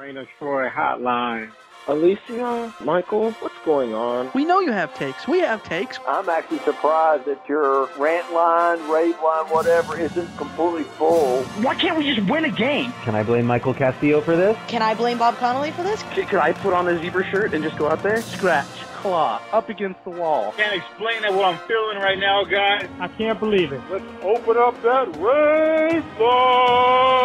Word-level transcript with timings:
Reign 0.00 0.16
of 0.16 0.26
Troy 0.38 0.66
Hotline. 0.70 1.50
Alicia, 1.86 2.74
Michael, 2.82 3.32
what's 3.32 3.54
going 3.66 3.92
on? 3.92 4.30
We 4.34 4.46
know 4.46 4.60
you 4.60 4.72
have 4.72 4.94
takes. 4.94 5.28
We 5.28 5.40
have 5.40 5.62
takes. 5.62 5.98
I'm 6.08 6.26
actually 6.26 6.60
surprised 6.60 7.26
that 7.26 7.46
your 7.46 7.86
rant 7.98 8.32
line, 8.32 8.78
rave 8.88 9.16
line, 9.22 9.44
whatever, 9.50 9.98
isn't 10.00 10.38
completely 10.38 10.84
full. 10.84 11.42
Why 11.62 11.74
can't 11.74 11.98
we 11.98 12.14
just 12.14 12.26
win 12.30 12.46
a 12.46 12.50
game? 12.50 12.94
Can 13.02 13.14
I 13.14 13.22
blame 13.22 13.44
Michael 13.44 13.74
Castillo 13.74 14.22
for 14.22 14.36
this? 14.36 14.56
Can 14.68 14.80
I 14.80 14.94
blame 14.94 15.18
Bob 15.18 15.36
Connolly 15.36 15.70
for 15.72 15.82
this? 15.82 16.02
Could 16.14 16.34
I 16.36 16.54
put 16.54 16.72
on 16.72 16.88
a 16.88 16.98
zebra 16.98 17.30
shirt 17.30 17.52
and 17.52 17.62
just 17.62 17.76
go 17.76 17.90
out 17.90 18.02
there? 18.02 18.22
Scratch, 18.22 18.66
claw, 19.02 19.42
up 19.52 19.68
against 19.68 20.02
the 20.04 20.10
wall. 20.10 20.54
Can't 20.56 20.76
explain 20.76 21.24
it 21.24 21.34
what 21.34 21.44
I'm 21.44 21.58
feeling 21.68 21.98
right 21.98 22.18
now, 22.18 22.44
guys. 22.44 22.88
I 23.00 23.08
can't 23.08 23.38
believe 23.38 23.70
it. 23.72 23.82
Let's 23.90 24.04
open 24.22 24.56
up 24.56 24.80
that 24.82 25.08
race 25.18 26.02
line. 26.18 27.20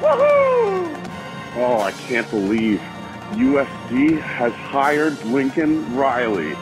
Woohoo! 0.00 1.03
Oh, 1.56 1.78
I 1.78 1.92
can't 1.92 2.28
believe 2.30 2.80
USC 3.34 4.20
has 4.20 4.52
hired 4.52 5.24
Lincoln 5.24 5.94
Riley. 5.94 6.52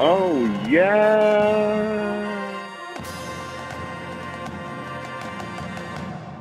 Oh, 0.00 0.44
yeah. 0.68 2.32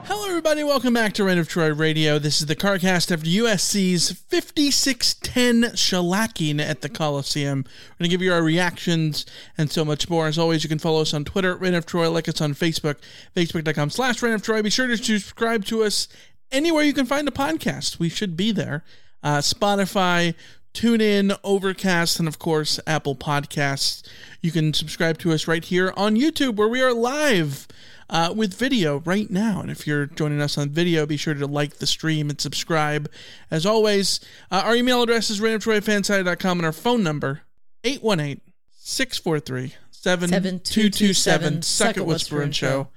Hello, 0.05 0.27
everybody. 0.27 0.63
Welcome 0.63 0.95
back 0.95 1.13
to 1.13 1.23
Reign 1.23 1.37
of 1.37 1.47
Troy 1.47 1.71
Radio. 1.71 2.17
This 2.17 2.41
is 2.41 2.47
the 2.47 2.55
CarCast 2.55 3.11
after 3.11 3.27
USC's 3.27 4.11
56-10 4.11 5.73
shellacking 5.73 6.59
at 6.59 6.81
the 6.81 6.89
Coliseum. 6.89 7.59
We're 7.59 7.97
going 7.99 8.09
to 8.09 8.13
give 8.13 8.23
you 8.23 8.33
our 8.33 8.41
reactions 8.41 9.23
and 9.55 9.69
so 9.69 9.85
much 9.85 10.09
more. 10.09 10.25
As 10.25 10.39
always, 10.39 10.63
you 10.63 10.69
can 10.69 10.79
follow 10.79 11.01
us 11.01 11.13
on 11.13 11.25
Twitter 11.25 11.55
Reign 11.55 11.75
of 11.75 11.85
Troy, 11.85 12.09
like 12.09 12.27
us 12.27 12.41
on 12.41 12.55
Facebook, 12.55 12.95
facebook.com 13.35 13.91
slash 13.91 14.19
Reign 14.23 14.33
of 14.33 14.41
Troy. 14.41 14.63
Be 14.63 14.71
sure 14.71 14.87
to 14.87 14.97
subscribe 14.97 15.65
to 15.65 15.83
us 15.83 16.07
anywhere 16.53 16.83
you 16.83 16.93
can 16.93 17.05
find 17.05 17.27
a 17.27 17.31
podcast. 17.31 17.99
We 17.99 18.07
should 18.07 18.37
be 18.37 18.51
there. 18.53 18.85
Uh, 19.21 19.39
Spotify, 19.39 20.35
TuneIn, 20.73 21.37
Overcast, 21.43 22.19
and 22.19 22.27
of 22.27 22.39
course, 22.39 22.79
Apple 22.87 23.15
Podcasts. 23.15 24.07
You 24.41 24.51
can 24.51 24.73
subscribe 24.73 25.17
to 25.19 25.31
us 25.31 25.47
right 25.47 25.63
here 25.63 25.93
on 25.97 26.15
YouTube, 26.15 26.55
where 26.55 26.67
we 26.67 26.81
are 26.81 26.93
live 26.93 27.67
uh, 28.09 28.33
with 28.35 28.53
video 28.53 28.99
right 28.99 29.29
now. 29.29 29.61
And 29.61 29.71
if 29.71 29.87
you're 29.87 30.05
joining 30.05 30.41
us 30.41 30.57
on 30.57 30.69
video, 30.69 31.05
be 31.05 31.17
sure 31.17 31.33
to 31.33 31.47
like 31.47 31.75
the 31.75 31.87
stream 31.87 32.29
and 32.29 32.39
subscribe. 32.39 33.09
As 33.49 33.65
always, 33.65 34.19
uh, 34.51 34.61
our 34.65 34.75
email 34.75 35.01
address 35.01 35.29
is 35.29 35.39
randomtroyfansite.com 35.39 36.59
and 36.59 36.65
our 36.65 36.71
phone 36.71 37.03
number, 37.03 37.41
818 37.83 38.41
643 38.71 39.75
7227 39.91 41.61
Suck 41.61 41.97
It 41.97 42.53
Show. 42.53 42.89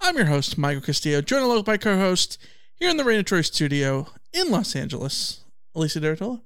I'm 0.00 0.16
your 0.16 0.26
host, 0.26 0.56
Michael 0.56 0.82
Castillo, 0.82 1.20
joined 1.20 1.44
along 1.44 1.62
by 1.62 1.78
co 1.78 1.96
host 1.98 2.38
here 2.76 2.90
in 2.90 2.96
the 2.96 3.04
Reign 3.04 3.18
of 3.18 3.24
Troy 3.24 3.40
studio 3.40 4.08
in 4.32 4.50
Los 4.50 4.76
Angeles, 4.76 5.40
Alicia 5.74 6.00
de 6.00 6.14
Artola. 6.14 6.42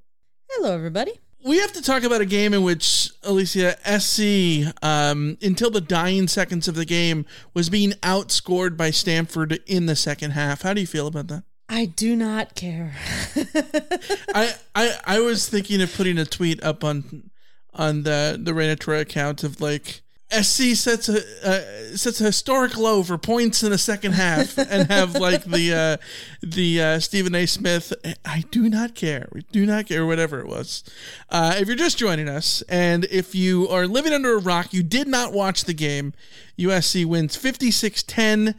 Hello, 0.49 0.73
everybody. 0.73 1.13
We 1.43 1.59
have 1.59 1.73
to 1.73 1.81
talk 1.81 2.03
about 2.03 2.21
a 2.21 2.25
game 2.25 2.53
in 2.53 2.63
which 2.63 3.09
Alicia 3.23 3.75
SC, 3.99 4.73
um, 4.83 5.37
until 5.41 5.71
the 5.71 5.81
dying 5.81 6.27
seconds 6.27 6.67
of 6.67 6.75
the 6.75 6.85
game, 6.85 7.25
was 7.53 7.69
being 7.69 7.91
outscored 8.03 8.77
by 8.77 8.91
Stanford 8.91 9.59
in 9.65 9.87
the 9.87 9.95
second 9.95 10.31
half. 10.31 10.61
How 10.61 10.73
do 10.73 10.81
you 10.81 10.87
feel 10.87 11.07
about 11.07 11.27
that? 11.27 11.43
I 11.67 11.85
do 11.85 12.15
not 12.15 12.53
care. 12.53 12.93
I, 14.35 14.53
I 14.75 14.93
I 15.05 15.19
was 15.21 15.47
thinking 15.47 15.81
of 15.81 15.93
putting 15.95 16.17
a 16.17 16.25
tweet 16.25 16.61
up 16.63 16.83
on 16.83 17.31
on 17.73 18.03
the 18.03 18.37
the 18.41 18.53
Reign 18.53 18.69
of 18.69 18.79
Troy 18.79 18.99
account 18.99 19.43
of 19.43 19.61
like 19.61 20.01
SC 20.31 20.75
sets 20.75 21.09
a 21.09 21.19
uh, 21.45 21.95
sets 21.97 22.21
a 22.21 22.25
historic 22.25 22.77
low 22.77 23.03
for 23.03 23.17
points 23.17 23.63
in 23.63 23.71
the 23.71 23.77
second 23.77 24.13
half 24.13 24.57
and 24.57 24.89
have 24.89 25.15
like 25.15 25.43
the 25.43 25.73
uh, 25.73 25.97
the 26.41 26.81
uh, 26.81 26.99
Stephen 26.99 27.35
A. 27.35 27.45
Smith. 27.45 27.93
I 28.23 28.45
do 28.49 28.69
not 28.69 28.95
care. 28.95 29.27
We 29.33 29.41
do 29.51 29.65
not 29.65 29.87
care. 29.87 30.05
Whatever 30.05 30.39
it 30.39 30.47
was. 30.47 30.83
Uh, 31.29 31.55
if 31.57 31.67
you're 31.67 31.75
just 31.75 31.97
joining 31.97 32.29
us, 32.29 32.61
and 32.69 33.05
if 33.05 33.35
you 33.35 33.67
are 33.67 33.87
living 33.87 34.13
under 34.13 34.33
a 34.33 34.39
rock, 34.39 34.73
you 34.73 34.83
did 34.83 35.07
not 35.07 35.33
watch 35.33 35.65
the 35.65 35.73
game. 35.73 36.13
USC 36.57 37.05
wins 37.05 37.35
56-10. 37.37 38.55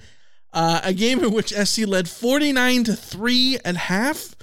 Uh, 0.52 0.80
a 0.84 0.92
game 0.92 1.24
in 1.24 1.32
which 1.32 1.50
SC 1.50 1.86
led 1.86 2.08
49 2.08 2.84
to 2.84 2.94
three 2.94 3.58
and 3.64 3.78
half, 3.78 4.34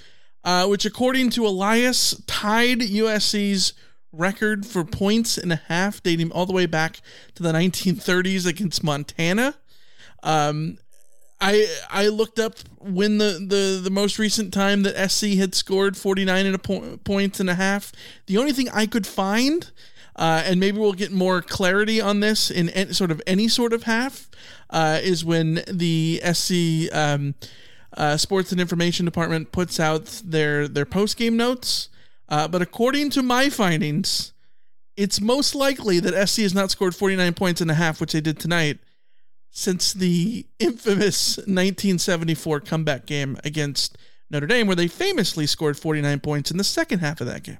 uh, 0.44 0.66
which 0.66 0.86
according 0.86 1.30
to 1.32 1.46
Elias 1.46 2.20
tied 2.26 2.80
USC's 2.80 3.74
record 4.12 4.66
for 4.66 4.84
points 4.84 5.38
and 5.38 5.52
a 5.52 5.62
half 5.68 6.02
dating 6.02 6.32
all 6.32 6.46
the 6.46 6.54
way 6.54 6.66
back 6.66 7.02
to 7.36 7.44
the 7.44 7.52
1930s 7.52 8.46
against 8.46 8.84
Montana. 8.84 9.56
Um, 10.24 10.78
I 11.42 11.68
I 11.90 12.08
looked 12.08 12.40
up 12.40 12.56
when 12.80 13.18
the, 13.18 13.46
the, 13.46 13.80
the 13.82 13.90
most 13.90 14.20
recent 14.20 14.54
time 14.54 14.84
that 14.84 15.10
SC 15.10 15.38
had 15.38 15.56
scored 15.56 15.96
49 15.96 16.46
and 16.46 16.56
a 16.56 16.60
po- 16.60 16.98
points 17.04 17.40
and 17.40 17.50
a 17.50 17.56
half. 17.56 17.92
The 18.26 18.38
only 18.38 18.52
thing 18.52 18.70
I 18.70 18.86
could 18.86 19.08
find, 19.08 19.72
uh, 20.16 20.44
and 20.46 20.60
maybe 20.60 20.80
we'll 20.80 20.94
get 20.94 21.12
more 21.12 21.42
clarity 21.42 22.02
on 22.02 22.20
this 22.20 22.52
in 22.52 22.70
any, 22.70 22.94
sort 22.94 23.12
of 23.12 23.22
any 23.26 23.48
sort 23.48 23.72
of 23.72 23.84
half, 23.84 24.30
uh, 24.70 25.00
is 25.02 25.24
when 25.24 25.64
the 25.72 26.22
SC 26.34 26.94
um, 26.94 27.36
uh, 27.96 28.18
Sports 28.18 28.52
and 28.52 28.60
Information 28.60 29.06
Department 29.06 29.52
puts 29.52 29.80
out 29.80 30.22
their 30.26 30.68
their 30.68 30.86
post 30.86 31.16
game 31.16 31.38
notes. 31.38 31.90
Uh, 32.30 32.48
but 32.48 32.62
according 32.62 33.10
to 33.10 33.24
my 33.24 33.50
findings, 33.50 34.34
it's 34.96 35.20
most 35.20 35.56
likely 35.56 36.00
that 36.00 36.28
SC 36.28 36.42
has 36.44 36.54
not 36.54 36.70
scored 36.72 36.96
49 36.96 37.34
points 37.34 37.60
and 37.60 37.72
a 37.72 37.74
half, 37.74 38.00
which 38.00 38.14
they 38.14 38.22
did 38.22 38.40
tonight, 38.40 38.80
since 39.50 39.94
the 39.94 40.46
infamous 40.60 41.38
1974 41.38 42.60
comeback 42.62 43.08
game 43.08 43.36
against 43.44 43.98
Notre 44.30 44.46
Dame, 44.46 44.68
where 44.68 44.76
they 44.76 44.88
famously 44.88 45.48
scored 45.48 45.78
49 45.78 46.20
points 46.20 46.52
in 46.52 46.58
the 46.58 46.64
second 46.64 47.00
half 47.00 47.20
of 47.20 47.28
that 47.28 47.44
game. 47.44 47.58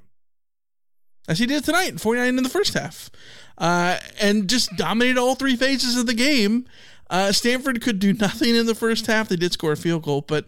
As 1.26 1.40
he 1.40 1.46
did 1.46 1.64
tonight, 1.64 2.00
49 2.00 2.38
in 2.38 2.42
the 2.42 2.48
first 2.48 2.74
half, 2.74 3.10
uh, 3.58 3.98
and 4.20 4.48
just 4.48 4.76
dominated 4.76 5.18
all 5.18 5.34
three 5.34 5.56
phases 5.56 5.98
of 5.98 6.06
the 6.06 6.14
game. 6.14 6.66
Uh, 7.08 7.32
Stanford 7.32 7.82
could 7.82 7.98
do 7.98 8.12
nothing 8.12 8.54
in 8.54 8.66
the 8.66 8.74
first 8.74 9.06
half. 9.06 9.28
They 9.28 9.36
did 9.36 9.52
score 9.52 9.72
a 9.72 9.76
field 9.76 10.04
goal, 10.04 10.20
but 10.20 10.46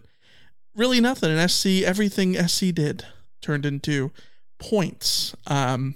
really 0.75 1.01
nothing. 1.01 1.29
And 1.29 1.51
SC, 1.51 1.83
everything 1.83 2.35
SC 2.47 2.73
did 2.73 3.05
turned 3.43 3.65
into 3.65 4.11
points. 4.57 5.35
Um, 5.45 5.95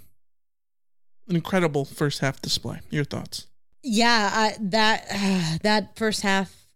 an 1.28 1.36
incredible 1.36 1.86
first 1.86 2.20
half 2.20 2.42
display. 2.42 2.80
Your 2.90 3.04
thoughts? 3.04 3.48
Yeah, 3.84 4.30
I, 4.34 4.56
that 4.60 5.06
uh, 5.12 5.58
that 5.64 5.98
first 5.98 6.22
half 6.22 6.68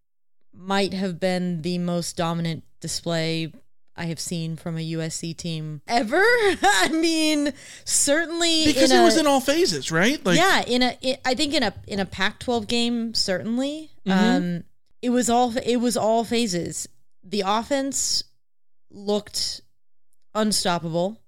might 0.54 0.94
have 0.94 1.20
been 1.20 1.62
the 1.62 1.78
most 1.78 2.18
dominant 2.18 2.64
display 2.80 3.52
I 3.96 4.06
have 4.06 4.20
seen 4.20 4.56
from 4.56 4.78
a 4.78 4.92
USC 4.94 5.36
team 5.36 5.82
ever. 5.88 6.18
I 6.24 6.90
mean, 6.92 7.54
certainly 7.86 8.66
because 8.66 8.92
it 8.92 9.00
a- 9.00 9.04
was 9.04 9.18
in 9.18 9.28
all 9.28 9.42
phases, 9.42 9.92
right? 9.92 10.24
Like, 10.26 10.38
yeah, 10.38 10.64
in 10.64 10.82
a 10.82 10.98
i 11.04 11.18
I 11.26 11.36
think 11.36 11.54
in 11.54 11.64
a 11.64 11.74
in 11.88 12.00
a 12.00 12.06
Pac-12 12.06 12.68
game, 12.68 13.14
certainly. 13.14 13.92
Mhm. 14.06 14.12
Um, 14.12 14.64
it 15.02 15.10
was 15.10 15.30
all 15.30 15.56
it 15.58 15.78
was 15.78 15.98
all 15.98 16.24
phases. 16.24 16.88
The 17.24 17.44
offense 17.46 18.24
looked 18.90 19.62
unstoppable. 20.34 21.20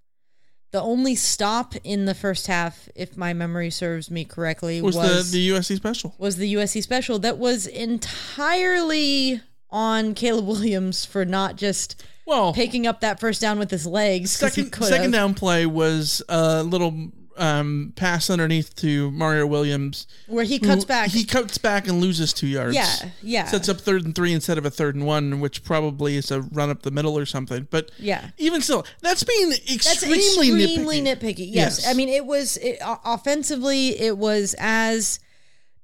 The 0.72 0.82
only 0.82 1.14
stop 1.14 1.76
in 1.84 2.06
the 2.06 2.16
first 2.16 2.48
half, 2.48 2.90
if 2.96 3.16
my 3.16 3.34
memory 3.34 3.70
serves 3.70 4.10
me 4.10 4.26
correctly, 4.26 4.82
was, 4.82 4.96
was 4.96 5.32
the 5.32 5.38
the 5.38 5.50
USC 5.50 5.76
special. 5.76 6.16
was 6.18 6.38
the 6.38 6.56
USC 6.56 6.82
special 6.82 7.20
that 7.20 7.38
was 7.38 7.68
entirely 7.68 9.40
on 9.70 10.16
Caleb 10.16 10.48
Williams 10.48 11.06
for 11.06 11.26
not 11.26 11.58
just 11.58 12.04
well 12.26 12.54
picking 12.54 12.88
up 12.88 13.02
that 13.02 13.20
first 13.20 13.40
down 13.40 13.60
with 13.60 13.70
his 13.70 13.86
legs. 13.86 14.32
Second 14.32 14.74
second 14.74 15.12
down 15.12 15.36
play 15.36 15.66
was 15.68 16.24
a 16.28 16.64
little 16.64 17.12
um, 17.38 17.94
pass 17.96 18.30
underneath 18.30 18.76
to 18.78 19.10
Mario 19.12 19.46
Williams, 19.48 20.08
Where 20.28 20.44
he 20.46 20.60
cuts 20.60 20.84
who- 20.84 20.88
back. 20.88 21.10
He 21.10 21.24
cuts 21.26 21.58
back 21.58 21.88
and 21.88 22.00
loses 22.02 22.34
two 22.34 22.48
yards. 22.48 22.76
Yeah, 22.76 23.10
yeah. 23.22 23.46
Sets 23.46 23.70
up 23.70 23.80
third 23.82 24.06
and 24.06 24.14
three 24.16 24.34
instead 24.34 24.58
of 24.58 24.66
a 24.66 24.70
third 24.70 24.96
and 24.96 25.06
one, 25.06 25.40
which 25.40 25.64
probably 25.64 26.16
is 26.18 26.32
a 26.32 26.42
run 26.42 26.70
up 26.70 26.84
the 26.84 26.92
middle 26.92 27.18
or 27.18 27.26
something. 27.26 27.68
But 27.72 27.92
Yeah. 28.00 28.30
even 28.38 28.62
still, 28.62 28.86
that's 29.02 29.24
being 29.24 29.52
extremely, 29.52 30.18
That's 30.18 30.28
extremely 30.38 31.02
nitpicky. 31.02 31.36
nitpicky. 31.36 31.48
Yes. 31.54 31.88
I 31.88 31.94
mean 31.94 32.10
it 32.10 32.26
was 32.26 32.58
it, 32.58 32.78
offensively 32.84 34.00
it 34.00 34.18
was 34.18 34.56
as 34.60 35.20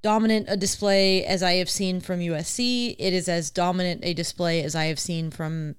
dominant 0.01 0.46
a 0.50 0.56
display 0.56 1.25
as 1.25 1.44
I 1.44 1.54
have 1.56 1.69
seen 1.69 2.00
from 2.00 2.19
USC. 2.22 2.96
It 2.98 3.13
is 3.13 3.28
as 3.28 3.50
dominant 3.50 4.01
a 4.04 4.13
display 4.13 4.63
as 4.63 4.75
I 4.75 4.86
have 4.86 5.00
seen 5.00 5.30
from 5.31 5.75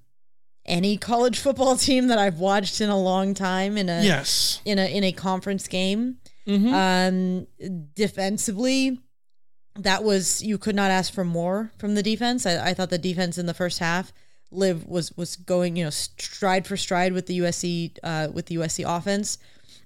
any 0.65 0.97
college 0.97 1.39
football 1.39 1.75
team 1.87 2.07
that 2.07 2.17
I've 2.17 2.39
watched 2.39 2.81
in 2.81 2.89
a 2.89 2.99
long 2.99 3.33
time 3.33 3.77
in 3.77 3.89
a 3.89 4.03
Yes. 4.03 4.61
in 4.65 4.79
a 4.79 4.85
in 4.85 5.03
a 5.03 5.11
conference 5.11 5.67
game. 5.67 6.17
Mhm. 6.47 6.73
Um, 6.73 7.47
defensively, 7.95 8.99
that 9.79 10.03
was 10.03 10.41
you 10.43 10.57
could 10.57 10.75
not 10.75 10.91
ask 10.91 11.13
for 11.13 11.23
more 11.23 11.71
from 11.77 11.95
the 11.95 12.03
defense. 12.03 12.45
I, 12.45 12.69
I 12.69 12.73
thought 12.73 12.89
the 12.89 12.97
defense 12.97 13.37
in 13.37 13.45
the 13.45 13.53
first 13.53 13.79
half 13.79 14.11
live 14.51 14.85
was 14.85 15.15
was 15.15 15.35
going 15.37 15.75
you 15.77 15.83
know 15.83 15.89
stride 15.89 16.67
for 16.67 16.75
stride 16.75 17.13
with 17.13 17.27
the 17.27 17.39
USC 17.39 17.97
uh, 18.03 18.27
with 18.33 18.47
the 18.47 18.55
USC 18.55 18.83
offense 18.85 19.37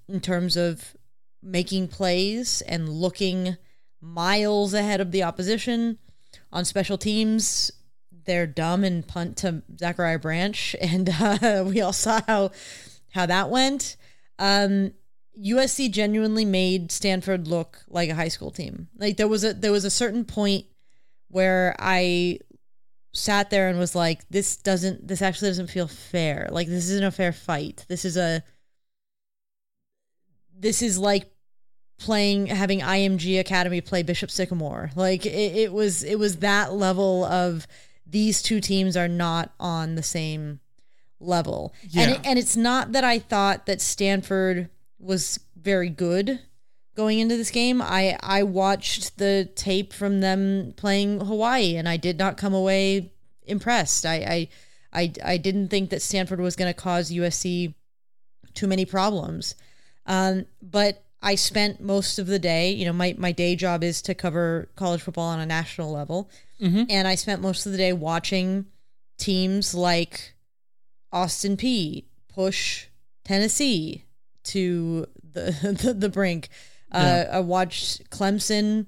in 0.08 0.20
terms 0.20 0.56
of 0.56 0.96
making 1.42 1.88
plays 1.88 2.62
and 2.62 2.88
looking 2.88 3.56
miles 4.00 4.74
ahead 4.74 5.00
of 5.00 5.12
the 5.12 5.22
opposition 5.22 5.98
on 6.52 6.64
special 6.64 6.98
teams. 6.98 7.70
They're 8.26 8.46
dumb 8.46 8.84
and 8.84 9.06
punt 9.06 9.38
to 9.38 9.62
Zachariah 9.78 10.18
Branch, 10.18 10.76
and 10.80 11.08
uh, 11.08 11.64
we 11.66 11.80
all 11.80 11.92
saw 11.92 12.20
how 12.26 12.50
how 13.10 13.26
that 13.26 13.50
went. 13.50 13.96
Um, 14.38 14.92
USC 15.42 15.90
genuinely 15.90 16.44
made 16.44 16.90
Stanford 16.90 17.46
look 17.46 17.84
like 17.88 18.08
a 18.10 18.14
high 18.14 18.28
school 18.28 18.50
team. 18.50 18.88
Like 18.98 19.16
there 19.16 19.28
was 19.28 19.44
a 19.44 19.54
there 19.54 19.72
was 19.72 19.84
a 19.84 19.90
certain 19.90 20.24
point 20.24 20.66
where 21.28 21.74
I 21.78 22.40
sat 23.12 23.50
there 23.50 23.68
and 23.68 23.78
was 23.78 23.94
like, 23.94 24.28
this 24.28 24.56
doesn't 24.56 25.06
this 25.06 25.22
actually 25.22 25.50
doesn't 25.50 25.70
feel 25.70 25.88
fair. 25.88 26.48
Like 26.50 26.68
this 26.68 26.88
isn't 26.90 27.04
a 27.04 27.10
fair 27.10 27.32
fight. 27.32 27.84
This 27.88 28.04
is 28.04 28.16
a 28.16 28.42
this 30.58 30.82
is 30.82 30.98
like 30.98 31.30
playing 31.98 32.46
having 32.46 32.80
IMG 32.80 33.38
Academy 33.40 33.80
play 33.80 34.02
Bishop 34.02 34.30
Sycamore. 34.30 34.90
Like 34.96 35.26
it, 35.26 35.56
it 35.56 35.72
was 35.72 36.02
it 36.02 36.18
was 36.18 36.38
that 36.38 36.72
level 36.72 37.24
of 37.24 37.66
these 38.06 38.42
two 38.42 38.60
teams 38.60 38.96
are 38.96 39.08
not 39.08 39.52
on 39.58 39.94
the 39.94 40.02
same 40.02 40.60
level. 41.20 41.74
And 41.96 42.12
it, 42.12 42.20
and 42.24 42.38
it's 42.38 42.56
not 42.56 42.92
that 42.92 43.04
I 43.04 43.18
thought 43.18 43.66
that 43.66 43.80
Stanford 43.80 44.68
was 44.98 45.40
very 45.60 45.88
good 45.88 46.40
going 46.94 47.18
into 47.18 47.36
this 47.36 47.50
game. 47.50 47.82
I 47.82 48.16
I 48.22 48.42
watched 48.42 49.18
the 49.18 49.48
tape 49.54 49.92
from 49.92 50.20
them 50.20 50.74
playing 50.76 51.20
Hawaii 51.20 51.76
and 51.76 51.88
I 51.88 51.96
did 51.96 52.18
not 52.18 52.36
come 52.36 52.54
away 52.54 53.12
impressed. 53.46 54.06
I 54.06 54.16
I 54.16 54.48
I, 54.92 55.12
I 55.24 55.36
didn't 55.36 55.68
think 55.68 55.90
that 55.90 56.00
Stanford 56.00 56.40
was 56.40 56.56
going 56.56 56.72
to 56.72 56.80
cause 56.80 57.10
USC 57.10 57.74
too 58.54 58.66
many 58.66 58.86
problems. 58.86 59.54
Um, 60.06 60.46
but 60.62 61.04
I 61.22 61.34
spent 61.34 61.80
most 61.80 62.18
of 62.18 62.26
the 62.26 62.38
day, 62.38 62.70
you 62.70 62.86
know, 62.86 62.92
my, 62.92 63.14
my 63.18 63.32
day 63.32 63.56
job 63.56 63.84
is 63.84 64.00
to 64.02 64.14
cover 64.14 64.70
college 64.76 65.02
football 65.02 65.28
on 65.28 65.40
a 65.40 65.46
national 65.46 65.92
level. 65.92 66.30
Mhm. 66.60 66.86
And 66.88 67.06
I 67.06 67.14
spent 67.14 67.42
most 67.42 67.66
of 67.66 67.72
the 67.72 67.78
day 67.78 67.92
watching 67.92 68.66
teams 69.18 69.74
like 69.74 70.34
Austin 71.12 71.56
Peay 71.56 72.04
push 72.28 72.86
Tennessee 73.24 74.04
to 74.44 75.06
the 75.22 75.76
the, 75.82 75.92
the 75.94 76.08
brink. 76.08 76.48
Uh, 76.92 77.24
I 77.30 77.40
watched 77.40 78.08
Clemson 78.10 78.86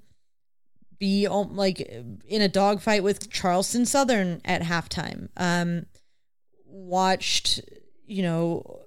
be 0.99 1.29
like 1.29 1.81
in 1.81 2.43
a 2.43 2.49
dogfight 2.49 3.03
with 3.03 3.31
Charleston 3.31 3.85
Southern 3.87 4.41
at 4.44 4.62
halftime. 4.62 5.29
Um, 5.37 5.87
watched, 6.64 7.61
you 8.06 8.23
know, 8.23 8.82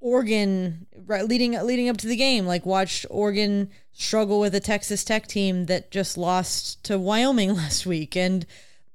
Oregon 0.00 0.86
right, 1.06 1.26
leading 1.26 1.52
leading 1.52 1.88
up 1.88 1.96
to 1.98 2.06
the 2.06 2.16
game, 2.16 2.46
like 2.46 2.64
watched 2.64 3.06
Oregon 3.10 3.70
struggle 3.92 4.38
with 4.38 4.54
a 4.54 4.60
Texas 4.60 5.04
Tech 5.04 5.26
team 5.26 5.66
that 5.66 5.90
just 5.90 6.16
lost 6.16 6.84
to 6.84 6.98
Wyoming 6.98 7.54
last 7.56 7.86
week, 7.86 8.16
and 8.16 8.46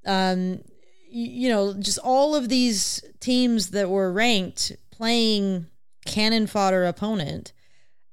um, 0.06 0.64
you 1.10 1.50
know, 1.50 1.74
just 1.74 2.00
all 2.00 2.36
of 2.36 2.50
these 2.50 3.04
teams 3.20 3.70
that 3.72 3.90
were 3.90 4.12
ranked 4.12 4.72
playing 4.92 5.68
cannon 6.06 6.48
fodder 6.48 6.86
opponent 6.86 7.54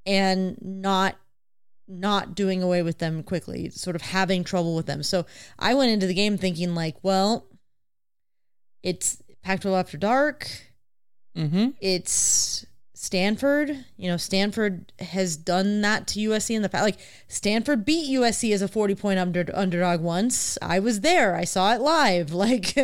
and 0.06 0.56
not 0.60 1.16
not 1.86 2.34
doing 2.34 2.62
away 2.62 2.82
with 2.82 2.98
them 2.98 3.22
quickly, 3.22 3.68
sort 3.70 3.96
of 3.96 4.02
having 4.02 4.44
trouble 4.44 4.76
with 4.76 4.86
them. 4.86 5.02
So 5.02 5.26
I 5.58 5.74
went 5.74 5.90
into 5.90 6.06
the 6.06 6.14
game 6.14 6.38
thinking 6.38 6.74
like, 6.74 6.96
well, 7.02 7.46
it's 8.82 9.20
Pac-12 9.42 9.78
after 9.78 9.98
dark. 9.98 10.48
Mm-hmm. 11.36 11.70
It's 11.80 12.64
Stanford. 13.00 13.86
You 13.96 14.10
know, 14.10 14.18
Stanford 14.18 14.92
has 14.98 15.34
done 15.34 15.80
that 15.80 16.06
to 16.08 16.20
USC 16.20 16.54
in 16.54 16.60
the 16.60 16.68
past. 16.68 16.84
Like 16.84 16.98
Stanford 17.28 17.86
beat 17.86 18.14
USC 18.14 18.52
as 18.52 18.60
a 18.60 18.68
40 18.68 18.94
point 18.94 19.18
under, 19.18 19.46
underdog 19.54 20.02
once. 20.02 20.58
I 20.60 20.80
was 20.80 21.00
there. 21.00 21.34
I 21.34 21.44
saw 21.44 21.72
it 21.72 21.80
live. 21.80 22.30
Like, 22.40 22.76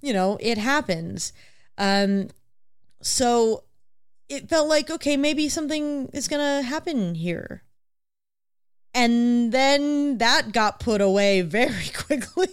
you 0.00 0.12
know, 0.12 0.38
it 0.40 0.58
happens. 0.58 1.32
Um, 1.78 2.28
so 3.00 3.64
it 4.28 4.48
felt 4.48 4.68
like, 4.68 4.90
okay, 4.90 5.16
maybe 5.16 5.48
something 5.48 6.08
is 6.12 6.28
going 6.28 6.40
to 6.40 6.66
happen 6.66 7.14
here. 7.14 7.62
And 8.92 9.50
then 9.50 10.18
that 10.18 10.52
got 10.52 10.78
put 10.78 11.00
away 11.00 11.40
very 11.42 11.88
quickly. 11.96 12.48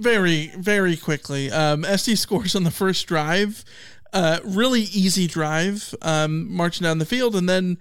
very 0.00 0.48
very 0.56 0.96
quickly 0.96 1.50
um 1.52 1.84
sc 1.96 2.16
scores 2.16 2.56
on 2.56 2.64
the 2.64 2.70
first 2.70 3.06
drive 3.06 3.64
uh 4.14 4.38
really 4.44 4.82
easy 4.82 5.26
drive 5.26 5.94
um 6.00 6.50
marching 6.50 6.84
down 6.84 6.98
the 6.98 7.04
field 7.04 7.36
and 7.36 7.48
then 7.48 7.76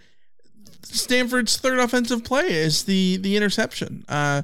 stanford's 0.81 1.55
third 1.55 1.79
offensive 1.79 2.23
play 2.23 2.47
is 2.51 2.83
the 2.83 3.17
the 3.17 3.37
interception 3.37 4.03
uh 4.09 4.41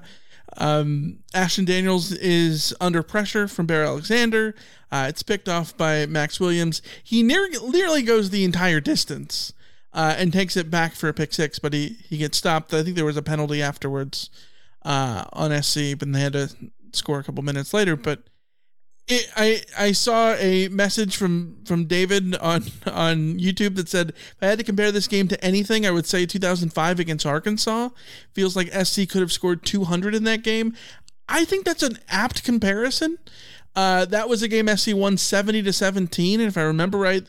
um 0.57 1.19
ashton 1.33 1.65
daniels 1.65 2.13
is 2.13 2.73
under 2.79 3.03
pressure 3.03 3.47
from 3.47 3.65
bear 3.65 3.83
alexander 3.83 4.55
uh 4.91 5.05
it's 5.09 5.21
picked 5.23 5.49
off 5.49 5.75
by 5.75 6.05
max 6.05 6.39
williams 6.39 6.81
he 7.03 7.21
near, 7.21 7.49
nearly 7.67 8.01
goes 8.01 8.29
the 8.29 8.45
entire 8.45 8.79
distance 8.79 9.51
uh, 9.93 10.15
and 10.17 10.31
takes 10.31 10.55
it 10.55 10.69
back 10.69 10.93
for 10.93 11.09
a 11.09 11.13
pick 11.13 11.33
six, 11.33 11.59
but 11.59 11.73
he, 11.73 11.97
he 12.07 12.17
gets 12.17 12.37
stopped. 12.37 12.73
I 12.73 12.83
think 12.83 12.95
there 12.95 13.05
was 13.05 13.17
a 13.17 13.21
penalty 13.21 13.61
afterwards 13.61 14.29
uh, 14.83 15.25
on 15.33 15.51
SC, 15.61 15.97
but 15.97 16.11
they 16.11 16.21
had 16.21 16.33
to 16.33 16.49
score 16.91 17.19
a 17.19 17.23
couple 17.23 17.43
minutes 17.43 17.73
later. 17.73 17.95
But 17.95 18.23
it, 19.09 19.29
I 19.35 19.61
I 19.77 19.91
saw 19.91 20.35
a 20.35 20.67
message 20.69 21.17
from 21.17 21.57
from 21.65 21.85
David 21.85 22.35
on 22.37 22.63
on 22.85 23.39
YouTube 23.39 23.75
that 23.75 23.89
said 23.89 24.11
if 24.11 24.37
I 24.41 24.45
had 24.45 24.59
to 24.59 24.63
compare 24.63 24.91
this 24.91 25.07
game 25.07 25.27
to 25.29 25.43
anything, 25.43 25.85
I 25.85 25.91
would 25.91 26.05
say 26.05 26.25
2005 26.25 26.99
against 26.99 27.25
Arkansas. 27.25 27.89
Feels 28.33 28.55
like 28.55 28.71
SC 28.71 29.09
could 29.09 29.21
have 29.21 29.31
scored 29.31 29.65
200 29.65 30.13
in 30.13 30.23
that 30.25 30.43
game. 30.43 30.75
I 31.27 31.43
think 31.43 31.65
that's 31.65 31.83
an 31.83 31.97
apt 32.07 32.43
comparison. 32.43 33.17
Uh, 33.75 34.05
that 34.05 34.29
was 34.29 34.41
a 34.41 34.47
game 34.47 34.67
SC 34.67 34.93
won 34.93 35.17
70 35.17 35.63
to 35.63 35.73
17, 35.73 36.39
and 36.39 36.47
if 36.47 36.57
I 36.57 36.63
remember 36.63 36.97
right, 36.97 37.27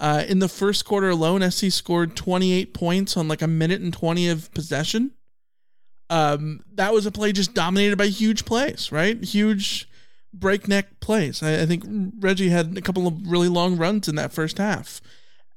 uh, 0.00 0.24
in 0.28 0.38
the 0.38 0.48
first 0.48 0.84
quarter 0.84 1.10
alone, 1.10 1.48
SC 1.50 1.70
scored 1.70 2.16
28 2.16 2.72
points 2.72 3.16
on 3.16 3.28
like 3.28 3.42
a 3.42 3.48
minute 3.48 3.80
and 3.80 3.92
20 3.92 4.28
of 4.28 4.52
possession. 4.54 5.12
Um, 6.08 6.60
that 6.74 6.92
was 6.92 7.06
a 7.06 7.10
play 7.10 7.32
just 7.32 7.54
dominated 7.54 7.96
by 7.96 8.06
huge 8.06 8.44
plays, 8.44 8.92
right? 8.92 9.22
Huge 9.22 9.88
breakneck 10.32 11.00
plays. 11.00 11.42
I, 11.42 11.62
I 11.62 11.66
think 11.66 11.84
Reggie 12.20 12.48
had 12.48 12.76
a 12.76 12.82
couple 12.82 13.06
of 13.06 13.30
really 13.30 13.48
long 13.48 13.76
runs 13.76 14.08
in 14.08 14.14
that 14.16 14.32
first 14.32 14.58
half. 14.58 15.00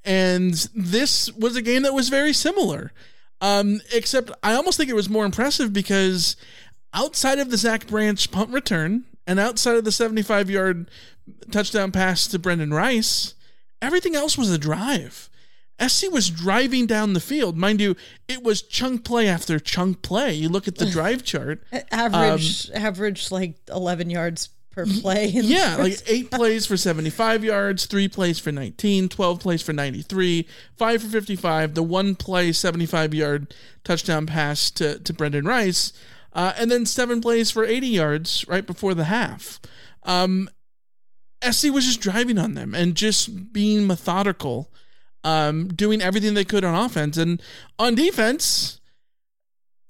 And 0.03 0.53
this 0.75 1.31
was 1.33 1.55
a 1.55 1.61
game 1.61 1.83
that 1.83 1.93
was 1.93 2.09
very 2.09 2.33
similar. 2.33 2.91
Um, 3.41 3.81
except 3.93 4.31
I 4.43 4.53
almost 4.53 4.77
think 4.77 4.89
it 4.89 4.95
was 4.95 5.09
more 5.09 5.25
impressive 5.25 5.73
because 5.73 6.35
outside 6.93 7.39
of 7.39 7.49
the 7.49 7.57
Zach 7.57 7.87
Branch 7.87 8.31
punt 8.31 8.51
return 8.51 9.05
and 9.27 9.39
outside 9.39 9.75
of 9.75 9.85
the 9.85 9.91
75 9.91 10.49
yard 10.49 10.89
touchdown 11.51 11.91
pass 11.91 12.27
to 12.27 12.39
Brenden 12.39 12.73
Rice, 12.73 13.33
everything 13.81 14.15
else 14.15 14.37
was 14.37 14.51
a 14.51 14.57
drive. 14.57 15.29
SC 15.85 16.09
was 16.09 16.29
driving 16.29 16.85
down 16.85 17.13
the 17.13 17.19
field. 17.19 17.57
Mind 17.57 17.81
you, 17.81 17.95
it 18.29 18.43
was 18.43 18.61
chunk 18.61 19.03
play 19.03 19.27
after 19.27 19.59
chunk 19.59 20.01
play. 20.01 20.33
You 20.33 20.47
look 20.47 20.67
at 20.67 20.75
the 20.75 20.85
drive 20.89 21.23
chart. 21.23 21.63
average, 21.91 22.71
average 22.71 23.31
like 23.31 23.55
11 23.69 24.09
yards 24.09 24.49
per 24.75 24.85
play. 25.01 25.27
Yeah, 25.27 25.77
like 25.77 25.97
eight 26.07 26.29
plays 26.29 26.65
for 26.65 26.77
75 26.77 27.43
yards, 27.43 27.85
three 27.85 28.07
plays 28.07 28.37
for 28.37 28.51
19, 28.51 29.09
12 29.09 29.39
plays 29.39 29.61
for 29.61 29.73
93, 29.73 30.47
five 30.75 31.01
for 31.01 31.07
55, 31.07 31.73
the 31.73 31.83
one 31.83 32.15
play 32.15 32.51
75 32.51 33.13
yard 33.13 33.53
touchdown 33.83 34.25
pass 34.25 34.69
to, 34.71 34.99
to 34.99 35.13
Brenden 35.13 35.47
Rice, 35.47 35.93
uh, 36.33 36.53
and 36.57 36.69
then 36.69 36.85
seven 36.85 37.21
plays 37.21 37.49
for 37.49 37.63
80 37.63 37.87
yards 37.87 38.45
right 38.47 38.65
before 38.67 38.93
the 38.93 39.05
half. 39.05 39.59
Um, 40.03 40.49
SC 41.49 41.71
was 41.71 41.85
just 41.85 42.01
driving 42.01 42.37
on 42.37 42.53
them 42.53 42.75
and 42.75 42.95
just 42.95 43.53
being 43.53 43.87
methodical, 43.87 44.71
um, 45.23 45.69
doing 45.69 46.01
everything 46.01 46.33
they 46.33 46.45
could 46.45 46.63
on 46.63 46.75
offense. 46.75 47.17
And 47.17 47.41
on 47.79 47.95
defense, 47.95 48.79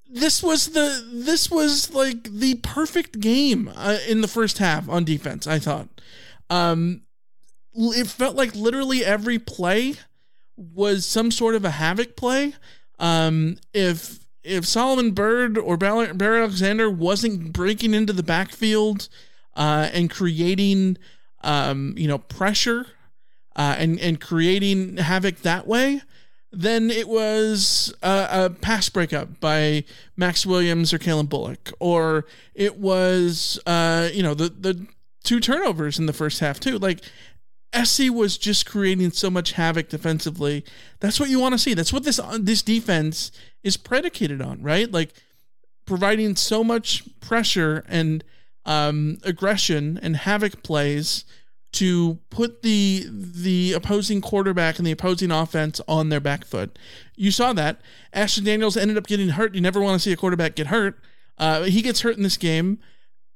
this 0.08 0.42
was 0.42 0.68
the 0.68 1.06
this 1.12 1.50
was 1.50 1.92
like 1.92 2.24
the 2.24 2.54
perfect 2.56 3.20
game 3.20 3.70
uh, 3.74 3.98
in 4.08 4.20
the 4.20 4.28
first 4.28 4.58
half 4.58 4.88
on 4.88 5.04
defense. 5.04 5.46
I 5.46 5.58
thought, 5.58 5.88
um, 6.50 7.02
it 7.74 8.06
felt 8.06 8.36
like 8.36 8.54
literally 8.54 9.04
every 9.04 9.38
play 9.38 9.94
was 10.56 11.04
some 11.04 11.30
sort 11.30 11.54
of 11.54 11.64
a 11.64 11.70
havoc 11.70 12.16
play. 12.16 12.54
Um, 12.98 13.58
if 13.74 14.20
if 14.42 14.64
Solomon 14.64 15.10
Byrd 15.10 15.58
or 15.58 15.76
Bear 15.76 16.36
Alexander 16.40 16.88
wasn't 16.88 17.52
breaking 17.52 17.94
into 17.94 18.12
the 18.12 18.22
backfield 18.22 19.08
uh, 19.54 19.90
and 19.92 20.08
creating, 20.08 20.98
um, 21.42 21.94
you 21.96 22.06
know, 22.06 22.18
pressure 22.18 22.86
uh, 23.56 23.74
and 23.78 23.98
and 24.00 24.20
creating 24.20 24.98
havoc 24.98 25.38
that 25.38 25.66
way 25.66 26.02
than 26.52 26.90
it 26.90 27.08
was 27.08 27.92
a, 28.02 28.28
a 28.30 28.50
pass 28.50 28.88
breakup 28.88 29.40
by 29.40 29.84
Max 30.16 30.46
Williams 30.46 30.92
or 30.92 30.98
Calen 30.98 31.28
Bullock, 31.28 31.72
or 31.80 32.24
it 32.54 32.78
was 32.78 33.58
uh, 33.66 34.08
you 34.12 34.22
know 34.22 34.34
the 34.34 34.48
the 34.48 34.86
two 35.24 35.40
turnovers 35.40 35.98
in 35.98 36.06
the 36.06 36.12
first 36.12 36.40
half 36.40 36.60
too. 36.60 36.78
Like 36.78 37.02
SC 37.74 38.10
was 38.10 38.38
just 38.38 38.66
creating 38.66 39.10
so 39.10 39.28
much 39.28 39.52
havoc 39.52 39.88
defensively. 39.88 40.64
That's 41.00 41.20
what 41.20 41.28
you 41.28 41.40
want 41.40 41.52
to 41.52 41.58
see. 41.58 41.74
That's 41.74 41.92
what 41.92 42.04
this 42.04 42.20
this 42.40 42.62
defense 42.62 43.30
is 43.62 43.76
predicated 43.76 44.40
on, 44.40 44.62
right? 44.62 44.90
Like 44.90 45.12
providing 45.86 46.36
so 46.36 46.64
much 46.64 47.04
pressure 47.20 47.84
and 47.88 48.24
um, 48.64 49.18
aggression 49.24 49.98
and 50.02 50.16
havoc 50.16 50.62
plays 50.62 51.24
to 51.76 52.18
put 52.30 52.62
the 52.62 53.06
the 53.08 53.72
opposing 53.74 54.20
quarterback 54.20 54.78
and 54.78 54.86
the 54.86 54.92
opposing 54.92 55.30
offense 55.30 55.80
on 55.86 56.08
their 56.08 56.20
back 56.20 56.44
foot. 56.44 56.78
You 57.16 57.30
saw 57.30 57.52
that. 57.52 57.80
Ashton 58.12 58.44
Daniels 58.44 58.76
ended 58.76 58.96
up 58.96 59.06
getting 59.06 59.30
hurt. 59.30 59.54
You 59.54 59.60
never 59.60 59.80
want 59.80 59.94
to 59.94 60.00
see 60.02 60.12
a 60.12 60.16
quarterback 60.16 60.56
get 60.56 60.68
hurt. 60.68 60.98
Uh, 61.38 61.64
he 61.64 61.82
gets 61.82 62.00
hurt 62.00 62.16
in 62.16 62.22
this 62.22 62.38
game, 62.38 62.78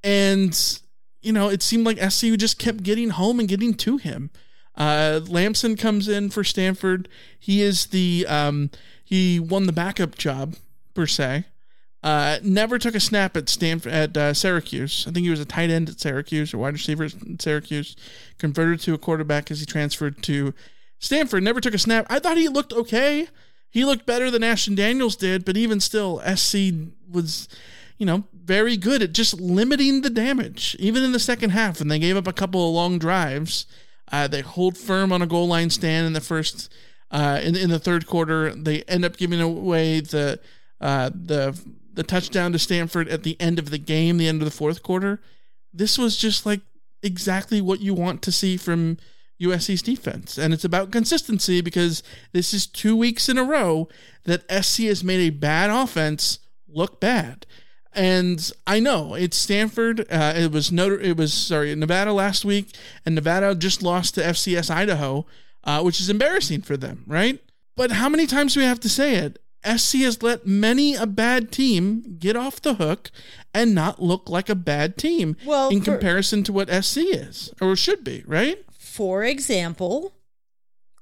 and 0.02 0.80
you 1.20 1.32
know 1.32 1.48
it 1.50 1.62
seemed 1.62 1.84
like 1.84 1.98
SCU 1.98 2.38
just 2.38 2.58
kept 2.58 2.82
getting 2.82 3.10
home 3.10 3.38
and 3.38 3.48
getting 3.48 3.74
to 3.74 3.98
him. 3.98 4.30
Uh, 4.74 5.20
Lamson 5.28 5.76
comes 5.76 6.08
in 6.08 6.30
for 6.30 6.42
Stanford. 6.42 7.08
He 7.38 7.60
is 7.60 7.86
the 7.86 8.24
um, 8.26 8.70
he 9.04 9.38
won 9.38 9.66
the 9.66 9.72
backup 9.72 10.16
job 10.16 10.56
per 10.94 11.06
se. 11.06 11.44
Uh, 12.02 12.38
never 12.42 12.78
took 12.78 12.94
a 12.94 13.00
snap 13.00 13.36
at 13.36 13.48
Stanford 13.48 13.92
at 13.92 14.16
uh, 14.16 14.32
Syracuse. 14.32 15.04
I 15.06 15.10
think 15.10 15.24
he 15.24 15.30
was 15.30 15.40
a 15.40 15.44
tight 15.44 15.70
end 15.70 15.88
at 15.90 16.00
Syracuse 16.00 16.54
or 16.54 16.58
wide 16.58 16.72
receiver 16.72 17.04
at 17.04 17.42
Syracuse. 17.42 17.94
Converted 18.38 18.80
to 18.80 18.94
a 18.94 18.98
quarterback 18.98 19.50
as 19.50 19.60
he 19.60 19.66
transferred 19.66 20.22
to 20.22 20.54
Stanford. 20.98 21.42
Never 21.42 21.60
took 21.60 21.74
a 21.74 21.78
snap. 21.78 22.06
I 22.08 22.18
thought 22.18 22.38
he 22.38 22.48
looked 22.48 22.72
okay. 22.72 23.28
He 23.68 23.84
looked 23.84 24.06
better 24.06 24.30
than 24.30 24.42
Ashton 24.42 24.74
Daniels 24.74 25.14
did, 25.14 25.44
but 25.44 25.56
even 25.56 25.78
still, 25.78 26.20
SC 26.34 26.56
was, 27.08 27.48
you 27.98 28.06
know, 28.06 28.24
very 28.32 28.76
good 28.76 29.02
at 29.02 29.12
just 29.12 29.38
limiting 29.38 30.00
the 30.00 30.10
damage. 30.10 30.74
Even 30.78 31.04
in 31.04 31.12
the 31.12 31.20
second 31.20 31.50
half, 31.50 31.78
when 31.78 31.88
they 31.88 31.98
gave 31.98 32.16
up 32.16 32.26
a 32.26 32.32
couple 32.32 32.66
of 32.66 32.74
long 32.74 32.98
drives, 32.98 33.66
uh, 34.10 34.26
they 34.26 34.40
hold 34.40 34.76
firm 34.76 35.12
on 35.12 35.22
a 35.22 35.26
goal 35.26 35.46
line 35.46 35.70
stand 35.70 36.06
in 36.06 36.14
the 36.14 36.20
first, 36.20 36.72
uh, 37.10 37.40
in 37.42 37.54
in 37.56 37.70
the 37.70 37.78
third 37.78 38.06
quarter. 38.06 38.52
They 38.54 38.82
end 38.84 39.04
up 39.04 39.16
giving 39.16 39.40
away 39.40 40.00
the 40.00 40.40
uh, 40.80 41.10
the 41.14 41.56
the 42.00 42.04
touchdown 42.04 42.50
to 42.50 42.58
Stanford 42.58 43.08
at 43.08 43.24
the 43.24 43.38
end 43.38 43.58
of 43.58 43.68
the 43.68 43.76
game, 43.76 44.16
the 44.16 44.26
end 44.26 44.40
of 44.40 44.46
the 44.46 44.56
fourth 44.56 44.82
quarter. 44.82 45.20
This 45.70 45.98
was 45.98 46.16
just 46.16 46.46
like 46.46 46.62
exactly 47.02 47.60
what 47.60 47.80
you 47.80 47.92
want 47.92 48.22
to 48.22 48.32
see 48.32 48.56
from 48.56 48.96
USC's 49.38 49.82
defense. 49.82 50.38
And 50.38 50.54
it's 50.54 50.64
about 50.64 50.92
consistency 50.92 51.60
because 51.60 52.02
this 52.32 52.54
is 52.54 52.66
two 52.66 52.96
weeks 52.96 53.28
in 53.28 53.36
a 53.36 53.44
row 53.44 53.86
that 54.24 54.50
SC 54.50 54.84
has 54.84 55.04
made 55.04 55.20
a 55.20 55.28
bad 55.28 55.68
offense 55.68 56.38
look 56.66 57.00
bad. 57.00 57.44
And 57.92 58.50
I 58.66 58.80
know 58.80 59.12
it's 59.12 59.36
Stanford. 59.36 60.06
Uh, 60.10 60.32
it 60.34 60.52
was 60.52 60.72
Notre. 60.72 60.98
It 60.98 61.18
was 61.18 61.34
sorry 61.34 61.74
Nevada 61.74 62.14
last 62.14 62.46
week, 62.46 62.74
and 63.04 63.14
Nevada 63.14 63.54
just 63.54 63.82
lost 63.82 64.14
to 64.14 64.22
FCS 64.22 64.70
Idaho, 64.70 65.26
uh, 65.64 65.82
which 65.82 66.00
is 66.00 66.08
embarrassing 66.08 66.62
for 66.62 66.78
them, 66.78 67.04
right? 67.06 67.40
But 67.76 67.90
how 67.90 68.08
many 68.08 68.26
times 68.26 68.54
do 68.54 68.60
we 68.60 68.66
have 68.66 68.80
to 68.80 68.88
say 68.88 69.16
it? 69.16 69.38
SC 69.64 69.96
has 69.98 70.22
let 70.22 70.46
many 70.46 70.94
a 70.94 71.06
bad 71.06 71.52
team 71.52 72.16
get 72.18 72.36
off 72.36 72.62
the 72.62 72.74
hook 72.74 73.10
and 73.52 73.74
not 73.74 74.00
look 74.02 74.28
like 74.28 74.48
a 74.48 74.54
bad 74.54 74.96
team 74.96 75.36
Well, 75.44 75.68
in 75.68 75.80
for- 75.80 75.92
comparison 75.92 76.42
to 76.44 76.52
what 76.52 76.68
SC 76.70 76.98
is 76.98 77.52
or 77.60 77.76
should 77.76 78.02
be, 78.04 78.22
right? 78.26 78.64
For 78.78 79.22
example, 79.24 80.12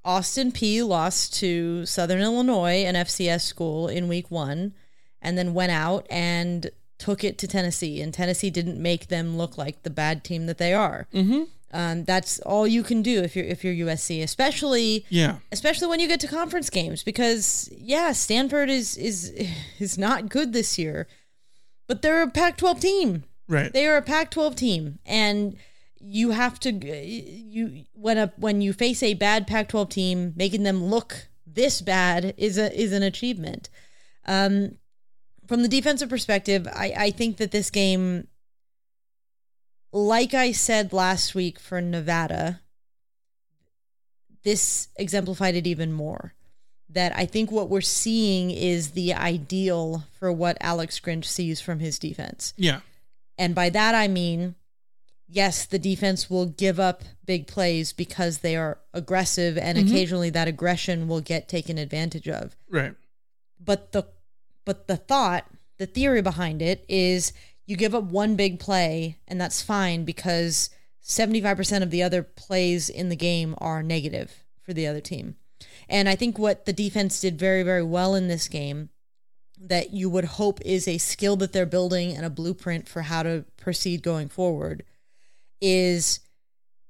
Austin 0.05 0.53
Peay 0.53 0.87
lost 0.87 1.35
to 1.41 1.85
Southern 1.87 2.21
Illinois, 2.21 2.85
an 2.85 2.95
FCS 2.95 3.43
school, 3.43 3.88
in 3.88 4.09
week 4.09 4.31
one, 4.31 4.73
and 5.21 5.37
then 5.37 5.55
went 5.55 5.73
out 5.73 6.07
and 6.11 6.71
took 6.99 7.23
it 7.23 7.38
to 7.38 7.47
Tennessee. 7.49 8.00
And 8.00 8.12
Tennessee 8.15 8.50
didn't 8.50 8.81
make 8.81 9.09
them 9.09 9.37
look 9.37 9.59
like 9.59 9.83
the 9.83 9.91
bad 9.91 10.25
team 10.25 10.47
that 10.47 10.59
they 10.59 10.73
are. 10.73 11.07
Mm-hmm. 11.12 11.43
Um, 11.71 12.05
that's 12.05 12.41
all 12.41 12.67
you 12.67 12.83
can 12.83 13.03
do 13.03 13.23
if 13.23 13.37
you're 13.37 13.45
if 13.45 13.63
you're 13.63 13.87
USC, 13.89 14.23
especially 14.23 15.05
Yeah. 15.11 15.37
especially 15.53 15.89
when 15.89 16.01
you 16.01 16.09
get 16.09 16.21
to 16.21 16.29
conference 16.29 16.71
games 16.71 17.03
because 17.03 17.69
yeah, 17.77 18.13
Stanford 18.13 18.71
is 18.71 18.97
is 18.97 19.33
is 19.79 19.99
not 19.99 20.29
good 20.31 20.53
this 20.53 20.79
year, 20.79 21.07
but 21.87 22.01
they're 22.03 22.23
a 22.23 22.31
Pac-12 22.31 22.81
team. 22.81 23.25
Right. 23.49 23.73
They 23.73 23.87
are 23.87 23.97
a 23.97 24.03
Pac-12 24.03 24.55
team, 24.57 24.99
and 25.07 25.57
you 26.01 26.31
have 26.31 26.59
to 26.61 26.71
you 26.73 27.85
when 27.93 28.17
a 28.19 28.33
when 28.37 28.61
you 28.63 28.73
face 28.73 29.03
a 29.03 29.15
bad 29.15 29.47
Pac-12 29.47 29.91
team, 29.91 30.33
making 30.37 30.63
them 30.63 30.85
look 30.85 31.29
this 31.47 31.81
bad 31.83 32.35
is 32.39 32.57
a 32.57 32.73
is 32.79 32.93
an 32.93 33.03
achievement. 33.03 33.69
Um, 34.27 34.77
from 35.47 35.63
the 35.63 35.69
defensive 35.69 36.09
perspective, 36.09 36.67
I 36.67 36.93
I 36.97 37.11
think 37.11 37.37
that 37.39 37.51
this 37.51 37.71
game, 37.71 38.29
like 39.92 40.35
I 40.35 40.52
said 40.52 40.92
last 40.92 41.35
week 41.35 41.59
for 41.59 41.80
Nevada, 41.80 42.61
this 44.45 44.88
exemplified 44.97 45.54
it 45.57 45.66
even 45.66 45.92
more. 45.92 46.35
That 46.90 47.14
I 47.14 47.26
think 47.26 47.50
what 47.50 47.68
we're 47.68 47.83
seeing 47.83 48.50
is 48.50 48.92
the 48.92 49.12
ideal 49.12 50.04
for 50.18 50.33
what 50.33 50.57
Alex 50.61 50.99
Grinch 51.00 51.26
sees 51.26 51.61
from 51.61 51.80
his 51.80 51.99
defense. 51.99 52.54
Yeah. 52.57 52.80
And 53.37 53.54
by 53.54 53.68
that 53.71 53.95
I 53.95 54.09
mean, 54.09 54.54
yes, 55.28 55.66
the 55.66 55.78
defense 55.78 56.30
will 56.30 56.47
give 56.47 56.80
up 56.80 57.02
big 57.26 57.47
plays 57.47 57.92
because 57.92 58.38
they 58.38 58.57
are 58.57 58.78
aggressive 58.95 59.59
and 59.59 59.76
Mhm. 59.76 59.87
occasionally 59.87 60.30
that 60.30 60.49
aggression 60.49 61.09
will 61.09 61.21
get 61.21 61.47
taken 61.47 61.76
advantage 61.76 62.26
of. 62.26 62.57
Right. 62.71 62.95
But 63.61 63.92
the 63.92 64.04
but 64.64 64.87
the 64.87 64.97
thought, 64.97 65.47
the 65.78 65.87
theory 65.87 66.21
behind 66.23 66.61
it 66.62 66.85
is 66.88 67.33
you 67.69 67.77
give 67.77 67.95
up 67.95 68.03
one 68.05 68.35
big 68.35 68.59
play 68.59 69.19
and 69.29 69.41
that's 69.41 69.63
fine 69.63 70.05
because 70.05 70.71
75% 71.05 71.83
of 71.83 71.91
the 71.91 72.03
other 72.03 72.23
plays 72.25 72.89
in 72.89 73.09
the 73.09 73.17
game 73.17 73.55
are 73.59 73.83
negative 73.83 74.43
for 74.63 74.73
the 74.73 74.87
other 74.87 75.01
team. 75.01 75.37
And 75.89 76.09
I 76.09 76.17
think 76.17 76.39
what 76.39 76.65
the 76.65 76.73
defense 76.73 77.21
did 77.21 77.39
very 77.39 77.63
very 77.63 77.83
well 77.85 78.15
in 78.17 78.27
this 78.29 78.49
game 78.49 78.89
that 79.61 79.93
you 79.93 80.09
would 80.09 80.25
hope 80.25 80.61
is 80.63 80.87
a 80.89 80.99
skill 80.99 81.37
that 81.37 81.53
they're 81.53 81.67
building 81.67 82.17
and 82.17 82.25
a 82.25 82.31
blueprint 82.31 82.89
for 82.89 83.03
how 83.03 83.23
to 83.23 83.45
proceed 83.57 84.03
going 84.03 84.29
forward 84.29 84.85
is 85.61 86.21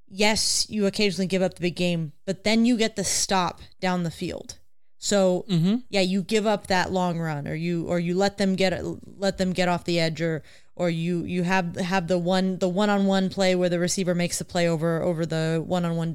yes, 0.07 0.67
you 0.69 0.87
occasionally 0.87 1.27
give 1.27 1.43
up 1.43 1.55
the 1.55 1.61
big 1.61 1.77
game, 1.77 2.13
but 2.27 2.45
then 2.45 2.65
you 2.65 2.77
get 2.77 2.97
the 2.97 3.05
stop 3.05 3.61
down 3.81 4.03
the 4.05 4.11
field. 4.11 4.59
So 4.99 5.45
Mm-hmm. 5.49 5.77
yeah, 5.91 6.01
you 6.01 6.23
give 6.23 6.47
up 6.47 6.67
that 6.67 6.91
long 6.93 7.19
run, 7.19 7.47
or 7.47 7.55
you 7.55 7.87
or 7.87 7.99
you 8.01 8.15
let 8.15 8.37
them 8.37 8.57
get 8.57 8.83
let 9.17 9.39
them 9.39 9.53
get 9.53 9.69
off 9.69 9.85
the 9.85 10.01
edge, 10.01 10.21
or 10.21 10.43
or 10.79 10.89
you 10.91 11.25
you 11.25 11.43
have 11.43 11.77
have 11.77 12.09
the 12.09 12.19
one 12.19 12.59
the 12.59 12.69
one 12.69 12.89
on 12.91 13.07
one 13.07 13.29
play 13.29 13.55
where 13.55 13.69
the 13.69 13.79
receiver 13.79 14.15
makes 14.15 14.39
the 14.39 14.45
play 14.45 14.69
over 14.69 15.03
over 15.03 15.27
the 15.27 15.63
one 15.65 15.85
on 15.85 15.97
one 15.97 16.15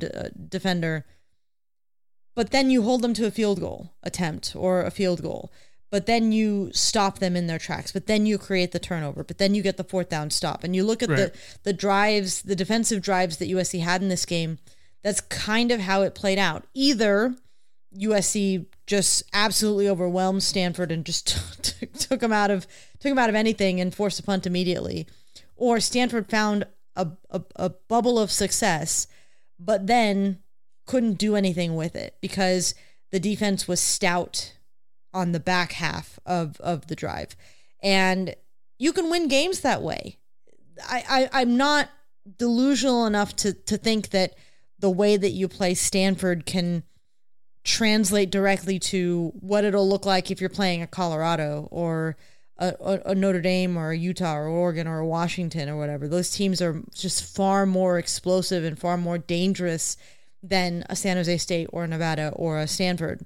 defender, 0.50 1.05
but 2.36 2.51
then 2.51 2.70
you 2.70 2.82
hold 2.84 3.01
them 3.01 3.13
to 3.13 3.25
a 3.27 3.32
field 3.32 3.60
goal 3.60 3.93
attempt 4.03 4.55
or 4.55 4.82
a 4.82 4.91
field 4.91 5.22
goal. 5.22 5.51
But 5.91 6.08
then 6.08 6.32
you 6.32 6.72
stop 6.74 7.20
them 7.20 7.36
in 7.36 7.46
their 7.46 7.60
tracks. 7.60 7.91
But 7.91 8.08
then 8.08 8.25
you 8.25 8.39
create 8.39 8.72
the 8.72 8.79
turnover. 8.79 9.24
But 9.24 9.38
then 9.38 9.53
you 9.53 9.62
get 9.62 9.77
the 9.77 9.84
fourth 9.84 10.10
down 10.10 10.32
stop. 10.32 10.63
And 10.63 10.75
you 10.75 10.84
look 10.84 11.03
at 11.03 11.10
Right. 11.10 11.17
the 11.32 11.39
the 11.63 11.74
drives, 11.74 12.41
the 12.41 12.55
defensive 12.55 13.00
drives 13.03 13.38
that 13.38 13.48
USC 13.48 13.79
had 13.82 14.01
in 14.01 14.10
this 14.10 14.25
game. 14.25 14.58
That's 15.03 15.22
kind 15.22 15.72
of 15.72 15.82
how 15.82 16.01
it 16.01 16.15
played 16.15 16.39
out. 16.39 16.65
Either 16.74 17.36
USC 17.96 18.65
just 18.88 19.22
absolutely 19.34 19.88
overwhelmed 19.88 20.41
Stanford 20.41 20.91
and 20.91 21.05
just 21.05 21.38
took 22.00 22.22
them 22.22 22.34
out 22.34 22.50
of 22.50 22.65
took 23.03 23.12
them 23.12 23.19
out 23.19 23.29
of 23.29 23.36
anything 23.36 23.81
and 23.81 23.93
forced 23.93 24.19
a 24.19 24.24
punt 24.24 24.48
immediately, 24.48 25.05
or 25.57 25.81
Stanford 25.81 26.29
found 26.29 26.65
a, 26.95 27.10
a, 27.29 27.41
a 27.57 27.69
bubble 27.69 28.17
of 28.17 28.31
success, 28.31 29.07
but 29.60 29.88
then 29.88 30.39
couldn't 30.86 31.15
do 31.15 31.36
anything 31.36 31.75
with 31.75 31.98
it 31.98 32.15
because 32.22 32.74
the 33.12 33.19
defense 33.19 33.67
was 33.67 33.81
stout 33.81 34.53
on 35.13 35.33
the 35.33 35.39
back 35.39 35.74
half 35.74 36.17
of 36.25 36.60
of 36.62 36.88
the 36.88 36.95
drive, 36.95 37.36
and 37.81 38.36
you 38.79 38.93
can 38.93 39.10
win 39.10 39.27
games 39.27 39.60
that 39.60 39.81
way. 39.81 40.17
I, 40.89 41.29
I 41.33 41.41
I'm 41.41 41.57
not 41.57 41.89
delusional 42.38 43.05
enough 43.05 43.36
to 43.38 43.51
to 43.51 43.77
think 43.77 44.12
that 44.12 44.33
the 44.79 44.89
way 44.89 45.17
that 45.17 45.31
you 45.31 45.50
play 45.50 45.74
Stanford 45.74 46.45
can 46.45 46.83
translate 47.65 48.31
directly 48.31 48.79
to 48.79 49.33
what 49.39 49.65
it'll 49.65 49.88
look 49.88 50.05
like 50.05 50.31
if 50.31 50.39
you're 50.39 50.50
playing 50.50 50.81
a 50.81 50.88
Colorado 50.88 51.67
or 51.69 52.17
a, 52.57 53.01
a, 53.05 53.15
Notre 53.15 53.41
Dame 53.41 53.77
or 53.77 53.91
a 53.91 53.98
Utah 53.98 54.36
or 54.36 54.48
Oregon 54.48 54.88
or 54.88 55.00
a 55.00 55.07
Washington 55.07 55.69
or 55.69 55.77
whatever. 55.77 56.07
Those 56.07 56.29
teams 56.29 56.62
are 56.62 56.81
just 56.93 57.36
far 57.36 57.65
more 57.65 57.98
explosive 57.98 58.63
and 58.63 58.77
far 58.77 58.98
more 58.98 59.17
dangerous 59.17 59.98
than 60.41 60.86
a 60.89 60.95
San 60.95 61.17
Jose 61.17 61.38
State 61.38 61.67
or 61.74 61.83
a 61.83 61.88
Nevada 61.88 62.31
or 62.36 62.60
a 62.60 62.67
Stanford. 62.67 63.25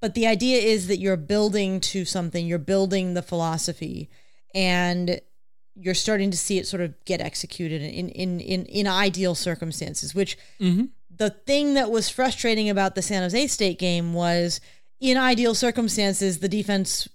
But 0.00 0.14
the 0.14 0.26
idea 0.26 0.58
is 0.58 0.88
that 0.88 0.98
you're 0.98 1.16
building 1.16 1.80
to 1.80 2.04
something, 2.04 2.46
you're 2.46 2.58
building 2.58 3.14
the 3.14 3.22
philosophy, 3.22 4.10
and 4.54 5.20
you're 5.74 5.94
starting 5.94 6.30
to 6.30 6.36
see 6.36 6.58
it 6.58 6.66
sort 6.66 6.82
of 6.82 6.94
get 7.04 7.20
executed 7.20 7.80
in 7.80 8.08
in 8.10 8.40
in, 8.40 8.66
in 8.66 8.86
ideal 8.86 9.34
circumstances, 9.34 10.14
which 10.14 10.36
Mm-hmm. 10.60 10.86
the 11.14 11.30
thing 11.30 11.74
that 11.74 11.90
was 11.90 12.08
frustrating 12.08 12.68
about 12.68 12.94
the 12.94 13.02
San 13.02 13.22
Jose 13.22 13.46
State 13.46 13.78
game 13.78 14.12
was 14.12 14.60
in 15.00 15.16
ideal 15.16 15.54
circumstances, 15.54 16.38
the 16.38 16.48
defense 16.48 17.08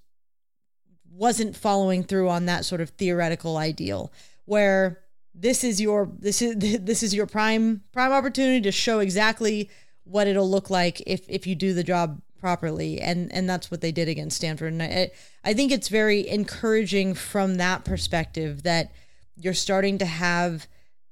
wasn't 1.19 1.55
following 1.55 2.03
through 2.03 2.29
on 2.29 2.45
that 2.45 2.63
sort 2.63 2.81
of 2.81 2.89
theoretical 2.91 3.57
ideal 3.57 4.11
where 4.45 4.99
this 5.35 5.63
is 5.63 5.79
your 5.79 6.09
this 6.17 6.41
is 6.41 6.55
this 6.81 7.03
is 7.03 7.13
your 7.13 7.27
prime 7.27 7.83
prime 7.91 8.11
opportunity 8.11 8.61
to 8.61 8.71
show 8.71 8.99
exactly 8.99 9.69
what 10.05 10.27
it'll 10.27 10.49
look 10.49 10.69
like 10.69 11.01
if 11.05 11.29
if 11.29 11.45
you 11.45 11.55
do 11.55 11.73
the 11.73 11.83
job 11.83 12.21
properly. 12.39 12.99
And 12.99 13.31
and 13.31 13.49
that's 13.49 13.69
what 13.69 13.81
they 13.81 13.91
did 13.91 14.07
against 14.07 14.37
Stanford. 14.37 14.73
And 14.73 14.81
I 14.81 15.11
I 15.43 15.53
think 15.53 15.71
it's 15.71 15.89
very 15.89 16.27
encouraging 16.27 17.13
from 17.13 17.55
that 17.55 17.85
perspective 17.85 18.63
that 18.63 18.91
you're 19.35 19.53
starting 19.53 19.97
to 19.99 20.05
have 20.05 20.67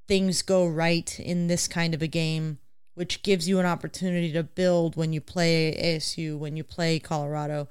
things 0.08 0.42
go 0.42 0.66
right 0.66 1.20
in 1.20 1.48
this 1.48 1.68
kind 1.68 1.94
of 1.94 2.02
a 2.02 2.08
game 2.08 2.60
which 2.96 3.22
gives 3.22 3.48
you 3.48 3.60
an 3.60 3.66
opportunity 3.66 4.32
to 4.32 4.42
build 4.42 4.96
when 4.96 5.14
you 5.14 5.22
play 5.22 5.78
ASU 5.80 6.38
when 6.38 6.56
you 6.58 6.64
play 6.64 6.98
Colorado 7.00 7.68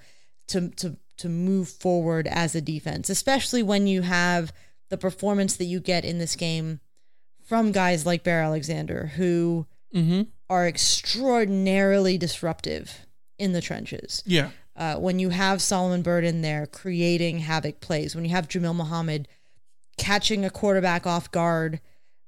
to 0.49 0.69
to 0.71 0.97
to 1.17 1.29
move 1.29 1.69
forward 1.69 2.27
as 2.27 2.55
a 2.55 2.61
defense 2.61 3.09
especially 3.11 3.63
when 3.63 3.87
you 3.87 4.03
have 4.03 4.53
the 4.89 4.99
performance 4.99 5.57
that 5.57 5.65
you 5.65 5.81
get 5.81 6.05
in 6.05 6.19
this 6.19 6.37
game 6.37 6.81
from 7.43 7.73
guys 7.73 8.05
like 8.05 8.25
Bear 8.25 8.43
Alexander 8.43 9.13
who 9.17 9.67
mm-hmm. 9.95 10.23
are 10.51 10.67
extraordinarily 10.67 12.19
disruptive 12.19 13.07
in 13.39 13.53
the 13.53 13.61
trenches. 13.61 14.23
Yeah. 14.27 14.51
Uh, 14.75 14.97
when 14.97 15.19
you 15.19 15.31
have 15.31 15.63
Solomon 15.63 16.03
Byrd 16.03 16.25
in 16.25 16.43
there 16.43 16.67
creating 16.67 17.39
havoc 17.39 17.81
plays, 17.81 18.15
when 18.15 18.25
you 18.25 18.31
have 18.31 18.49
Jamil 18.49 18.75
Muhammad 18.75 19.27
catching 19.97 20.45
a 20.45 20.51
quarterback 20.51 21.07
off 21.07 21.31
guard 21.31 21.81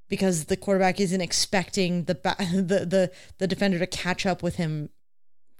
because 0.09 0.47
the 0.47 0.57
quarterback 0.57 0.99
isn't 0.99 1.21
expecting 1.21 2.05
the 2.05 2.15
the 2.39 2.87
the, 2.87 3.13
the 3.37 3.47
defender 3.47 3.79
to 3.79 3.87
catch 3.87 4.25
up 4.25 4.43
with 4.43 4.57
him, 4.57 4.89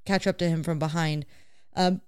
catch 0.07 0.27
up 0.27 0.39
to 0.39 0.49
him 0.49 0.63
from 0.63 0.79
behind. 0.79 1.27
Um, 1.77 2.01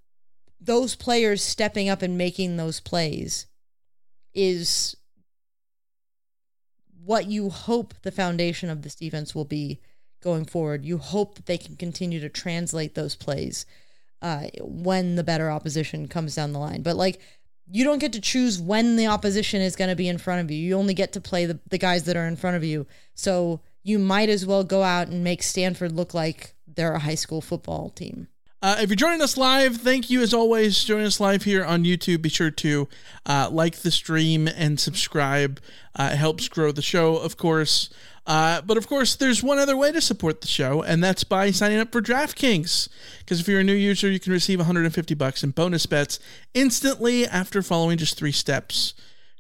those 0.61 0.95
players 0.95 1.43
stepping 1.43 1.88
up 1.88 2.02
and 2.02 2.19
making 2.19 2.57
those 2.57 2.81
plays 2.81 3.47
is 4.35 4.97
what 7.05 7.26
you 7.26 7.49
hope 7.49 7.95
the 8.02 8.12
foundation 8.12 8.69
of 8.69 8.83
this 8.83 8.95
defense 8.95 9.35
will 9.35 9.45
be 9.45 9.81
going 10.23 10.45
forward. 10.45 10.85
You 10.85 10.99
hope 10.99 11.35
that 11.37 11.47
they 11.47 11.59
can 11.59 11.76
continue 11.76 12.21
to 12.21 12.29
translate 12.29 12.95
those 12.95 13.17
plays 13.17 13.64
uh, 14.21 14.45
when 14.61 15.17
the 15.17 15.25
better 15.25 15.50
opposition 15.50 16.09
comes 16.09 16.35
down 16.35 16.52
the 16.52 16.59
line. 16.59 16.83
But 16.83 16.97
like, 16.97 17.21
you 17.73 17.85
don't 17.85 18.00
get 18.00 18.12
to 18.12 18.21
choose 18.21 18.61
when 18.61 18.97
the 18.97 19.07
opposition 19.07 19.62
is 19.62 19.76
going 19.76 19.90
to 19.90 19.97
be 19.97 20.09
in 20.09 20.19
front 20.19 20.43
of 20.43 20.50
you. 20.50 20.59
You 20.59 20.76
only 20.76 20.95
get 20.95 21.12
to 21.12 21.21
play 21.21 21.47
the, 21.47 21.59
the 21.69 21.79
guys 21.79 22.05
that 22.05 22.17
are 22.17 22.26
in 22.26 22.37
front 22.37 22.57
of 22.57 22.64
you. 22.64 22.87
So 23.14 23.61
you 23.83 23.99
might 23.99 24.29
as 24.29 24.45
well 24.45 24.64
go 24.64 24.83
out 24.83 25.09
and 25.09 25.25
make 25.25 25.43
Stanford 25.43 25.93
look 25.93 26.12
like 26.12 26.55
they're 26.67 26.93
a 26.93 26.99
high 26.99 27.14
school 27.14 27.40
football 27.40 27.88
team. 27.90 28.29
Uh, 28.62 28.76
if 28.79 28.90
you're 28.90 28.97
joining 28.97 29.23
us 29.23 29.38
live, 29.38 29.79
thank 29.79 30.11
you 30.11 30.21
as 30.21 30.35
always. 30.35 30.85
Join 30.85 31.02
us 31.02 31.19
live 31.19 31.45
here 31.45 31.64
on 31.64 31.85
YouTube. 31.85 32.21
Be 32.21 32.29
sure 32.29 32.50
to 32.50 32.88
uh, 33.25 33.49
like 33.50 33.76
the 33.76 33.90
stream 33.90 34.47
and 34.49 34.79
subscribe. 34.79 35.61
Uh, 35.99 36.11
it 36.12 36.17
helps 36.17 36.47
grow 36.47 36.71
the 36.71 36.83
show, 36.83 37.17
of 37.17 37.38
course. 37.38 37.88
Uh, 38.26 38.61
but 38.61 38.76
of 38.76 38.87
course, 38.87 39.17
there's 39.17 39.43
one 39.43 39.59
other 39.59 39.79
way 39.79 39.90
to 39.90 40.00
support 40.02 40.43
the 40.43 40.47
show, 40.47 40.83
and 40.83 41.02
that's 41.02 41.25
by 41.25 41.50
signing 41.50 41.79
up 41.79 41.90
for 41.90 42.02
DraftKings. 42.02 42.90
Because 43.21 43.40
if 43.40 43.49
you're 43.49 43.61
a 43.61 43.64
new 43.64 43.73
user, 43.73 44.11
you 44.11 44.21
can 44.21 44.33
receive 44.33 44.59
150 44.59 45.14
bucks 45.14 45.43
in 45.43 45.52
bonus 45.52 45.87
bets 45.87 46.21
instantly 46.52 47.26
after 47.26 47.62
following 47.62 47.97
just 47.97 48.19
three 48.19 48.31
steps. 48.31 48.93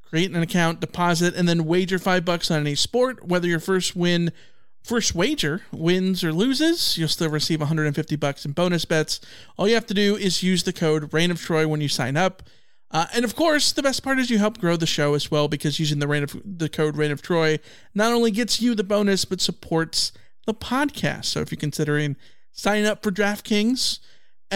Create 0.08 0.30
an 0.30 0.42
account, 0.42 0.80
deposit, 0.80 1.34
and 1.34 1.46
then 1.46 1.66
wager 1.66 1.98
five 1.98 2.24
bucks 2.24 2.50
on 2.50 2.60
any 2.60 2.74
sport. 2.74 3.26
Whether 3.26 3.48
your 3.48 3.60
first 3.60 3.94
win 3.94 4.32
First 4.82 5.14
wager 5.14 5.62
wins 5.72 6.24
or 6.24 6.32
loses, 6.32 6.96
you'll 6.96 7.08
still 7.08 7.28
receive 7.28 7.60
150 7.60 8.16
bucks 8.16 8.44
in 8.44 8.52
bonus 8.52 8.84
bets. 8.84 9.20
All 9.56 9.68
you 9.68 9.74
have 9.74 9.86
to 9.86 9.94
do 9.94 10.16
is 10.16 10.42
use 10.42 10.64
the 10.64 10.72
code 10.72 11.12
Reign 11.12 11.30
of 11.30 11.40
Troy 11.40 11.68
when 11.68 11.80
you 11.80 11.88
sign 11.88 12.16
up. 12.16 12.42
Uh, 12.90 13.06
and 13.14 13.24
of 13.24 13.36
course, 13.36 13.72
the 13.72 13.82
best 13.82 14.02
part 14.02 14.18
is 14.18 14.30
you 14.30 14.38
help 14.38 14.58
grow 14.58 14.76
the 14.76 14.86
show 14.86 15.14
as 15.14 15.30
well 15.30 15.46
because 15.48 15.78
using 15.78 16.00
the 16.00 16.08
Reign 16.08 16.24
of 16.24 16.40
the 16.44 16.68
code 16.68 16.96
Reign 16.96 17.12
of 17.12 17.22
Troy 17.22 17.58
not 17.94 18.12
only 18.12 18.30
gets 18.30 18.60
you 18.60 18.74
the 18.74 18.82
bonus 18.82 19.24
but 19.24 19.40
supports 19.40 20.12
the 20.46 20.54
podcast. 20.54 21.26
So 21.26 21.40
if 21.40 21.52
you're 21.52 21.58
considering 21.58 22.16
signing 22.50 22.86
up 22.86 23.02
for 23.02 23.12
DraftKings, 23.12 24.00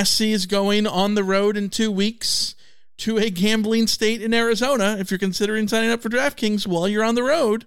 SC 0.02 0.22
is 0.22 0.46
going 0.46 0.87
on 0.87 1.14
the 1.14 1.22
road 1.22 1.56
in 1.56 1.70
two 1.70 1.92
weeks 1.92 2.56
to 2.98 3.18
a 3.18 3.30
gambling 3.30 3.87
state 3.87 4.22
in 4.22 4.34
Arizona. 4.34 4.96
If 4.98 5.10
you're 5.10 5.18
considering 5.18 5.68
signing 5.68 5.90
up 5.90 6.02
for 6.02 6.08
DraftKings 6.08 6.66
while 6.66 6.88
you're 6.88 7.04
on 7.04 7.14
the 7.14 7.22
road, 7.22 7.66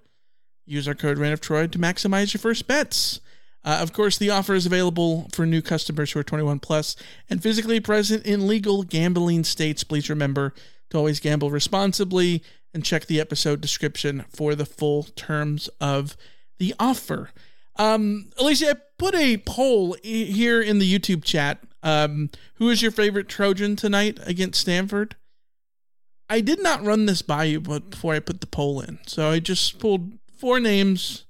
Use 0.67 0.87
our 0.87 0.93
code 0.93 1.17
Reign 1.17 1.31
of 1.31 1.41
Troy 1.41 1.65
to 1.67 1.79
maximize 1.79 2.33
your 2.33 2.39
first 2.39 2.67
bets. 2.67 3.21
Uh, 3.63 3.79
of 3.81 3.93
course, 3.93 4.17
the 4.17 4.29
offer 4.29 4.53
is 4.53 4.65
available 4.65 5.27
for 5.33 5.45
new 5.45 5.61
customers 5.61 6.11
who 6.11 6.19
are 6.19 6.23
21 6.23 6.59
plus 6.59 6.95
and 7.29 7.41
physically 7.41 7.79
present 7.79 8.25
in 8.25 8.47
legal 8.47 8.83
gambling 8.83 9.43
states. 9.43 9.83
Please 9.83 10.09
remember 10.09 10.53
to 10.89 10.97
always 10.97 11.19
gamble 11.19 11.49
responsibly 11.49 12.43
and 12.73 12.83
check 12.83 13.05
the 13.05 13.19
episode 13.19 13.61
description 13.61 14.25
for 14.29 14.55
the 14.55 14.65
full 14.65 15.03
terms 15.03 15.69
of 15.81 16.15
the 16.59 16.73
offer. 16.79 17.31
Um, 17.77 18.29
Alicia, 18.37 18.71
I 18.71 18.73
put 18.97 19.15
a 19.15 19.37
poll 19.37 19.95
here 20.03 20.61
in 20.61 20.79
the 20.79 20.99
YouTube 20.99 21.23
chat. 21.23 21.59
Um, 21.83 22.29
who 22.55 22.69
is 22.69 22.81
your 22.81 22.91
favorite 22.91 23.29
Trojan 23.29 23.75
tonight 23.75 24.19
against 24.25 24.61
Stanford? 24.61 25.15
I 26.29 26.41
did 26.41 26.61
not 26.61 26.83
run 26.83 27.05
this 27.05 27.21
by 27.21 27.45
you 27.45 27.61
before 27.61 28.13
I 28.13 28.19
put 28.19 28.41
the 28.41 28.47
poll 28.47 28.81
in, 28.81 28.99
so 29.05 29.29
I 29.29 29.39
just 29.39 29.79
pulled 29.79 30.19
four 30.37 30.59
names 30.59 31.25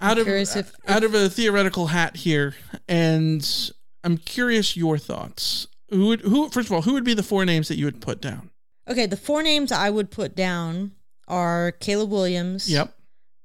out 0.00 0.18
of 0.18 0.28
if, 0.28 0.56
if, 0.56 0.72
out 0.88 1.04
of 1.04 1.14
a 1.14 1.28
theoretical 1.28 1.88
hat 1.88 2.16
here, 2.16 2.54
and 2.88 3.70
I'm 4.04 4.18
curious 4.18 4.76
your 4.76 4.98
thoughts. 4.98 5.66
Who 5.90 6.08
would 6.08 6.20
who 6.22 6.48
first 6.48 6.68
of 6.68 6.72
all 6.72 6.82
who 6.82 6.94
would 6.94 7.04
be 7.04 7.14
the 7.14 7.22
four 7.22 7.44
names 7.44 7.68
that 7.68 7.76
you 7.76 7.84
would 7.84 8.00
put 8.00 8.20
down? 8.20 8.50
Okay, 8.88 9.06
the 9.06 9.16
four 9.16 9.42
names 9.42 9.72
I 9.72 9.90
would 9.90 10.10
put 10.10 10.34
down 10.34 10.92
are 11.28 11.72
Caleb 11.72 12.10
Williams. 12.10 12.70
Yep. 12.70 12.94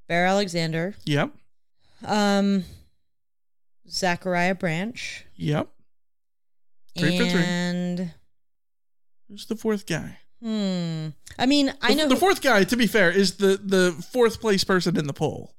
Bear 0.07 0.25
Alexander. 0.25 0.95
Yep. 1.05 1.31
Um, 2.05 2.65
Zachariah 3.89 4.55
Branch. 4.55 5.25
Yep. 5.36 5.69
Three 6.97 7.17
and 7.17 7.97
for 7.97 8.05
three. 8.05 8.13
Who's 9.29 9.45
the 9.45 9.55
fourth 9.55 9.86
guy? 9.86 10.17
Hmm. 10.41 11.10
I 11.38 11.45
mean, 11.45 11.73
I 11.82 11.93
know 11.93 12.08
the, 12.08 12.15
fourth 12.15 12.41
guy. 12.41 12.63
To 12.63 12.75
be 12.75 12.88
fair, 12.88 13.12
is 13.12 13.36
the 13.36 13.60
the 13.63 13.91
fourth 14.12 14.41
place 14.41 14.63
person 14.63 14.97
in 14.97 15.08
the 15.08 15.13
poll. 15.13 15.54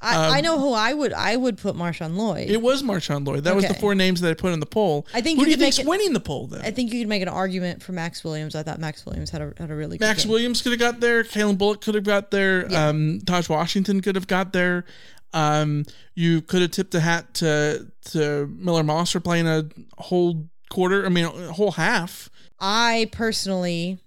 I, 0.00 0.14
um, 0.14 0.32
I 0.34 0.40
know 0.42 0.60
who 0.60 0.72
I 0.74 0.92
would 0.92 1.12
I 1.14 1.36
would 1.36 1.56
put 1.56 1.74
Marshawn 1.74 2.16
Lloyd. 2.16 2.50
It 2.50 2.60
was 2.60 2.82
Marshawn 2.82 3.26
Lloyd. 3.26 3.44
That 3.44 3.50
okay. 3.50 3.56
was 3.56 3.68
the 3.68 3.74
four 3.74 3.94
names 3.94 4.20
that 4.20 4.30
I 4.30 4.34
put 4.34 4.52
in 4.52 4.60
the 4.60 4.66
poll. 4.66 5.06
I 5.14 5.22
think 5.22 5.38
who 5.38 5.46
you 5.46 5.46
do 5.46 5.50
you 5.52 5.56
think's 5.56 5.82
winning 5.82 6.12
the 6.12 6.20
poll 6.20 6.48
then? 6.48 6.60
I 6.60 6.70
think 6.70 6.92
you 6.92 7.00
could 7.00 7.08
make 7.08 7.22
an 7.22 7.28
argument 7.28 7.82
for 7.82 7.92
Max 7.92 8.22
Williams. 8.22 8.54
I 8.54 8.62
thought 8.62 8.78
Max 8.78 9.06
Williams 9.06 9.30
had 9.30 9.40
a 9.40 9.54
had 9.56 9.70
a 9.70 9.74
really 9.74 9.96
Max 9.98 10.24
game. 10.24 10.32
Williams 10.32 10.60
could 10.60 10.72
have 10.72 10.80
got 10.80 11.00
there. 11.00 11.24
Calen 11.24 11.56
Bullock 11.56 11.80
could 11.80 11.94
have 11.94 12.04
got 12.04 12.30
there. 12.30 12.70
Yeah. 12.70 12.88
Um, 12.88 13.20
Tahj 13.24 13.48
Washington 13.48 14.02
could 14.02 14.16
have 14.16 14.26
got 14.26 14.52
there. 14.52 14.84
Um, 15.32 15.86
you 16.14 16.42
could 16.42 16.60
have 16.62 16.72
tipped 16.72 16.94
a 16.94 17.00
hat 17.00 17.32
to 17.34 17.90
to 18.12 18.54
Miller 18.58 18.82
Moss 18.82 19.12
for 19.12 19.20
playing 19.20 19.48
a 19.48 19.68
whole 19.96 20.46
quarter. 20.68 21.06
I 21.06 21.08
mean, 21.08 21.24
a 21.24 21.52
whole 21.52 21.72
half. 21.72 22.28
I 22.60 23.08
personally 23.12 23.98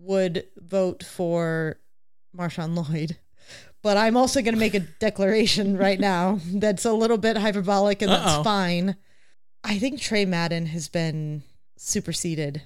would 0.00 0.46
vote 0.56 1.02
for 1.04 1.78
Marshawn 2.36 2.74
Lloyd. 2.76 3.18
But 3.82 3.96
I'm 3.96 4.16
also 4.16 4.42
going 4.42 4.54
to 4.54 4.60
make 4.60 4.74
a 4.74 4.80
declaration 5.00 5.76
right 5.76 5.98
now 5.98 6.40
that's 6.46 6.84
a 6.84 6.92
little 6.92 7.18
bit 7.18 7.36
hyperbolic 7.36 8.02
and 8.02 8.10
that's 8.10 8.32
Uh-oh. 8.32 8.42
fine. 8.42 8.96
I 9.64 9.78
think 9.78 10.00
Tre 10.00 10.24
Madden 10.24 10.66
has 10.66 10.88
been 10.88 11.42
superseded. 11.76 12.62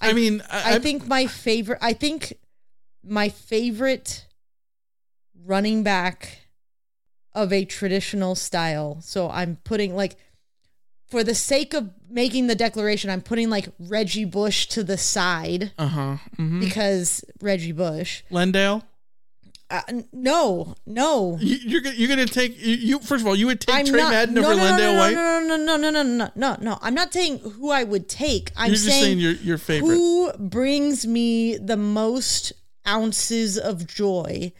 I, 0.00 0.10
I 0.10 0.12
mean, 0.12 0.42
I, 0.50 0.74
I 0.74 0.78
think 0.78 1.06
my 1.06 1.26
favorite, 1.26 1.78
I 1.80 1.92
think 1.92 2.34
my 3.02 3.28
favorite 3.28 4.26
running 5.44 5.82
back 5.82 6.40
of 7.34 7.52
a 7.52 7.64
traditional 7.64 8.34
style. 8.34 8.98
So 9.00 9.30
I'm 9.30 9.56
putting 9.64 9.94
like 9.94 10.16
for 11.08 11.22
the 11.22 11.34
sake 11.34 11.74
of 11.74 11.90
making 12.08 12.46
the 12.46 12.54
declaration, 12.54 13.10
I'm 13.10 13.22
putting 13.22 13.50
like 13.50 13.68
Reggie 13.78 14.24
Bush 14.24 14.66
to 14.68 14.84
the 14.84 14.96
side. 14.96 15.72
Uh 15.78 15.88
huh. 15.88 16.16
Mm-hmm. 16.38 16.60
Because 16.60 17.24
Reggie 17.40 17.72
Bush. 17.72 18.22
LenDale. 18.30 18.82
Uh, 19.68 19.82
no, 20.12 20.76
no. 20.86 21.38
You, 21.40 21.78
are 21.78 21.92
you're 21.92 22.08
gonna 22.08 22.26
take 22.26 22.56
you, 22.64 22.76
you, 22.76 22.98
First 23.00 23.22
of 23.22 23.26
all, 23.26 23.34
you 23.34 23.46
would 23.46 23.60
take 23.60 23.74
I'm 23.74 23.86
Tre 23.86 23.98
not, 23.98 24.10
Madden 24.12 24.34
no, 24.36 24.44
over 24.44 24.54
no, 24.54 24.62
LenDale 24.62 24.78
no, 24.78 24.98
White. 24.98 25.14
No, 25.14 25.40
no, 25.40 25.56
no, 25.56 25.76
no, 25.76 25.90
no, 25.90 26.02
no, 26.02 26.30
no, 26.36 26.56
no. 26.60 26.78
I'm 26.80 26.94
not 26.94 27.12
saying 27.12 27.40
who 27.40 27.72
I 27.72 27.82
would 27.82 28.08
take. 28.08 28.52
I'm 28.56 28.68
you're 28.68 28.76
saying, 28.76 29.02
saying 29.02 29.18
your 29.18 29.32
your 29.32 29.58
favorite. 29.58 29.88
Who 29.88 30.32
brings 30.38 31.04
me 31.04 31.56
the 31.56 31.76
most 31.76 32.52
ounces 32.86 33.58
of 33.58 33.88
joy 33.88 34.52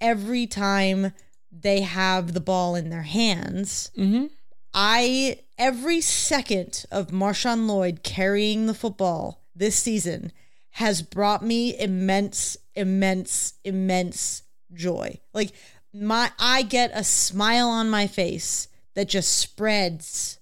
every 0.00 0.46
time 0.46 1.12
they 1.50 1.80
have 1.80 2.32
the 2.32 2.40
ball 2.40 2.76
in 2.76 2.90
their 2.90 3.02
hands? 3.02 3.90
Mm-hmm. 3.98 4.26
I 4.74 5.38
every 5.56 6.00
second 6.00 6.84
of 6.90 7.08
Marshawn 7.08 7.66
Lloyd 7.66 8.02
carrying 8.02 8.66
the 8.66 8.74
football 8.74 9.44
this 9.54 9.76
season 9.76 10.32
has 10.70 11.00
brought 11.02 11.44
me 11.44 11.78
immense, 11.78 12.56
immense, 12.74 13.54
immense 13.64 14.42
joy. 14.72 15.20
Like 15.32 15.52
my 15.92 16.32
I 16.38 16.62
get 16.62 16.90
a 16.92 17.04
smile 17.04 17.68
on 17.68 17.88
my 17.88 18.08
face 18.08 18.66
that 18.94 19.08
just 19.08 19.36
spreads. 19.36 20.40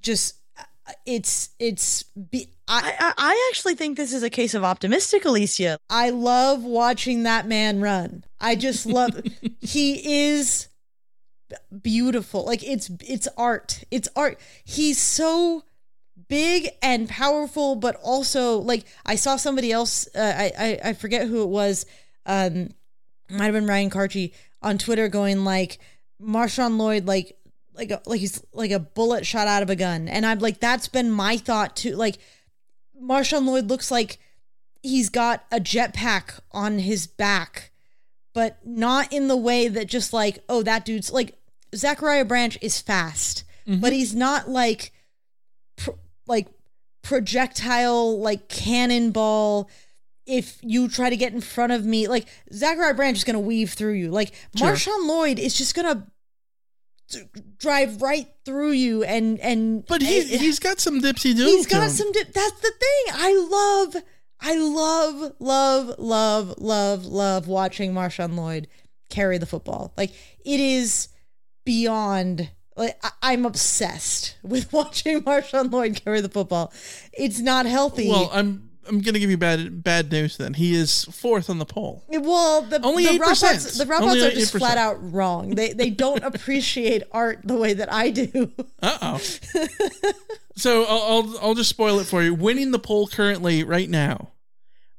Just 0.00 0.36
uh, 0.58 0.92
it's 1.04 1.50
it's 1.58 2.04
be, 2.04 2.48
I, 2.66 2.94
I, 2.98 3.12
I 3.18 3.50
actually 3.50 3.74
think 3.74 3.96
this 3.96 4.14
is 4.14 4.22
a 4.22 4.30
case 4.30 4.54
of 4.54 4.64
optimistic, 4.64 5.26
Alicia. 5.26 5.78
I 5.90 6.10
love 6.10 6.64
watching 6.64 7.24
that 7.24 7.46
man 7.46 7.80
run. 7.80 8.24
I 8.40 8.54
just 8.54 8.86
love 8.86 9.22
he 9.60 10.30
is 10.30 10.68
beautiful. 11.82 12.44
Like 12.44 12.62
it's 12.62 12.90
it's 13.00 13.28
art. 13.36 13.84
It's 13.90 14.08
art. 14.16 14.38
He's 14.64 15.00
so 15.00 15.64
big 16.28 16.68
and 16.82 17.08
powerful, 17.08 17.76
but 17.76 17.96
also 18.02 18.58
like 18.58 18.84
I 19.04 19.16
saw 19.16 19.36
somebody 19.36 19.72
else. 19.72 20.08
Uh, 20.14 20.34
I, 20.36 20.52
I 20.58 20.88
I 20.90 20.92
forget 20.94 21.26
who 21.26 21.42
it 21.42 21.48
was. 21.48 21.86
Um, 22.24 22.70
might 23.30 23.46
have 23.46 23.54
been 23.54 23.66
Ryan 23.66 23.90
Kartje 23.90 24.32
on 24.62 24.78
Twitter 24.78 25.08
going 25.08 25.44
like 25.44 25.78
Marshawn 26.20 26.76
Lloyd 26.76 27.06
like 27.06 27.36
like 27.74 27.90
a, 27.90 28.00
like 28.06 28.20
he's 28.20 28.42
like 28.52 28.70
a 28.70 28.78
bullet 28.78 29.26
shot 29.26 29.48
out 29.48 29.62
of 29.62 29.70
a 29.70 29.76
gun, 29.76 30.08
and 30.08 30.24
I'm 30.24 30.38
like 30.38 30.60
that's 30.60 30.88
been 30.88 31.10
my 31.10 31.36
thought 31.36 31.76
too. 31.76 31.94
Like 31.94 32.18
Marshawn 33.00 33.46
Lloyd 33.46 33.68
looks 33.68 33.90
like 33.90 34.18
he's 34.82 35.10
got 35.10 35.44
a 35.52 35.60
jetpack 35.60 36.40
on 36.52 36.78
his 36.78 37.06
back, 37.06 37.70
but 38.32 38.58
not 38.64 39.12
in 39.12 39.28
the 39.28 39.36
way 39.36 39.68
that 39.68 39.86
just 39.86 40.12
like 40.12 40.38
oh 40.48 40.62
that 40.62 40.84
dude's 40.84 41.12
like 41.12 41.36
Zachariah 41.76 42.24
Branch 42.24 42.56
is 42.60 42.80
fast, 42.80 43.44
Mm-hmm. 43.68 43.80
but 43.80 43.92
he's 43.92 44.14
not 44.14 44.48
like 44.48 44.92
pro- 45.76 45.98
like 46.28 46.46
projectile 47.02 48.20
like 48.20 48.48
cannonball 48.48 49.68
if 50.24 50.58
you 50.62 50.88
try 50.88 51.08
to 51.10 51.16
get 51.16 51.32
in 51.32 51.40
front 51.40 51.72
of 51.72 51.84
me 51.84 52.06
like 52.08 52.26
Zachariah 52.52 52.94
Branch 52.94 53.16
is 53.16 53.24
going 53.24 53.34
to 53.34 53.40
weave 53.40 53.70
through 53.72 53.94
you 53.94 54.10
like 54.10 54.32
Sure. 54.56 54.68
Marshawn 54.68 55.06
Lloyd 55.08 55.38
is 55.40 55.54
just 55.56 55.74
going 55.74 55.96
to 55.96 56.06
drive 57.58 58.02
right 58.02 58.26
through 58.44 58.72
you 58.72 59.04
and 59.04 59.38
and 59.40 59.86
But 59.86 60.02
he 60.02 60.22
he's 60.24 60.58
got 60.58 60.80
some 60.80 61.00
dipsy 61.00 61.34
do. 61.36 61.44
he's 61.44 61.66
got 61.66 61.90
some 61.90 62.10
dip 62.12 62.32
that's 62.32 62.60
the 62.60 62.72
thing 62.72 63.14
I 63.14 63.46
love 63.94 64.02
I 64.40 64.56
love 64.56 65.32
love 65.38 65.94
love 65.98 66.54
love 66.58 67.04
love 67.04 67.46
watching 67.48 67.92
Marshawn 67.94 68.36
Lloyd 68.36 68.66
carry 69.10 69.38
the 69.38 69.46
football 69.46 69.92
like 69.96 70.10
it 70.44 70.60
is 70.60 71.08
beyond 71.66 72.48
like 72.76 72.98
I- 73.02 73.10
I'm 73.32 73.44
obsessed 73.44 74.36
with 74.42 74.72
watching 74.72 75.20
Marshawn 75.22 75.70
Lloyd 75.70 76.00
carry 76.02 76.22
the 76.22 76.30
football. 76.30 76.72
It's 77.12 77.40
not 77.40 77.66
healthy. 77.66 78.08
Well, 78.08 78.30
I'm 78.32 78.70
I'm 78.88 79.00
gonna 79.00 79.18
give 79.18 79.30
you 79.30 79.36
bad 79.36 79.82
bad 79.82 80.12
news. 80.12 80.36
Then 80.36 80.54
he 80.54 80.74
is 80.74 81.04
fourth 81.06 81.50
on 81.50 81.58
the 81.58 81.64
poll. 81.66 82.04
Well, 82.08 82.62
the 82.62 82.80
Only 82.82 83.04
the 83.04 83.18
8%. 83.18 83.18
Dropouts, 83.18 83.84
the 83.84 83.94
Only 83.94 84.22
are 84.22 84.30
just 84.30 84.54
8%. 84.54 84.58
flat 84.58 84.78
out 84.78 84.96
wrong. 85.12 85.50
They 85.50 85.72
they 85.72 85.90
don't 85.90 86.22
appreciate 86.30 87.02
art 87.12 87.40
the 87.44 87.56
way 87.56 87.72
that 87.74 87.92
I 87.92 88.10
do. 88.10 88.52
Uh 88.80 88.98
oh. 89.02 89.18
so 90.56 90.84
I'll, 90.84 91.02
I'll 91.02 91.38
I'll 91.42 91.54
just 91.54 91.70
spoil 91.70 91.98
it 91.98 92.04
for 92.06 92.22
you. 92.22 92.32
Winning 92.34 92.70
the 92.70 92.78
poll 92.78 93.06
currently 93.08 93.64
right 93.64 93.90
now, 93.90 94.30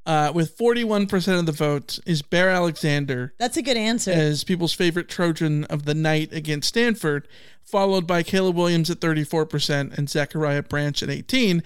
uh, 0.07 0.31
with 0.33 0.57
41 0.57 1.05
percent 1.05 1.37
of 1.39 1.45
the 1.45 1.51
vote, 1.51 1.99
is 2.05 2.21
Bear 2.23 2.49
Alexander 2.49 3.33
That's 3.37 3.57
a 3.57 3.61
good 3.61 3.77
answer. 3.77 4.11
as 4.11 4.43
people's 4.43 4.73
favorite 4.73 5.09
Trojan 5.09 5.65
of 5.65 5.85
the 5.85 5.93
night 5.93 6.33
against 6.33 6.69
Stanford, 6.69 7.27
followed 7.61 8.07
by 8.07 8.23
Caleb 8.23 8.55
Williams 8.55 8.89
at 8.89 9.01
34 9.01 9.45
percent 9.45 9.93
and 9.97 10.09
Zachariah 10.09 10.63
Branch 10.63 11.03
at 11.03 11.09
18. 11.09 11.61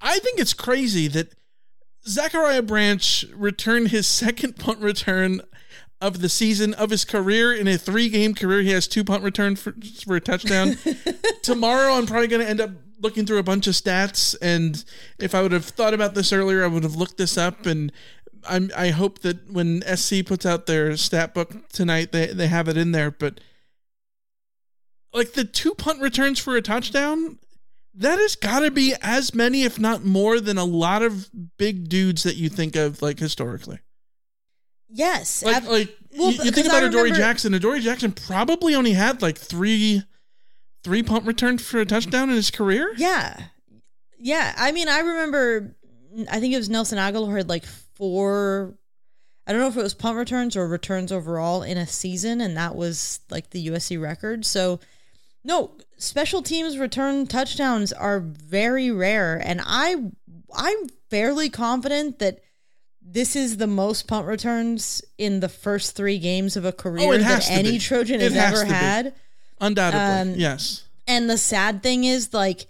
I 0.00 0.18
think 0.20 0.38
it's 0.38 0.54
crazy 0.54 1.08
that 1.08 1.32
Zachariah 2.06 2.62
Branch 2.62 3.24
returned 3.34 3.88
his 3.88 4.06
second 4.22 4.56
punt 4.56 4.78
return 4.80 5.40
of 6.00 6.20
the 6.20 6.28
season 6.28 6.74
of 6.74 6.90
his 6.90 7.04
career 7.04 7.52
in 7.52 7.66
a 7.66 7.76
three 7.76 8.08
game 8.08 8.34
career. 8.34 8.60
He 8.60 8.70
has 8.70 8.86
two 8.86 9.02
punt 9.02 9.22
returns 9.24 9.60
for, 9.60 9.74
for 10.04 10.16
a 10.16 10.20
touchdown. 10.20 10.76
Tomorrow, 11.42 11.94
I'm 11.94 12.06
probably 12.06 12.28
going 12.28 12.42
to 12.42 12.48
end 12.48 12.60
up 12.60 12.70
looking 13.00 13.26
through 13.26 13.38
a 13.38 13.42
bunch 13.44 13.66
of 13.66 13.74
stats. 13.74 14.36
And 14.42 14.84
if 15.18 15.34
I 15.34 15.42
would 15.42 15.52
have 15.52 15.64
thought 15.64 15.94
about 15.94 16.14
this 16.14 16.32
earlier, 16.32 16.64
I 16.64 16.68
would 16.68 16.82
have 16.82 16.96
looked 16.96 17.16
this 17.16 17.38
up. 17.38 17.66
And 17.66 17.92
I'm, 18.48 18.70
I 18.76 18.90
hope 18.90 19.20
that 19.20 19.50
when 19.50 19.82
SC 19.96 20.24
puts 20.24 20.44
out 20.46 20.66
their 20.66 20.96
stat 20.96 21.34
book 21.34 21.68
tonight, 21.70 22.12
they, 22.12 22.26
they 22.26 22.48
have 22.48 22.68
it 22.68 22.76
in 22.76 22.92
there. 22.92 23.10
But 23.10 23.40
like 25.12 25.32
the 25.32 25.44
two 25.44 25.74
punt 25.74 26.00
returns 26.00 26.38
for 26.38 26.56
a 26.56 26.62
touchdown, 26.62 27.38
that 27.94 28.18
has 28.18 28.36
got 28.36 28.60
to 28.60 28.70
be 28.70 28.94
as 29.02 29.34
many, 29.34 29.64
if 29.64 29.78
not 29.78 30.04
more, 30.04 30.40
than 30.40 30.56
a 30.58 30.64
lot 30.64 31.02
of 31.02 31.28
big 31.56 31.88
dudes 31.88 32.22
that 32.22 32.36
you 32.36 32.48
think 32.48 32.76
of 32.76 33.02
like 33.02 33.18
historically. 33.18 33.80
yes. 34.88 35.42
Like, 35.42 35.56
ab- 35.56 35.64
like 35.64 35.96
well, 36.16 36.30
you, 36.30 36.44
you 36.44 36.50
think 36.52 36.66
about 36.66 36.84
Adoree 36.84 37.10
Jackson. 37.12 37.54
Adoree 37.54 37.80
Jackson 37.80 38.12
probably 38.12 38.74
only 38.74 38.92
had 38.92 39.20
like 39.20 39.36
three, 39.36 40.04
three 40.88 41.02
punt 41.02 41.26
returns 41.26 41.60
for 41.62 41.80
a 41.80 41.84
touchdown 41.84 42.30
in 42.30 42.36
his 42.36 42.50
career. 42.50 42.94
Yeah. 42.96 43.38
Yeah. 44.18 44.54
I 44.56 44.72
mean, 44.72 44.88
I 44.88 45.00
remember, 45.00 45.76
I 46.30 46.40
think 46.40 46.54
it 46.54 46.56
was 46.56 46.70
Nelson 46.70 46.96
Aguilar 46.96 47.36
had 47.36 47.48
like 47.50 47.66
four, 47.66 48.74
I 49.46 49.52
don't 49.52 49.60
know 49.60 49.68
if 49.68 49.76
it 49.76 49.82
was 49.82 49.92
punt 49.92 50.16
returns 50.16 50.56
or 50.56 50.66
returns 50.66 51.12
overall 51.12 51.62
in 51.62 51.76
a 51.76 51.86
season, 51.86 52.40
and 52.40 52.56
that 52.56 52.74
was 52.74 53.20
like 53.28 53.50
the 53.50 53.66
USC 53.68 54.00
record. 54.00 54.46
So, 54.46 54.80
no, 55.44 55.72
special 55.98 56.40
teams 56.40 56.78
return 56.78 57.26
touchdowns 57.26 57.92
are 57.92 58.20
very 58.20 58.90
rare. 58.90 59.36
And 59.44 59.60
I, 59.62 59.96
I'm 60.56 60.88
fairly 61.10 61.50
confident 61.50 62.18
that 62.20 62.40
this 63.02 63.36
is 63.36 63.58
the 63.58 63.66
most 63.66 64.06
punt 64.08 64.26
returns 64.26 65.02
in 65.18 65.40
the 65.40 65.50
first 65.50 65.96
three 65.96 66.18
games 66.18 66.56
of 66.56 66.64
a 66.64 66.72
career 66.72 67.12
Oh, 67.12 67.18
that 67.18 67.50
any 67.50 67.72
be. 67.72 67.78
Trojan 67.78 68.20
has, 68.20 68.32
has 68.32 68.62
ever 68.62 68.64
had. 68.72 69.04
be. 69.14 69.20
Undoubtedly, 69.60 70.32
Um, 70.34 70.34
yes. 70.38 70.84
And 71.06 71.28
the 71.28 71.38
sad 71.38 71.82
thing 71.82 72.04
is, 72.04 72.32
like, 72.34 72.66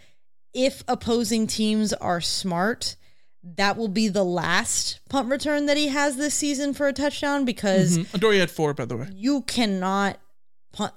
if 0.55 0.83
opposing 0.89 1.47
teams 1.47 1.93
are 1.93 2.21
smart, 2.21 2.97
that 3.43 3.77
will 3.77 3.89
be 3.89 4.09
the 4.09 4.25
last 4.25 5.01
punt 5.09 5.29
return 5.29 5.67
that 5.67 5.77
he 5.77 5.89
has 5.89 6.17
this 6.17 6.35
season 6.35 6.75
for 6.75 6.87
a 6.89 6.93
touchdown 6.93 7.45
because 7.45 7.99
Mhm. 7.99 8.15
Adoree 8.15 8.39
had 8.39 8.51
four, 8.51 8.75
by 8.75 8.85
the 8.85 8.97
way. 8.97 9.09
you 9.15 9.43
cannot 9.43 10.19
punt. 10.73 10.93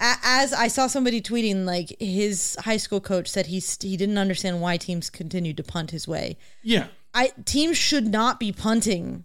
As 0.00 0.52
I 0.52 0.68
saw 0.68 0.86
somebody 0.86 1.20
tweeting, 1.20 1.64
like 1.64 1.96
his 1.98 2.56
high 2.60 2.76
school 2.76 3.00
coach 3.00 3.26
said 3.28 3.46
he 3.46 3.58
he 3.80 3.96
didn't 3.96 4.18
understand 4.18 4.60
why 4.60 4.76
teams 4.76 5.10
continued 5.10 5.56
to 5.56 5.64
punt 5.64 5.90
his 5.90 6.06
way. 6.06 6.36
Yeah, 6.62 6.86
I 7.12 7.32
teams 7.44 7.76
should 7.76 8.06
not 8.06 8.38
be 8.38 8.52
punting 8.52 9.24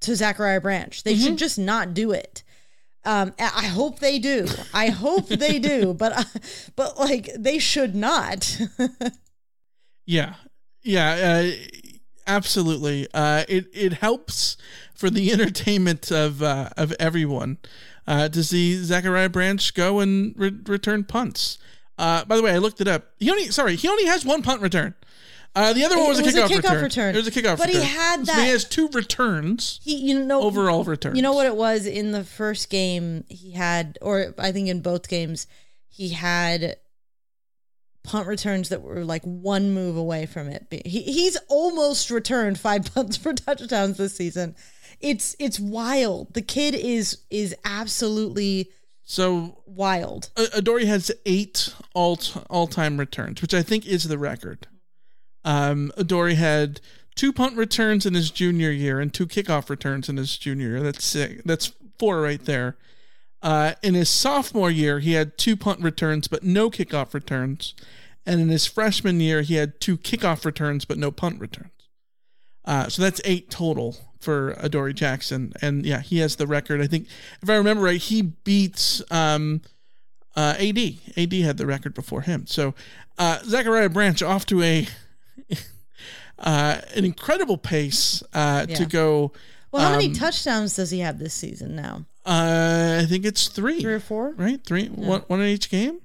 to 0.00 0.16
Zachariah 0.16 0.60
Branch. 0.62 1.02
They 1.02 1.14
Mm-hmm. 1.14 1.22
should 1.24 1.38
just 1.38 1.58
not 1.58 1.92
do 1.92 2.12
it. 2.12 2.42
Um, 3.04 3.34
I 3.38 3.66
hope 3.66 3.98
they 3.98 4.18
do. 4.18 4.46
I 4.72 4.88
hope 4.88 5.28
they 5.28 5.58
do, 5.58 5.94
but 5.98 6.26
but 6.76 6.98
like 6.98 7.30
they 7.36 7.58
should 7.58 7.94
not. 7.94 8.60
yeah, 10.06 10.34
yeah. 10.82 11.44
Uh, 11.44 11.50
absolutely. 12.26 13.06
Uh, 13.12 13.44
it 13.48 13.66
it 13.72 13.94
helps 13.94 14.56
for 14.94 15.10
the 15.10 15.32
entertainment 15.32 16.10
of 16.10 16.42
uh, 16.42 16.70
of 16.76 16.94
everyone 16.98 17.58
uh, 18.06 18.28
to 18.28 18.42
see 18.42 18.76
Zachariah 18.76 19.28
Branch 19.28 19.74
go 19.74 20.00
and 20.00 20.34
re- 20.36 20.52
return 20.66 21.04
punts. 21.04 21.58
Uh, 21.96 22.24
by 22.24 22.36
the 22.36 22.42
way, 22.42 22.52
I 22.52 22.58
looked 22.58 22.80
it 22.80 22.88
up. 22.88 23.12
He 23.18 23.30
only 23.30 23.50
sorry, 23.50 23.76
he 23.76 23.88
only 23.88 24.06
has 24.06 24.24
one 24.24 24.42
punt 24.42 24.60
return. 24.60 24.94
Uh, 25.56 25.72
the 25.72 25.84
other 25.84 25.96
one 25.96 26.08
was, 26.08 26.18
It 26.18 26.22
a, 26.22 26.24
was 26.26 26.34
a 26.34 26.38
kickoff 26.42 26.48
kickoff 26.48 26.62
return. 26.62 26.82
return. 26.82 27.14
It 27.14 27.18
was 27.18 27.26
a 27.28 27.30
kickoff 27.30 27.36
return. 27.52 27.56
But 27.58 27.68
he 27.70 27.76
return. 27.78 27.90
had 27.96 28.26
So 28.26 28.32
that- 28.34 28.44
he 28.44 28.50
has 28.50 28.64
two 28.64 28.88
returns. 28.88 29.80
He, 29.84 29.96
you 29.96 30.24
know, 30.24 30.42
Overall 30.42 30.82
returns. 30.84 31.16
You 31.16 31.22
know 31.22 31.32
what 31.32 31.46
it 31.46 31.54
was 31.56 31.86
in 31.86 32.10
the 32.12 32.24
first 32.24 32.70
game? 32.70 33.24
He 33.28 33.52
had, 33.52 33.98
or 34.02 34.34
I 34.38 34.50
think 34.52 34.68
in 34.68 34.80
both 34.80 35.08
games, 35.08 35.46
he 35.88 36.08
had 36.08 36.76
punt 38.02 38.26
returns 38.26 38.68
that 38.68 38.82
were 38.82 39.04
like 39.04 39.22
one 39.22 39.70
move 39.72 39.96
away 39.96 40.26
from 40.26 40.48
it. 40.48 40.66
He, 40.84 41.02
he's 41.02 41.36
almost 41.48 42.10
returned 42.10 42.58
five 42.58 42.84
punts 42.94 43.16
for 43.16 43.32
touchdowns 43.32 43.96
this 43.96 44.16
season. 44.16 44.56
It's 45.00 45.34
it's 45.38 45.58
wild. 45.60 46.34
The 46.34 46.42
kid 46.42 46.74
is 46.74 47.18
is 47.30 47.54
absolutely 47.64 48.70
So 49.04 49.62
wild. 49.66 50.30
Adoree 50.36 50.86
has 50.86 51.10
eight 51.26 51.72
all 51.94 52.18
all 52.50 52.66
time 52.66 52.98
returns, 52.98 53.40
which 53.42 53.54
I 53.54 53.62
think 53.62 53.86
is 53.86 54.04
the 54.08 54.18
record. 54.18 54.66
Um, 55.44 55.92
had 55.96 56.80
two 57.14 57.32
punt 57.32 57.56
returns 57.56 58.06
in 58.06 58.14
his 58.14 58.30
junior 58.30 58.70
year 58.70 59.00
and 59.00 59.12
two 59.12 59.26
kickoff 59.26 59.68
returns 59.68 60.08
in 60.08 60.16
his 60.16 60.36
junior 60.36 60.68
year. 60.68 60.80
That's 60.80 61.04
six. 61.04 61.42
That's 61.44 61.72
four 61.98 62.20
right 62.20 62.44
there. 62.44 62.76
Uh, 63.42 63.74
in 63.82 63.94
his 63.94 64.08
sophomore 64.08 64.70
year, 64.70 65.00
he 65.00 65.12
had 65.12 65.36
two 65.36 65.56
punt 65.56 65.80
returns 65.80 66.28
but 66.28 66.42
no 66.42 66.70
kickoff 66.70 67.12
returns, 67.12 67.74
and 68.24 68.40
in 68.40 68.48
his 68.48 68.66
freshman 68.66 69.20
year, 69.20 69.42
he 69.42 69.56
had 69.56 69.80
two 69.80 69.98
kickoff 69.98 70.44
returns 70.46 70.84
but 70.84 70.96
no 70.96 71.10
punt 71.10 71.40
returns. 71.40 71.70
Uh, 72.64 72.88
so 72.88 73.02
that's 73.02 73.20
eight 73.24 73.50
total 73.50 73.96
for 74.18 74.52
Adoree 74.52 74.94
Jackson, 74.94 75.52
and 75.60 75.84
yeah, 75.84 76.00
he 76.00 76.20
has 76.20 76.36
the 76.36 76.46
record. 76.46 76.80
I 76.80 76.86
think 76.86 77.06
if 77.42 77.50
I 77.50 77.56
remember 77.56 77.82
right, 77.84 78.00
he 78.00 78.22
beats 78.22 79.02
um, 79.10 79.60
uh, 80.34 80.54
AD. 80.58 80.78
AD 81.16 81.32
had 81.34 81.58
the 81.58 81.66
record 81.66 81.92
before 81.92 82.22
him. 82.22 82.46
So 82.46 82.74
uh, 83.18 83.40
Zachariah 83.44 83.90
Branch 83.90 84.22
off 84.22 84.46
to 84.46 84.62
a 84.62 84.88
uh, 86.38 86.80
an 86.94 87.04
incredible 87.04 87.58
pace 87.58 88.22
uh, 88.32 88.66
Yeah. 88.68 88.76
to 88.76 88.86
go. 88.86 89.32
Well, 89.72 89.82
how 89.82 89.90
many 89.92 90.08
um, 90.08 90.12
touchdowns 90.14 90.76
does 90.76 90.90
he 90.90 91.00
have 91.00 91.18
this 91.18 91.34
season 91.34 91.74
now? 91.74 92.04
Uh, 92.24 93.00
I 93.02 93.06
think 93.06 93.24
it's 93.24 93.48
three. 93.48 93.80
Three 93.80 93.94
or 93.94 94.00
four? 94.00 94.30
Right? 94.36 94.64
Three. 94.64 94.86
One, 94.86 95.22
one 95.26 95.40
in 95.40 95.48
each 95.48 95.68
game? 95.68 96.00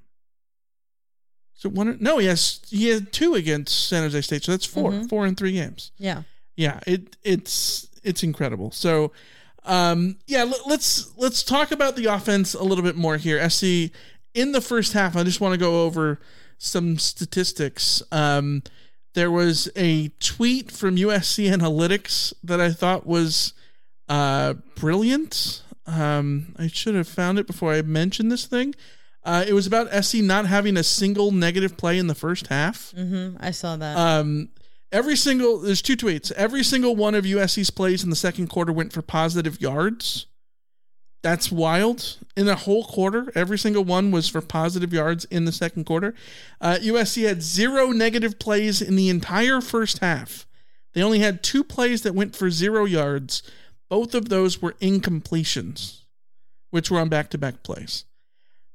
So 1.53 1.69
one. 1.69 1.97
No, 1.99 2.17
he 2.17 2.27
has 2.27 2.61
he 2.69 2.89
had 2.89 3.11
two 3.13 3.35
against 3.35 3.87
San 3.87 4.03
Jose 4.03 4.21
State, 4.21 4.43
so 4.43 4.51
that's 4.53 4.65
4 4.65 4.91
Mhm. 4.91 5.09
Four 5.09 5.27
in 5.27 5.35
three 5.35 5.51
games. 5.53 5.91
Yeah. 5.97 6.23
Yeah, 6.55 6.79
it 6.87 7.15
it's 7.23 7.87
it's 8.03 8.23
incredible. 8.23 8.71
So, 8.71 9.11
um, 9.65 10.17
yeah, 10.27 10.43
let, 10.43 10.67
let's 10.67 11.11
let's 11.17 11.43
talk 11.43 11.71
about 11.71 11.95
the 11.95 12.05
offense 12.05 12.53
a 12.53 12.63
little 12.63 12.83
bit 12.83 12.95
more 12.95 13.17
here. 13.17 13.47
SC 13.49 13.91
in 14.33 14.51
the 14.51 14.61
first 14.61 14.93
half, 14.93 15.15
I 15.15 15.23
just 15.23 15.41
want 15.41 15.53
to 15.53 15.57
go 15.59 15.83
over 15.85 16.19
some 16.57 16.97
statistics. 16.97 18.01
Um, 18.11 18.63
there 19.13 19.31
was 19.31 19.69
a 19.75 20.09
tweet 20.19 20.71
from 20.71 20.95
USC 20.95 21.51
Analytics 21.51 22.33
that 22.43 22.61
I 22.61 22.71
thought 22.71 23.05
was 23.05 23.53
uh, 24.07 24.53
brilliant. 24.75 25.63
Um, 25.85 26.55
I 26.57 26.67
should 26.67 26.95
have 26.95 27.07
found 27.07 27.39
it 27.39 27.47
before 27.47 27.73
I 27.73 27.81
mentioned 27.81 28.31
this 28.31 28.45
thing. 28.45 28.75
Uh, 29.23 29.43
it 29.47 29.53
was 29.53 29.67
about 29.67 29.91
SC 30.03 30.15
not 30.15 30.45
having 30.45 30.77
a 30.77 30.83
single 30.83 31.31
negative 31.31 31.77
play 31.77 31.97
in 31.97 32.07
the 32.07 32.15
first 32.15 32.47
half. 32.47 32.93
Mm-hmm. 32.97 33.37
I 33.39 33.51
saw 33.51 33.75
that. 33.75 33.97
Um, 33.97 34.49
every 34.91 35.15
single 35.15 35.59
there's 35.59 35.81
two 35.81 35.97
tweets. 35.97 36.31
Every 36.33 36.63
single 36.63 36.95
one 36.95 37.15
of 37.15 37.25
USC's 37.25 37.69
plays 37.69 38.03
in 38.03 38.09
the 38.09 38.15
second 38.15 38.47
quarter 38.47 38.71
went 38.71 38.93
for 38.93 39.01
positive 39.01 39.59
yards. 39.59 40.25
That's 41.21 41.51
wild. 41.51 42.17
In 42.37 42.47
a 42.47 42.55
whole 42.55 42.85
quarter, 42.85 43.31
every 43.35 43.57
single 43.57 43.83
one 43.83 44.11
was 44.11 44.29
for 44.29 44.41
positive 44.41 44.93
yards 44.93 45.25
in 45.25 45.45
the 45.45 45.51
second 45.51 45.83
quarter. 45.85 46.15
Uh, 46.61 46.77
USC 46.81 47.27
had 47.27 47.43
zero 47.43 47.89
negative 47.89 48.39
plays 48.39 48.81
in 48.81 48.95
the 48.95 49.09
entire 49.09 49.59
first 49.59 49.99
half. 49.99 50.45
They 50.93 51.03
only 51.03 51.19
had 51.19 51.43
two 51.43 51.63
plays 51.63 52.01
that 52.03 52.15
went 52.15 52.35
for 52.35 52.49
zero 52.49 52.85
yards. 52.85 53.43
Both 53.89 54.15
of 54.15 54.29
those 54.29 54.61
were 54.61 54.73
incompletions, 54.73 56.03
which 56.69 56.89
were 56.89 56.99
on 56.99 57.09
back 57.09 57.29
to 57.31 57.37
back 57.37 57.63
plays. 57.63 58.05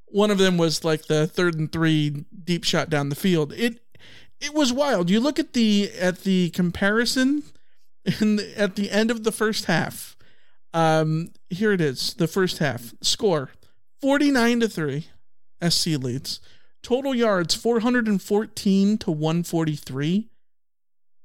One 0.07 0.31
of 0.31 0.39
them 0.39 0.59
was 0.59 0.85
like 0.85 1.07
the 1.07 1.27
third 1.27 1.55
and 1.55 1.73
three 1.73 2.25
deep 2.45 2.65
shot 2.65 2.91
down 2.91 3.09
the 3.09 3.17
field. 3.17 3.53
It 3.53 3.81
it 4.41 4.53
was 4.53 4.73
wild. 4.73 5.09
You 5.09 5.21
look 5.21 5.39
at 5.39 5.55
the 5.55 5.91
at 5.99 6.21
the 6.21 6.51
comparison 6.51 7.43
in 8.21 8.37
the, 8.37 8.61
at 8.61 8.77
the 8.77 8.91
end 8.91 9.11
of 9.11 9.25
the 9.25 9.33
first 9.33 9.65
half. 9.65 10.17
Um, 10.75 11.31
here 11.49 11.73
it 11.73 11.81
is. 11.81 12.15
The 12.15 12.27
first 12.27 12.59
half 12.59 12.93
score: 13.01 13.51
forty-nine 14.01 14.61
to 14.61 14.69
three. 14.69 15.07
SC 15.67 15.87
leads. 15.99 16.41
Total 16.83 17.15
yards: 17.15 17.55
four 17.55 17.81
hundred 17.81 18.07
and 18.09 18.21
fourteen 18.21 18.99
to 18.99 19.11
one 19.11 19.43
forty-three. 19.43 20.29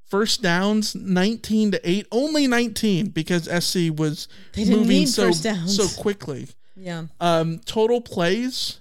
First 0.05 0.41
downs: 0.41 0.95
nineteen 0.95 1.71
to 1.71 1.81
eight. 1.89 2.07
Only 2.11 2.47
nineteen 2.47 3.09
because 3.09 3.43
SC 3.45 3.89
was 3.93 4.27
moving 4.55 5.05
so 5.07 5.31
so 5.67 6.01
quickly. 6.01 6.47
yeah. 6.75 7.07
Um, 7.19 7.59
total 7.65 7.99
plays 8.01 8.79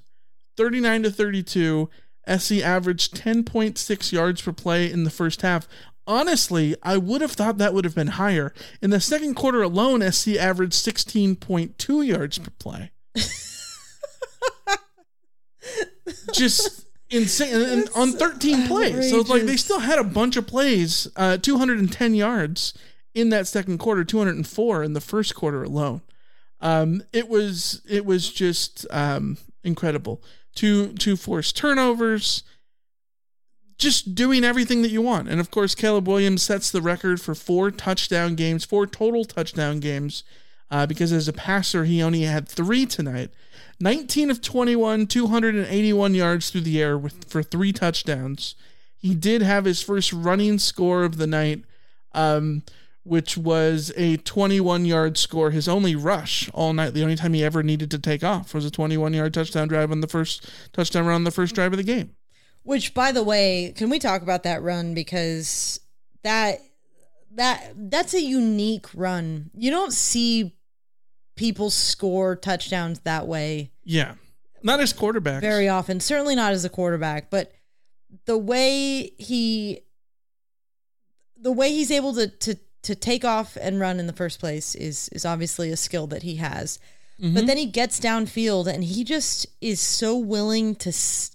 39 0.57 1.04
to 1.04 1.11
32. 1.11 1.88
SC 2.37 2.52
averaged 2.62 3.14
10.6 3.16 4.12
yards 4.12 4.42
per 4.42 4.52
play 4.52 4.90
in 4.90 5.04
the 5.04 5.11
first 5.11 5.42
half. 5.42 5.68
Honestly, 6.08 6.74
I 6.82 6.96
would 6.96 7.20
have 7.20 7.32
thought 7.32 7.58
that 7.58 7.74
would 7.74 7.84
have 7.84 7.94
been 7.94 8.06
higher. 8.08 8.54
In 8.80 8.88
the 8.88 8.98
second 8.98 9.34
quarter 9.34 9.62
alone, 9.62 10.00
SC 10.10 10.28
averaged 10.36 10.72
16.2 10.72 12.06
yards 12.06 12.38
per 12.38 12.50
play. 12.58 12.92
Just 16.32 16.86
insane. 17.10 17.54
And, 17.54 17.90
on 17.94 18.12
13 18.12 18.66
plays. 18.66 19.10
So 19.10 19.20
it's 19.20 19.28
like 19.28 19.42
they 19.42 19.58
still 19.58 19.80
had 19.80 19.98
a 19.98 20.04
bunch 20.04 20.38
of 20.38 20.46
plays, 20.46 21.08
uh, 21.14 21.36
210 21.36 22.14
yards 22.14 22.72
in 23.14 23.28
that 23.28 23.46
second 23.46 23.76
quarter, 23.76 24.02
204 24.02 24.82
in 24.82 24.94
the 24.94 25.02
first 25.02 25.34
quarter 25.34 25.62
alone. 25.62 26.00
Um, 26.60 27.02
it 27.12 27.28
was 27.28 27.82
it 27.86 28.06
was 28.06 28.32
just 28.32 28.86
um, 28.90 29.36
incredible. 29.62 30.22
Two 30.54 30.94
two 30.94 31.16
forced 31.16 31.54
turnovers, 31.56 32.42
just 33.78 34.14
doing 34.14 34.44
everything 34.44 34.82
that 34.82 34.90
you 34.90 35.00
want. 35.00 35.28
And 35.28 35.40
of 35.40 35.50
course, 35.50 35.74
Caleb 35.74 36.08
Williams 36.08 36.42
sets 36.42 36.70
the 36.70 36.82
record 36.82 37.20
for 37.20 37.34
four 37.34 37.70
touchdown 37.70 38.34
games, 38.34 38.64
four 38.64 38.86
total 38.86 39.24
touchdown 39.24 39.78
games, 39.78 40.24
uh, 40.70 40.84
because 40.84 41.12
as 41.12 41.28
a 41.28 41.32
passer, 41.32 41.84
he 41.84 42.02
only 42.02 42.22
had 42.22 42.48
three 42.48 42.84
tonight. 42.84 43.30
19 43.80 44.30
of 44.30 44.42
21, 44.42 45.06
281 45.06 46.14
yards 46.14 46.50
through 46.50 46.62
the 46.62 46.82
air 46.82 46.98
with 46.98 47.30
for 47.30 47.42
three 47.42 47.72
touchdowns. 47.72 48.56
He 48.96 49.14
did 49.14 49.42
have 49.42 49.64
his 49.64 49.80
first 49.80 50.12
running 50.12 50.58
score 50.58 51.04
of 51.04 51.16
the 51.16 51.28
night, 51.28 51.62
um, 52.12 52.64
which 53.04 53.38
was 53.38 53.92
a 53.96 54.16
21 54.18 54.84
yard 54.84 55.16
score, 55.16 55.52
his 55.52 55.68
only 55.68 55.94
rush 55.94 56.50
all 56.52 56.72
night. 56.72 56.94
The 56.94 57.02
only 57.04 57.14
time 57.14 57.32
he 57.32 57.44
ever 57.44 57.62
needed 57.62 57.92
to 57.92 57.98
take 57.98 58.24
off 58.24 58.52
was 58.52 58.64
a 58.64 58.70
21 58.72 59.14
yard 59.14 59.32
touchdown 59.32 59.68
drive 59.68 59.92
on 59.92 60.00
the 60.00 60.08
first 60.08 60.50
touchdown 60.72 61.06
run 61.06 61.14
on 61.14 61.24
the 61.24 61.30
first 61.30 61.54
drive 61.54 61.72
of 61.72 61.76
the 61.76 61.84
game. 61.84 62.16
Which, 62.68 62.92
by 62.92 63.12
the 63.12 63.22
way, 63.22 63.72
can 63.74 63.88
we 63.88 63.98
talk 63.98 64.20
about 64.20 64.42
that 64.42 64.62
run 64.62 64.92
because 64.92 65.81
that 66.22 66.61
that 67.33 67.72
that's 67.90 68.12
a 68.14 68.20
unique 68.20 68.87
run. 68.94 69.50
You 69.54 69.70
don't 69.70 69.92
see 69.92 70.54
people 71.35 71.70
score 71.70 72.37
touchdowns 72.37 73.00
that 73.00 73.26
way 73.26 73.70
Yeah. 73.85 74.14
Not 74.62 74.81
as 74.81 74.92
quarterback. 74.92 75.40
very 75.40 75.68
often. 75.68 76.00
Certainly 76.00 76.35
not 76.35 76.52
as 76.52 76.64
a 76.64 76.68
quarterback, 76.68 77.31
but 77.31 77.52
the 78.26 78.37
way 78.37 79.12
he 79.18 79.81
the 81.40 81.52
way 81.52 81.70
he's 81.72 81.90
able 81.90 82.12
to 82.14 82.26
to 82.28 82.57
to 82.83 82.94
take 82.94 83.24
off 83.24 83.57
and 83.61 83.81
run 83.81 83.98
in 83.98 84.07
the 84.07 84.12
first 84.12 84.40
place 84.40 84.74
is 84.74 85.09
is 85.11 85.24
obviously 85.24 85.70
a 85.70 85.76
skill 85.76 86.07
that 86.09 86.22
he 86.22 86.37
has. 86.37 86.78
But 87.18 87.26
Mhm. 87.44 87.46
then 87.46 87.57
he 87.57 87.66
gets 87.66 87.98
downfield 87.98 88.66
and 88.66 88.85
he 88.85 89.04
just 89.04 89.46
is 89.62 89.81
so 89.81 90.16
willing 90.18 90.74
to 90.76 90.90
s- 90.90 91.31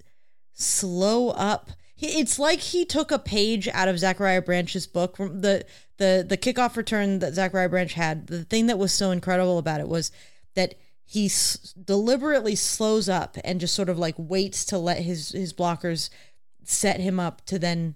slow 0.54 1.30
up. 1.30 1.72
It's 2.00 2.38
like 2.40 2.60
he 2.60 2.86
took 2.86 3.12
a 3.12 3.20
page 3.20 3.68
out 3.70 3.88
of 3.88 4.00
Zachariah 4.00 4.42
Branch's 4.42 4.88
book. 4.88 5.18
The 5.18 5.66
the 5.98 6.26
the 6.28 6.38
kickoff 6.38 6.76
return 6.76 7.20
that 7.20 7.34
Zachariah 7.34 7.70
Branch 7.70 7.94
had. 7.94 8.28
The 8.28 8.44
thing 8.44 8.68
that 8.68 8.78
was 8.78 8.92
so 8.94 9.12
incredible 9.12 9.58
about 9.58 9.80
it 9.80 9.88
was 9.88 10.12
that 10.56 10.76
he 11.06 11.26
s- 11.28 11.74
deliberately 11.84 12.56
slows 12.56 13.08
up 13.08 13.38
and 13.44 13.60
just 13.60 13.76
sort 13.76 13.90
of 13.90 13.98
like 14.00 14.16
waits 14.18 14.66
to 14.66 14.78
let 14.78 15.00
his 15.00 15.30
his 15.30 15.54
blockers 15.54 16.10
set 16.64 17.00
him 17.00 17.20
up 17.20 17.46
to 17.46 17.60
then 17.60 17.96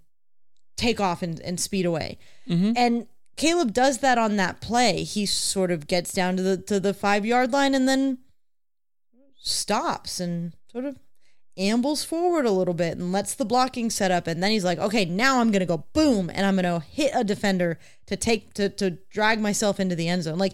take 0.75 0.99
off 0.99 1.21
and, 1.21 1.39
and 1.41 1.59
speed 1.59 1.85
away. 1.85 2.17
Mhm. 2.47 2.73
And 2.77 3.07
Caleb 3.35 3.73
does 3.73 3.99
that 3.99 4.17
on 4.17 4.35
that 4.37 4.61
play. 4.61 5.03
He 5.03 5.25
sort 5.25 5.71
of 5.71 5.87
gets 5.87 6.13
down 6.13 6.37
to 6.37 6.43
the 6.43 6.57
to 6.57 6.79
the 6.79 6.93
five 6.93 7.25
yard 7.25 7.51
line 7.51 7.75
and 7.75 7.87
then 7.89 8.19
stops 9.41 10.19
and 10.19 10.53
sort 10.71 10.85
of 10.85 10.97
ambles 11.57 12.03
forward 12.03 12.45
a 12.45 12.51
little 12.51 12.73
bit 12.73 12.97
and 12.97 13.11
lets 13.11 13.33
the 13.35 13.45
blocking 13.45 13.89
set 13.89 14.11
up 14.11 14.27
and 14.27 14.41
then 14.43 14.51
he's 14.51 14.63
like 14.63 14.77
okay 14.79 15.05
now 15.05 15.39
i'm 15.39 15.51
gonna 15.51 15.65
go 15.65 15.85
boom 15.93 16.29
and 16.33 16.45
i'm 16.45 16.55
gonna 16.55 16.79
hit 16.79 17.11
a 17.15 17.23
defender 17.23 17.79
to 18.05 18.15
take 18.15 18.53
to 18.53 18.69
to 18.69 18.91
drag 19.09 19.39
myself 19.39 19.79
into 19.79 19.95
the 19.95 20.07
end 20.07 20.23
zone. 20.23 20.37
Like 20.37 20.53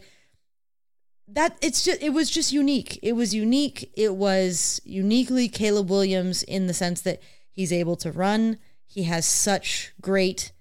that 1.28 1.58
it's 1.62 1.84
just 1.84 2.02
it 2.02 2.10
was 2.12 2.30
just 2.30 2.52
unique. 2.52 3.00
It 3.02 3.14
was 3.14 3.34
unique. 3.34 3.92
It 3.96 4.16
was 4.16 4.82
uniquely 4.84 5.48
caleb 5.48 5.90
williams 5.90 6.44
in 6.44 6.68
the 6.68 6.74
sense 6.74 7.02
that 7.02 7.22
he's 7.50 7.72
able 7.72 7.96
to 7.98 8.12
run. 8.12 8.58
He 8.86 9.04
has 9.04 9.26
such 9.26 9.94
great 10.02 10.52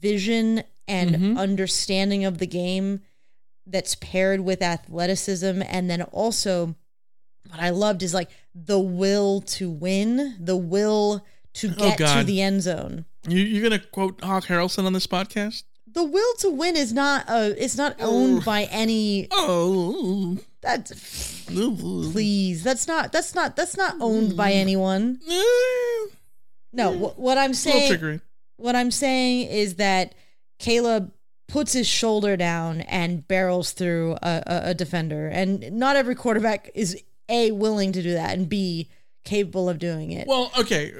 vision 0.00 0.64
and 0.86 1.14
Mhm. 1.16 1.38
understanding 1.38 2.24
of 2.24 2.38
the 2.38 2.46
game 2.46 3.00
that's 3.66 3.94
paired 3.94 4.40
with 4.40 4.60
athleticism 4.60 5.62
and 5.66 5.88
then 5.88 6.02
also 6.02 6.74
what 7.50 7.60
I 7.60 7.70
loved 7.70 8.02
is 8.02 8.14
like 8.14 8.30
the 8.54 8.78
will 8.78 9.40
to 9.42 9.70
win, 9.70 10.36
the 10.40 10.56
will 10.56 11.24
to 11.54 11.72
Oh, 11.78 11.96
get 11.96 11.98
to 11.98 12.24
the 12.24 12.40
end 12.42 12.62
zone. 12.62 13.04
You, 13.28 13.38
you're 13.42 13.68
going 13.68 13.80
to 13.80 13.86
quote 13.86 14.22
Hawk 14.22 14.44
Harrelson 14.44 14.84
on 14.86 14.92
this 14.92 15.06
podcast? 15.06 15.62
The 15.86 16.02
will 16.04 16.34
to 16.40 16.50
win 16.50 16.76
is 16.76 16.92
not 16.92 17.24
uh 17.28 17.50
it's 17.56 17.76
not 17.76 17.94
owned 18.00 18.44
by 18.44 18.64
any 18.64 19.28
Oh. 19.30 20.38
that's 20.60 21.44
please 21.46 22.64
that's 22.64 22.88
not 22.88 23.12
that's 23.12 23.34
not 23.34 23.54
that's 23.54 23.76
not 23.76 23.94
owned 24.00 24.36
by 24.36 24.50
anyone. 24.52 25.20
No, 26.72 26.92
wh- 26.92 27.18
what 27.18 27.38
I'm 27.38 27.52
a 27.52 27.54
saying 27.54 28.20
what 28.56 28.74
I'm 28.74 28.90
saying 28.90 29.48
is 29.48 29.76
that 29.76 30.14
Caleb 30.58 31.12
puts 31.46 31.72
his 31.72 31.86
shoulder 31.86 32.36
down 32.36 32.80
and 32.82 33.26
barrels 33.28 33.72
through 33.72 34.12
a, 34.22 34.42
a, 34.46 34.60
a 34.70 34.74
defender, 34.74 35.28
and 35.28 35.70
not 35.72 35.94
every 35.96 36.14
quarterback 36.16 36.70
is 36.74 37.00
a 37.28 37.50
willing 37.50 37.92
to 37.92 38.02
do 38.02 38.12
that, 38.12 38.36
and 38.36 38.48
b 38.48 38.88
capable 39.24 39.68
of 39.68 39.78
doing 39.78 40.12
it. 40.12 40.26
Well, 40.26 40.52
okay. 40.58 40.92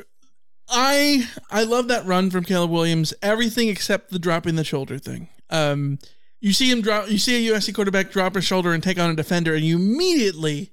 I 0.69 1.29
I 1.51 1.65
love 1.65 1.89
that 1.89 2.07
run 2.07 2.31
from 2.31 2.45
Caleb 2.45 2.71
Williams. 2.71 3.13
Everything 3.23 3.69
except 3.69 4.11
the 4.11 4.19
dropping 4.19 4.57
the 4.57 4.65
shoulder 4.65 4.99
thing. 4.99 5.29
Um, 5.51 5.99
you 6.41 6.53
see 6.53 6.71
him 6.71 6.81
drop. 6.81 7.11
You 7.11 7.19
see 7.19 7.49
a 7.49 7.53
USC 7.53 7.75
quarterback 7.75 8.11
drop 8.11 8.35
his 8.35 8.45
shoulder 8.45 8.73
and 8.73 8.83
take 8.83 8.99
on 8.99 9.11
a 9.11 9.15
defender, 9.15 9.55
and 9.55 9.65
you 9.65 9.77
immediately 9.77 10.71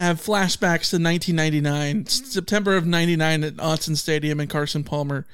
have 0.00 0.20
flashbacks 0.20 0.90
to 0.90 1.02
1999, 1.02 2.06
September 2.06 2.76
of 2.76 2.86
'99 2.86 3.44
at 3.44 3.54
Autzen 3.56 3.96
Stadium, 3.96 4.40
and 4.40 4.48
Carson 4.48 4.84
Palmer 4.84 5.26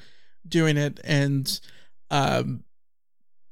doing 0.47 0.77
it 0.77 0.99
and 1.03 1.59
um, 2.11 2.63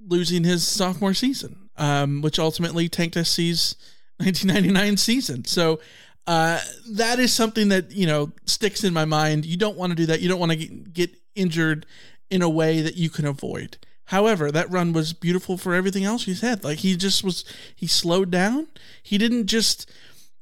losing 0.05 0.43
his 0.43 0.67
sophomore 0.67 1.13
season, 1.13 1.69
um, 1.77 2.21
which 2.21 2.39
ultimately 2.39 2.89
tanked 2.89 3.15
SC's 3.15 3.75
1999 4.17 4.97
season. 4.97 5.45
So 5.45 5.79
uh, 6.25 6.59
that 6.91 7.19
is 7.19 7.33
something 7.33 7.69
that 7.69 7.91
you 7.91 8.07
know 8.07 8.31
sticks 8.45 8.83
in 8.83 8.93
my 8.93 9.05
mind. 9.05 9.45
You 9.45 9.57
don't 9.57 9.77
want 9.77 9.91
to 9.91 9.95
do 9.95 10.05
that. 10.07 10.21
You 10.21 10.29
don't 10.29 10.39
want 10.39 10.53
to 10.53 10.57
get, 10.57 11.11
injured 11.35 11.87
in 12.29 12.43
a 12.43 12.49
way 12.49 12.79
that 12.81 12.95
you 12.95 13.09
can 13.09 13.25
avoid. 13.25 13.75
However, 14.05 14.51
that 14.51 14.69
run 14.69 14.93
was 14.93 15.13
beautiful 15.13 15.57
for 15.57 15.73
everything 15.73 16.03
else 16.03 16.25
he's 16.25 16.41
had. 16.41 16.63
Like 16.63 16.77
he 16.77 16.95
just 16.95 17.23
was, 17.23 17.43
he 17.75 17.87
slowed 17.87 18.29
down. 18.29 18.67
He 19.01 19.17
didn't 19.17 19.47
just 19.47 19.89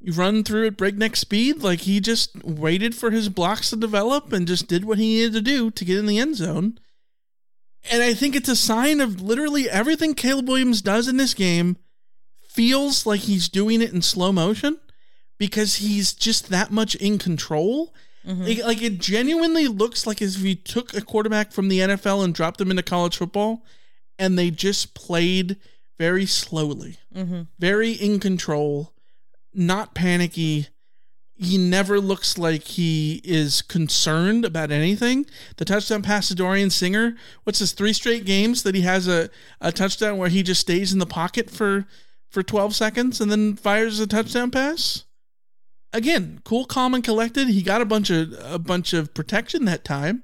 run 0.06 0.44
through 0.44 0.68
at 0.68 0.76
breakneck 0.76 1.16
speed. 1.16 1.64
Like 1.64 1.82
he 1.82 2.02
just 2.02 2.44
waited 2.44 2.94
for 2.94 3.12
his 3.12 3.30
blocks 3.30 3.70
to 3.70 3.78
develop 3.78 4.34
and 4.34 4.46
just 4.46 4.68
did 4.68 4.84
what 4.84 4.98
he 4.98 5.16
needed 5.16 5.32
to 5.34 5.42
do 5.42 5.72
to 5.72 5.86
get 5.86 5.98
in 5.98 6.08
the 6.08 6.20
end 6.20 6.36
zone. 6.36 6.78
And 7.90 8.04
I 8.04 8.14
think 8.14 8.36
it's 8.36 8.50
a 8.50 8.56
sign 8.58 9.00
of 9.00 9.22
literally 9.22 9.70
everything 9.70 10.14
Caleb 10.14 10.50
Williams 10.50 10.82
does 10.82 11.08
in 11.08 11.16
this 11.16 11.34
game 11.34 11.78
feels 12.54 13.06
like 13.06 13.22
he's 13.22 13.50
doing 13.50 13.82
it 13.82 13.94
in 13.94 14.02
slow 14.02 14.32
motion 14.32 14.80
because 15.38 15.78
he's 15.78 16.14
just 16.14 16.50
that 16.50 16.72
much 16.72 16.96
in 16.96 17.18
control. 17.18 17.94
Mm-hmm. 18.28 18.44
Like, 18.44 18.64
like, 18.64 18.82
it 18.82 19.00
genuinely 19.00 19.68
looks 19.68 20.06
like 20.06 20.22
as 20.22 20.36
if 20.36 20.44
you 20.44 20.56
took 20.56 20.94
a 20.94 21.02
quarterback 21.02 21.52
from 21.52 21.68
the 21.68 21.80
NFL 21.80 22.24
and 22.24 22.34
dropped 22.34 22.60
them 22.60 22.70
into 22.70 22.84
college 22.84 23.18
football 23.18 23.64
and 24.20 24.38
they 24.38 24.52
just 24.52 24.94
played 24.94 25.58
very 25.98 26.28
slowly, 26.28 26.98
mm-hmm. 27.14 27.44
very 27.58 27.92
in 27.94 28.20
control, 28.20 28.94
not 29.54 29.96
panicky. 29.96 30.68
He 31.34 31.58
never 31.58 32.00
looks 32.00 32.38
like 32.38 32.64
he 32.64 33.20
is 33.24 33.64
concerned 33.64 34.46
about 34.46 34.70
anything. 34.70 35.26
The 35.58 35.66
touchdown 35.66 36.04
pass 36.04 36.28
to 36.28 36.36
Dorian 36.36 36.70
Singer, 36.70 37.16
what's 37.44 37.58
his 37.58 37.72
three 37.72 37.94
straight 37.94 38.26
games 38.26 38.62
that 38.62 38.76
he 38.76 38.82
has 38.82 39.08
a, 39.08 39.32
a 39.60 39.72
touchdown 39.72 40.18
where 40.18 40.30
he 40.30 40.44
just 40.44 40.62
stays 40.62 40.94
in 40.94 41.00
the 41.00 41.08
pocket 41.08 41.50
for 41.50 41.88
for 42.32 42.42
12 42.42 42.76
seconds 42.76 43.22
and 43.22 43.32
then 43.32 43.56
fires 43.56 44.00
a 44.00 44.08
touchdown 44.08 44.50
pass? 44.50 45.04
again, 45.94 46.42
cool, 46.44 46.66
calm, 46.66 46.94
and 46.94 47.04
collected. 47.04 47.48
He 47.50 47.62
got 47.62 47.82
a 47.82 47.86
bunch 47.86 48.10
of 48.10 48.34
a 48.44 48.60
bunch 48.60 48.94
of 48.94 49.14
protection 49.14 49.66
that 49.66 49.84
time, 49.84 50.24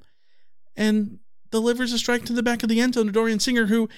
and 0.75 1.19
delivers 1.51 1.93
a 1.93 1.97
strike 1.97 2.25
to 2.25 2.33
the 2.33 2.43
back 2.43 2.63
of 2.63 2.69
the 2.69 2.81
end 2.81 2.95
zone 2.95 3.07
to 3.07 3.11
Dorian 3.11 3.39
Singer, 3.39 3.67
who 3.67 3.89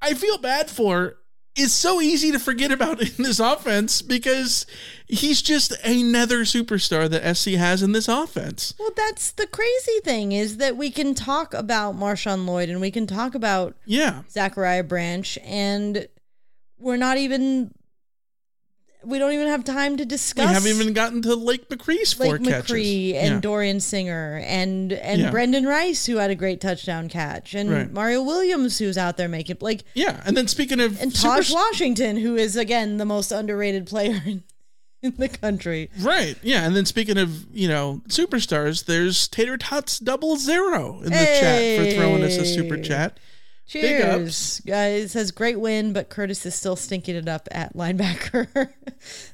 I 0.00 0.14
feel 0.14 0.38
bad 0.38 0.70
for. 0.70 1.16
Is 1.56 1.72
so 1.72 2.00
easy 2.00 2.30
to 2.30 2.38
forget 2.38 2.70
about 2.70 3.02
in 3.18 3.24
this 3.24 3.40
offense 3.40 4.02
because 4.02 4.66
he's 5.08 5.42
just 5.42 5.72
another 5.84 6.42
superstar 6.42 7.10
that 7.10 7.36
SC 7.36 7.50
has 7.50 7.82
in 7.82 7.90
this 7.90 8.06
offense. 8.06 8.72
Well, 8.78 8.92
that's 8.96 9.32
the 9.32 9.48
crazy 9.48 9.98
thing 10.04 10.30
is 10.30 10.58
that 10.58 10.76
we 10.76 10.92
can 10.92 11.12
talk 11.12 11.52
about 11.52 11.96
Marshawn 11.96 12.46
Lloyd 12.46 12.68
and 12.68 12.80
we 12.80 12.92
can 12.92 13.08
talk 13.08 13.34
about 13.34 13.76
yeah 13.84 14.22
Zachariah 14.30 14.84
Branch, 14.84 15.38
and 15.42 16.06
we're 16.80 16.96
not 16.96 17.18
even 17.18 17.72
we 19.02 19.18
don't 19.18 19.32
even 19.32 19.48
have 19.48 19.64
time 19.64 19.96
to 19.96 20.04
discuss. 20.04 20.46
We 20.48 20.52
haven't 20.52 20.70
even 20.82 20.92
gotten 20.92 21.22
to 21.22 21.34
Lake 21.34 21.70
McRee's 21.70 22.12
four 22.12 22.36
Lake 22.38 22.44
catches. 22.44 22.70
McRee 22.76 23.14
and 23.14 23.34
Yeah. 23.36 23.40
Dorian 23.40 23.80
Singer 23.80 24.42
and 24.44 24.92
and 24.92 25.22
Yeah. 25.22 25.30
Brenden 25.30 25.66
Rice 25.66 26.04
who 26.04 26.16
had 26.16 26.30
a 26.30 26.34
great 26.34 26.60
touchdown 26.60 27.08
catch 27.08 27.54
and 27.54 27.70
Right. 27.70 27.90
Mario 27.90 28.22
Williams 28.22 28.78
who's 28.78 28.98
out 28.98 29.16
there 29.16 29.28
making 29.28 29.56
like 29.60 29.84
Yeah, 29.94 30.20
and 30.26 30.36
then 30.36 30.48
speaking 30.48 30.80
of 30.80 31.00
and 31.00 31.16
super- 31.16 31.42
Washington 31.50 32.18
who 32.18 32.36
is 32.36 32.56
again 32.56 32.98
the 32.98 33.06
most 33.06 33.32
underrated 33.32 33.86
player 33.86 34.20
in, 34.26 34.42
in 35.02 35.14
the 35.16 35.30
country. 35.30 35.88
Right. 35.98 36.36
Yeah. 36.42 36.66
And 36.66 36.76
then 36.76 36.84
speaking 36.84 37.16
of, 37.16 37.46
you 37.56 37.68
know, 37.68 38.02
superstars, 38.08 38.84
there's 38.84 39.28
Tater 39.28 39.56
Tots 39.56 39.98
double 39.98 40.36
zero 40.36 40.98
in 40.98 41.04
the 41.04 41.10
chat 41.10 41.78
for 41.78 41.90
throwing 41.96 42.22
us 42.22 42.36
a 42.36 42.44
super 42.44 42.76
chat. 42.76 43.18
Cheers, 43.70 44.62
guys! 44.66 45.04
It 45.04 45.08
says 45.10 45.30
great 45.30 45.60
win, 45.60 45.92
but 45.92 46.08
Curtis 46.08 46.44
is 46.44 46.56
still 46.56 46.74
stinking 46.74 47.14
it 47.14 47.28
up 47.28 47.48
at 47.52 47.74
linebacker. 47.74 48.48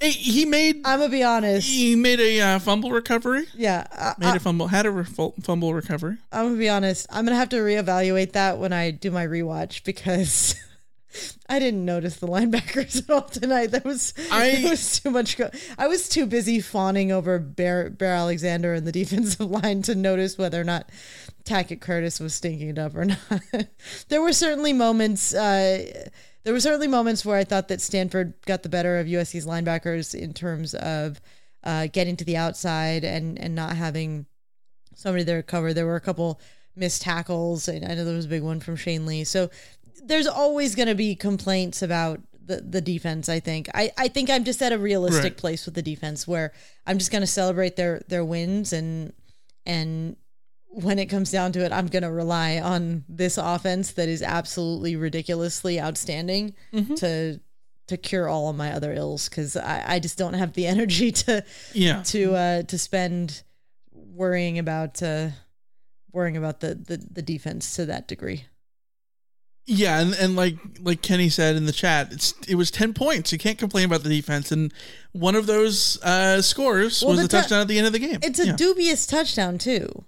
Hey, 0.00 0.10
he 0.10 0.44
made. 0.44 0.82
I'm 0.84 1.00
gonna 1.00 1.10
be 1.10 1.24
honest. 1.24 1.66
He 1.66 1.96
made 1.96 2.20
a 2.20 2.40
uh, 2.40 2.58
fumble 2.60 2.92
recovery. 2.92 3.46
Yeah, 3.52 3.84
I, 3.90 4.14
Made 4.16 4.36
a 4.36 4.38
fumble. 4.38 4.68
Had 4.68 4.86
a 4.86 4.90
reful- 4.90 5.34
fumble 5.42 5.74
recovery. 5.74 6.18
I'm 6.30 6.46
gonna 6.46 6.58
be 6.58 6.68
honest. 6.68 7.08
I'm 7.10 7.24
gonna 7.24 7.36
have 7.36 7.48
to 7.48 7.56
reevaluate 7.56 8.30
that 8.32 8.58
when 8.58 8.72
I 8.72 8.92
do 8.92 9.10
my 9.10 9.26
rewatch 9.26 9.82
because 9.82 10.54
I 11.48 11.58
didn't 11.58 11.84
notice 11.84 12.16
the 12.16 12.26
linebackers 12.26 12.98
at 13.04 13.10
all 13.10 13.22
tonight. 13.22 13.68
That 13.68 13.84
was 13.84 14.12
I- 14.30 14.64
was 14.68 15.00
too 15.00 15.10
much. 15.10 15.36
Go- 15.36 15.50
I 15.78 15.86
was 15.88 16.08
too 16.08 16.26
busy 16.26 16.60
fawning 16.60 17.10
over 17.12 17.38
Bear, 17.38 17.90
Bear 17.90 18.14
Alexander 18.14 18.74
and 18.74 18.86
the 18.86 18.92
defensive 19.00 19.50
line 19.50 19.82
to 19.82 19.94
notice 19.94 20.36
whether 20.36 20.60
or 20.60 20.64
not 20.64 20.90
Tackett 21.44 21.80
Curtis 21.80 22.20
was 22.20 22.34
stinking 22.34 22.68
it 22.70 22.78
up 22.78 22.94
or 22.94 23.04
not. 23.06 23.20
there 24.08 24.20
were 24.20 24.32
certainly 24.32 24.72
moments. 24.72 25.32
Uh, 25.32 26.08
there 26.44 26.52
were 26.52 26.60
certainly 26.60 26.88
moments 26.88 27.24
where 27.24 27.36
I 27.38 27.44
thought 27.44 27.68
that 27.68 27.80
Stanford 27.80 28.34
got 28.46 28.62
the 28.62 28.68
better 28.68 28.98
of 28.98 29.06
USC's 29.06 29.46
linebackers 29.46 30.14
in 30.14 30.32
terms 30.32 30.74
of 30.74 31.20
uh, 31.64 31.88
getting 31.92 32.16
to 32.16 32.24
the 32.24 32.36
outside 32.36 33.02
and 33.04 33.38
and 33.38 33.54
not 33.54 33.74
having 33.76 34.26
somebody 34.94 35.24
there 35.24 35.38
to 35.38 35.42
cover. 35.42 35.72
There 35.74 35.86
were 35.86 35.96
a 35.96 36.00
couple 36.00 36.40
missed 36.76 37.02
tackles. 37.02 37.68
and 37.68 37.84
I 37.84 37.94
know 37.94 38.04
there 38.04 38.14
was 38.14 38.26
a 38.26 38.28
big 38.28 38.42
one 38.42 38.60
from 38.60 38.76
Shane 38.76 39.06
Lee. 39.06 39.24
So 39.24 39.50
there's 40.04 40.26
always 40.26 40.74
going 40.74 40.88
to 40.88 40.94
be 40.94 41.14
complaints 41.16 41.82
about 41.82 42.20
the, 42.44 42.60
the 42.60 42.80
defense. 42.80 43.28
I 43.28 43.40
think. 43.40 43.68
I, 43.74 43.90
I 43.98 44.08
think 44.08 44.30
I'm 44.30 44.44
just 44.44 44.62
at 44.62 44.72
a 44.72 44.78
realistic 44.78 45.22
Right. 45.22 45.36
place 45.36 45.66
with 45.66 45.74
the 45.74 45.82
defense 45.82 46.26
where 46.28 46.52
I'm 46.86 46.98
just 46.98 47.10
going 47.10 47.22
to 47.22 47.26
celebrate 47.26 47.76
their 47.76 48.02
their 48.08 48.24
wins 48.24 48.72
and 48.72 49.12
and 49.64 50.16
when 50.68 50.98
it 50.98 51.06
comes 51.06 51.30
down 51.30 51.52
to 51.52 51.64
it, 51.64 51.72
I'm 51.72 51.86
going 51.86 52.02
to 52.02 52.10
rely 52.12 52.58
on 52.60 53.04
this 53.08 53.38
offense 53.38 53.92
that 53.92 54.08
is 54.10 54.22
absolutely 54.22 54.94
ridiculously 54.94 55.80
outstanding 55.80 56.54
to 56.96 57.40
to 57.88 57.96
cure 57.96 58.28
all 58.28 58.50
of 58.50 58.56
my 58.56 58.72
other 58.72 58.92
ills 58.92 59.28
because 59.28 59.56
I, 59.56 59.94
I 59.94 59.98
just 60.00 60.18
don't 60.18 60.34
have 60.34 60.52
the 60.52 60.66
energy 60.74 61.12
to 61.12 61.44
Yeah. 61.72 62.02
to 62.04 62.34
uh 62.34 62.62
to 62.64 62.78
spend 62.78 63.42
worrying 63.92 64.58
about 64.58 65.02
uh 65.02 65.30
worrying 66.12 66.36
about 66.36 66.60
the 66.60 66.74
the, 66.74 66.96
the 67.10 67.22
defense 67.22 67.74
to 67.76 67.86
that 67.86 68.06
degree. 68.08 68.44
Yeah, 69.68 69.98
and, 70.00 70.14
and 70.14 70.36
like 70.36 70.56
like 70.80 71.02
Kenny 71.02 71.28
said 71.28 71.56
in 71.56 71.66
the 71.66 71.72
chat, 71.72 72.12
it's 72.12 72.34
it 72.46 72.54
was 72.54 72.70
ten 72.70 72.94
points. 72.94 73.32
You 73.32 73.38
can't 73.38 73.58
complain 73.58 73.84
about 73.86 74.04
the 74.04 74.08
defense, 74.08 74.52
and 74.52 74.72
one 75.12 75.34
of 75.34 75.46
those 75.46 76.00
uh, 76.04 76.40
scores 76.40 77.02
Well, 77.02 77.12
was 77.16 77.20
the 77.20 77.24
a 77.24 77.28
touchdown 77.40 77.62
at 77.62 77.68
the 77.68 77.78
end 77.78 77.86
of 77.88 77.92
the 77.92 77.98
game. 77.98 78.20
It's 78.22 78.38
a 78.38 78.46
Yeah. 78.46 78.56
dubious 78.56 79.06
touchdown 79.06 79.58
too. 79.58 80.04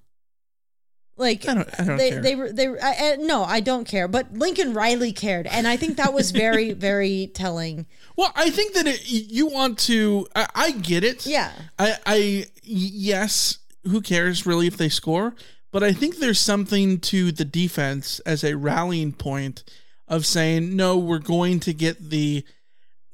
Like 1.16 1.49
I 1.49 1.55
don't- 1.55 1.81
I 1.81 1.85
don't 1.85 1.97
they 1.97 2.11
care. 2.11 2.23
they 2.23 2.35
were 2.37 2.53
they 2.53 2.68
were- 2.68 2.81
I, 2.81 3.14
I, 3.14 3.16
no, 3.16 3.42
I 3.42 3.59
don't 3.59 3.85
care. 3.85 4.07
But 4.07 4.33
Lincoln 4.35 4.73
Riley 4.73 5.12
cared, 5.12 5.49
and 5.49 5.66
I 5.66 5.77
think 5.77 5.97
that 5.97 6.14
was 6.14 6.31
very 6.31 6.73
very 6.88 7.29
telling. 7.35 7.87
Well, 8.16 8.31
I 8.37 8.51
think 8.51 8.75
that 8.75 8.87
it, 8.87 9.01
you 9.11 9.49
want 9.49 9.79
to. 9.81 10.29
I, 10.37 10.47
I 10.55 10.71
get 10.71 11.03
it. 11.03 11.27
Yeah. 11.27 11.51
I, 11.79 11.97
I 12.07 12.47
yes. 12.62 13.59
Who 13.85 14.01
cares 14.01 14.47
really 14.47 14.68
if 14.68 14.77
they 14.77 14.88
score? 14.88 15.35
But 15.70 15.83
I 15.83 15.92
think 15.92 16.16
there's 16.16 16.40
something 16.40 16.98
to 17.00 17.31
the 17.33 17.44
defense 17.44 18.20
as 18.20 18.42
a 18.42 18.57
rallying 18.57 19.12
point 19.12 19.64
of 20.07 20.24
saying 20.24 20.74
no. 20.76 20.96
We're 20.96 21.18
going 21.18 21.61
to 21.61 21.74
get 21.74 22.11
the. 22.11 22.44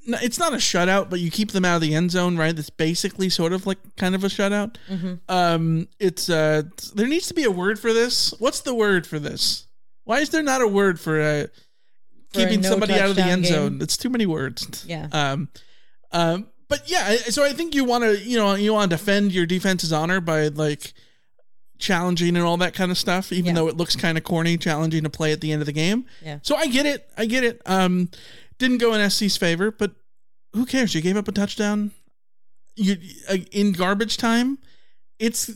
It's 0.07 0.39
not 0.39 0.53
a 0.53 0.57
shutout, 0.59 1.09
but 1.09 1.21
you 1.21 1.31
keep 1.31 1.53
them 1.53 1.65
out 1.65 1.77
of 1.77 1.81
the 1.81 1.95
end 1.95 2.11
zone, 2.11 2.37
right? 2.37 2.55
That's 2.55 2.69
basically 2.69 3.31
sort 3.31 3.55
of 3.55 3.67
like 3.67 3.79
kind 3.97 4.15
of 4.15 4.23
a 4.23 4.27
shutout. 4.29 4.77
Mhm. 4.91 5.19
Um, 5.29 5.89
it's 5.99 6.29
uh, 6.29 6.63
there 6.95 7.07
needs 7.09 7.27
to 7.29 7.35
be 7.35 7.45
a 7.45 7.51
word 7.51 7.79
for 7.79 7.93
this. 7.95 8.35
What's 8.39 8.61
the 8.61 8.75
word 8.75 9.07
for 9.07 9.19
this? 9.19 9.67
Why 10.05 10.21
is 10.21 10.29
there 10.29 10.43
not 10.43 10.61
a 10.61 10.69
word 10.69 11.01
for 11.01 11.21
uh, 11.21 11.47
For 12.35 12.41
a 12.41 12.45
keeping 12.45 12.61
no 12.61 12.69
somebody 12.69 12.95
out 12.95 13.09
of 13.11 13.17
the 13.17 13.23
end 13.23 13.45
game? 13.45 13.53
zone? 13.55 13.79
It's 13.81 13.97
too 13.97 14.11
many 14.11 14.27
words. 14.27 14.85
Yeah. 14.87 15.09
Um, 15.11 15.49
um, 16.13 16.49
but 16.69 16.83
yeah, 16.91 17.17
so 17.17 17.43
I 17.43 17.53
think 17.55 17.75
you 17.75 17.85
want 17.85 18.05
to, 18.05 18.19
you 18.19 18.37
know, 18.37 18.55
you 18.55 18.75
want 18.75 18.91
to 18.91 18.97
defend 18.97 19.33
your 19.33 19.47
defense's 19.47 19.93
honor 19.93 20.21
by 20.21 20.49
like 20.49 20.93
challenging 21.85 22.37
and 22.37 22.45
all 22.45 22.57
that 22.57 22.75
kind 22.75 22.91
of 22.91 22.99
stuff, 22.99 23.31
even 23.33 23.47
Yeah. 23.49 23.53
though 23.55 23.69
it 23.69 23.77
looks 23.77 23.95
kind 23.97 24.17
of 24.19 24.25
corny, 24.25 24.57
challenging 24.57 25.05
to 25.05 25.11
play 25.11 25.33
at 25.33 25.41
the 25.41 25.53
end 25.53 25.63
of 25.63 25.67
the 25.67 25.73
game. 25.73 26.07
Yeah. 26.25 26.39
So 26.43 26.57
I 26.57 26.67
get 26.67 26.87
it. 26.87 27.09
I 27.17 27.27
get 27.27 27.45
it. 27.45 27.61
Um, 27.67 28.09
didn't 28.59 28.79
go 28.79 28.95
in 28.95 29.01
SC's 29.11 29.37
favor, 29.37 29.71
but 29.71 29.93
who 30.55 30.65
cares? 30.67 30.95
You 30.95 31.01
gave 31.03 31.17
up 31.17 31.29
a 31.29 31.33
touchdown. 31.33 31.91
You 32.77 32.97
uh, 33.29 33.37
in 33.53 33.73
garbage 33.73 34.17
time. 34.17 34.59
It's 35.19 35.51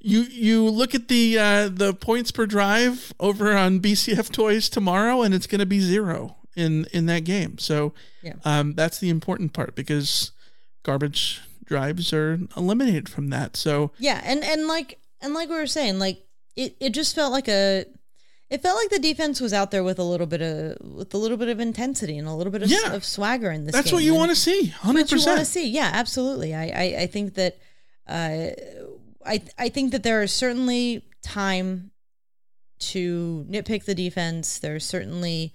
you. 0.00 0.22
You 0.22 0.64
look 0.68 0.94
at 0.94 1.08
the 1.08 1.38
uh, 1.38 1.68
the 1.72 1.92
points 1.94 2.30
per 2.30 2.46
drive 2.46 3.12
over 3.18 3.56
on 3.56 3.80
BCF 3.80 4.30
Toys 4.30 4.68
tomorrow, 4.68 5.22
and 5.22 5.34
it's 5.34 5.46
going 5.48 5.58
to 5.60 5.66
be 5.66 5.80
zero 5.80 6.36
in 6.56 6.86
in 6.92 7.06
that 7.06 7.24
game. 7.24 7.58
So 7.58 7.94
Yeah. 8.22 8.34
um, 8.44 8.74
that's 8.74 8.98
the 8.98 9.08
important 9.08 9.52
part 9.52 9.74
because 9.74 10.30
garbage 10.84 11.40
drives 11.64 12.12
are 12.12 12.38
eliminated 12.56 13.08
from 13.08 13.30
that. 13.30 13.56
So 13.56 13.90
Yeah, 13.98 14.20
and 14.24 14.44
and 14.44 14.66
like 14.68 14.98
and 15.22 15.32
like 15.34 15.48
we 15.48 15.54
were 15.56 15.66
saying, 15.66 15.98
like 15.98 16.24
it, 16.56 16.76
it 16.80 16.90
just 16.90 17.14
felt 17.14 17.32
like 17.32 17.48
a 17.48 17.86
it 18.50 18.60
felt 18.60 18.76
like 18.76 18.90
the 18.90 18.98
defense 18.98 19.40
was 19.40 19.54
out 19.54 19.70
there 19.70 19.82
with 19.82 19.98
a 19.98 20.02
little 20.04 20.26
bit 20.26 20.42
of 20.42 20.76
with 20.96 21.14
a 21.14 21.16
little 21.18 21.38
bit 21.38 21.48
of 21.48 21.58
intensity 21.60 22.18
and 22.18 22.28
a 22.28 22.34
little 22.34 22.50
bit 22.52 22.62
of, 22.62 22.70
Yeah. 22.70 22.92
of 22.92 23.04
swagger 23.04 23.50
in 23.50 23.64
this. 23.64 23.72
that's 23.74 23.86
game. 23.86 23.94
what 23.94 24.04
you 24.04 24.14
want 24.14 24.30
to 24.30 24.36
see. 24.36 24.66
Hundred 24.66 25.10
what 25.10 25.12
you 25.12 25.26
want 25.26 25.38
to 25.38 25.44
see. 25.46 25.68
Yeah, 25.68 25.90
absolutely. 25.92 26.54
I, 26.54 26.64
I, 26.64 26.96
I 27.02 27.06
think 27.06 27.34
that 27.34 27.56
uh, 28.06 28.48
I 29.24 29.42
I 29.58 29.68
think 29.70 29.92
that 29.92 30.02
there 30.02 30.22
is 30.22 30.32
certainly 30.32 31.02
time 31.22 31.92
to 32.80 33.46
nitpick 33.48 33.84
the 33.84 33.94
defense. 33.94 34.58
There's 34.58 34.84
certainly 34.84 35.54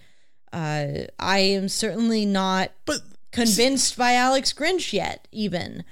uh, 0.53 0.87
I 1.19 1.39
am 1.39 1.67
certainly 1.69 2.25
not 2.25 2.71
But 2.85 3.01
convinced 3.31 3.97
by 3.97 4.13
Alex 4.13 4.53
Grinch 4.53 4.93
yet, 4.93 5.27
even. 5.31 5.83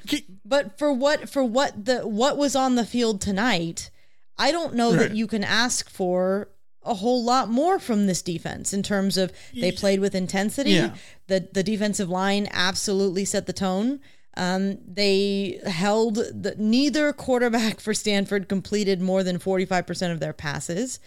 But 0.44 0.78
for 0.78 0.92
what 0.94 1.30
for 1.30 1.44
what 1.44 1.86
the 1.86 2.08
what 2.08 2.38
was 2.38 2.56
on 2.56 2.76
the 2.76 2.86
field 2.86 3.22
tonight, 3.22 3.90
I 4.38 4.52
don't 4.52 4.76
know 4.76 4.92
Right. 4.92 5.10
that 5.10 5.16
you 5.16 5.28
can 5.28 5.44
ask 5.44 5.90
for 5.90 6.50
a 6.84 6.94
whole 6.96 7.24
lot 7.24 7.50
more 7.50 7.80
from 7.80 8.06
this 8.06 8.22
defense 8.22 8.72
in 8.72 8.84
terms 8.84 9.18
of 9.18 9.32
they 9.54 9.72
played 9.72 10.00
with 10.00 10.14
intensity. 10.16 10.72
Yeah. 10.72 10.96
The 11.28 11.48
the 11.52 11.64
defensive 11.64 12.10
line 12.10 12.48
absolutely 12.52 13.26
set 13.26 13.48
the 13.48 13.54
tone. 13.54 14.00
Um, 14.38 14.80
they 14.86 15.62
held 15.66 16.16
the, 16.16 16.56
neither 16.58 17.14
quarterback 17.14 17.80
for 17.80 17.94
Stanford 17.94 18.50
completed 18.50 19.02
more 19.02 19.24
than 19.24 19.40
forty 19.40 19.66
five 19.66 19.88
percent 19.88 20.12
of 20.14 20.20
their 20.20 20.34
passes, 20.34 21.00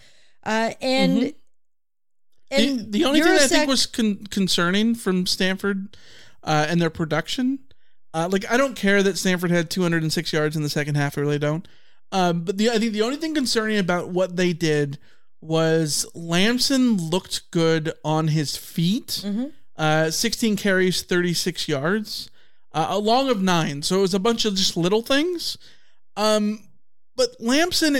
uh, 0.43 0.71
and 0.81 1.17
Mhm. 1.21 1.35
And 2.51 2.79
the, 2.79 2.99
the 2.99 3.05
only 3.05 3.21
thing 3.21 3.33
that 3.33 3.41
I 3.43 3.47
think 3.47 3.69
was 3.69 3.85
con- 3.85 4.25
concerning 4.29 4.95
from 4.95 5.25
Stanford 5.25 5.95
uh, 6.43 6.65
and 6.69 6.81
their 6.81 6.89
production, 6.89 7.59
uh, 8.13 8.27
like 8.31 8.49
I 8.51 8.57
don't 8.57 8.75
care 8.75 9.03
that 9.03 9.17
Stanford 9.17 9.51
had 9.51 9.69
206 9.69 10.33
yards 10.33 10.55
in 10.55 10.63
the 10.63 10.69
second 10.69 10.95
half. 10.95 11.17
I 11.17 11.21
really 11.21 11.39
don't. 11.39 11.67
Um, 12.11 12.41
but 12.43 12.57
the 12.57 12.69
I 12.71 12.79
think 12.79 12.93
the 12.93 13.03
only 13.03 13.17
thing 13.17 13.35
concerning 13.35 13.77
about 13.77 14.09
what 14.09 14.35
they 14.35 14.51
did 14.53 14.97
was 15.41 16.05
Lamson 16.15 16.97
looked 16.97 17.49
good 17.51 17.93
on 18.03 18.29
his 18.29 18.57
feet. 18.57 19.23
Uh, 19.77 20.11
16 20.11 20.57
carries, 20.57 21.03
36 21.03 21.69
yards, 21.69 22.29
uh, 22.73 22.87
a 22.89 22.97
long 22.99 23.29
of 23.29 23.41
nine. 23.41 23.81
So 23.81 23.99
it 23.99 24.01
was 24.01 24.13
a 24.13 24.19
bunch 24.19 24.43
of 24.43 24.55
just 24.55 24.75
little 24.75 25.01
things. 25.01 25.57
Um, 26.17 26.67
but 27.15 27.29
Lamson 27.39 27.99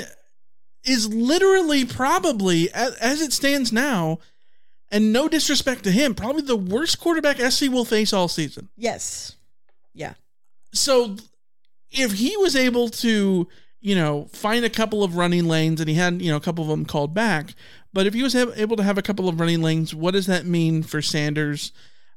is 0.84 1.14
literally 1.14 1.86
probably 1.86 2.70
as, 2.74 2.96
as 2.96 3.22
it 3.22 3.32
stands 3.32 3.72
now 3.72 4.20
and 4.92 5.14
no 5.14 5.28
disrespect 5.28 5.84
to 5.84 5.92
him 5.92 6.16
probably 6.16 6.42
the 6.42 6.56
worst 6.56 7.00
quarterback 7.00 7.38
sc 7.52 7.62
will 7.70 7.86
face 7.86 8.12
all 8.14 8.28
season 8.28 8.70
yes, 8.76 9.36
yeah. 9.94 10.14
so 10.74 11.16
if 11.92 12.14
he 12.14 12.36
was 12.38 12.56
able 12.56 12.90
to 12.90 13.48
you 13.82 13.96
know 13.96 14.26
find 14.34 14.66
a 14.66 14.70
couple 14.70 15.04
of 15.04 15.16
running 15.16 15.46
lanes 15.46 15.80
and 15.80 15.90
he 15.90 15.96
had 15.96 16.22
you 16.22 16.30
know 16.30 16.38
a 16.38 16.42
couple 16.42 16.64
of 16.64 16.70
them 16.70 16.86
called 16.86 17.14
back 17.14 17.54
but 17.94 18.06
if 18.06 18.14
he 18.14 18.22
was 18.22 18.36
able 18.36 18.76
to 18.76 18.84
have 18.84 18.98
a 18.98 19.02
couple 19.02 19.28
of 19.30 19.40
running 19.40 19.62
lanes 19.62 19.96
what 19.96 20.12
does 20.12 20.26
that 20.28 20.46
mean 20.46 20.84
for 20.84 21.02
sanders 21.02 21.72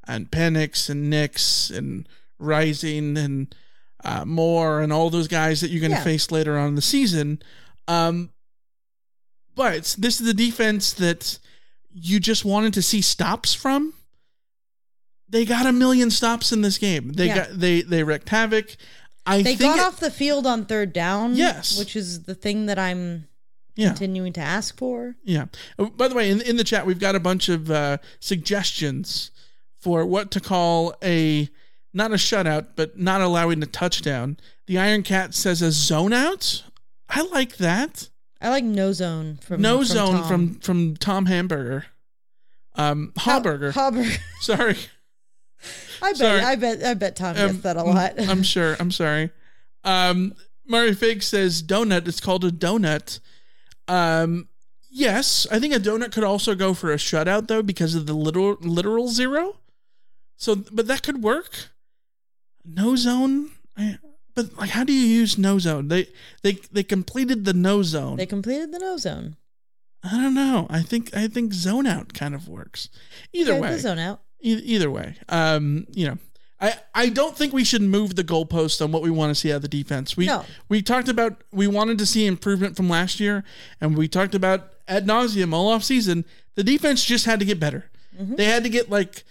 and 0.07 0.29
penix 0.29 0.89
and 0.89 1.09
nix 1.09 1.69
and 1.69 2.07
rising 2.39 3.17
and 3.17 3.55
uh, 4.03 4.25
Moore 4.25 4.81
and 4.81 4.91
all 4.91 5.09
those 5.09 5.29
guys 5.29 5.61
that 5.61 5.69
you're 5.69 5.79
going 5.79 5.91
to 5.91 5.97
Yeah. 5.97 6.03
face 6.03 6.29
later 6.29 6.57
on 6.57 6.69
in 6.69 6.75
the 6.75 6.81
season 6.81 7.41
um, 7.87 8.29
but 9.55 9.95
this 9.97 10.19
is 10.19 10.27
the 10.27 10.33
defense 10.33 10.93
that 10.93 11.39
you 11.93 12.19
just 12.19 12.43
wanted 12.45 12.73
to 12.73 12.81
see 12.81 13.01
stops 13.01 13.53
from. 13.53 13.93
They 15.29 15.45
got 15.45 15.65
a 15.65 15.71
million 15.71 16.11
stops 16.11 16.51
in 16.51 16.61
this 16.61 16.77
game. 16.77 17.13
They 17.13 17.27
Yeah. 17.27 17.35
got 17.47 17.59
they 17.59 17.81
they 17.81 18.03
wrecked 18.03 18.29
havoc. 18.29 18.75
I 19.25 19.37
they 19.41 19.55
think 19.55 19.75
got 19.75 19.79
it- 19.79 19.85
off 19.85 19.99
the 19.99 20.11
field 20.11 20.45
on 20.45 20.65
third 20.65 20.93
down. 20.93 21.35
Yes. 21.35 21.77
which 21.79 21.95
is 21.95 22.23
the 22.23 22.35
thing 22.35 22.65
that 22.67 22.77
I'm 22.77 23.27
Yeah. 23.75 23.87
continuing 23.89 24.33
to 24.33 24.41
ask 24.41 24.77
for. 24.77 25.15
Yeah. 25.23 25.45
Oh, 25.79 25.87
By 25.87 26.07
the 26.07 26.15
way, 26.15 26.29
in 26.29 26.41
in 26.41 26.57
the 26.57 26.63
chat 26.63 26.85
we've 26.85 26.99
got 26.99 27.15
a 27.15 27.19
bunch 27.19 27.49
of 27.49 27.71
uh, 27.71 27.97
suggestions 28.19 29.31
for 29.79 30.05
what 30.05 30.29
to 30.31 30.39
call 30.39 30.93
a 31.03 31.49
not 31.93 32.11
a 32.11 32.15
shutout, 32.15 32.67
but 32.75 32.97
not 32.99 33.21
allowing 33.21 33.61
a 33.63 33.67
touchdown. 33.67 34.37
The 34.67 34.77
Iron 34.79 35.03
Cat 35.03 35.33
says 35.35 35.61
a 35.61 35.71
zone 35.71 36.11
out. 36.13 36.63
I 37.09 37.21
like 37.21 37.57
that. 37.57 38.09
I 38.43 38.49
like 38.49 38.63
no 38.63 38.91
zone 38.93 39.37
from 39.41 39.61
no 39.61 39.77
from 39.77 39.85
zone 39.85 40.13
Tom. 40.15 40.27
from 40.27 40.55
from 40.59 40.97
Tom 40.97 41.25
Hamburger. 41.25 41.85
Um, 42.75 43.13
Hauberger. 43.17 43.71
Hauberger. 43.73 44.17
Sorry. 44.41 44.75
I 46.01 46.09
bet 46.11 46.17
Sorry. 46.17 46.41
I 46.41 46.55
bet 46.55 46.83
I 46.83 46.93
bet 46.93 47.15
Tom 47.15 47.35
gets 47.35 47.53
Um, 47.53 47.61
that 47.61 47.77
a 47.77 47.83
lot. 47.83 48.13
I'm 48.19 48.43
sure. 48.43 48.75
I'm 48.79 48.91
sorry. 48.91 49.31
Um, 49.85 50.33
Mario 50.67 50.93
Fig 50.93 51.23
says 51.23 51.63
donut. 51.63 52.07
It's 52.07 52.19
called 52.19 52.43
a 52.43 52.51
donut. 52.51 53.19
Um, 53.87 54.49
yes, 54.89 55.47
I 55.51 55.59
think 55.59 55.73
a 55.73 55.79
donut 55.79 56.11
could 56.11 56.23
also 56.25 56.55
go 56.55 56.73
for 56.73 56.91
a 56.91 56.97
shutout 56.97 57.47
though 57.47 57.61
because 57.61 57.95
of 57.95 58.05
the 58.07 58.13
literal 58.13 58.57
literal 58.59 59.07
zero. 59.07 59.55
So, 60.35 60.55
but 60.55 60.87
that 60.87 61.03
could 61.03 61.23
work. 61.23 61.69
No 62.65 62.95
zone. 62.97 63.51
I, 63.77 63.97
but 64.35 64.55
like, 64.57 64.69
how 64.71 64.83
do 64.83 64.93
you 64.93 65.05
use 65.05 65.37
no 65.37 65.59
zone? 65.59 65.87
They 65.87 66.07
they 66.41 66.53
they 66.71 66.83
completed 66.83 67.45
the 67.45 67.53
no 67.53 67.83
zone. 67.83 68.17
they 68.17 68.25
completed 68.25 68.71
the 68.71 68.79
no 68.79 68.97
zone. 68.97 69.35
I 70.03 70.11
don't 70.21 70.33
know. 70.33 70.67
I 70.69 70.81
think 70.81 71.15
I 71.15 71.27
think 71.27 71.53
zone 71.53 71.87
out 71.87 72.13
kind 72.13 72.35
of 72.35 72.47
works. 72.47 72.89
Either 73.31 73.59
way, 73.59 73.77
zone 73.77 73.99
out. 73.99 74.21
E- 74.41 74.61
either 74.65 74.91
way, 74.91 75.15
um, 75.29 75.87
you 75.93 76.05
know, 76.07 76.17
I 76.59 76.75
I 76.93 77.09
don't 77.09 77.37
think 77.37 77.53
we 77.53 77.63
should 77.63 77.81
move 77.81 78.15
the 78.15 78.23
goalpost 78.23 78.83
on 78.83 78.91
what 78.91 79.01
we 79.01 79.09
want 79.09 79.29
to 79.29 79.35
see 79.35 79.51
out 79.51 79.57
of 79.57 79.61
the 79.61 79.69
defense. 79.69 80.17
We 80.17 80.25
No. 80.25 80.43
we 80.67 80.81
talked 80.81 81.07
about 81.07 81.41
we 81.53 81.67
wanted 81.67 81.97
to 81.99 82.05
see 82.05 82.25
improvement 82.25 82.75
from 82.75 82.89
last 82.89 83.19
year, 83.21 83.45
and 83.79 83.95
we 83.97 84.07
talked 84.09 84.35
about 84.35 84.73
ad 84.89 85.05
nauseum 85.07 85.53
all 85.53 85.69
off 85.69 85.83
season. 85.83 86.25
The 86.55 86.63
defense 86.63 87.05
just 87.05 87.25
had 87.25 87.39
to 87.39 87.45
get 87.45 87.59
better. 87.59 87.89
They 88.19 88.45
had 88.45 88.63
to 88.63 88.69
get 88.69 88.89
like 88.89 89.23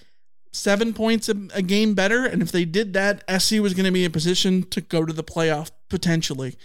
seven 0.52 0.92
points 0.92 1.28
a, 1.28 1.34
a 1.54 1.62
game 1.62 1.94
better, 1.94 2.24
and 2.24 2.42
if 2.42 2.52
they 2.52 2.64
did 2.64 2.92
that, 2.92 3.22
SC 3.40 3.58
was 3.60 3.74
going 3.74 3.86
to 3.86 3.92
be 3.92 4.04
in 4.04 4.12
position 4.12 4.62
to 4.64 4.80
go 4.80 5.04
to 5.04 5.12
the 5.12 5.24
playoff 5.24 5.70
potentially. 5.88 6.56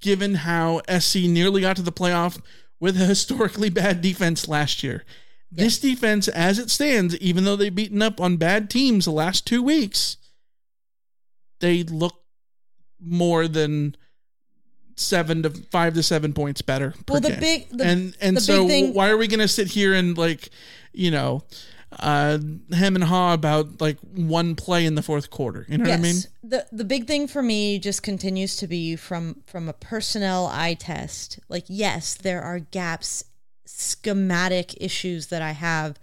Given 0.00 0.34
how 0.36 0.80
SC 0.98 1.16
nearly 1.22 1.60
got 1.60 1.76
to 1.76 1.82
the 1.82 1.92
playoff 1.92 2.40
with 2.80 3.00
a 3.00 3.04
historically 3.06 3.70
bad 3.70 4.00
defense 4.00 4.48
last 4.48 4.82
year. 4.82 5.04
This 5.54 5.78
defense, 5.78 6.28
as 6.28 6.58
it 6.58 6.70
stands, 6.70 7.16
even 7.18 7.44
though 7.44 7.56
they've 7.56 7.74
beaten 7.74 8.00
up 8.02 8.20
on 8.20 8.36
bad 8.38 8.70
teams 8.70 9.04
the 9.04 9.10
last 9.12 9.46
two 9.46 9.62
weeks, 9.62 10.16
they 11.60 11.82
look 11.84 12.14
more 13.00 13.46
than 13.46 13.94
seven 14.96 15.42
to 15.42 15.50
five 15.50 15.94
to 15.94 16.02
seven 16.02 16.32
points 16.32 16.62
better. 16.62 16.94
Per 17.06 17.14
Well, 17.14 17.20
the 17.20 17.30
game. 17.30 17.40
big- 17.40 17.68
the- 17.70 17.84
and 17.84 18.16
and 18.20 18.36
the 18.36 18.40
so 18.40 18.66
thing- 18.66 18.94
why 18.94 19.08
are 19.10 19.16
we 19.16 19.26
going 19.28 19.40
to 19.40 19.48
sit 19.48 19.68
here 19.68 19.94
and 19.94 20.16
like 20.16 20.50
you 20.92 21.10
know 21.10 21.44
uh 21.98 22.38
hem 22.72 22.94
and 22.94 23.04
haw 23.04 23.34
about 23.34 23.80
like 23.80 23.98
one 24.14 24.54
play 24.56 24.84
in 24.86 24.94
the 24.94 25.02
fourth 25.02 25.30
quarter? 25.30 25.66
You 25.68 25.78
know 25.78 25.84
what 25.90 25.98
I 25.98 26.02
mean? 26.02 26.16
The 26.42 26.66
the 26.72 26.84
big 26.84 27.06
thing 27.06 27.26
for 27.28 27.42
me 27.42 27.78
just 27.78 28.02
continues 28.02 28.56
to 28.56 28.66
be 28.66 28.96
from 28.96 29.42
from 29.46 29.68
a 29.68 29.72
personnel 29.72 30.46
eye 30.46 30.74
test. 30.74 31.38
Like 31.48 31.64
yes, 31.68 32.14
there 32.14 32.42
are 32.42 32.58
gaps, 32.58 33.24
schematic 33.64 34.74
issues 34.80 35.26
that 35.28 35.42
I 35.42 35.52
have. 35.52 35.98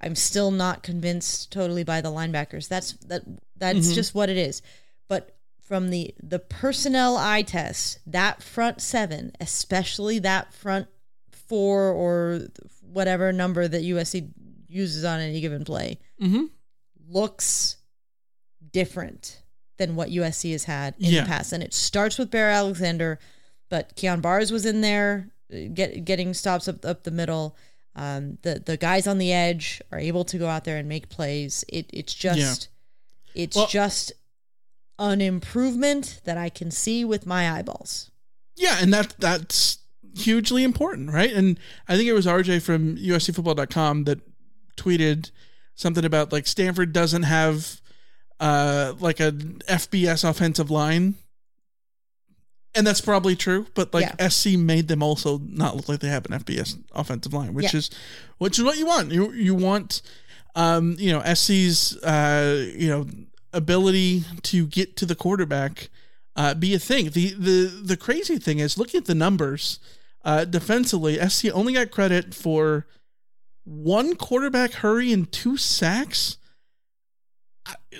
I'm 0.00 0.14
still 0.16 0.50
not 0.50 0.82
convinced 0.82 1.52
totally 1.52 1.84
by 1.84 2.00
the 2.00 2.10
linebackers. 2.10 2.68
That's 2.68 2.92
that 3.06 3.22
that's 3.56 3.88
Mhm. 3.90 3.94
just 3.94 4.14
what 4.14 4.28
it 4.28 4.36
is. 4.36 4.62
But 5.08 5.36
from 5.60 5.90
the 5.90 6.14
the 6.22 6.38
personnel 6.38 7.16
eye 7.16 7.42
test, 7.42 7.98
that 8.06 8.42
front 8.42 8.80
seven, 8.80 9.32
especially 9.40 10.18
that 10.20 10.52
front 10.52 10.88
four 11.30 11.90
or 11.92 12.48
whatever 12.80 13.32
number 13.32 13.68
that 13.68 13.82
USC 13.82 14.28
uses 14.72 15.04
on 15.04 15.20
any 15.20 15.40
given 15.40 15.64
play, 15.64 15.98
Mm-hmm. 16.20 16.44
looks 17.08 17.76
different 18.72 19.42
than 19.78 19.96
what 19.96 20.10
USC 20.10 20.52
has 20.52 20.64
had 20.64 20.94
in 20.98 21.10
Yeah. 21.12 21.22
the 21.22 21.26
past. 21.28 21.52
And 21.52 21.62
it 21.62 21.74
starts 21.74 22.18
with 22.18 22.30
Bear 22.30 22.50
Alexander, 22.50 23.18
but 23.68 23.94
Kyon 23.96 24.20
Barrs 24.20 24.52
was 24.52 24.64
in 24.66 24.80
there, 24.80 25.30
uh, 25.52 25.68
get, 25.72 26.04
getting 26.04 26.34
stops 26.34 26.68
up 26.68 26.84
up 26.84 27.02
the 27.04 27.10
middle. 27.10 27.56
Um, 27.94 28.38
the 28.42 28.62
the 28.64 28.76
guys 28.78 29.06
on 29.06 29.18
the 29.18 29.32
edge 29.32 29.82
are 29.90 29.98
able 29.98 30.24
to 30.26 30.38
go 30.38 30.48
out 30.48 30.64
there 30.64 30.78
and 30.78 30.88
make 30.88 31.08
plays. 31.10 31.64
It 31.68 31.90
it's 31.92 32.14
just 32.14 32.68
it's 33.34 33.56
Well- 33.56 33.66
just 33.66 34.12
an 34.98 35.20
improvement 35.20 36.20
that 36.24 36.38
I 36.38 36.48
can 36.48 36.70
see 36.70 37.04
with 37.04 37.26
my 37.26 37.50
eyeballs. 37.50 38.10
Yeah, 38.56 38.78
and 38.80 38.92
that 38.94 39.14
that's 39.18 39.78
hugely 40.14 40.62
important, 40.64 41.10
right? 41.10 41.32
And 41.32 41.58
I 41.88 41.96
think 41.96 42.08
it 42.08 42.12
was 42.12 42.26
RJ 42.26 42.62
from 42.62 42.96
USCFootball.com 42.96 44.04
that 44.04 44.20
tweeted 44.76 45.30
something 45.74 46.04
about 46.04 46.32
like 46.32 46.46
Stanford 46.46 46.92
doesn't 46.92 47.24
have 47.24 47.80
uh 48.40 48.94
like 49.00 49.20
a 49.20 49.32
FBS 49.32 50.28
offensive 50.28 50.70
line. 50.70 51.14
And 52.74 52.86
that's 52.86 53.02
probably 53.02 53.36
true, 53.36 53.66
but 53.74 53.92
like 53.92 54.10
Yeah. 54.18 54.28
SC 54.28 54.56
made 54.56 54.88
them 54.88 55.02
also 55.02 55.38
not 55.44 55.76
look 55.76 55.88
like 55.90 56.00
they 56.00 56.08
have 56.08 56.24
an 56.24 56.32
FBS 56.32 56.78
offensive 56.92 57.34
line, 57.34 57.52
which 57.52 57.72
Yeah. 57.74 57.78
is 57.78 57.90
which 58.38 58.58
is 58.58 58.64
what 58.64 58.78
you 58.78 58.86
want. 58.86 59.12
You 59.12 59.30
you 59.32 59.54
want 59.54 60.00
um, 60.54 60.96
you 60.98 61.10
know, 61.12 61.22
SC's 61.34 61.96
uh, 62.02 62.70
you 62.76 62.88
know, 62.88 63.06
ability 63.54 64.24
to 64.42 64.66
get 64.66 64.96
to 64.98 65.06
the 65.06 65.14
quarterback 65.14 65.88
uh, 66.36 66.52
be 66.54 66.74
a 66.74 66.78
thing. 66.78 67.10
The 67.10 67.30
the 67.34 67.80
the 67.84 67.96
crazy 67.96 68.38
thing 68.38 68.58
is 68.58 68.76
looking 68.78 68.98
at 68.98 69.06
the 69.06 69.14
numbers 69.14 69.78
uh, 70.24 70.44
defensively, 70.44 71.18
SC 71.28 71.46
only 71.52 71.72
got 71.74 71.90
credit 71.90 72.34
for 72.34 72.86
one 73.64 74.16
quarterback 74.16 74.72
hurry 74.72 75.12
and 75.12 75.30
two 75.30 75.56
sacks. 75.56 76.36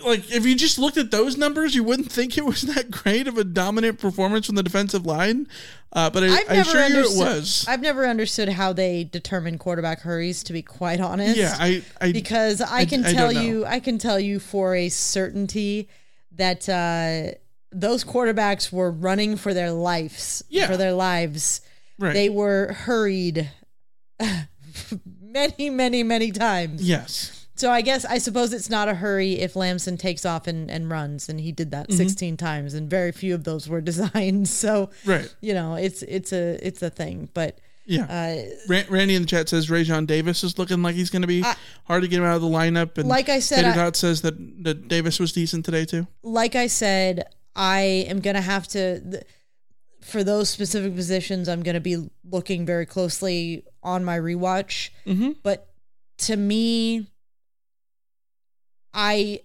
like 0.04 0.30
if 0.32 0.44
you 0.44 0.56
just 0.56 0.78
looked 0.78 0.96
at 0.96 1.10
those 1.10 1.36
numbers, 1.36 1.74
you 1.74 1.84
wouldn't 1.84 2.10
think 2.10 2.36
it 2.36 2.44
was 2.44 2.62
that 2.74 2.90
great 2.90 3.28
of 3.28 3.38
a 3.38 3.44
dominant 3.44 3.98
performance 4.00 4.46
from 4.46 4.56
the 4.56 4.62
defensive 4.62 5.06
line. 5.06 5.46
Uh, 5.92 6.08
but 6.10 6.24
I, 6.24 6.26
I've 6.26 6.50
I 6.50 6.54
never 6.54 6.70
assure 6.70 6.88
you 6.88 7.00
it 7.04 7.18
was. 7.18 7.66
I've 7.68 7.82
never 7.82 8.06
understood 8.06 8.48
how 8.48 8.72
they 8.72 9.04
determine 9.04 9.58
quarterback 9.58 10.00
hurries. 10.00 10.42
To 10.44 10.52
be 10.52 10.62
quite 10.62 11.00
honest, 11.00 11.36
Yeah, 11.36 11.54
I- 11.58 11.82
I- 12.00 12.12
because 12.12 12.60
I, 12.60 12.84
can 12.86 13.04
I 13.04 13.12
tell 13.12 13.30
you, 13.32 13.64
I 13.66 13.78
can 13.78 13.98
tell 13.98 14.18
you 14.18 14.40
for 14.40 14.74
a 14.74 14.88
certainty 14.88 15.88
that 16.32 16.66
uh, 16.68 17.36
those 17.70 18.04
quarterbacks 18.04 18.72
were 18.72 18.90
running 18.90 19.36
for 19.36 19.52
their 19.54 19.70
lives. 19.70 20.42
Yeah. 20.48 20.66
for 20.66 20.76
their 20.78 20.92
lives. 20.94 21.60
Right. 21.98 22.14
They 22.14 22.30
were 22.30 22.72
hurried 22.72 23.50
many, 25.32 25.70
many, 25.70 26.02
many 26.02 26.30
times. 26.30 26.82
Yes. 26.82 27.46
So 27.54 27.70
I 27.70 27.80
guess 27.82 28.04
I 28.04 28.18
suppose 28.18 28.52
it's 28.52 28.70
not 28.70 28.88
a 28.88 28.94
hurry 28.94 29.34
if 29.34 29.54
Lamson 29.54 29.96
takes 29.96 30.24
off 30.24 30.46
and, 30.46 30.70
and 30.70 30.90
runs, 30.90 31.28
and 31.28 31.40
he 31.40 31.52
did 31.52 31.70
that 31.70 31.88
Mhm. 31.90 31.96
16 31.96 32.36
times, 32.36 32.74
and 32.74 32.88
very 32.90 33.12
few 33.12 33.34
of 33.34 33.44
those 33.44 33.68
were 33.68 33.80
designed. 33.92 34.48
So 34.48 34.90
Right. 35.04 35.32
you 35.40 35.54
know, 35.54 35.74
it's 35.74 36.02
it's 36.02 36.32
a 36.32 36.58
it's 36.66 36.82
a 36.82 36.90
thing. 36.90 37.28
But 37.34 37.58
Yeah. 37.86 38.04
uh, 38.04 38.42
Ran- 38.68 38.86
Randy 38.88 39.14
in 39.14 39.22
the 39.22 39.28
chat 39.28 39.48
says 39.48 39.68
Raesjon 39.68 40.06
Davis 40.06 40.42
is 40.42 40.58
looking 40.58 40.82
like 40.82 40.94
he's 40.94 41.10
going 41.10 41.22
to 41.22 41.28
be 41.28 41.44
hard 41.84 42.02
to 42.02 42.08
get 42.08 42.18
him 42.18 42.24
out 42.24 42.36
of 42.36 42.42
the 42.42 42.48
lineup. 42.48 42.96
And 42.98 43.08
Like 43.08 43.28
I 43.28 43.38
said, 43.40 43.64
I- 43.64 43.74
Tot 43.74 43.96
says 43.96 44.22
that, 44.22 44.34
that 44.64 44.88
Davis 44.88 45.20
was 45.20 45.32
decent 45.32 45.64
today 45.64 45.84
too. 45.84 46.06
like 46.22 46.54
I 46.56 46.68
said, 46.68 47.24
I 47.54 47.80
am 48.08 48.20
gonna 48.20 48.40
have 48.40 48.66
to 48.68 49.00
th- 49.00 49.22
for 50.02 50.22
those 50.24 50.50
specific 50.50 50.94
positions. 50.94 51.48
I'm 51.48 51.62
gonna 51.62 51.80
be 51.80 52.08
looking 52.28 52.66
very 52.66 52.86
closely 52.86 53.64
on 53.82 54.04
my 54.04 54.18
rewatch. 54.18 54.90
Mhm. 55.06 55.36
But 55.42 55.68
to 56.18 56.36
me, 56.36 57.06
I 58.94 59.40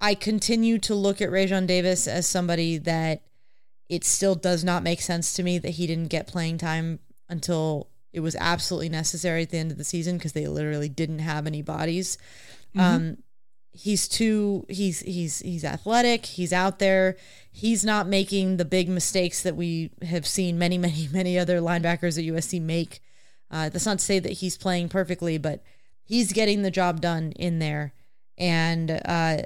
I 0.00 0.14
continue 0.14 0.78
to 0.78 0.94
look 0.94 1.20
at 1.20 1.30
Raesjon 1.30 1.66
Davis 1.66 2.06
as 2.06 2.26
somebody 2.26 2.78
that 2.78 3.22
it 3.88 4.04
still 4.04 4.36
does 4.36 4.62
not 4.62 4.82
make 4.84 5.00
sense 5.00 5.32
to 5.34 5.42
me 5.42 5.58
that 5.58 5.70
he 5.70 5.86
didn't 5.88 6.08
get 6.08 6.28
playing 6.28 6.58
time 6.58 7.00
until 7.28 7.88
it 8.12 8.20
was 8.20 8.36
absolutely 8.36 8.88
necessary 8.90 9.42
at 9.42 9.50
the 9.50 9.58
end 9.58 9.72
of 9.72 9.78
the 9.78 9.84
season 9.84 10.16
because 10.16 10.32
they 10.34 10.46
literally 10.46 10.88
didn't 10.88 11.18
have 11.18 11.46
any 11.46 11.62
bodies. 11.62 12.16
Mhm. 12.76 12.80
Um, 12.80 13.16
he's 13.72 14.08
too 14.08 14.66
he's 14.68 15.00
he's 15.00 15.40
he's 15.40 15.64
athletic. 15.64 16.26
He's 16.26 16.52
out 16.52 16.78
there. 16.78 17.16
He's 17.50 17.84
not 17.84 18.08
making 18.08 18.56
the 18.56 18.64
big 18.64 18.88
mistakes 18.88 19.42
that 19.42 19.56
we 19.56 19.90
have 20.02 20.26
seen 20.26 20.58
many 20.58 20.78
many 20.78 21.08
many 21.12 21.38
other 21.38 21.60
linebackers 21.60 22.18
at 22.18 22.32
USC 22.32 22.60
make. 22.60 23.00
Uh, 23.50 23.68
that's 23.68 23.86
not 23.86 23.98
to 23.98 24.04
say 24.04 24.18
that 24.18 24.32
he's 24.32 24.58
playing 24.58 24.88
perfectly, 24.88 25.38
but 25.38 25.62
he's 26.04 26.32
getting 26.32 26.62
the 26.62 26.70
job 26.70 27.00
done 27.00 27.32
in 27.32 27.58
there, 27.60 27.94
and 28.36 28.90
uh, 28.90 29.38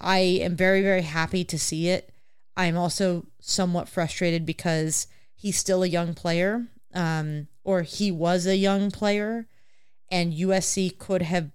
I 0.00 0.18
am 0.18 0.56
very 0.56 0.82
very 0.82 1.02
happy 1.02 1.44
to 1.44 1.58
see 1.58 1.88
it. 1.88 2.10
I'm 2.56 2.76
also 2.76 3.26
somewhat 3.40 3.88
frustrated 3.88 4.46
because 4.46 5.06
he's 5.34 5.58
still 5.58 5.82
a 5.82 5.88
young 5.88 6.14
player, 6.14 6.66
um, 6.94 7.48
or 7.64 7.82
he 7.82 8.10
was 8.10 8.46
a 8.46 8.56
young 8.56 8.90
player, 8.90 9.46
and 10.10 10.32
USC 10.32 10.96
could 10.98 11.22
have 11.22 11.50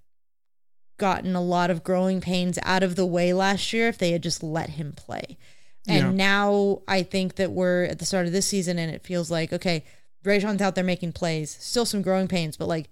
gotten 0.98 1.36
a 1.36 1.42
lot 1.42 1.70
of 1.70 1.84
growing 1.84 2.22
pains 2.22 2.58
out 2.64 2.84
of 2.84 2.96
the 2.96 3.06
way 3.06 3.34
last 3.34 3.72
year 3.74 3.88
if 3.88 3.98
they 3.98 4.12
had 4.12 4.24
just 4.24 4.42
let 4.44 4.72
him 4.72 4.94
play. 4.94 5.38
And 5.88 5.98
Yeah. 5.98 6.12
now 6.12 6.82
I 6.88 7.04
think 7.04 7.36
that 7.36 7.52
we're 7.52 7.86
at 7.86 8.00
the 8.00 8.06
start 8.06 8.26
of 8.26 8.32
this 8.32 8.48
season 8.48 8.78
and 8.80 8.94
it 8.94 9.06
feels 9.06 9.32
like, 9.32 9.54
okay, 9.54 9.84
Raesjon's 10.24 10.62
out 10.62 10.76
there 10.76 10.84
making 10.84 11.14
plays, 11.14 11.56
still 11.60 11.86
some 11.86 12.02
growing 12.02 12.28
pains, 12.28 12.58
but 12.58 12.68
like 12.68 12.90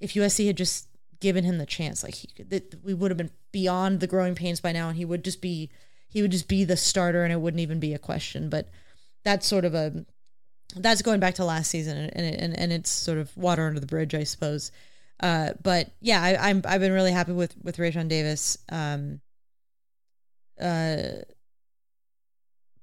if 0.00 0.12
USC 0.14 0.46
had 0.46 0.56
just 0.56 0.86
given 1.20 1.44
him 1.44 1.58
the 1.58 1.66
chance, 1.66 2.04
like 2.04 2.14
he 2.14 2.28
could, 2.28 2.50
that 2.50 2.84
we 2.84 2.94
would 2.94 3.10
have 3.10 3.18
been 3.18 3.30
beyond 3.50 4.00
the 4.00 4.06
growing 4.06 4.34
pains 4.34 4.60
by 4.60 4.70
now 4.72 4.88
and 4.88 4.96
he 4.96 5.04
would 5.04 5.24
just 5.24 5.40
be, 5.40 5.70
he 6.08 6.22
would 6.22 6.30
just 6.30 6.46
be 6.46 6.62
the 6.64 6.76
starter 6.76 7.24
and 7.24 7.32
it 7.32 7.40
wouldn't 7.40 7.60
even 7.60 7.80
be 7.80 7.94
a 7.94 7.98
question. 7.98 8.48
But 8.48 8.68
that's 9.24 9.46
sort 9.46 9.64
of 9.64 9.74
a, 9.74 10.04
that's 10.76 11.02
going 11.02 11.20
back 11.20 11.34
to 11.36 11.44
last 11.44 11.70
season 11.70 11.96
and, 11.96 12.12
and, 12.14 12.34
and, 12.36 12.58
and 12.58 12.72
it's 12.72 12.90
sort 12.90 13.18
of 13.18 13.34
water 13.36 13.66
under 13.66 13.80
the 13.80 13.86
bridge, 13.86 14.14
I 14.14 14.24
suppose. 14.24 14.70
Uh, 15.20 15.50
but 15.62 15.90
yeah, 16.00 16.22
I, 16.22 16.50
I'm 16.50 16.62
I've 16.66 16.80
been 16.80 16.92
really 16.92 17.12
happy 17.12 17.32
with 17.32 17.54
with 17.62 17.76
Raesjon 17.76 18.08
Davis. 18.08 18.58
Um, 18.70 19.20
uh, 20.60 21.22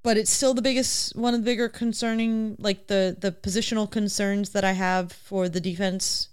but 0.03 0.17
it's 0.17 0.31
still 0.31 0.53
the 0.53 0.61
biggest 0.61 1.15
one 1.15 1.33
of 1.33 1.41
the 1.41 1.45
bigger 1.45 1.69
concerning 1.69 2.55
like 2.59 2.87
the 2.87 3.15
the 3.19 3.31
positional 3.31 3.89
concerns 3.89 4.51
that 4.51 4.63
I 4.63 4.71
have 4.73 5.11
for 5.11 5.49
the 5.49 5.61
defense. 5.61 6.29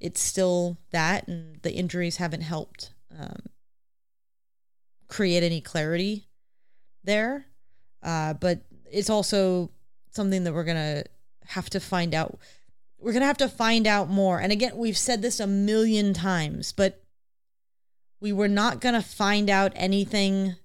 It's 0.00 0.20
still 0.20 0.78
that, 0.90 1.26
and 1.26 1.60
the 1.62 1.72
injuries 1.72 2.18
haven't 2.18 2.42
helped 2.42 2.92
um, 3.18 3.46
create 5.08 5.42
any 5.42 5.60
clarity 5.60 6.28
there. 7.02 7.46
Uh, 8.02 8.34
but 8.34 8.60
it's 8.90 9.10
also 9.10 9.70
something 10.10 10.44
that 10.44 10.52
we're 10.52 10.64
gonna 10.64 11.04
have 11.46 11.70
to 11.70 11.80
find 11.80 12.14
out 12.14 12.38
we're 13.00 13.12
going 13.12 13.20
to 13.20 13.26
have 13.26 13.38
to 13.38 13.48
find 13.48 13.86
out 13.86 14.08
more. 14.08 14.40
And 14.40 14.52
again, 14.52 14.76
we've 14.76 14.98
said 14.98 15.22
this 15.22 15.40
a 15.40 15.46
million 15.46 16.12
times, 16.12 16.72
but 16.72 17.02
we 18.20 18.32
were 18.32 18.48
not 18.48 18.80
going 18.80 18.94
to 18.94 19.02
find 19.02 19.48
out 19.48 19.72
anything 19.76 20.56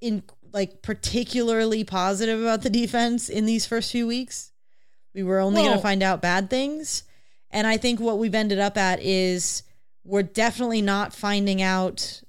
in 0.00 0.22
like 0.52 0.82
particularly 0.82 1.84
positive 1.84 2.40
about 2.40 2.62
the 2.62 2.70
defense 2.70 3.28
in 3.28 3.44
these 3.44 3.66
first 3.66 3.92
few 3.92 4.06
weeks. 4.06 4.52
We 5.14 5.22
were 5.22 5.38
only 5.38 5.62
going 5.62 5.76
to 5.76 5.82
find 5.82 6.02
out 6.02 6.22
bad 6.22 6.48
things. 6.48 7.04
And 7.50 7.66
I 7.66 7.76
think 7.76 8.00
what 8.00 8.18
we've 8.18 8.34
ended 8.34 8.58
up 8.58 8.76
at 8.76 9.00
is 9.02 9.64
we're 10.04 10.22
definitely 10.22 10.82
not 10.82 11.12
finding 11.12 11.60
out 11.60 12.22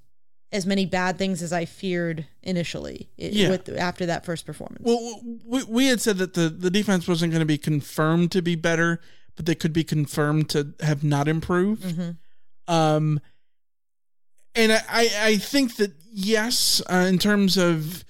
as 0.52 0.66
many 0.66 0.86
bad 0.86 1.18
things 1.18 1.42
as 1.42 1.54
I 1.54 1.66
feared 1.66 2.26
initially 2.44 3.10
i- 3.18 3.24
Yeah. 3.32 3.50
with 3.52 3.70
after 3.70 4.06
that 4.08 4.26
first 4.26 4.46
performance. 4.46 4.82
Well, 4.84 5.22
we, 5.46 5.64
we 5.64 5.86
had 5.88 6.02
said 6.02 6.18
that 6.18 6.34
the, 6.34 6.50
the 6.50 6.70
defense 6.70 7.08
wasn't 7.08 7.32
going 7.32 7.40
to 7.42 7.46
be 7.46 7.58
confirmed 7.58 8.32
to 8.34 8.42
be 8.42 8.56
better, 8.56 9.00
but 9.36 9.46
they 9.46 9.56
could 9.56 9.72
be 9.74 9.84
confirmed 9.86 10.50
to 10.50 10.74
have 10.82 11.04
not 11.04 11.28
improved. 11.28 11.84
Mhm. 11.84 12.18
Um, 12.68 13.20
and 14.56 14.72
I, 14.74 14.82
I, 14.90 15.10
I 15.24 15.38
think 15.38 15.78
that 15.78 15.94
yes, 16.12 16.82
uh, 16.92 17.06
in 17.08 17.18
terms 17.18 17.58
of 17.58 18.04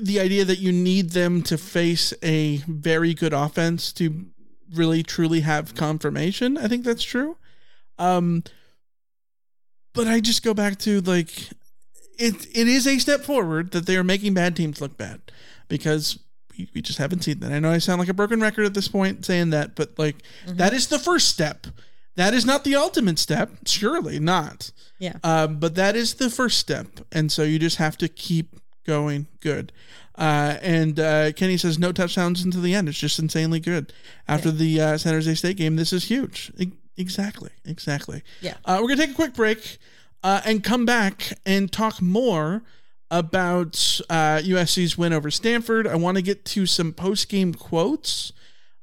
the 0.00 0.18
idea 0.20 0.44
that 0.44 0.58
you 0.58 0.72
need 0.72 1.10
them 1.10 1.42
to 1.42 1.56
face 1.58 2.12
a 2.22 2.56
very 2.66 3.14
good 3.14 3.32
offense 3.32 3.92
to 3.94 4.26
really 4.74 5.02
truly 5.04 5.40
have 5.40 5.74
confirmation, 5.76 6.56
I 6.58 6.66
think 6.66 6.84
that's 6.84 7.04
true. 7.04 7.36
Um, 7.98 8.42
but 9.96 10.06
I 10.06 10.20
just 10.20 10.42
go 10.42 10.54
back 10.54 10.78
to 10.80 11.00
like 11.00 11.30
it. 12.18 12.46
It 12.54 12.68
is 12.68 12.86
a 12.86 12.98
step 12.98 13.22
forward 13.22 13.72
that 13.72 13.86
they 13.86 13.96
are 13.96 14.04
making 14.04 14.34
bad 14.34 14.54
teams 14.54 14.80
look 14.80 14.96
bad 14.96 15.20
because 15.68 16.18
we, 16.56 16.68
we 16.74 16.82
just 16.82 16.98
haven't 16.98 17.24
seen 17.24 17.40
that. 17.40 17.52
I 17.52 17.58
know 17.58 17.70
I 17.70 17.78
sound 17.78 17.98
like 17.98 18.08
a 18.08 18.14
broken 18.14 18.40
record 18.40 18.66
at 18.66 18.74
this 18.74 18.88
point 18.88 19.24
saying 19.24 19.50
that, 19.50 19.74
but 19.74 19.98
like 19.98 20.16
that 20.46 20.72
is 20.72 20.88
the 20.88 20.98
first 20.98 21.28
step. 21.28 21.66
That 22.16 22.32
is 22.32 22.46
not 22.46 22.64
the 22.64 22.76
ultimate 22.76 23.18
step, 23.18 23.50
surely 23.66 24.18
not. 24.18 24.70
Yeah. 24.98 25.16
Um, 25.22 25.58
but 25.58 25.74
that 25.74 25.96
is 25.96 26.14
the 26.14 26.30
first 26.30 26.58
step, 26.58 26.86
and 27.12 27.30
so 27.30 27.42
you 27.42 27.58
just 27.58 27.76
have 27.76 27.98
to 27.98 28.08
keep 28.08 28.56
going 28.86 29.26
good. 29.40 29.72
Uh, 30.16 30.56
and 30.62 30.98
uh, 30.98 31.32
Kenny 31.32 31.58
says 31.58 31.78
no 31.78 31.92
touchdowns 31.92 32.42
into 32.42 32.58
the 32.58 32.74
end. 32.74 32.88
It's 32.88 32.98
just 32.98 33.18
insanely 33.18 33.60
good. 33.60 33.92
After 34.26 34.50
the 34.50 34.80
uh, 34.80 34.98
San 34.98 35.12
Jose 35.12 35.34
State 35.34 35.58
game, 35.58 35.76
this 35.76 35.92
is 35.92 36.04
huge. 36.04 36.50
Exactly, 36.96 37.50
exactly. 37.64 38.22
Yeah. 38.40 38.54
Uh, 38.64 38.78
we're 38.80 38.88
gonna 38.88 39.02
take 39.02 39.10
a 39.10 39.14
quick 39.14 39.34
break 39.34 39.78
uh, 40.22 40.40
and 40.44 40.64
come 40.64 40.86
back 40.86 41.38
and 41.44 41.70
talk 41.70 42.00
more 42.00 42.62
about 43.10 44.00
uh, 44.10 44.38
USC's 44.38 44.98
win 44.98 45.12
over 45.12 45.30
Stanford. 45.30 45.86
I 45.86 45.96
want 45.96 46.16
to 46.16 46.22
get 46.22 46.44
to 46.46 46.66
some 46.66 46.92
post 46.92 47.28
game 47.28 47.54
quotes, 47.54 48.32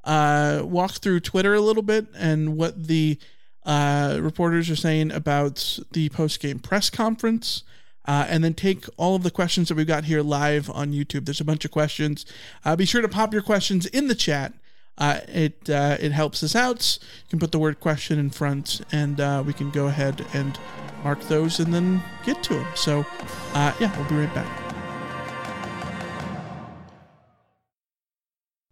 uh, 0.03 0.61
walk 0.63 0.91
through 0.91 1.19
Twitter 1.21 1.53
a 1.53 1.61
little 1.61 1.83
bit 1.83 2.07
and 2.15 2.55
what 2.55 2.87
the 2.87 3.17
uh, 3.65 4.19
reporters 4.21 4.69
are 4.69 4.75
saying 4.75 5.11
about 5.11 5.79
the 5.91 6.09
post 6.09 6.39
game 6.39 6.59
press 6.59 6.89
conference. 6.89 7.63
Uh, 8.05 8.25
and 8.27 8.43
then 8.43 8.53
take 8.53 8.83
all 8.97 9.15
of 9.15 9.23
the 9.23 9.31
questions 9.31 9.69
that 9.69 9.75
we've 9.75 9.87
got 9.87 10.03
here 10.03 10.21
live 10.21 10.69
on 10.69 10.91
YouTube. 10.91 11.23
There's 11.23 11.39
a 11.39 11.45
bunch 11.45 11.63
of 11.63 11.71
questions. 11.71 12.25
Uh, 12.65 12.75
be 12.75 12.83
sure 12.83 13.01
to 13.01 13.07
pop 13.07 13.31
your 13.31 13.41
questions 13.41 13.85
in 13.85 14.09
the 14.09 14.15
chat. 14.15 14.51
Uh, 14.97 15.19
it 15.27 15.69
uh, 15.69 15.97
it 15.99 16.11
helps 16.11 16.43
us 16.43 16.55
out. 16.55 16.99
You 17.01 17.29
can 17.31 17.39
put 17.39 17.51
the 17.51 17.59
word 17.59 17.79
question 17.79 18.19
in 18.19 18.29
front, 18.29 18.81
and 18.91 19.19
uh, 19.19 19.43
we 19.45 19.53
can 19.53 19.71
go 19.71 19.87
ahead 19.87 20.25
and 20.33 20.57
mark 21.03 21.21
those 21.23 21.59
and 21.59 21.73
then 21.73 22.01
get 22.25 22.43
to 22.43 22.53
them. 22.53 22.67
So, 22.75 23.05
uh, 23.53 23.73
yeah, 23.79 23.95
we'll 23.97 24.09
be 24.09 24.15
right 24.15 24.33
back. 24.33 24.62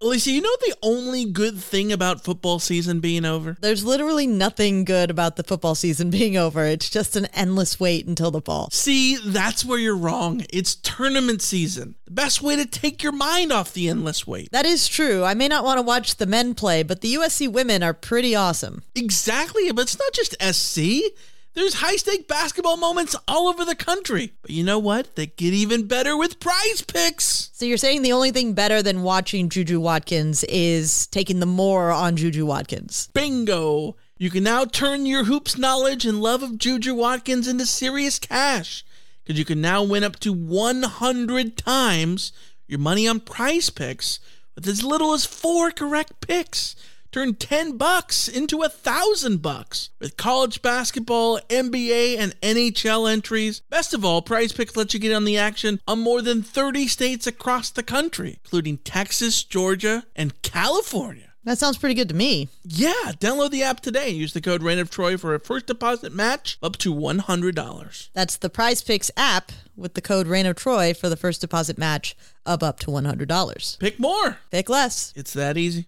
Alicia, 0.04 0.32
you 0.32 0.42
know 0.42 0.56
the 0.62 0.76
only 0.82 1.26
good 1.26 1.60
thing 1.60 1.92
about 1.92 2.24
football 2.24 2.58
season 2.58 3.02
being 3.02 3.24
over? 3.24 3.56
There's 3.62 3.86
literally 3.86 4.26
nothing 4.26 4.84
good 4.84 5.12
about 5.12 5.36
the 5.36 5.44
football 5.44 5.76
season 5.76 6.10
being 6.10 6.36
over. 6.36 6.66
It's 6.66 6.90
just 6.90 7.16
an 7.16 7.28
endless 7.36 7.80
wait 7.80 8.08
until 8.08 8.32
the 8.32 8.42
fall. 8.42 8.72
See, 8.72 9.18
that's 9.24 9.64
where 9.64 9.78
you're 9.78 9.96
wrong. 9.96 10.44
It's 10.52 10.74
tournament 10.74 11.44
season. 11.44 11.94
The 12.06 12.14
best 12.14 12.42
way 12.42 12.56
to 12.56 12.66
take 12.66 13.04
your 13.04 13.12
mind 13.12 13.52
off 13.52 13.74
the 13.74 13.90
endless 13.90 14.26
wait. 14.26 14.52
That 14.52 14.66
is 14.66 14.88
true. 14.88 15.24
I 15.24 15.36
may 15.36 15.48
not 15.48 15.64
want 15.64 15.78
to 15.78 15.84
watch 15.84 16.16
the 16.16 16.26
men 16.26 16.56
play, 16.56 16.82
but 16.82 17.02
the 17.02 17.14
USC 17.14 17.48
women 17.52 17.84
are 17.84 17.94
pretty 17.94 18.34
awesome. 18.34 18.82
Exactly, 18.96 19.72
but 19.72 19.84
it's 19.84 20.00
not 20.00 20.14
just 20.14 20.36
SC. 20.42 21.14
There's 21.54 21.76
high 21.76 21.98
stake 21.98 22.30
basketball 22.30 22.78
moments 22.78 23.16
all 23.28 23.50
over 23.50 23.66
the 23.66 23.76
country. 23.76 24.32
But 24.42 24.52
you 24.52 24.64
know 24.64 24.80
what? 24.80 25.16
They 25.16 25.28
get 25.28 25.54
even 25.54 25.86
better 25.86 26.16
with 26.16 26.40
prize 26.40 26.82
picks. 26.82 27.50
So 27.54 27.66
you're 27.66 27.78
saying 27.78 28.04
the 28.04 28.14
only 28.14 28.32
thing 28.32 28.54
better 28.54 28.82
than 28.82 29.04
watching 29.04 29.50
Juju 29.50 29.80
Watkins 29.82 30.46
is 30.46 31.08
taking 31.08 31.42
the 31.42 31.46
more 31.46 31.92
on 31.92 32.16
Juju 32.16 32.46
Watkins. 32.46 33.10
Bingo! 33.14 33.98
You 34.18 34.30
can 34.30 34.44
now 34.44 34.64
turn 34.66 35.06
your 35.06 35.26
hoops 35.26 35.58
knowledge 35.58 36.06
and 36.06 36.22
love 36.22 36.42
of 36.42 36.58
Juju 36.58 36.96
Watkins 36.96 37.48
into 37.48 37.66
serious 37.66 38.18
cash. 38.18 38.86
Because 39.24 39.38
you 39.38 39.46
can 39.46 39.60
now 39.60 39.84
win 39.84 40.04
up 40.04 40.20
to 40.20 40.32
100 40.32 41.58
times 41.58 42.32
your 42.68 42.80
money 42.80 43.08
on 43.08 43.20
prize 43.20 43.70
picks 43.70 44.20
with 44.56 44.66
as 44.68 44.84
little 44.84 45.14
as 45.14 45.26
four 45.26 45.72
correct 45.72 46.22
picks. 46.22 46.76
Turn 47.12 47.36
10 47.36 47.76
bucks 47.76 48.30
into 48.30 48.62
a 48.62 48.70
thousand 48.70 49.42
bucks 49.42 49.90
with 50.00 50.16
college 50.16 50.62
basketball, 50.62 51.40
NBA, 51.50 52.18
and 52.18 52.40
NHL 52.40 53.12
entries. 53.12 53.62
Best 53.70 53.94
of 53.94 54.06
all, 54.06 54.22
Prize 54.22 54.54
Picks 54.54 54.78
lets 54.78 54.94
you 54.94 55.00
get 55.02 55.14
on 55.14 55.26
the 55.26 55.38
action 55.38 55.82
on 55.86 56.00
more 56.00 56.22
than 56.22 56.42
30 56.42 56.88
states 56.88 57.28
across 57.28 57.70
the 57.70 57.84
country, 57.84 58.40
including 58.46 58.78
Texas, 58.78 59.44
Georgia, 59.44 60.06
and 60.16 60.42
California. 60.42 61.34
That 61.44 61.58
sounds 61.58 61.78
pretty 61.78 61.96
good 61.96 62.08
to 62.10 62.16
me. 62.16 62.48
Yeah, 62.64 62.94
download 63.20 63.50
the 63.50 63.64
app 63.64 63.82
today. 63.82 64.10
And 64.10 64.18
use 64.18 64.32
the 64.32 64.42
code 64.42 64.64
Reign 64.64 64.80
of 64.80 64.90
Troy 64.90 65.18
for 65.18 65.36
a 65.36 65.40
first 65.40 65.66
deposit 65.66 66.14
match 66.14 66.60
up 66.64 66.78
to 66.78 66.94
$100. 66.94 68.10
That's 68.14 68.38
the 68.38 68.50
Prize 68.50 68.82
Picks 68.82 69.12
app 69.18 69.52
with 69.76 69.96
the 69.96 70.02
code 70.02 70.28
Reign 70.28 70.46
of 70.46 70.56
Troy 70.56 70.94
for 70.94 71.10
the 71.10 71.18
first 71.18 71.42
deposit 71.42 71.78
match 71.78 72.16
of 72.46 72.64
up 72.64 72.80
to 72.82 72.88
$100. 72.92 73.80
Pick 73.80 74.00
more. 74.00 74.38
Pick 74.52 74.70
less. 74.70 75.12
It's 75.16 75.34
that 75.34 75.58
easy. 75.58 75.88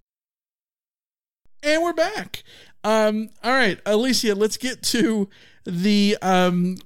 And 1.64 1.82
we're 1.82 1.94
back. 1.94 2.44
Um, 2.84 3.30
all 3.42 3.54
right, 3.54 3.80
Alicia, 3.86 4.36
let's 4.36 4.58
get 4.58 4.84
to 4.84 5.30
the 5.64 6.18
um, 6.22 6.78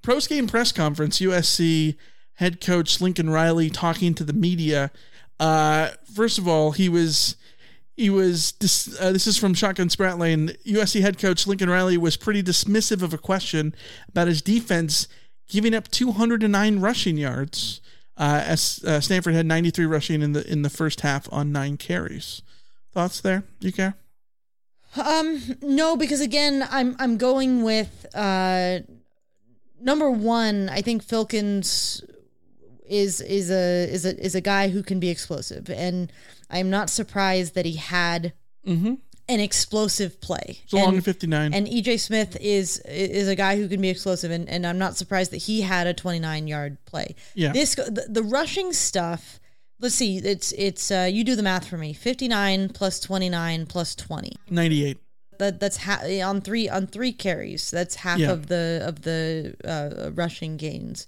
post 0.00 0.30
game 0.30 0.46
press 0.46 0.72
conference. 0.72 1.20
USC 1.20 1.96
head 2.36 2.58
coach 2.62 3.02
Lincoln 3.02 3.28
Riley 3.28 3.68
talking 3.68 4.14
to 4.14 4.24
the 4.24 4.32
media. 4.32 4.90
Uh, 5.38 5.90
first 6.14 6.38
of 6.38 6.48
all, 6.48 6.70
he 6.72 6.88
was 6.88 7.36
he 7.94 8.08
was 8.08 8.52
dis- 8.52 8.98
uh, 8.98 9.12
this 9.12 9.26
is 9.26 9.36
from 9.36 9.52
Shotgun 9.52 9.88
Spratling. 9.88 10.56
USC 10.64 11.02
head 11.02 11.18
coach 11.18 11.46
Lincoln 11.46 11.68
Riley 11.68 11.98
was 11.98 12.16
pretty 12.16 12.42
dismissive 12.42 13.02
of 13.02 13.12
a 13.12 13.18
question 13.18 13.74
about 14.08 14.28
his 14.28 14.40
defense 14.40 15.08
giving 15.46 15.74
up 15.74 15.88
209 15.88 16.80
rushing 16.80 17.18
yards. 17.18 17.82
Uh, 18.16 18.42
as 18.46 18.82
uh, 18.86 18.98
Stanford 19.00 19.34
had 19.34 19.44
93 19.44 19.84
rushing 19.84 20.22
in 20.22 20.32
the 20.32 20.50
in 20.50 20.62
the 20.62 20.70
first 20.70 21.02
half 21.02 21.30
on 21.30 21.52
nine 21.52 21.76
carries. 21.76 22.40
Thoughts 22.92 23.20
there? 23.20 23.42
Do 23.60 23.66
you 23.66 23.72
care? 23.74 23.96
Um, 24.96 25.40
no, 25.62 25.96
because 25.96 26.20
again, 26.20 26.66
I'm 26.70 26.96
I'm 26.98 27.16
going 27.16 27.62
with 27.62 28.06
uh, 28.14 28.80
number 29.80 30.10
one. 30.10 30.68
I 30.68 30.82
think 30.82 31.04
Filkins 31.04 32.02
is 32.86 33.20
is 33.22 33.50
a 33.50 33.90
is 33.90 34.04
a 34.04 34.18
is 34.22 34.34
a 34.34 34.40
guy 34.40 34.68
who 34.68 34.82
can 34.82 35.00
be 35.00 35.08
explosive, 35.08 35.70
and 35.70 36.12
I'm 36.50 36.68
not 36.68 36.90
surprised 36.90 37.54
that 37.54 37.64
he 37.64 37.76
had 37.76 38.34
mm-hmm. 38.66 38.94
an 39.28 39.40
explosive 39.40 40.20
play. 40.20 40.60
So 40.66 40.76
long 40.76 40.98
at 40.98 41.04
59. 41.04 41.54
And 41.54 41.66
EJ 41.66 42.00
Smith 42.00 42.36
is 42.40 42.78
is 42.80 43.28
a 43.28 43.34
guy 43.34 43.56
who 43.56 43.68
can 43.68 43.80
be 43.80 43.88
explosive, 43.88 44.30
and, 44.30 44.48
and 44.48 44.66
I'm 44.66 44.78
not 44.78 44.96
surprised 44.96 45.30
that 45.32 45.38
he 45.38 45.62
had 45.62 45.86
a 45.86 45.94
29 45.94 46.46
yard 46.46 46.76
play. 46.84 47.14
Yeah. 47.34 47.52
This 47.52 47.74
the, 47.74 48.06
the 48.08 48.22
rushing 48.22 48.72
stuff. 48.72 49.38
Let's 49.82 49.94
see. 49.96 50.16
It's 50.18 50.52
it's 50.52 50.90
uh, 50.90 51.08
you 51.12 51.24
do 51.24 51.36
the 51.36 51.42
math 51.42 51.66
for 51.68 51.76
me. 51.76 51.92
59 51.92 52.68
plus 52.70 53.00
29 53.00 53.66
plus 53.66 53.94
20. 53.96 54.32
98. 54.48 54.98
That 55.38 55.58
that's 55.60 55.78
ha- 55.78 56.02
on 56.24 56.40
three 56.40 56.68
on 56.68 56.86
three 56.86 57.12
carries. 57.12 57.70
That's 57.70 57.96
half 57.96 58.18
Yeah. 58.20 58.30
of 58.30 58.46
the 58.46 58.82
of 58.86 59.02
the 59.02 59.56
uh, 59.64 60.10
rushing 60.12 60.56
gains. 60.56 61.06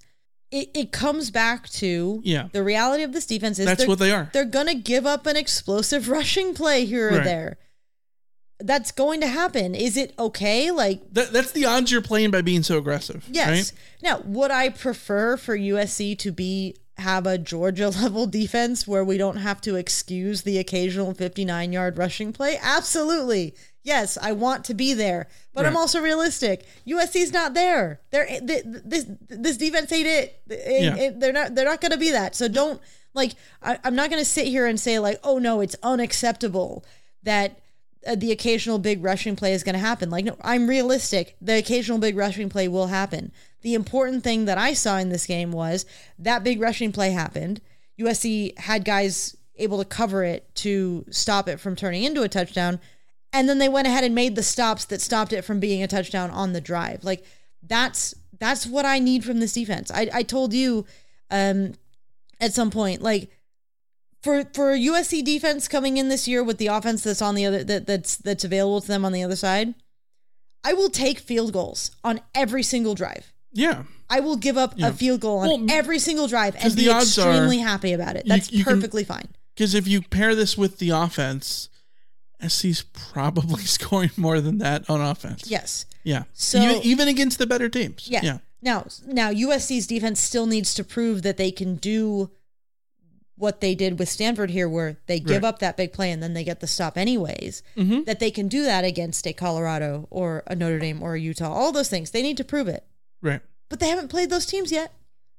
It, 0.50 0.70
it 0.74 0.92
comes 0.92 1.30
back 1.30 1.68
to 1.70 2.20
Yeah. 2.24 2.48
the 2.52 2.62
reality 2.64 3.02
of 3.04 3.12
this 3.12 3.26
defense 3.26 3.58
is 3.58 3.66
That's 3.66 3.78
they're- 3.78 3.88
what 3.88 3.98
they 4.00 4.10
are. 4.10 4.28
They're 4.32 4.44
gonna 4.44 4.74
give 4.74 5.06
up 5.06 5.26
an 5.26 5.36
explosive 5.36 6.08
rushing 6.18 6.52
play 6.54 6.84
here 6.84 7.08
or 7.10 7.16
Right. 7.18 7.24
there. 7.24 7.58
That's 8.60 8.92
going 8.92 9.20
to 9.20 9.26
happen. 9.26 9.74
Is 9.74 9.96
it 9.96 10.14
okay? 10.18 10.70
Like 10.70 11.02
That, 11.12 11.32
that's 11.32 11.50
the 11.52 11.64
odds 11.66 11.90
you're 11.90 12.00
playing 12.00 12.30
by 12.30 12.40
being 12.40 12.62
so 12.62 12.78
aggressive. 12.78 13.24
Yes. 13.30 13.48
Right? 13.48 13.72
Now, 14.02 14.22
would 14.24 14.50
I 14.52 14.68
prefer 14.68 15.36
for 15.36 15.56
USC 15.56 16.16
to 16.20 16.30
be 16.32 16.76
have 16.98 17.26
a 17.26 17.38
Georgia 17.38 17.88
level 18.02 18.26
defense 18.26 18.86
where 18.86 19.04
we 19.04 19.18
don't 19.18 19.36
have 19.38 19.60
to 19.62 19.76
excuse 19.76 20.42
the 20.42 20.58
occasional 20.58 21.14
59 21.14 21.72
yard 21.72 21.98
rushing 21.98 22.32
play? 22.32 22.58
Absolutely. 22.62 23.54
Yes, 23.82 24.16
I 24.20 24.32
want 24.32 24.64
to 24.66 24.74
be 24.74 24.94
there, 24.94 25.28
but 25.52 25.66
I'm 25.66 25.76
also 25.76 26.00
realistic. 26.00 26.64
USC's 26.86 27.34
not 27.34 27.52
there. 27.52 28.00
They're 28.10 28.26
eh, 28.26 28.40
th- 28.40 28.62
this 28.64 29.04
this 29.28 29.58
defense 29.58 29.92
ain't 29.92 30.06
it. 30.06 30.40
It- 30.48 30.62
eh, 30.64 30.78
Yeah. 30.84 30.96
it- 30.96 31.20
they're 31.20 31.34
not 31.34 31.54
they're 31.54 31.66
not 31.66 31.82
going 31.82 31.92
to 31.92 31.98
be 31.98 32.10
that. 32.12 32.34
So 32.34 32.48
don't 32.48 32.80
like 33.12 33.32
I, 33.62 33.78
I'm 33.84 33.94
not 33.94 34.08
going 34.08 34.22
to 34.22 34.28
sit 34.28 34.46
here 34.46 34.64
and 34.66 34.80
say 34.80 34.98
like, 34.98 35.20
oh 35.22 35.36
no, 35.38 35.60
it's 35.60 35.76
unacceptable 35.82 36.82
that 37.24 37.58
uh, 38.06 38.14
the 38.14 38.32
occasional 38.32 38.78
big 38.78 39.02
rushing 39.04 39.36
play 39.36 39.52
is 39.52 39.62
going 39.62 39.74
to 39.74 39.78
happen. 39.78 40.08
Like, 40.08 40.24
no, 40.24 40.36
I'm 40.40 40.66
realistic. 40.66 41.36
The 41.42 41.58
occasional 41.58 41.98
big 41.98 42.16
rushing 42.16 42.48
play 42.48 42.68
will 42.68 42.86
happen. 42.86 43.32
The 43.64 43.74
important 43.74 44.22
thing 44.22 44.44
that 44.44 44.58
I 44.58 44.74
saw 44.74 44.98
in 44.98 45.08
this 45.08 45.26
game 45.26 45.50
was 45.50 45.86
that 46.18 46.44
big 46.44 46.60
rushing 46.60 46.92
play 46.92 47.10
happened. 47.10 47.60
USC 47.98 48.56
had 48.58 48.84
guys 48.84 49.36
able 49.56 49.78
to 49.78 49.84
cover 49.84 50.22
it 50.22 50.54
to 50.56 51.04
stop 51.10 51.48
it 51.48 51.58
from 51.58 51.74
turning 51.74 52.04
into 52.04 52.22
a 52.22 52.28
touchdown. 52.28 52.78
And 53.32 53.48
then 53.48 53.58
they 53.58 53.68
went 53.68 53.86
ahead 53.86 54.04
and 54.04 54.14
made 54.14 54.36
the 54.36 54.42
stops 54.42 54.84
that 54.86 55.00
stopped 55.00 55.32
it 55.32 55.42
from 55.42 55.60
being 55.60 55.82
a 55.82 55.88
touchdown 55.88 56.30
on 56.30 56.52
the 56.52 56.60
drive. 56.60 57.02
Like 57.04 57.24
that's 57.62 58.14
that's 58.38 58.66
what 58.66 58.84
I 58.84 58.98
need 58.98 59.24
from 59.24 59.40
this 59.40 59.54
defense. 59.54 59.90
I, 59.90 60.08
I 60.12 60.22
told 60.22 60.52
you 60.52 60.86
um 61.30 61.72
at 62.40 62.52
some 62.52 62.70
point, 62.70 63.02
like 63.02 63.30
for 64.22 64.44
for 64.54 64.76
USC 64.76 65.24
defense 65.24 65.68
coming 65.68 65.96
in 65.96 66.08
this 66.08 66.28
year 66.28 66.44
with 66.44 66.58
the 66.58 66.66
offense 66.66 67.02
that's 67.02 67.22
on 67.22 67.34
the 67.34 67.46
other 67.46 67.64
that, 67.64 67.86
that's 67.86 68.16
that's 68.16 68.44
available 68.44 68.80
to 68.80 68.88
them 68.88 69.04
on 69.04 69.12
the 69.12 69.22
other 69.22 69.36
side, 69.36 69.74
I 70.62 70.72
will 70.72 70.90
take 70.90 71.18
field 71.18 71.52
goals 71.52 71.90
on 72.02 72.20
every 72.34 72.62
single 72.62 72.94
drive. 72.94 73.33
Yeah. 73.54 73.84
I 74.10 74.20
will 74.20 74.36
give 74.36 74.58
up 74.58 74.74
Yeah. 74.76 74.88
a 74.88 74.92
field 74.92 75.20
goal 75.20 75.38
on 75.38 75.48
Well, 75.48 75.66
every 75.70 75.98
single 75.98 76.28
drive 76.28 76.54
and 76.58 76.76
be 76.76 76.88
odds 76.90 77.18
are 77.18 77.30
extremely 77.30 77.58
happy 77.58 77.92
about 77.94 78.16
it. 78.16 78.24
That's 78.26 78.52
you 78.52 78.62
can- 78.64 78.74
perfectly 78.74 79.04
fine. 79.04 79.28
Because 79.54 79.74
if 79.74 79.86
you 79.88 80.02
pair 80.02 80.34
this 80.34 80.58
with 80.58 80.78
the 80.78 80.90
offense, 80.90 81.68
SC's 82.46 82.84
probably 82.92 83.62
scoring 83.64 84.10
more 84.16 84.40
than 84.40 84.58
that 84.58 84.88
on 84.90 85.00
offense. 85.00 85.44
Yes. 85.50 85.86
Yeah. 86.02 86.24
So- 86.34 86.60
even, 86.60 86.82
even 86.82 87.08
against 87.08 87.38
the 87.38 87.46
better 87.46 87.68
teams. 87.68 88.06
Yeah. 88.08 88.20
Yeah. 88.22 88.38
Now, 88.60 88.86
now 89.06 89.30
USC's 89.30 89.86
defense 89.86 90.20
still 90.20 90.46
needs 90.46 90.74
to 90.74 90.84
prove 90.84 91.22
that 91.22 91.36
they 91.36 91.50
can 91.50 91.76
do 91.76 92.30
what 93.36 93.60
they 93.60 93.74
did 93.74 93.98
with 93.98 94.08
Stanford 94.08 94.50
here, 94.50 94.68
where 94.68 94.96
they 95.06 95.18
give 95.18 95.42
Right. 95.42 95.48
up 95.48 95.58
that 95.58 95.76
big 95.76 95.92
play 95.92 96.10
and 96.12 96.22
then 96.22 96.34
they 96.34 96.44
get 96.44 96.60
the 96.60 96.66
stop 96.66 96.96
anyways. 96.96 97.62
Mhm. 97.76 98.04
That 98.06 98.20
they 98.20 98.30
can 98.30 98.46
do 98.48 98.62
that 98.64 98.84
against 98.84 99.26
a 99.26 99.32
Colorado 99.32 100.06
or 100.10 100.44
a 100.46 100.54
Notre 100.54 100.78
Dame 100.78 101.02
or 101.02 101.14
a 101.14 101.20
Utah. 101.20 101.52
All 101.52 101.72
those 101.72 101.88
things 101.88 102.10
they 102.10 102.22
need 102.22 102.36
to 102.36 102.44
prove 102.44 102.68
it, 102.68 102.84
Right. 103.24 103.40
but 103.68 103.80
they 103.80 103.88
haven't 103.88 104.08
played 104.08 104.30
those 104.30 104.46
teams 104.46 104.70
yet, 104.70 104.92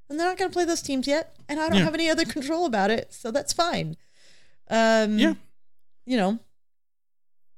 and 0.09 0.19
they're 0.19 0.27
not 0.27 0.37
going 0.37 0.49
to 0.49 0.53
play 0.53 0.65
those 0.65 0.81
teams 0.81 1.07
yet. 1.07 1.35
And 1.47 1.59
I 1.59 1.67
don't 1.69 1.77
Yeah. 1.77 1.83
have 1.85 1.93
any 1.93 2.09
other 2.09 2.25
control 2.25 2.65
about 2.65 2.89
it, 2.91 3.13
so 3.13 3.31
that's 3.31 3.53
fine. 3.53 3.95
Um, 4.69 5.17
Yeah. 5.19 5.35
you 6.05 6.17
know, 6.17 6.39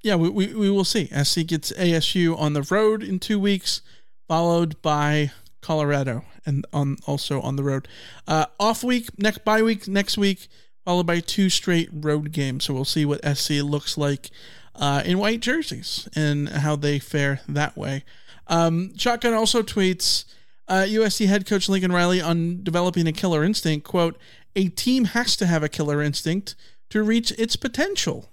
Yeah, 0.03 0.15
we, 0.15 0.29
we, 0.29 0.53
we 0.53 0.69
will 0.69 0.83
see. 0.85 1.07
SC 1.07 1.45
gets 1.47 1.71
ASU 1.73 2.37
on 2.37 2.53
the 2.53 2.61
road 2.61 3.01
in 3.03 3.19
two 3.19 3.39
weeks, 3.39 3.81
followed 4.27 4.79
by 4.81 5.31
Colorado, 5.61 6.23
and 6.45 6.65
on 6.71 6.97
also 7.07 7.41
on 7.41 7.55
the 7.55 7.63
road. 7.63 7.87
Uh, 8.27 8.45
off 8.59 8.83
week, 8.83 9.07
next 9.17 9.43
bye 9.43 9.61
week 9.63 9.87
next 9.87 10.17
week, 10.17 10.47
followed 10.85 11.07
by 11.07 11.19
two 11.19 11.49
straight 11.49 11.89
road 11.91 12.31
games. 12.31 12.65
So 12.65 12.73
we'll 12.73 12.85
see 12.85 13.05
what 13.05 13.21
SC 13.25 13.61
looks 13.63 13.97
like 13.97 14.29
uh, 14.75 15.01
in 15.03 15.17
white 15.17 15.39
jerseys 15.41 16.07
and 16.15 16.47
how 16.49 16.75
they 16.75 16.99
fare 16.99 17.41
that 17.49 17.75
way. 17.75 18.03
Um, 18.47 18.97
Shotgun 18.97 19.33
also 19.33 19.61
tweets 19.61 20.25
uh, 20.67 20.85
USC 20.87 21.27
head 21.27 21.45
coach 21.45 21.69
Lincoln 21.69 21.91
Riley 21.91 22.21
on 22.21 22.63
developing 22.63 23.07
a 23.07 23.11
killer 23.11 23.43
instinct. 23.43 23.87
Quote: 23.87 24.17
A 24.55 24.69
team 24.69 25.05
has 25.05 25.35
to 25.37 25.45
have 25.45 25.63
a 25.63 25.69
killer 25.69 26.01
instinct 26.01 26.55
to 26.89 27.03
reach 27.03 27.31
its 27.31 27.55
potential. 27.55 28.29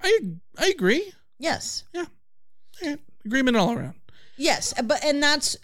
I 0.00 0.18
I 0.58 0.68
agree. 0.68 1.12
yes, 1.38 1.84
Yeah, 1.92 2.96
agreement 3.24 3.56
all 3.56 3.72
around. 3.72 3.94
Yes, 4.36 4.74
but 4.82 5.04
and 5.04 5.22
that's 5.22 5.56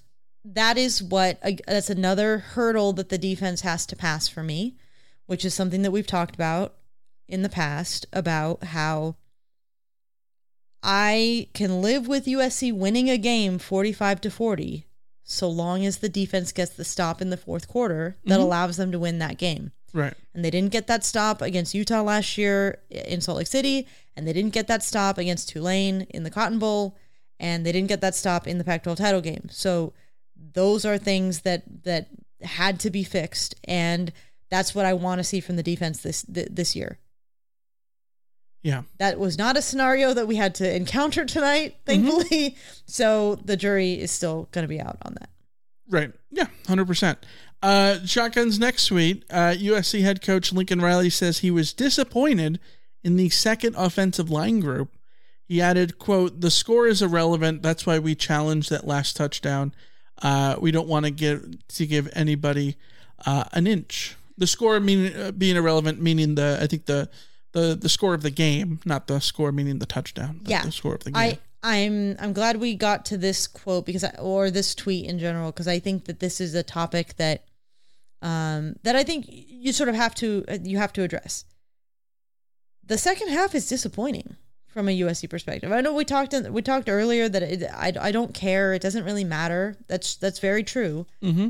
that 0.44 0.78
is 0.78 1.02
what 1.02 1.40
that's 1.66 1.90
another 1.90 2.38
hurdle 2.38 2.92
that 2.94 3.08
the 3.08 3.18
defense 3.18 3.62
has 3.62 3.86
to 3.86 3.96
pass 3.96 4.28
for 4.28 4.42
me, 4.42 4.76
which 5.26 5.44
is 5.44 5.54
something 5.54 5.82
that 5.82 5.90
we've 5.90 6.06
talked 6.06 6.34
about 6.34 6.74
in 7.26 7.42
the 7.42 7.48
past 7.48 8.06
about 8.12 8.64
how 8.64 9.16
I 10.82 11.48
can 11.54 11.82
live 11.82 12.06
with 12.08 12.26
USC 12.26 12.72
winning 12.72 13.10
a 13.10 13.18
game 13.18 13.58
45 13.58 14.20
to 14.22 14.30
40 14.30 14.86
so 15.24 15.48
long 15.48 15.84
as 15.84 15.98
the 15.98 16.08
defense 16.08 16.52
gets 16.52 16.72
the 16.72 16.84
stop 16.84 17.20
in 17.20 17.30
the 17.30 17.36
fourth 17.36 17.68
quarter 17.68 18.16
that 18.24 18.38
Mhm. 18.38 18.42
allows 18.42 18.76
them 18.76 18.90
to 18.92 18.98
win 18.98 19.18
that 19.18 19.36
game. 19.38 19.72
Right. 19.92 20.14
And 20.34 20.44
they 20.44 20.50
didn't 20.50 20.72
get 20.72 20.86
that 20.86 21.04
stop 21.04 21.42
against 21.42 21.74
Utah 21.74 22.02
last 22.02 22.38
year 22.38 22.78
in 22.90 23.20
Salt 23.20 23.38
Lake 23.38 23.46
City, 23.46 23.86
and 24.16 24.26
they 24.26 24.32
didn't 24.32 24.52
get 24.54 24.66
that 24.68 24.82
stop 24.82 25.18
against 25.18 25.48
Tulane 25.48 26.02
in 26.10 26.22
the 26.22 26.30
Cotton 26.30 26.58
Bowl. 26.58 26.96
and 27.40 27.64
they 27.64 27.70
didn't 27.70 27.86
get 27.88 28.00
that 28.00 28.16
stop 28.16 28.48
in 28.48 28.58
the 28.58 28.64
Pac-12 28.64 28.96
title 28.98 29.20
game. 29.20 29.48
So 29.48 29.92
those 30.54 30.84
are 30.84 30.98
things 30.98 31.42
that 31.42 31.62
that 31.84 32.08
had 32.42 32.80
to 32.80 32.90
be 32.90 33.04
fixed, 33.04 33.54
and 33.62 34.12
that's 34.50 34.74
what 34.74 34.84
I 34.84 34.92
want 34.92 35.20
to 35.20 35.24
see 35.24 35.38
from 35.38 35.54
the 35.54 35.62
defense 35.62 35.98
this 36.02 36.24
this 36.28 36.74
year. 36.74 36.98
Yeah. 38.62 38.82
That 38.98 39.18
was 39.18 39.38
not 39.38 39.56
a 39.56 39.62
scenario 39.62 40.12
that 40.14 40.26
we 40.26 40.36
had 40.36 40.54
to 40.56 40.76
encounter 40.76 41.24
tonight, 41.24 41.76
thankfully. 41.86 42.56
So 42.90 43.34
the 43.44 43.56
jury 43.56 44.00
is 44.00 44.10
still 44.10 44.48
going 44.50 44.64
to 44.64 44.68
be 44.68 44.80
out 44.80 44.96
on 45.02 45.14
that. 45.20 45.28
Right. 45.90 46.10
Yeah, 46.30 46.46
100%. 46.64 47.18
Uh, 47.62 47.98
Shotgun's 48.04 48.58
next 48.58 48.86
tweet 48.86 49.24
uh, 49.30 49.54
USC 49.58 50.00
head 50.00 50.22
coach 50.22 50.52
Lincoln 50.52 50.80
Riley 50.80 51.10
says 51.10 51.38
he 51.40 51.50
was 51.50 51.74
disappointed 51.74 52.60
in 53.04 53.16
the 53.16 53.28
second 53.28 53.74
offensive 53.76 54.30
line 54.30 54.60
group. 54.60 54.94
He 55.44 55.60
added, 55.60 55.98
quote, 55.98 56.40
the 56.40 56.50
score 56.50 56.86
is 56.86 57.02
irrelevant. 57.02 57.62
That's 57.62 57.84
why 57.84 57.98
we 57.98 58.14
challenged 58.14 58.70
that 58.70 58.86
last 58.86 59.16
touchdown. 59.16 59.74
Uh, 60.22 60.56
we 60.60 60.70
don't 60.70 60.88
want 60.88 61.04
to 61.04 61.10
give 61.10 61.66
to 61.68 61.86
give 61.86 62.08
anybody 62.14 62.76
uh, 63.24 63.44
an 63.52 63.66
inch. 63.66 64.16
The 64.36 64.46
score 64.46 64.78
meaning 64.80 65.14
uh, 65.16 65.32
being 65.32 65.56
irrelevant, 65.56 66.00
meaning 66.00 66.34
the 66.34 66.58
I 66.60 66.66
think 66.66 66.86
the 66.86 67.08
the 67.58 67.74
the 67.74 67.88
score 67.88 68.14
of 68.14 68.22
the 68.22 68.30
game, 68.30 68.80
not 68.84 69.06
the 69.06 69.20
score 69.20 69.52
meaning 69.52 69.78
the 69.78 69.86
touchdown. 69.86 70.40
but 70.42 70.50
yeah, 70.50 70.64
the 70.64 70.72
score 70.72 70.94
of 70.94 71.04
the 71.04 71.10
game. 71.10 71.20
I 71.20 71.38
I'm 71.62 72.16
I'm 72.18 72.32
glad 72.32 72.56
we 72.56 72.74
got 72.74 73.04
to 73.06 73.18
this 73.18 73.46
quote 73.46 73.86
because 73.86 74.04
I, 74.04 74.14
or 74.18 74.50
this 74.50 74.74
tweet 74.74 75.06
in 75.06 75.18
general 75.18 75.50
because 75.50 75.68
I 75.68 75.78
think 75.78 76.04
that 76.04 76.20
this 76.20 76.40
is 76.40 76.54
a 76.54 76.62
topic 76.62 77.16
that 77.16 77.44
um 78.22 78.76
that 78.82 78.96
I 78.96 79.04
think 79.04 79.26
you 79.28 79.72
sort 79.72 79.88
of 79.88 79.94
have 79.94 80.14
to 80.16 80.44
you 80.62 80.78
have 80.78 80.92
to 80.94 81.02
address. 81.02 81.44
The 82.84 82.98
second 82.98 83.28
half 83.28 83.54
is 83.54 83.68
disappointing 83.68 84.36
from 84.68 84.88
a 84.88 85.00
USC 85.00 85.28
perspective. 85.28 85.72
I 85.72 85.80
know 85.80 85.92
we 85.92 86.04
talked 86.04 86.32
in, 86.32 86.52
we 86.52 86.62
talked 86.62 86.88
earlier 86.88 87.28
that 87.28 87.42
it, 87.42 87.64
I 87.74 87.92
I 88.00 88.12
don't 88.12 88.34
care. 88.34 88.74
It 88.74 88.82
doesn't 88.82 89.04
really 89.04 89.24
matter. 89.24 89.76
That's 89.88 90.16
that's 90.16 90.38
very 90.38 90.62
true. 90.62 91.06
mm-hmm. 91.22 91.48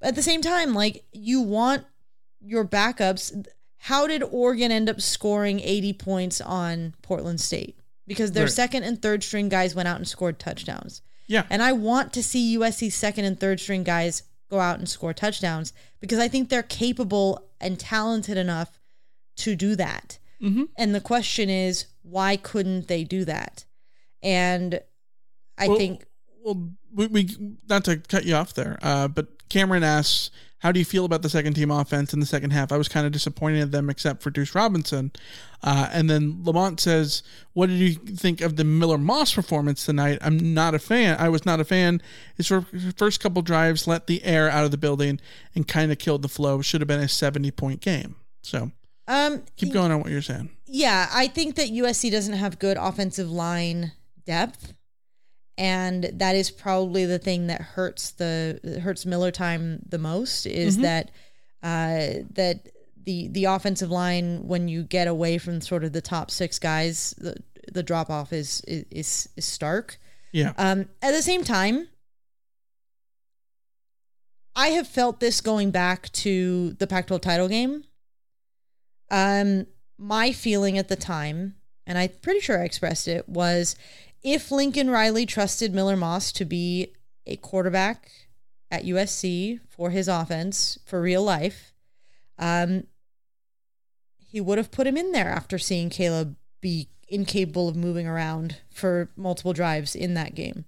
At 0.00 0.14
the 0.14 0.22
same 0.22 0.42
time, 0.42 0.74
like 0.74 1.04
you 1.12 1.40
want 1.40 1.84
your 2.40 2.64
backups. 2.64 3.46
How 3.82 4.06
did 4.06 4.22
Oregon 4.22 4.70
end 4.72 4.88
up 4.88 5.00
scoring 5.00 5.60
80 5.60 5.92
points 5.94 6.40
on 6.40 6.94
Portland 7.02 7.40
State? 7.40 7.78
Because 8.06 8.32
their 8.32 8.44
Right. 8.44 8.52
second 8.52 8.82
and 8.84 9.00
third 9.00 9.22
string 9.22 9.48
guys 9.48 9.74
went 9.74 9.88
out 9.88 9.96
and 9.96 10.08
scored 10.08 10.38
touchdowns. 10.38 11.02
Yeah. 11.26 11.44
And 11.50 11.62
I 11.62 11.72
want 11.72 12.12
to 12.14 12.22
see 12.22 12.56
USC's 12.56 12.94
second 12.94 13.24
and 13.26 13.38
third 13.38 13.60
string 13.60 13.84
guys 13.84 14.22
go 14.50 14.60
out 14.60 14.78
and 14.78 14.88
score 14.88 15.12
touchdowns 15.12 15.72
because 16.00 16.18
I 16.18 16.26
think 16.28 16.48
they're 16.48 16.62
capable 16.62 17.50
and 17.60 17.78
talented 17.78 18.36
enough 18.38 18.78
to 19.36 19.54
do 19.54 19.76
that. 19.76 20.18
Mm-hmm. 20.42 20.64
And 20.76 20.94
the 20.94 21.00
question 21.02 21.50
is, 21.50 21.86
why 22.02 22.36
couldn't 22.36 22.88
they 22.88 23.04
do 23.04 23.24
that? 23.26 23.64
And 24.22 24.80
I 25.58 25.68
Well- 25.68 25.76
think 25.78 26.04
Well, 26.42 26.70
we, 26.92 27.06
we 27.08 27.28
not 27.68 27.84
to 27.84 27.98
cut 27.98 28.24
you 28.24 28.34
off 28.34 28.54
there, 28.54 28.78
uh, 28.80 29.08
but 29.08 29.48
Cameron 29.50 29.82
asks, 29.84 30.30
"How 30.60 30.72
do 30.72 30.78
you 30.78 30.84
feel 30.84 31.04
about 31.04 31.22
the 31.22 31.28
second 31.28 31.54
team 31.54 31.70
offense 31.70 32.12
in 32.12 32.20
the 32.20 32.26
second 32.26 32.50
half?" 32.50 32.72
I 32.72 32.76
was 32.76 32.88
kind 32.88 33.06
of 33.06 33.12
disappointed 33.12 33.60
in 33.60 33.70
them, 33.70 33.88
except 33.90 34.22
for 34.22 34.30
Deuce 34.30 34.54
Robinson. 34.54 35.12
Uh, 35.62 35.88
and 35.92 36.08
then 36.08 36.40
Lamont 36.44 36.80
says, 36.80 37.22
"What 37.52 37.68
did 37.68 37.78
you 37.78 37.94
think 37.94 38.40
of 38.40 38.56
the 38.56 38.64
Miller 38.64 38.98
Moss 38.98 39.34
performance 39.34 39.84
tonight?" 39.84 40.18
I'm 40.20 40.54
not 40.54 40.74
a 40.74 40.78
fan. 40.78 41.16
I 41.18 41.28
was 41.28 41.44
not 41.44 41.60
a 41.60 41.64
fan. 41.64 42.00
His 42.36 42.46
fir- 42.46 42.66
first 42.96 43.20
couple 43.20 43.42
drives 43.42 43.86
let 43.86 44.06
the 44.06 44.22
air 44.24 44.50
out 44.50 44.64
of 44.64 44.70
the 44.70 44.76
building 44.78 45.20
and 45.54 45.66
kind 45.66 45.90
of 45.92 45.98
killed 45.98 46.22
the 46.22 46.28
flow. 46.28 46.62
Should 46.62 46.80
have 46.80 46.88
been 46.88 47.00
a 47.00 47.08
70 47.08 47.50
point 47.52 47.80
game. 47.80 48.16
So 48.42 48.70
um 49.06 49.42
keep 49.56 49.72
going 49.72 49.90
on 49.90 50.00
what 50.00 50.10
you're 50.10 50.22
saying. 50.22 50.50
Yeah, 50.66 51.08
I 51.12 51.28
think 51.28 51.56
that 51.56 51.68
USC 51.70 52.10
doesn't 52.10 52.34
have 52.34 52.58
good 52.58 52.76
offensive 52.78 53.30
line 53.30 53.92
depth, 54.26 54.74
and 55.58 56.04
that 56.14 56.34
is 56.36 56.50
probably 56.50 57.04
the 57.04 57.18
thing 57.18 57.48
that 57.48 57.60
hurts 57.60 58.12
the 58.12 58.80
hurts 58.82 59.04
Miller 59.04 59.30
time 59.30 59.80
the 59.86 59.98
most. 59.98 60.46
Is 60.46 60.78
Mhm. 60.78 60.82
that 60.82 61.10
uh, 61.62 62.22
that 62.34 62.68
the 63.04 63.28
the 63.28 63.44
offensive 63.44 63.90
line 63.90 64.46
when 64.46 64.68
you 64.68 64.84
get 64.84 65.08
away 65.08 65.36
from 65.38 65.60
sort 65.60 65.84
of 65.84 65.92
the 65.92 66.00
top 66.00 66.30
six 66.30 66.58
guys, 66.58 67.14
the 67.18 67.36
the 67.70 67.82
drop 67.82 68.08
off 68.08 68.32
is 68.32 68.62
is 68.66 69.28
is 69.36 69.44
stark. 69.44 69.98
Yeah. 70.32 70.52
Um, 70.56 70.88
at 71.02 71.10
the 71.12 71.22
same 71.22 71.42
time, 71.42 71.88
I 74.54 74.68
have 74.68 74.86
felt 74.88 75.20
this 75.20 75.40
going 75.40 75.70
back 75.70 76.10
to 76.12 76.72
the 76.74 76.86
Pac-12 76.86 77.20
title 77.20 77.48
game. 77.48 77.84
Um, 79.10 79.66
my 79.96 80.32
feeling 80.32 80.76
at 80.78 80.88
the 80.88 80.96
time, 80.96 81.54
and 81.86 81.96
I'm 81.96 82.10
pretty 82.22 82.40
sure 82.40 82.60
I 82.60 82.64
expressed 82.64 83.08
it, 83.08 83.28
was 83.28 83.76
if 84.22 84.50
Lincoln 84.50 84.90
Riley 84.90 85.26
trusted 85.26 85.74
Miller 85.74 85.96
Moss 85.96 86.32
to 86.32 86.44
be 86.44 86.92
a 87.26 87.36
quarterback 87.36 88.10
at 88.70 88.84
USC 88.84 89.60
for 89.68 89.90
his 89.90 90.08
offense 90.08 90.78
for 90.84 91.00
real 91.00 91.22
life, 91.22 91.72
um, 92.38 92.84
he 94.18 94.40
would 94.40 94.58
have 94.58 94.70
put 94.70 94.86
him 94.86 94.96
in 94.96 95.12
there 95.12 95.28
after 95.28 95.58
seeing 95.58 95.90
Caleb 95.90 96.36
be 96.60 96.88
incapable 97.08 97.68
of 97.68 97.76
moving 97.76 98.06
around 98.06 98.58
for 98.70 99.10
multiple 99.16 99.52
drives 99.52 99.94
in 99.94 100.14
that 100.14 100.34
game. 100.34 100.64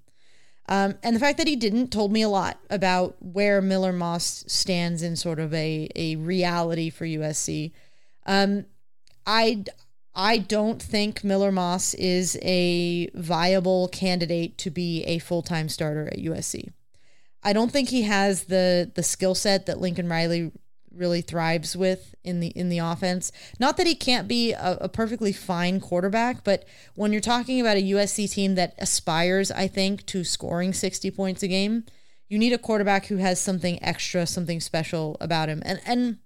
Um, 0.68 0.94
and 1.02 1.16
the 1.16 1.20
fact 1.20 1.36
that 1.38 1.48
he 1.48 1.56
didn't 1.56 1.88
told 1.88 2.12
me 2.12 2.22
a 2.22 2.28
lot 2.28 2.60
about 2.70 3.16
where 3.20 3.60
Miller 3.60 3.92
Moss 3.92 4.44
stands 4.46 5.02
in 5.02 5.16
sort 5.16 5.40
of 5.40 5.52
a, 5.52 5.88
a 5.96 6.16
reality 6.16 6.90
for 6.90 7.04
USC. 7.04 7.72
Um, 8.24 8.66
I 9.26 9.64
I 10.14 10.38
don't 10.38 10.82
think 10.82 11.22
Miller 11.22 11.52
Moss 11.52 11.94
is 11.94 12.38
a 12.42 13.10
viable 13.14 13.88
candidate 13.88 14.58
to 14.58 14.70
be 14.70 15.04
a 15.04 15.18
full 15.18 15.42
time 15.42 15.68
starter 15.68 16.08
at 16.08 16.18
USC. 16.18 16.72
I 17.42 17.52
don't 17.52 17.72
think 17.72 17.88
he 17.88 18.02
has 18.02 18.44
the 18.44 18.90
the 18.94 19.02
skill 19.02 19.34
set 19.34 19.66
that 19.66 19.80
Lincoln 19.80 20.08
Riley 20.08 20.52
really 20.92 21.20
thrives 21.20 21.76
with 21.76 22.14
in 22.24 22.40
the 22.40 22.48
in 22.48 22.68
the 22.68 22.78
offense. 22.78 23.30
Not 23.58 23.76
that 23.76 23.86
he 23.86 23.94
can't 23.94 24.28
be 24.28 24.52
a, 24.52 24.78
a 24.82 24.88
perfectly 24.88 25.32
fine 25.32 25.80
quarterback, 25.80 26.44
but 26.44 26.64
when 26.94 27.12
you're 27.12 27.20
talking 27.20 27.60
about 27.60 27.76
a 27.76 27.92
USC 27.92 28.30
team 28.30 28.56
that 28.56 28.74
aspires, 28.78 29.50
I 29.50 29.68
think, 29.68 30.04
to 30.06 30.24
scoring 30.24 30.72
60 30.72 31.10
points 31.12 31.42
a 31.42 31.48
game, 31.48 31.84
you 32.28 32.38
need 32.38 32.52
a 32.52 32.58
quarterback 32.58 33.06
who 33.06 33.16
has 33.16 33.40
something 33.40 33.82
extra, 33.82 34.26
something 34.26 34.60
special 34.60 35.16
about 35.20 35.48
him. 35.48 35.62
And 35.64 35.80
and 35.86 36.18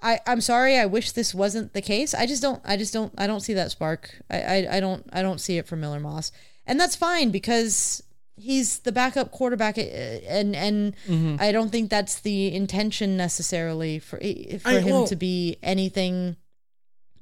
I, 0.00 0.20
I'm 0.26 0.40
sorry. 0.40 0.78
I 0.78 0.86
wish 0.86 1.12
this 1.12 1.34
wasn't 1.34 1.72
the 1.72 1.82
case. 1.82 2.14
I 2.14 2.26
just 2.26 2.40
don't. 2.42 2.62
I 2.64 2.76
just 2.76 2.92
don't. 2.92 3.12
I 3.18 3.26
don't 3.26 3.40
see 3.40 3.54
that 3.54 3.70
spark. 3.72 4.14
I, 4.30 4.40
I, 4.40 4.76
I 4.76 4.80
don't. 4.80 5.04
I 5.12 5.22
don't 5.22 5.40
see 5.40 5.58
it 5.58 5.66
for 5.66 5.74
Miller 5.76 5.98
Moss, 6.00 6.30
and 6.66 6.78
that's 6.78 6.94
fine 6.94 7.30
because 7.30 8.02
he's 8.36 8.78
the 8.80 8.92
backup 8.92 9.32
quarterback, 9.32 9.76
uh, 9.76 9.80
and 9.82 10.54
and 10.54 10.94
Mhm. 11.08 11.40
I 11.40 11.50
don't 11.50 11.70
think 11.70 11.90
that's 11.90 12.20
the 12.20 12.54
intention 12.54 13.16
necessarily 13.16 13.98
for 13.98 14.18
for 14.18 14.22
I- 14.68 14.78
him 14.80 14.90
well- 14.92 15.06
to 15.08 15.16
be 15.16 15.56
anything 15.64 16.36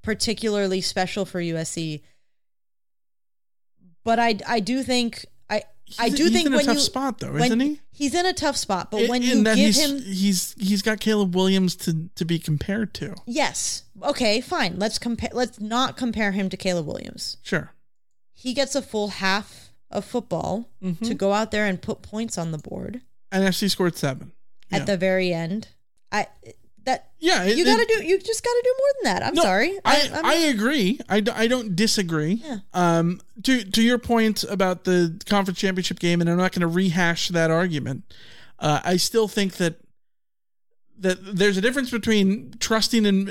particularly 0.03 0.81
special 0.83 1.24
for 1.24 1.41
USC. 1.41 2.03
But 4.05 4.18
I, 4.20 4.39
I 4.47 4.61
do 4.61 4.83
think 4.83 5.27
I. 5.99 6.05
I 6.05 6.07
He's- 6.07 6.16
do 6.18 6.24
he's 6.24 6.32
think 6.32 6.47
in 6.47 6.55
a 6.55 6.62
tough 6.62 6.74
you 6.76 6.80
spot, 6.80 7.18
though, 7.20 7.37
isn't 7.37 7.61
he? 7.61 7.80
He's 7.93 8.14
in 8.14 8.26
a 8.26 8.32
tough 8.32 8.57
spot, 8.57 8.91
but 8.91 9.03
In- 9.03 9.09
when 9.09 9.22
you 9.22 9.43
give 9.45 9.55
he's, 9.57 9.78
him 9.78 10.03
he's 10.03 10.55
he's 10.59 10.82
got 10.82 11.01
Caleb 11.01 11.34
Williams 11.34 11.76
to 11.76 12.09
to 12.16 12.24
be 12.24 12.39
compared 12.39 12.93
to. 12.95 13.14
Yes. 13.26 13.84
Okay, 14.03 14.41
fine. 14.41 14.78
Let's 14.78 14.99
compare 14.99 15.30
let's 15.32 15.61
not 15.61 15.97
compare 15.97 16.32
him 16.32 16.49
to 16.51 16.57
Caleb 16.57 16.87
Williams. 16.87 17.37
Sure. 17.43 17.72
He 18.32 18.53
gets 18.53 18.74
a 18.74 18.82
full 18.82 19.09
half 19.09 19.70
of 19.91 20.05
football 20.05 20.68
Mm-hmm. 20.82 21.05
to 21.05 21.14
go 21.14 21.32
out 21.32 21.51
there 21.53 21.66
and 21.66 21.80
put 21.80 22.03
points 22.03 22.37
on 22.37 22.51
the 22.51 22.59
board 22.59 23.01
And 23.32 23.45
actually 23.45 23.68
scored 23.68 23.97
seven. 23.97 24.32
at 24.72 24.80
Yeah. 24.80 24.84
the 24.87 24.97
very 24.97 25.32
end. 25.32 25.68
I 26.12 26.26
that 26.87 27.11
Yeah, 27.18 27.45
it- 27.45 27.57
you 27.59 27.64
got 27.64 27.76
to 27.76 27.82
it- 27.82 27.89
do 27.89 28.05
you 28.07 28.18
just 28.18 28.43
got 28.43 28.51
to 28.51 28.61
do 28.64 28.74
more 28.78 28.89
than 29.03 29.14
that. 29.14 29.26
I'm 29.28 29.34
No, 29.34 29.43
sorry. 29.43 29.78
I, 29.84 30.11
I'm- 30.12 30.24
I 30.24 30.34
agree. 30.34 30.99
I, 31.09 31.22
I 31.34 31.47
don't 31.47 31.76
disagree. 31.76 32.43
Yeah. 32.45 32.59
Um, 32.74 33.20
to 33.45 33.62
to 33.64 33.82
your 33.82 33.99
point 33.99 34.43
about 34.45 34.84
the 34.84 35.20
conference 35.28 35.59
championship 35.61 35.99
game, 35.99 36.20
and 36.20 36.30
I'm 36.30 36.39
not 36.39 36.53
going 36.53 36.61
to 36.62 36.66
rehash 36.68 37.28
that 37.28 37.51
argument. 37.51 38.05
Uh, 38.59 38.80
I 38.84 38.97
still 38.97 39.28
think 39.28 39.55
that 39.55 39.74
that 40.99 41.37
there's 41.37 41.59
a 41.59 41.61
difference 41.61 41.91
between 41.91 42.55
trusting 42.59 43.05
in 43.05 43.28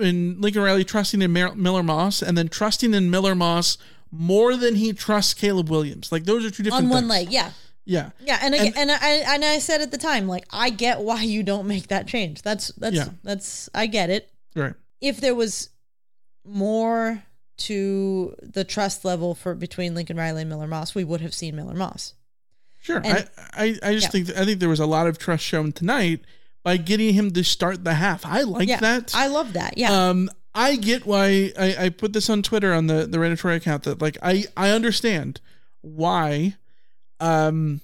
in 0.00 0.40
Lincoln 0.40 0.62
Riley 0.62 0.84
trusting 0.84 1.20
in 1.20 1.32
Mer- 1.32 1.54
Miller 1.56 1.82
Moss 1.82 2.22
and 2.22 2.38
then 2.38 2.48
trusting 2.48 2.94
in 2.94 3.10
Miller 3.10 3.34
Moss 3.34 3.76
more 4.12 4.56
than 4.56 4.76
he 4.76 4.92
trusts 4.92 5.34
Caleb 5.34 5.68
Williams. 5.68 6.12
Like 6.12 6.24
those 6.24 6.44
are 6.44 6.50
two 6.50 6.62
different 6.62 6.84
on 6.84 6.90
one 6.90 7.02
things. 7.08 7.10
leg, 7.10 7.32
yeah. 7.32 7.50
Yeah. 7.88 8.10
Yeah, 8.20 8.38
and 8.42 8.54
again, 8.54 8.74
and, 8.76 8.90
I 8.90 9.22
and 9.34 9.42
I 9.44 9.58
said 9.60 9.80
at 9.80 9.90
the 9.90 9.96
time 9.98 10.28
like 10.28 10.44
I 10.52 10.68
get 10.68 11.00
why 11.00 11.22
you 11.22 11.42
don't 11.42 11.66
make 11.66 11.88
that 11.88 12.06
change. 12.06 12.42
That's 12.42 12.68
that's 12.76 12.94
Yeah. 12.94 13.08
that's 13.24 13.70
I 13.74 13.86
get 13.86 14.10
it. 14.10 14.30
Right. 14.54 14.74
if 15.00 15.20
there 15.20 15.34
was 15.34 15.70
more 16.44 17.22
to 17.58 18.34
the 18.42 18.64
trust 18.64 19.04
level 19.04 19.34
for 19.34 19.54
between 19.54 19.94
Lincoln 19.94 20.16
Riley 20.16 20.42
and 20.42 20.50
Miller 20.50 20.66
Moss, 20.66 20.94
we 20.94 21.02
would 21.04 21.20
have 21.20 21.34
seen 21.34 21.56
Miller 21.56 21.74
Moss. 21.74 22.14
Sure. 22.80 23.00
And- 23.04 23.28
I, 23.54 23.64
I, 23.64 23.78
I 23.82 23.92
just 23.94 24.06
Yeah. 24.06 24.10
think 24.24 24.36
I 24.36 24.44
think 24.44 24.60
there 24.60 24.68
was 24.68 24.80
a 24.80 24.86
lot 24.86 25.06
of 25.06 25.18
trust 25.18 25.44
shown 25.44 25.72
tonight 25.72 26.20
by 26.62 26.76
getting 26.76 27.14
him 27.14 27.30
to 27.32 27.42
start 27.42 27.84
the 27.84 27.94
half. 27.94 28.26
I 28.26 28.42
like 28.42 28.68
yeah, 28.68 28.80
that. 28.80 29.12
I 29.14 29.28
love 29.28 29.54
that. 29.54 29.78
Yeah. 29.78 30.08
Um, 30.10 30.28
I 30.54 30.76
get 30.76 31.06
why 31.06 31.52
I, 31.58 31.76
I 31.86 31.88
put 31.88 32.12
this 32.12 32.28
on 32.28 32.42
Twitter 32.42 32.72
on 32.74 32.86
the 32.86 33.06
the 33.06 33.18
Redditor 33.18 33.54
account 33.56 33.84
that 33.84 34.00
like 34.02 34.18
I 34.22 34.44
I 34.56 34.70
understand 34.70 35.40
why 35.80 36.56
um 37.20 37.80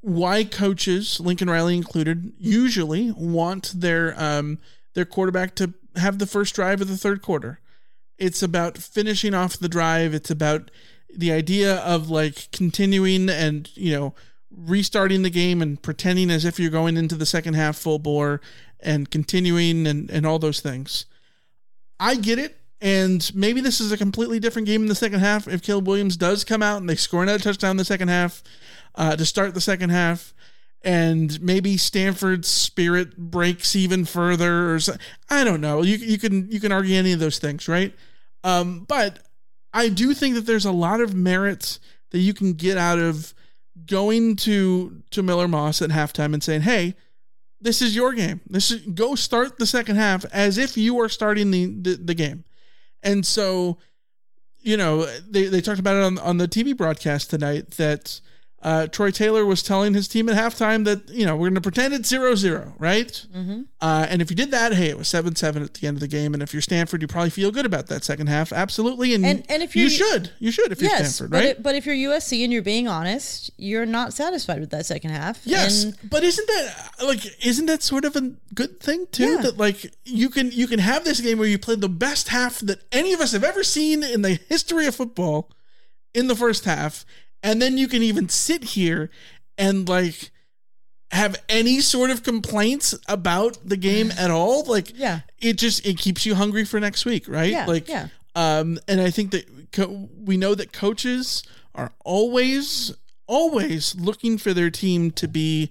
why 0.00 0.44
coaches, 0.44 1.18
Lincoln 1.18 1.50
Riley 1.50 1.76
included, 1.76 2.32
usually 2.38 3.12
want 3.12 3.72
their 3.74 4.14
um 4.16 4.58
their 4.94 5.04
quarterback 5.04 5.54
to 5.56 5.74
have 5.96 6.18
the 6.18 6.26
first 6.26 6.54
drive 6.54 6.80
of 6.80 6.88
the 6.88 6.96
third 6.96 7.22
quarter. 7.22 7.60
It's 8.18 8.42
about 8.42 8.78
finishing 8.78 9.34
off 9.34 9.58
the 9.58 9.68
drive. 9.68 10.14
It's 10.14 10.30
about 10.30 10.70
the 11.14 11.32
idea 11.32 11.76
of 11.76 12.10
like 12.10 12.50
continuing 12.52 13.28
and, 13.28 13.70
you 13.74 13.92
know, 13.92 14.14
restarting 14.50 15.22
the 15.22 15.30
game 15.30 15.62
and 15.62 15.80
pretending 15.80 16.30
as 16.30 16.44
if 16.44 16.58
you're 16.58 16.70
going 16.70 16.96
into 16.96 17.14
the 17.14 17.26
second 17.26 17.54
half 17.54 17.76
full 17.76 17.98
bore 17.98 18.40
and 18.80 19.10
continuing 19.10 19.86
and, 19.86 20.10
and 20.10 20.26
all 20.26 20.38
those 20.38 20.60
things. 20.60 21.06
I 22.00 22.16
get 22.16 22.38
it. 22.38 22.56
And 22.80 23.34
maybe 23.34 23.60
this 23.60 23.80
is 23.80 23.90
a 23.90 23.96
completely 23.96 24.38
different 24.38 24.66
game 24.66 24.82
in 24.82 24.88
the 24.88 24.94
second 24.94 25.20
half 25.20 25.48
if 25.48 25.62
Caleb 25.62 25.88
Williams 25.88 26.16
does 26.16 26.44
come 26.44 26.62
out 26.62 26.78
and 26.78 26.88
they 26.88 26.94
score 26.94 27.22
another 27.22 27.42
touchdown 27.42 27.72
in 27.72 27.76
the 27.76 27.84
second 27.84 28.08
half 28.08 28.42
uh, 28.94 29.16
to 29.16 29.24
start 29.24 29.54
the 29.54 29.60
second 29.60 29.90
half. 29.90 30.32
And 30.82 31.42
maybe 31.42 31.76
Stanford's 31.76 32.46
spirit 32.46 33.16
breaks 33.16 33.74
even 33.74 34.04
further, 34.04 34.72
or 34.72 34.78
so, 34.78 34.94
I 35.28 35.42
don't 35.42 35.60
know. 35.60 35.82
You 35.82 35.96
you 35.96 36.18
can 36.18 36.48
you 36.52 36.60
can 36.60 36.70
argue 36.70 36.96
any 36.96 37.12
of 37.12 37.18
those 37.18 37.40
things, 37.40 37.66
right? 37.66 37.92
Um, 38.44 38.84
but 38.86 39.18
I 39.72 39.88
do 39.88 40.14
think 40.14 40.36
that 40.36 40.46
there's 40.46 40.64
a 40.64 40.70
lot 40.70 41.00
of 41.00 41.14
merit 41.14 41.80
that 42.10 42.20
you 42.20 42.32
can 42.32 42.52
get 42.52 42.78
out 42.78 43.00
of 43.00 43.34
going 43.86 44.36
to 44.36 45.02
to 45.10 45.22
Miller 45.22 45.48
Moss 45.48 45.82
at 45.82 45.90
halftime 45.90 46.32
and 46.32 46.44
saying, 46.44 46.62
"Hey, 46.62 46.94
this 47.60 47.82
is 47.82 47.96
your 47.96 48.12
game. 48.12 48.40
This 48.48 48.70
is 48.70 48.82
go 48.86 49.16
start 49.16 49.58
the 49.58 49.66
second 49.66 49.96
half 49.96 50.24
as 50.26 50.58
if 50.58 50.76
you 50.76 51.00
are 51.00 51.08
starting 51.08 51.50
the 51.50 51.66
the, 51.66 51.96
the 51.96 52.14
game." 52.14 52.44
And 53.02 53.24
so, 53.24 53.78
you 54.60 54.76
know, 54.76 55.06
they 55.28 55.46
they 55.46 55.60
talked 55.60 55.80
about 55.80 55.96
it 55.96 56.02
on 56.02 56.18
on 56.18 56.38
the 56.38 56.48
TV 56.48 56.76
broadcast 56.76 57.30
tonight 57.30 57.72
that 57.72 58.20
uh, 58.60 58.88
Troy 58.88 59.12
Taylor 59.12 59.46
was 59.46 59.62
telling 59.62 59.94
his 59.94 60.08
team 60.08 60.28
at 60.28 60.34
halftime 60.36 60.84
that, 60.84 61.08
you 61.10 61.24
know, 61.24 61.36
we're 61.36 61.46
going 61.48 61.54
to 61.54 61.60
pretend 61.60 61.94
it's 61.94 62.08
0 62.08 62.34
0, 62.34 62.74
right? 62.80 63.24
Mm-hmm. 63.32 63.62
Uh, 63.80 64.06
and 64.10 64.20
if 64.20 64.30
you 64.30 64.36
did 64.36 64.50
that, 64.50 64.74
hey, 64.74 64.88
it 64.88 64.98
was 64.98 65.06
7 65.06 65.36
7 65.36 65.62
at 65.62 65.74
the 65.74 65.86
end 65.86 65.96
of 65.96 66.00
the 66.00 66.08
game. 66.08 66.34
And 66.34 66.42
if 66.42 66.52
you're 66.52 66.60
Stanford, 66.60 67.00
you 67.00 67.06
probably 67.06 67.30
feel 67.30 67.52
good 67.52 67.64
about 67.66 67.86
that 67.86 68.02
second 68.02 68.26
half. 68.26 68.52
Absolutely. 68.52 69.14
And, 69.14 69.24
And- 69.24 69.44
and 69.48 69.62
if 69.62 69.76
you 69.76 69.88
should, 69.88 70.32
you 70.40 70.50
should 70.50 70.72
if 70.72 70.82
you're 70.82 70.90
yes, 70.90 71.14
Stanford, 71.14 71.30
but 71.30 71.36
right? 71.36 71.44
it- 71.50 71.62
but 71.62 71.76
if 71.76 71.86
you're 71.86 71.94
USC 72.12 72.42
and 72.42 72.52
you're 72.52 72.62
being 72.62 72.88
honest, 72.88 73.52
you're 73.58 73.86
not 73.86 74.12
satisfied 74.12 74.58
with 74.58 74.70
that 74.70 74.86
second 74.86 75.10
half. 75.10 75.40
Yes, 75.44 75.84
And 75.84 75.96
but 76.10 76.24
isn't 76.24 76.46
that 76.48 76.94
like 77.04 77.20
isn't 77.46 77.66
that 77.66 77.84
sort 77.84 78.04
of 78.04 78.16
a 78.16 78.32
good 78.54 78.80
thing 78.80 79.06
too? 79.12 79.34
Yeah. 79.36 79.42
That 79.42 79.56
like 79.56 79.94
you 80.04 80.30
can 80.30 80.50
you 80.50 80.66
can 80.66 80.80
have 80.80 81.04
this 81.04 81.20
game 81.20 81.38
where 81.38 81.46
you 81.46 81.58
play 81.60 81.76
the 81.76 81.88
best 81.88 82.28
half 82.30 82.58
that 82.60 82.80
any 82.90 83.12
of 83.12 83.20
us 83.20 83.30
have 83.30 83.44
ever 83.44 83.62
seen 83.62 84.02
in 84.02 84.22
the 84.22 84.40
history 84.48 84.86
of 84.86 84.96
football 84.96 85.48
in 86.12 86.26
the 86.26 86.34
first 86.34 86.64
half, 86.64 87.04
and 87.42 87.60
then 87.62 87.78
you 87.78 87.88
can 87.88 88.02
even 88.02 88.28
sit 88.28 88.64
here 88.64 89.10
and 89.56 89.88
like 89.88 90.30
have 91.10 91.42
any 91.48 91.80
sort 91.80 92.10
of 92.10 92.22
complaints 92.22 92.94
about 93.08 93.56
the 93.64 93.76
game 93.76 94.10
at 94.18 94.30
all. 94.30 94.64
Like 94.64 94.92
Yeah. 94.98 95.20
it 95.40 95.54
just 95.58 95.86
it 95.86 95.98
keeps 95.98 96.26
you 96.26 96.34
hungry 96.34 96.64
for 96.64 96.78
next 96.80 97.04
week, 97.06 97.26
right? 97.28 97.50
Yeah, 97.50 97.64
like 97.66 97.88
yeah. 97.88 98.08
um, 98.34 98.78
and 98.86 99.00
I 99.00 99.10
think 99.10 99.30
that 99.30 99.72
co- 99.72 100.08
we 100.18 100.36
know 100.36 100.54
that 100.54 100.72
coaches 100.72 101.42
are 101.74 101.92
always, 102.04 102.92
always 103.26 103.94
looking 103.96 104.36
for 104.36 104.52
their 104.52 104.70
team 104.70 105.10
to 105.12 105.28
be, 105.28 105.70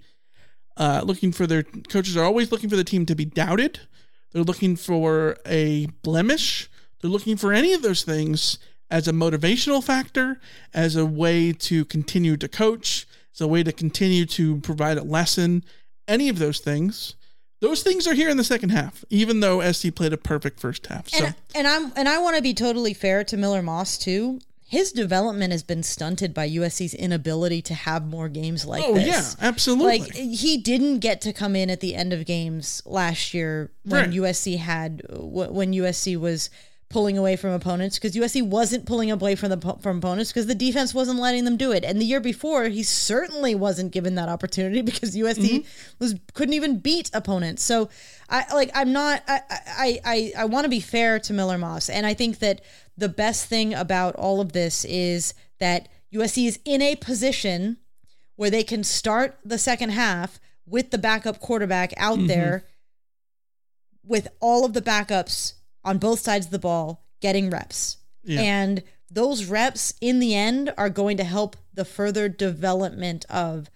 uh, 0.78 1.01
looking 1.05 1.32
for 1.32 1.45
their 1.45 1.63
coaches 1.63 2.15
are 2.18 2.24
always 2.24 2.51
looking 2.51 2.70
for 2.70 2.76
the 2.78 2.84
team 2.84 3.05
to 3.05 3.15
be 3.15 3.26
doubted. 3.26 3.80
They're 4.32 4.43
looking 4.43 4.76
for 4.76 5.38
a 5.45 5.88
blemish. 6.03 6.70
They're 7.01 7.11
looking 7.11 7.38
for 7.38 7.53
any 7.53 7.74
of 7.74 7.82
those 7.82 8.03
things 8.03 8.57
as 8.89 9.07
a 9.07 9.11
motivational 9.11 9.83
factor, 9.83 10.39
as 10.73 10.95
a 10.95 11.05
way 11.05 11.51
to 11.53 11.85
continue 11.85 12.38
to 12.38 12.47
coach, 12.47 13.07
as 13.33 13.41
a 13.41 13.47
way 13.47 13.63
to 13.63 13.71
continue 13.71 14.25
to 14.25 14.57
provide 14.61 14.97
a 14.97 15.03
lesson. 15.03 15.63
Any 16.07 16.29
of 16.29 16.39
those 16.39 16.59
things. 16.59 17.15
Those 17.59 17.81
things 17.81 18.05
are 18.07 18.13
here 18.13 18.29
in 18.29 18.38
the 18.38 18.43
second 18.43 18.69
half, 18.69 19.03
even 19.09 19.39
though 19.39 19.59
SC 19.71 19.93
played 19.93 20.13
a 20.13 20.17
perfect 20.17 20.59
first 20.59 20.85
half. 20.88 21.09
So 21.09 21.25
and, 21.25 21.35
and 21.55 21.67
I'm 21.67 21.91
and 21.95 22.07
I 22.07 22.19
want 22.19 22.35
to 22.35 22.41
be 22.43 22.53
totally 22.53 22.93
fair 22.93 23.23
to 23.23 23.35
Miller 23.35 23.63
Moss 23.63 23.97
too. 23.97 24.39
His 24.69 24.91
development 24.91 25.51
has 25.53 25.63
been 25.63 25.81
stunted 25.81 26.33
by 26.35 26.47
USC's 26.49 26.93
inability 26.93 27.61
to 27.63 27.73
have 27.73 28.05
more 28.05 28.27
games 28.29 28.65
like 28.65 28.83
Oh, 28.85 28.93
this. 28.93 29.07
yeah, 29.07 29.47
absolutely. 29.47 29.99
Like 30.01 30.13
he 30.13 30.57
didn't 30.57 30.99
get 30.99 31.19
to 31.21 31.33
come 31.33 31.55
in 31.55 31.69
at 31.71 31.79
the 31.79 31.95
end 31.95 32.13
of 32.13 32.25
games 32.25 32.83
last 32.85 33.33
year 33.33 33.71
when 33.85 34.01
Right. 34.11 34.13
USC 34.19 34.57
had 34.59 35.01
when 35.09 35.71
USC 35.73 36.15
was 36.19 36.49
pulling 36.89 37.17
away 37.17 37.35
from 37.35 37.51
opponents 37.51 37.99
because 37.99 38.15
USC 38.15 38.41
wasn't 38.41 38.85
pulling 38.85 39.11
away 39.11 39.35
from 39.35 39.49
the 39.49 39.75
from 39.81 39.97
opponents 39.97 40.31
because 40.31 40.47
the 40.47 40.55
defense 40.55 40.93
wasn't 40.93 41.19
letting 41.19 41.43
them 41.43 41.57
do 41.57 41.71
it. 41.73 41.83
And 41.83 41.99
the 41.99 42.05
year 42.05 42.21
before, 42.21 42.65
he 42.65 42.81
certainly 42.81 43.55
wasn't 43.55 43.91
given 43.91 44.15
that 44.15 44.29
opportunity 44.29 44.81
because 44.91 45.15
USC 45.15 45.65
was 45.99 46.15
couldn't 46.33 46.53
even 46.53 46.79
beat 46.79 47.09
opponents. 47.13 47.63
So 47.63 47.89
I 48.29 48.45
like 48.53 48.71
I'm 48.73 48.93
not 48.93 49.21
I 49.27 49.41
I 49.49 49.99
I, 50.05 50.33
I 50.39 50.45
want 50.45 50.63
to 50.65 50.69
be 50.69 50.79
fair 50.79 51.19
to 51.19 51.33
Miller 51.33 51.57
Moss, 51.57 51.89
and 51.89 52.05
I 52.05 52.13
think 52.13 52.39
that 52.39 52.61
the 52.97 53.09
best 53.09 53.47
thing 53.47 53.73
about 53.73 54.15
all 54.15 54.39
of 54.39 54.53
this 54.53 54.85
is 54.85 55.33
that 55.59 55.89
USC 56.13 56.47
is 56.47 56.59
in 56.63 56.81
a 56.81 56.95
position 56.95 57.77
where 58.38 58.49
they 58.49 58.63
can 58.63 58.83
start 58.83 59.38
the 59.43 59.57
second 59.57 59.89
half 59.89 60.39
with 60.65 60.91
the 60.91 60.97
backup 60.97 61.39
quarterback 61.39 61.93
out 61.97 62.17
Mm-hmm. 62.17 62.27
there 62.27 62.63
with 64.03 64.29
all 64.39 64.63
of 64.63 64.71
the 64.71 64.81
backups 64.81 65.53
on 65.88 65.97
both 65.97 66.19
sides 66.19 66.47
of 66.47 66.51
the 66.51 66.59
ball 66.59 67.05
getting 67.21 67.49
reps. 67.49 67.97
Yeah. 68.23 68.41
And 68.41 68.83
those 69.09 69.45
reps 69.45 69.93
in 70.01 70.19
the 70.19 70.35
end 70.35 70.73
are 70.77 70.89
going 70.89 71.15
to 71.17 71.23
help 71.23 71.55
the 71.73 71.85
further 71.85 72.27
development 72.27 73.25
of 73.29 73.69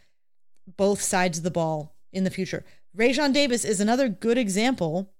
both 0.77 1.01
sides 1.01 1.37
of 1.37 1.45
the 1.45 1.51
ball 1.51 1.95
in 2.11 2.25
the 2.25 2.29
future. 2.29 2.65
Raesjon 2.95 3.33
Davis 3.33 3.63
is 3.63 3.79
another 3.79 4.09
good 4.09 4.37
example 4.37 5.13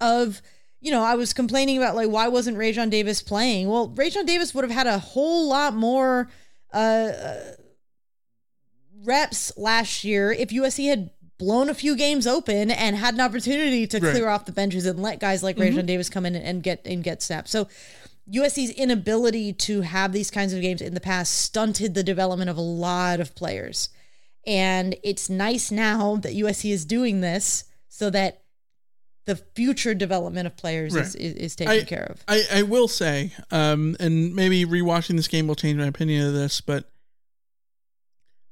of, 0.00 0.40
you 0.80 0.90
know, 0.90 1.02
I 1.02 1.16
was 1.16 1.34
complaining 1.34 1.76
about 1.76 1.94
like 1.94 2.08
why 2.08 2.28
wasn't 2.28 2.56
Raesjon 2.56 2.88
Davis 2.88 3.22
playing? 3.22 3.68
Well, 3.68 3.90
Raesjon 3.90 4.26
Davis 4.26 4.54
would 4.54 4.64
have 4.64 4.70
had 4.70 4.86
a 4.86 4.98
whole 4.98 5.48
lot 5.48 5.74
more 5.74 6.30
uh, 6.72 6.76
uh 6.76 7.40
reps 9.04 9.52
last 9.56 10.02
year 10.02 10.32
if 10.32 10.48
USC 10.48 10.88
had 10.88 11.10
blown 11.38 11.68
a 11.68 11.74
few 11.74 11.96
games 11.96 12.26
open 12.26 12.70
and 12.70 12.96
had 12.96 13.14
an 13.14 13.20
opportunity 13.20 13.86
to 13.86 13.98
Right. 13.98 14.12
clear 14.12 14.28
off 14.28 14.46
the 14.46 14.52
benches 14.52 14.86
and 14.86 15.00
let 15.00 15.20
guys 15.20 15.42
like. 15.42 15.56
Raesjon 15.56 15.86
Davis 15.86 16.08
come 16.08 16.26
in 16.26 16.34
and, 16.34 16.62
get 16.62 16.82
and 16.86 17.02
get 17.04 17.22
snaps. 17.22 17.50
So 17.50 17.68
USC's 18.30 18.70
inability 18.70 19.52
to 19.52 19.82
have 19.82 20.12
these 20.12 20.30
kinds 20.30 20.52
of 20.52 20.60
games 20.60 20.80
in 20.80 20.94
the 20.94 21.00
past 21.00 21.34
stunted 21.34 21.94
the 21.94 22.02
development 22.02 22.50
of 22.50 22.56
a 22.56 22.62
lot 22.62 23.20
of 23.20 23.34
players. 23.34 23.90
And 24.46 24.96
it's 25.02 25.28
nice 25.28 25.70
now 25.70 26.16
that 26.16 26.32
USC 26.32 26.70
is 26.70 26.84
doing 26.84 27.20
this 27.20 27.64
so 27.88 28.10
that 28.10 28.42
the 29.26 29.36
future 29.36 29.92
development 29.92 30.46
of 30.46 30.56
players 30.56 30.94
is, 30.94 31.16
is, 31.16 31.34
is 31.34 31.56
taken 31.56 31.72
I, 31.72 31.82
care 31.82 32.04
of. 32.04 32.22
I, 32.28 32.42
I 32.52 32.62
will 32.62 32.86
say, 32.86 33.32
um, 33.50 33.96
and 33.98 34.34
maybe 34.34 34.64
rewatching 34.64 35.16
this 35.16 35.26
game 35.26 35.48
will 35.48 35.56
change 35.56 35.78
my 35.78 35.86
opinion 35.86 36.28
of 36.28 36.32
this, 36.32 36.60
but 36.60 36.88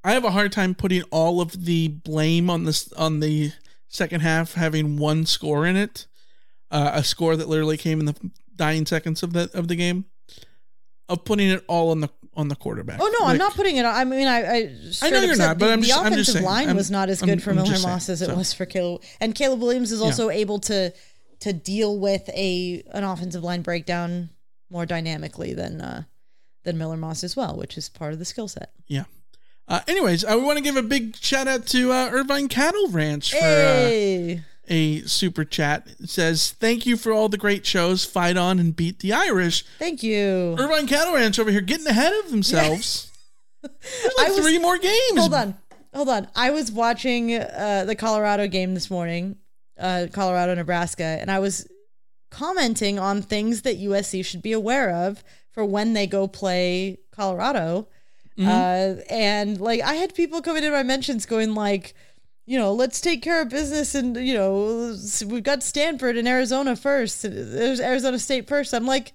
I 0.05 0.13
have 0.13 0.25
a 0.25 0.31
hard 0.31 0.53
time 0.53 0.75
putting 0.75 1.03
all 1.05 1.41
of 1.41 1.65
the 1.65 1.89
blame 1.89 2.51
on 2.51 2.65
this 2.65 2.93
on 2.93 3.21
the 3.21 3.53
second 3.89 4.21
half 4.21 4.55
having 4.55 4.97
one 4.99 5.25
score 5.27 5.65
in 5.67 5.77
it, 5.77 6.07
uh, 6.71 6.91
a 6.95 7.03
score 7.05 7.37
that 7.37 7.49
literally 7.49 7.77
came 7.77 8.01
in 8.01 8.07
the 8.07 8.15
dying 8.55 8.85
seconds 8.87 9.23
of 9.23 9.33
the 9.33 9.51
of 9.55 9.69
the 9.69 9.77
game, 9.77 10.05
of 11.09 11.25
putting 11.25 11.49
it 11.49 11.65
all 11.69 11.91
on 11.91 12.01
the 12.01 12.11
on 12.37 12.49
the 12.49 12.57
quarterback. 12.57 12.99
Oh 13.01 13.17
no, 13.21 13.27
I'm 13.27 13.39
not 13.39 13.55
putting 13.55 13.77
it. 13.77 13.85
on. 13.85 13.95
I 13.95 14.05
mean, 14.05 14.27
I 14.27 14.41
I, 14.43 14.77
I 15.03 15.11
know 15.11 15.21
you're 15.23 15.37
not, 15.37 15.59
but 15.59 15.67
the, 15.69 15.73
I'm 15.73 15.81
the 15.81 15.87
just- 15.87 15.99
I'm 15.99 16.07
offensive 16.07 16.19
just 16.27 16.33
saying. 16.35 16.45
line 16.45 16.67
I'm- 16.69 16.77
was 16.77 16.91
not 16.91 17.09
as 17.09 17.23
I'm- 17.23 17.29
good 17.31 17.43
for 17.43 17.55
Miller 17.55 17.79
Moss 17.81 18.09
as 18.09 18.21
it 18.21 18.27
so. 18.27 18.35
was 18.35 18.53
for 18.53 18.67
Caleb. 18.67 19.03
And 19.21 19.35
Caleb 19.35 19.61
Williams 19.61 19.91
is 19.93 20.01
Yeah. 20.01 20.07
also 20.07 20.29
able 20.31 20.59
to 20.61 20.93
to 21.41 21.53
deal 21.53 21.99
with 21.99 22.29
a 22.31 22.83
an 22.93 23.05
offensive 23.05 23.43
line 23.45 23.63
breakdown 23.63 24.31
more 24.71 24.85
dynamically 24.87 25.55
than 25.55 25.81
uh, 25.81 26.03
than 26.65 26.77
Miller 26.77 26.97
Moss 26.97 27.23
as 27.25 27.37
well, 27.37 27.57
which 27.57 27.79
is 27.79 27.89
part 27.89 28.13
of 28.13 28.19
the 28.19 28.25
skill 28.25 28.49
set. 28.49 28.73
Yeah. 28.87 29.05
Uh, 29.67 29.81
anyways, 29.89 30.25
I 30.25 30.37
want 30.37 30.59
to 30.59 30.63
give 30.65 30.77
a 30.77 30.83
big 30.83 31.17
shout 31.17 31.49
out 31.49 31.67
to 31.69 31.91
uh, 31.93 32.11
Irvine 32.13 32.49
Cattle 32.49 32.89
Ranch 32.89 33.33
for 33.33 33.39
uh, 33.39 34.37
a 34.69 35.01
super 35.07 35.45
chat. 35.45 35.87
It 36.01 36.11
says, 36.11 36.53
Thank 36.53 36.85
you 36.85 36.97
for 36.99 37.13
all 37.13 37.29
the 37.31 37.39
great 37.39 37.65
shows. 37.65 38.05
Fight 38.05 38.37
on 38.37 38.59
and 38.59 38.77
beat 38.77 38.99
the 38.99 39.13
Irish. 39.15 39.65
thank 39.79 40.03
you. 40.03 40.55
Irvine 40.59 40.87
Cattle 40.87 41.15
Ranch 41.15 41.39
over 41.39 41.51
here 41.51 41.63
getting 41.63 41.87
ahead 41.87 42.13
of 42.25 42.31
themselves. 42.31 43.11
Like 44.19 44.29
was- 44.29 44.41
three 44.41 44.59
more 44.59 44.77
games. 44.77 45.17
Hold 45.19 45.33
on, 45.33 45.57
hold 45.95 46.11
on. 46.11 46.29
I 46.37 46.51
was 46.51 46.71
watching 46.71 47.35
uh, 47.35 47.85
the 47.87 47.95
Colorado 47.95 48.47
game 48.47 48.75
this 48.75 48.91
morning, 48.91 49.37
uh, 49.79 50.09
Colorado 50.13 50.55
Nebraska, 50.55 51.03
and 51.03 51.31
I 51.31 51.39
was 51.39 51.67
commenting 52.31 52.99
on 52.99 53.23
things 53.23 53.63
that 53.63 53.81
USC 53.81 54.23
should 54.23 54.43
be 54.43 54.53
aware 54.53 54.91
of 54.91 55.25
for 55.53 55.65
when 55.65 55.95
they 55.95 56.07
go 56.07 56.29
play 56.29 56.99
Colorado. 57.11 57.89
Uh, 58.39 58.97
and 59.09 59.61
like 59.61 59.81
I 59.81 59.95
had 59.95 60.15
people 60.15 60.43
coming 60.43 60.65
in 60.65 60.73
my 60.73 60.83
mentions 60.83 61.25
going 61.27 61.55
like, 61.55 61.95
you 62.47 62.59
know, 62.59 62.73
let's 62.73 63.01
take 63.01 63.23
care 63.23 63.41
of 63.41 63.49
business, 63.49 63.95
and 63.95 64.17
you 64.17 64.35
know, 64.35 64.97
we've 65.27 65.43
got 65.43 65.63
Stanford 65.63 66.17
and 66.17 66.27
Arizona 66.27 66.75
first. 66.77 67.23
There's 67.23 67.81
Arizona 67.81 68.19
State 68.19 68.49
first. 68.49 68.75
I'm 68.75 68.87
like, 68.87 69.13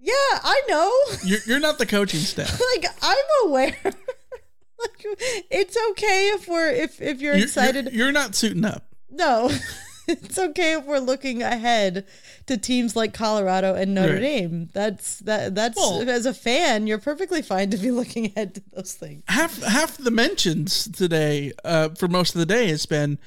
Yeah, 0.00 0.12
I 0.12 0.60
know. 0.68 0.92
You're 1.24 1.40
you're 1.46 1.60
not 1.60 1.78
the 1.78 1.86
coaching 1.86 2.20
staff. 2.20 2.60
like 2.76 2.86
I'm 3.02 3.16
aware. 3.48 3.76
like 3.84 5.06
it's 5.50 5.76
okay 5.90 6.30
if 6.34 6.46
we're 6.48 6.70
if 6.70 7.00
if 7.00 7.20
you're, 7.20 7.34
You're- 7.34 7.44
excited. 7.44 7.86
You're, 7.86 7.94
you're 8.06 8.12
not 8.12 8.34
suiting 8.34 8.64
up. 8.64 8.86
no, 9.10 9.50
it's 10.26 10.38
okay 10.38 10.72
if 10.74 10.84
we're 10.86 10.98
looking 10.98 11.42
ahead 11.42 12.06
to 12.46 12.56
teams 12.56 12.96
like 12.96 13.12
Colorado 13.14 13.74
and 13.74 13.94
Notre 13.94 14.14
Right. 14.14 14.20
Dame. 14.20 14.68
That's 14.72 15.18
that 15.20 15.54
that's 15.54 15.76
Well- 15.76 16.08
as 16.08 16.26
a 16.26 16.34
fan, 16.34 16.86
you're 16.86 16.98
perfectly 16.98 17.42
fine 17.42 17.70
to 17.70 17.76
be 17.76 17.90
looking 18.00 18.26
ahead 18.26 18.54
to 18.56 18.62
those 18.72 18.94
things. 18.94 19.22
Half 19.28 19.62
half 19.62 19.96
the 19.98 20.10
mentions 20.10 20.88
today 20.90 21.52
uh, 21.64 21.90
for 21.90 22.08
most 22.08 22.34
of 22.34 22.38
the 22.38 22.46
day 22.46 22.68
has 22.68 22.86
been. 22.86 23.18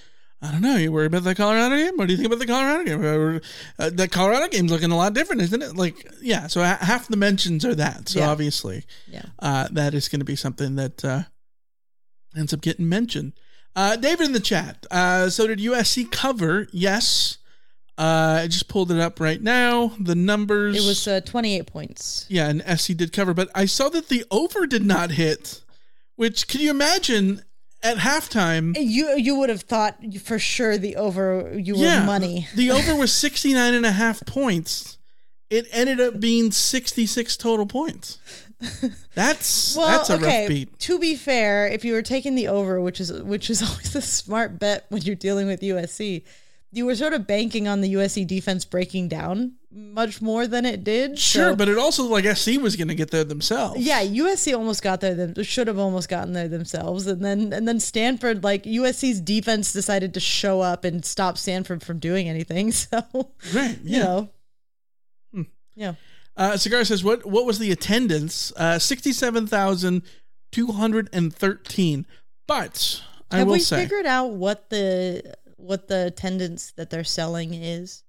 I 0.44 0.52
don't 0.52 0.62
know. 0.64 0.76
You 0.76 0.92
worried 0.92 1.06
about 1.14 1.24
the 1.24 1.36
Colorado 1.36 1.76
game? 1.76 1.96
What 1.98 2.08
do 2.08 2.14
you 2.14 2.18
think 2.18 2.26
about 2.26 2.40
the 2.40 2.48
Colorado 2.48 2.84
game? 2.84 3.42
Uh, 3.78 3.92
the 3.92 4.08
Colorado 4.08 4.48
game's 4.48 4.72
looking 4.72 4.90
a 4.90 4.98
lot 4.98 5.14
different, 5.14 5.44
isn't 5.44 5.62
it? 5.62 5.76
Like, 5.76 6.12
yeah. 6.20 6.48
So 6.48 6.64
ha- 6.64 6.80
half 6.82 7.08
the 7.08 7.16
mentions 7.16 7.64
are 7.64 7.76
that. 7.76 8.10
So 8.10 8.22
Yeah. 8.22 8.30
obviously, 8.32 8.84
Yeah. 9.08 9.26
uh, 9.38 9.68
that 9.72 9.94
is 9.94 10.10
going 10.10 10.18
to 10.18 10.26
be 10.26 10.36
something 10.36 10.78
that 10.78 11.06
uh, 11.06 11.22
ends 12.36 12.54
up 12.56 12.62
getting 12.62 12.90
mentioned. 12.90 13.34
Uh, 13.76 13.96
David 13.96 14.28
in 14.28 14.34
the 14.34 14.40
chat. 14.40 14.86
Uh, 14.92 15.30
so 15.30 15.48
did 15.48 15.60
USC 15.60 16.12
cover? 16.12 16.68
Yes. 16.72 17.38
Uh, 17.98 18.42
I 18.44 18.48
just 18.48 18.68
pulled 18.68 18.92
it 18.92 19.00
up 19.00 19.20
right 19.20 19.42
now. 19.42 19.94
The 20.00 20.16
numbers. 20.16 20.76
It 20.76 20.88
was 20.88 21.08
uh, 21.08 21.22
28 21.22 21.68
points. 21.68 22.26
Yeah, 22.30 22.50
and 22.50 22.80
SC 22.80 22.96
did 22.96 23.14
cover, 23.14 23.34
but 23.34 23.50
I 23.54 23.66
saw 23.66 23.90
that 23.90 24.10
the 24.10 24.26
over 24.32 24.66
did 24.66 24.84
not 24.84 25.12
hit. 25.12 25.62
Which 26.16 26.48
can 26.48 26.62
you 26.62 26.72
imagine 26.72 27.44
at 27.84 27.98
halftime? 27.98 28.76
You 28.80 29.18
you 29.18 29.36
would 29.36 29.50
have 29.50 29.62
thought 29.62 29.98
for 30.24 30.40
sure 30.40 30.78
the 30.78 30.96
over 30.96 31.52
you 31.58 31.76
were 31.76 31.84
yeah, 31.84 32.06
money. 32.06 32.48
the 32.56 32.72
over 32.72 32.96
was 32.96 33.14
69 33.14 33.74
and 33.74 33.86
a 33.86 33.92
half 33.92 34.26
points. 34.26 34.98
It 35.50 35.68
ended 35.72 36.00
up 36.00 36.20
being 36.20 36.52
66 36.52 37.38
total 37.38 37.66
points. 37.66 38.20
That's 39.16 39.76
Well, 39.76 39.88
that's 39.88 40.10
a 40.10 40.16
okay. 40.16 40.42
rough 40.42 40.48
beat. 40.50 40.80
To 40.80 41.00
be 41.00 41.16
fair, 41.16 41.68
if 41.68 41.84
you 41.84 41.94
were 41.94 42.02
taking 42.02 42.36
the 42.36 42.48
over, 42.48 42.80
which 42.80 43.00
is 43.00 43.12
which 43.12 43.50
is 43.50 43.62
always 43.70 43.96
a 43.96 44.02
smart 44.02 44.60
bet 44.60 44.86
when 44.90 45.02
you're 45.02 45.16
dealing 45.16 45.48
with 45.48 45.62
USC, 45.62 46.24
you 46.72 46.86
were 46.86 46.96
sort 46.96 47.14
of 47.14 47.28
banking 47.28 47.68
on 47.68 47.82
the 47.82 47.94
USC 47.96 48.26
defense 48.26 48.64
breaking 48.66 49.08
down 49.10 49.54
much 49.74 50.22
more 50.22 50.48
than 50.48 50.66
it 50.66 50.84
did. 50.84 51.18
Sure, 51.18 51.52
so- 51.52 51.56
but 51.56 51.68
it 51.70 51.78
also 51.78 52.04
like 52.04 52.26
SC 52.38 52.62
was 52.62 52.76
going 52.76 52.88
to 52.90 52.96
get 52.96 53.12
there 53.12 53.24
themselves. 53.24 53.80
yeah, 53.82 54.04
USC 54.04 54.56
almost 54.56 54.82
got 54.84 55.02
there. 55.02 55.16
Them 55.16 55.44
should 55.44 55.68
have 55.68 55.80
almost 55.80 56.08
gotten 56.10 56.34
there 56.34 56.48
themselves, 56.48 57.08
and 57.08 57.24
then 57.24 57.52
and 57.54 57.68
then 57.68 57.80
Stanford, 57.80 58.44
like 58.44 58.64
USC's 58.64 59.20
defense, 59.22 59.74
decided 59.74 60.14
to 60.14 60.20
show 60.20 60.62
up 60.62 60.84
and 60.86 61.04
stop 61.06 61.38
Stanford 61.38 61.84
from 61.84 62.00
doing 62.00 62.30
anything. 62.30 62.72
So 62.92 63.02
Right. 63.54 63.78
you 63.84 64.00
know, 64.00 64.30
Hmm. 65.34 65.42
yeah. 65.76 65.94
Uh, 66.38 66.58
Cigar 66.58 66.84
says, 66.86 67.04
"What 67.04 67.26
what 67.26 67.46
was 67.46 67.60
the 67.60 67.72
attendance? 67.72 68.52
Uh, 68.56 68.80
Sixty-seven 68.80 69.48
thousand 69.48 70.04
two 70.52 70.68
hundred 70.68 71.10
and 71.14 71.34
thirteen. 71.34 72.06
But 72.48 73.02
I 73.30 73.40
Have 73.40 73.48
will 73.48 73.54
we 73.54 73.60
say, 73.60 73.84
figured 73.84 74.06
out 74.06 74.32
what 74.32 74.70
the 74.70 75.36
what 75.58 75.88
the 75.88 76.08
attendance 76.08 76.72
that 76.78 76.90
they're 76.90 77.04
selling 77.04 77.54
is? 77.54 78.04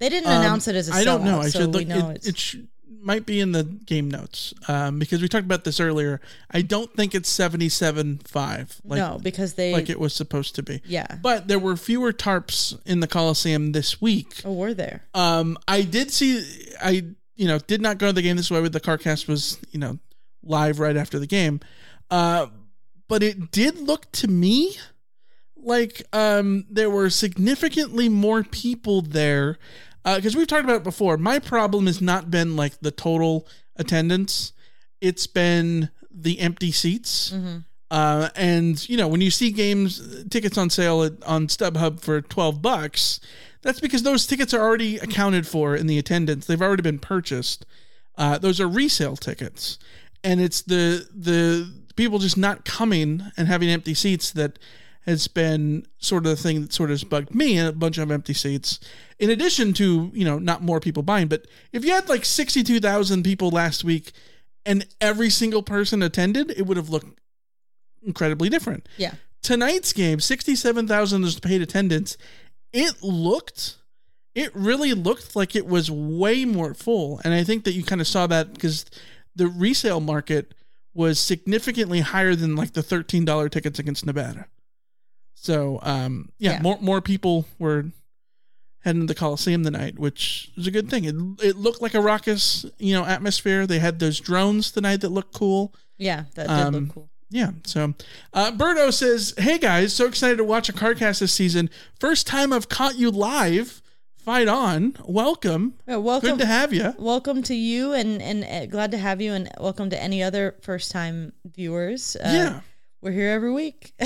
They 0.00 0.08
didn't 0.08 0.30
um, 0.30 0.40
announce 0.40 0.66
it 0.68 0.74
as 0.76 0.88
a 0.88 0.92
I 0.94 1.04
don't 1.04 1.24
know. 1.24 1.40
I 1.40 1.48
so 1.48 1.60
should 1.60 1.72
look. 1.74 1.86
know 1.86 2.10
It, 2.10 2.26
it 2.26 2.38
sh- 2.38 2.56
might 3.00 3.26
be 3.26 3.40
in 3.40 3.52
the 3.52 3.64
game 3.64 4.08
notes 4.10 4.54
um, 4.68 4.98
because 5.00 5.20
we 5.22 5.28
talked 5.28 5.44
about 5.44 5.64
this 5.64 5.80
earlier. 5.80 6.20
I 6.50 6.62
don't 6.62 6.92
think 6.94 7.14
it's 7.14 7.28
seventy-seven 7.28 8.20
five. 8.24 8.80
Like, 8.84 8.98
no 8.98 9.18
because 9.22 9.54
they 9.54 9.72
like 9.72 9.90
it 9.90 10.00
was 10.00 10.14
supposed 10.14 10.54
to 10.56 10.62
be. 10.62 10.80
yeah. 10.86 11.18
But 11.20 11.48
there 11.48 11.58
were 11.58 11.76
fewer 11.76 12.12
tarps 12.12 12.80
in 12.86 13.00
the 13.00 13.08
Coliseum 13.08 13.72
this 13.72 14.00
week. 14.00 14.42
Oh, 14.44 14.52
were 14.52 14.74
there? 14.74 15.02
Um, 15.14 15.58
I 15.68 15.82
did 15.82 16.10
see. 16.10 16.44
I 16.82 17.04
you 17.42 17.48
know 17.48 17.58
did 17.58 17.80
not 17.82 17.98
go 17.98 18.06
to 18.06 18.12
the 18.12 18.22
game 18.22 18.36
this 18.36 18.50
way. 18.52 18.60
But 18.62 18.72
the 18.72 18.80
CarCast 18.80 19.26
was 19.26 19.58
you 19.72 19.80
know 19.80 19.98
live 20.44 20.78
right 20.78 20.96
after 20.96 21.18
the 21.18 21.26
game. 21.26 21.58
Uh, 22.08 22.46
but 23.08 23.22
it 23.22 23.50
did 23.50 23.78
look 23.78 24.10
to 24.12 24.28
me 24.28 24.76
like 25.56 26.02
um 26.12 26.64
there 26.70 26.90
were 26.90 27.10
significantly 27.10 28.08
more 28.08 28.42
people 28.42 29.02
there 29.02 29.58
Uh 30.04 30.16
because 30.16 30.34
we've 30.36 30.46
talked 30.46 30.64
about 30.64 30.76
it 30.76 30.84
before. 30.84 31.16
My 31.16 31.38
problem 31.38 31.86
has 31.86 32.00
not 32.00 32.30
been 32.30 32.56
like 32.56 32.74
the 32.80 32.90
total 32.92 33.46
attendance; 33.76 34.52
it's 35.00 35.26
been 35.26 35.90
the 36.10 36.38
empty 36.40 36.72
seats. 36.72 37.30
Mm-hmm. 37.30 37.58
Uh, 37.90 38.28
and 38.36 38.88
you 38.88 38.96
know 38.96 39.08
when 39.08 39.20
you 39.20 39.30
see 39.30 39.50
games 39.50 40.24
tickets 40.30 40.56
on 40.56 40.70
sale 40.70 41.02
at, 41.02 41.12
on 41.24 41.46
StubHub 41.48 42.00
for 42.00 42.20
twelve 42.22 42.62
bucks, 42.62 43.20
that's 43.62 43.80
because 43.80 44.02
those 44.02 44.26
tickets 44.26 44.52
are 44.52 44.60
already 44.60 44.98
accounted 44.98 45.46
for 45.46 45.74
in 45.74 45.86
the 45.86 45.98
attendance. 45.98 46.46
They've 46.46 46.60
already 46.60 46.82
been 46.82 46.98
purchased. 46.98 47.64
Uh, 48.16 48.38
those 48.38 48.60
are 48.60 48.68
resale 48.68 49.16
tickets, 49.16 49.78
and 50.22 50.40
it's 50.40 50.62
the 50.62 51.08
the 51.14 51.72
people 51.96 52.18
just 52.18 52.36
not 52.36 52.64
coming 52.64 53.22
and 53.36 53.48
having 53.48 53.68
empty 53.68 53.94
seats 53.94 54.32
that 54.32 54.58
has 55.06 55.26
been 55.26 55.84
sort 55.98 56.26
of 56.26 56.30
the 56.30 56.42
thing 56.42 56.62
that 56.62 56.72
sort 56.72 56.90
of 56.90 56.94
has 56.94 57.04
bugged 57.04 57.34
me 57.34 57.58
and 57.58 57.68
a 57.68 57.72
bunch 57.72 57.98
of 57.98 58.10
empty 58.10 58.34
seats. 58.34 58.78
In 59.18 59.30
addition 59.30 59.72
to 59.74 60.10
you 60.12 60.24
know 60.24 60.38
not 60.38 60.62
more 60.62 60.80
people 60.80 61.02
buying, 61.02 61.28
but 61.28 61.46
if 61.72 61.84
you 61.84 61.92
had 61.92 62.08
like 62.08 62.24
sixty 62.24 62.62
two 62.62 62.80
thousand 62.80 63.22
people 63.22 63.50
last 63.50 63.84
week 63.84 64.12
and 64.64 64.86
every 65.00 65.30
single 65.30 65.62
person 65.62 66.02
attended, 66.02 66.50
it 66.50 66.66
would 66.66 66.76
have 66.76 66.90
looked 66.90 67.18
incredibly 68.04 68.48
different. 68.48 68.88
Yeah. 68.96 69.14
Tonight's 69.42 69.92
game, 69.92 70.20
67,000 70.20 71.24
is 71.24 71.40
paid 71.40 71.62
attendance. 71.62 72.16
It 72.72 73.02
looked, 73.02 73.76
it 74.34 74.54
really 74.54 74.94
looked 74.94 75.36
like 75.36 75.54
it 75.56 75.66
was 75.66 75.90
way 75.90 76.44
more 76.44 76.74
full. 76.74 77.20
And 77.24 77.34
I 77.34 77.44
think 77.44 77.64
that 77.64 77.72
you 77.72 77.84
kind 77.84 78.00
of 78.00 78.06
saw 78.06 78.26
that 78.28 78.54
because 78.54 78.86
the 79.36 79.46
resale 79.46 80.00
market 80.00 80.54
was 80.94 81.18
significantly 81.18 82.00
higher 82.00 82.34
than 82.34 82.54
like 82.56 82.72
the 82.72 82.82
$13 82.82 83.50
tickets 83.50 83.78
against 83.78 84.04
Nevada. 84.06 84.46
So, 85.34 85.78
um, 85.82 86.30
yeah, 86.38 86.52
Yeah. 86.52 86.62
more, 86.62 86.78
more 86.80 87.00
people 87.00 87.46
were 87.58 87.86
heading 88.80 89.02
to 89.02 89.06
the 89.06 89.14
Coliseum 89.14 89.64
tonight, 89.64 89.98
which 89.98 90.50
is 90.56 90.66
a 90.66 90.70
good 90.70 90.90
thing. 90.90 91.04
It, 91.04 91.14
it 91.44 91.56
looked 91.56 91.80
like 91.82 91.94
a 91.94 92.00
raucous, 92.00 92.66
you 92.78 92.94
know, 92.94 93.04
atmosphere. 93.04 93.66
They 93.66 93.78
had 93.78 93.98
those 93.98 94.20
drones 94.20 94.70
tonight 94.72 95.00
that 95.02 95.08
looked 95.10 95.34
cool. 95.34 95.74
Yeah, 95.98 96.24
that 96.34 96.48
did 96.48 96.50
Um, 96.50 96.74
look 96.74 96.94
cool. 96.94 97.10
Yeah. 97.32 97.52
So, 97.64 97.94
uh, 98.34 98.52
Birdo 98.52 98.92
says, 98.92 99.34
"Hey 99.38 99.58
guys, 99.58 99.92
so 99.94 100.06
excited 100.06 100.36
to 100.36 100.44
watch 100.44 100.68
a 100.68 100.72
Carcast 100.72 101.20
this 101.20 101.32
season. 101.32 101.70
First 101.98 102.26
time 102.26 102.52
I've 102.52 102.68
caught 102.68 102.98
you 102.98 103.10
live. 103.10 103.80
Fight 104.16 104.46
on. 104.46 104.96
Welcome. 105.04 105.74
Yeah, 105.88 105.96
welcome. 105.96 106.30
Good 106.30 106.40
to 106.40 106.46
have 106.46 106.72
you. 106.72 106.94
Welcome 106.98 107.42
to 107.44 107.54
you, 107.54 107.92
and 107.94 108.20
and 108.22 108.44
uh, 108.44 108.66
glad 108.66 108.90
to 108.92 108.98
have 108.98 109.20
you, 109.20 109.32
and 109.32 109.48
welcome 109.58 109.90
to 109.90 110.00
any 110.00 110.22
other 110.22 110.54
first 110.62 110.90
time 110.92 111.32
viewers. 111.44 112.16
Uh, 112.16 112.28
Yeah. 112.32 112.60
we're 113.00 113.12
here 113.12 113.30
every 113.30 113.52
week. 113.52 113.94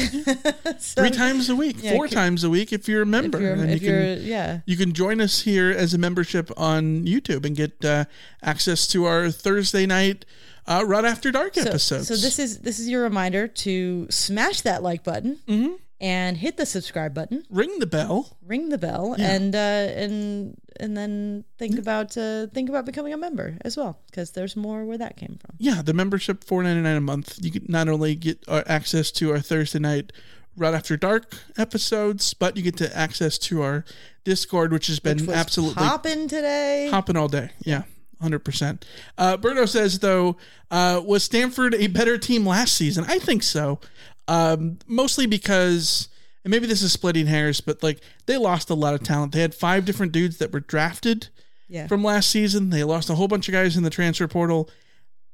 So- 0.78 1.02
Three 1.02 1.10
times 1.10 1.48
a 1.50 1.56
week, 1.56 1.82
Yeah, 1.82 1.92
four 1.92 2.08
times 2.08 2.44
a 2.44 2.50
week 2.50 2.72
if 2.72 2.88
you're 2.88 3.02
a 3.02 3.06
member. 3.06 3.38
If 3.38 3.42
you're, 3.42 3.52
And 3.54 3.70
if 3.70 3.82
you 3.82 3.90
can, 3.90 4.22
yeah, 4.22 4.60
you 4.66 4.76
can 4.76 4.92
join 4.94 5.20
us 5.20 5.40
here 5.42 5.70
as 5.70 5.92
a 5.94 5.98
membership 5.98 6.50
on 6.56 7.04
YouTube 7.04 7.44
and 7.44 7.54
get 7.56 7.84
uh, 7.84 8.04
access 8.42 8.86
to 8.88 9.04
our 9.04 9.30
Thursday 9.30 9.84
night 9.84 10.24
uh, 10.66 10.84
Run 10.86 11.04
after 11.04 11.30
dark 11.30 11.54
so, 11.54 11.62
episodes. 11.62 12.08
So 12.08 12.14
this 12.16 12.38
is 12.38 12.58
this 12.60 12.78
is 12.78 12.88
your 12.88 13.02
reminder 13.02 13.48
to 13.48 14.06
smash 14.10 14.60
that 14.62 14.82
like 14.82 15.02
button 15.04 15.38
Mm-hmm. 15.48 15.74
and 16.00 16.36
hit 16.36 16.56
the 16.56 16.66
subscribe 16.66 17.14
button, 17.14 17.44
ring 17.50 17.78
the 17.78 17.86
bell. 17.86 18.36
ring 18.44 18.68
the 18.68 18.78
bell, 18.78 19.14
Yeah. 19.18 19.32
and 19.34 19.54
uh, 19.54 19.58
and 19.58 20.60
and 20.78 20.94
then 20.96 21.44
think 21.58 21.78
about 21.78 22.16
uh, 22.18 22.48
think 22.52 22.68
about 22.68 22.84
becoming 22.84 23.12
a 23.14 23.16
member 23.16 23.56
as 23.64 23.76
well 23.78 23.98
because 24.10 24.32
there's 24.32 24.56
more 24.56 24.84
where 24.84 24.98
that 24.98 25.16
came 25.16 25.38
from. 25.40 25.54
Yeah, 25.58 25.80
the 25.82 25.94
membership 25.94 26.44
four 26.44 26.62
ninety 26.62 26.82
nine 26.82 26.96
a 26.96 27.00
month. 27.00 27.38
You 27.42 27.50
can 27.50 27.64
not 27.68 27.88
only 27.88 28.14
get 28.14 28.44
uh, 28.48 28.62
access 28.66 29.10
to 29.12 29.30
our 29.32 29.40
Thursday 29.40 29.78
night 29.78 30.12
right 30.58 30.74
after 30.74 30.96
dark 30.96 31.34
episodes, 31.58 32.34
but 32.34 32.56
you 32.56 32.62
get 32.62 32.76
to 32.78 32.94
access 32.96 33.38
to 33.38 33.62
our 33.62 33.84
Discord, 34.24 34.72
which 34.72 34.86
has 34.88 35.00
been 35.00 35.18
Which 35.26 35.36
absolutely 35.36 35.74
popping 35.82 36.28
today. 36.28 36.88
hopping 36.90 37.16
all 37.16 37.28
day. 37.28 37.50
Yeah, 37.64 37.82
hundred 38.20 38.40
percent. 38.40 38.84
Uh, 39.18 39.36
Berto 39.36 39.68
says 39.68 39.98
though, 39.98 40.36
uh, 40.70 41.00
was 41.04 41.24
Stanford 41.24 41.74
a 41.74 41.86
better 41.88 42.16
team 42.18 42.46
last 42.46 42.74
season? 42.74 43.04
I 43.08 43.18
think 43.18 43.42
so, 43.42 43.80
um, 44.28 44.78
mostly 44.86 45.26
because. 45.26 46.08
And 46.44 46.52
maybe 46.52 46.68
this 46.68 46.80
is 46.80 46.92
splitting 46.92 47.26
hairs, 47.26 47.60
but 47.60 47.82
like 47.82 48.00
they 48.26 48.36
lost 48.36 48.70
a 48.70 48.74
lot 48.74 48.94
of 48.94 49.02
talent. 49.02 49.32
They 49.32 49.40
had 49.40 49.52
five 49.52 49.84
different 49.84 50.12
dudes 50.12 50.38
that 50.38 50.52
were 50.52 50.60
drafted 50.60 51.26
Yeah. 51.68 51.88
from 51.88 52.04
last 52.04 52.30
season. 52.30 52.70
They 52.70 52.84
lost 52.84 53.10
a 53.10 53.16
whole 53.16 53.26
bunch 53.26 53.48
of 53.48 53.52
guys 53.52 53.76
in 53.76 53.82
the 53.82 53.90
transfer 53.90 54.28
portal. 54.28 54.70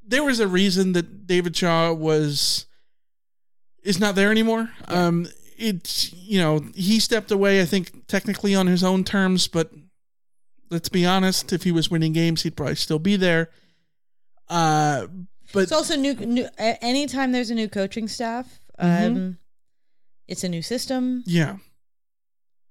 There 0.03 0.25
was 0.25 0.41
a 0.41 0.49
reason 0.49 0.93
that 0.95 1.27
David 1.27 1.55
Shaw 1.55 1.93
was 1.93 2.65
is 3.83 4.01
not 4.01 4.15
there 4.15 4.31
anymore. 4.31 4.71
Um, 4.89 5.29
it's 5.59 6.15
you 6.15 6.39
know 6.41 6.65
he 6.75 6.99
stepped 6.99 7.31
away. 7.31 7.61
I 7.61 7.67
think 7.67 8.07
technically 8.07 8.55
on 8.55 8.67
his 8.67 8.83
own 8.83 9.05
terms, 9.05 9.49
but 9.49 9.71
let's 10.73 10.89
be 10.89 11.07
honest, 11.07 11.53
if 11.53 11.63
he 11.63 11.71
was 11.73 11.91
winning 11.91 12.13
games, 12.13 12.43
he'd 12.43 12.57
probably 12.57 12.75
still 12.75 12.99
be 12.99 13.15
there. 13.17 13.51
Uh, 14.49 15.07
but 15.53 15.61
it's 15.65 15.73
also 15.73 15.95
new. 15.97 16.15
new 16.15 16.49
anytime 16.59 17.33
there's 17.33 17.51
a 17.51 17.55
new 17.55 17.69
coaching 17.69 18.09
staff, 18.09 18.59
um, 18.79 18.89
Mhm. 18.89 19.37
it's 20.29 20.43
a 20.45 20.49
new 20.49 20.63
system. 20.63 21.23
yeah, 21.27 21.57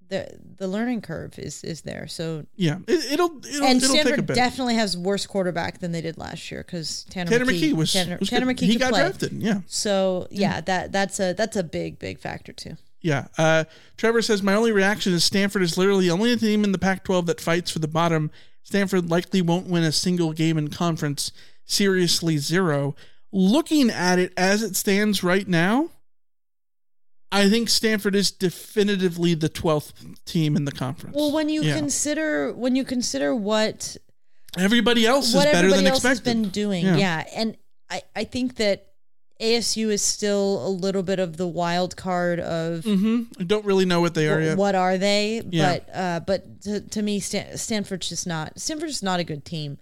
the 0.10 0.28
the 0.58 0.68
learning 0.68 1.02
curve 1.02 1.38
is 1.39 1.64
is 1.64 1.82
there. 1.82 2.08
So 2.08 2.45
Yeah, 2.56 2.80
it, 2.88 3.14
it'll 3.14 3.38
it'll, 3.45 3.66
and 3.66 3.78
it'll 3.82 3.93
take 3.93 4.02
a 4.04 4.08
Stanford 4.10 4.26
bit. 4.28 4.36
definitely 4.36 4.76
has 4.76 4.97
worse 4.97 5.26
quarterback 5.26 5.80
than 5.80 5.91
they 5.91 6.02
did 6.02 6.18
last 6.18 6.52
year 6.52 6.64
because 6.66 7.06
Tanner, 7.10 7.30
Tanner 7.32 7.45
McKee, 7.45 7.72
McKee 7.72 7.74
was- 7.74 7.93
Tanner, 7.93 8.18
was 8.20 8.30
Tanner. 8.30 8.45
McKee 8.47 8.60
He 8.66 8.76
got 8.78 8.91
play. 8.91 9.02
drafted, 9.02 9.34
yeah. 9.34 9.62
So 9.68 10.28
yeah, 10.32 10.60
that 10.62 10.91
that's 10.91 11.20
a 11.20 11.34
that's 11.34 11.56
a 11.56 11.64
big 11.64 11.97
big 11.99 12.20
factor 12.20 12.52
too. 12.52 12.78
Yeah. 13.02 13.28
Uh, 13.38 13.64
Trevor 13.97 14.22
says, 14.22 14.43
My 14.43 14.54
only 14.54 14.72
reaction 14.72 15.14
is 15.14 15.24
Stanford 15.24 15.62
is 15.64 15.78
literally 15.78 16.08
the 16.08 16.12
only 16.14 16.36
team 16.38 16.64
in 16.64 16.72
the 16.72 16.78
Pac 16.78 17.04
12 17.04 17.26
that 17.28 17.41
fights 17.41 17.72
for 17.72 17.80
the 17.80 17.88
bottom. 17.88 18.32
Stanford 18.64 19.10
likely 19.10 19.41
won't 19.41 19.68
win 19.68 19.84
a 19.84 19.91
single 19.91 20.34
game 20.34 20.58
in 20.58 20.68
conference. 20.70 21.32
Seriously, 21.66 22.38
zero. 22.38 22.95
Looking 23.32 23.89
at 23.89 24.20
it 24.20 24.34
as 24.38 24.62
it 24.62 24.76
stands 24.76 25.24
right 25.24 25.47
now, 25.47 25.89
I 27.32 27.49
think 27.49 27.70
Stanford 27.70 28.14
is 28.14 28.30
definitively 28.30 29.34
the 29.36 29.49
12th 29.49 29.93
team 30.26 30.56
in 30.56 30.66
the 30.66 30.72
conference. 30.72 31.16
Well, 31.16 31.32
when 31.32 31.47
you 31.49 31.64
Yeah. 31.64 31.76
consider 31.78 32.52
when 32.54 32.76
you 32.76 32.84
consider 32.84 33.34
what 33.34 33.95
everybody 34.58 35.06
else 35.08 35.30
is 35.34 35.36
better 35.43 35.70
than 35.72 35.88
else 35.88 35.99
expected. 35.99 36.10
has 36.10 36.20
been 36.20 36.49
doing, 36.49 36.86
Yeah. 36.86 36.97
yeah. 36.97 37.24
and 37.34 37.58
I 37.89 38.04
I 38.16 38.24
think 38.26 38.58
that 38.58 38.90
ASU 39.41 39.89
is 39.89 40.01
still 40.01 40.65
a 40.65 40.69
little 40.69 41.03
bit 41.03 41.19
of 41.19 41.37
the 41.37 41.47
wild 41.47 41.95
card 41.97 42.39
of 42.39 42.83
hmm 42.83 43.23
I 43.39 43.43
don't 43.43 43.65
really 43.65 43.85
know 43.85 43.99
what 43.99 44.13
they 44.13 44.27
are 44.29 44.39
yet. 44.41 44.57
what 44.57 44.75
are 44.75 44.97
they, 44.97 45.41
Yeah. 45.49 45.79
but 45.79 45.89
uh, 45.95 46.19
but 46.21 46.61
to, 46.61 46.81
to 46.81 47.01
me, 47.01 47.19
Stan- 47.19 47.57
Stanford's 47.57 48.07
just 48.09 48.27
not 48.27 48.59
Stanford's 48.59 48.93
just 48.93 49.03
not 49.03 49.19
a 49.19 49.23
good 49.23 49.43
team, 49.45 49.77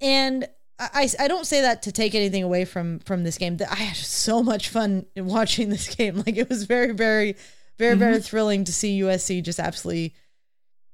and. 0.00 0.46
I, 0.80 1.08
I 1.20 1.28
don't 1.28 1.46
say 1.46 1.60
that 1.60 1.82
to 1.82 1.92
take 1.92 2.12
anything 2.12 2.42
away 2.42 2.64
from 2.64 2.98
from 3.00 3.22
this 3.22 3.38
game. 3.38 3.56
I 3.70 3.74
had 3.76 3.96
so 3.96 4.42
much 4.42 4.68
fun 4.68 5.06
watching 5.14 5.68
this 5.68 5.94
game. 5.94 6.16
Like 6.26 6.36
it 6.36 6.48
was 6.48 6.64
very, 6.64 6.90
very, 6.92 7.36
very, 7.78 7.94
very 7.96 8.16
Mhm. 8.16 8.24
thrilling 8.24 8.64
to 8.64 8.72
see 8.72 9.00
USC 9.00 9.42
just 9.44 9.60
absolutely 9.60 10.12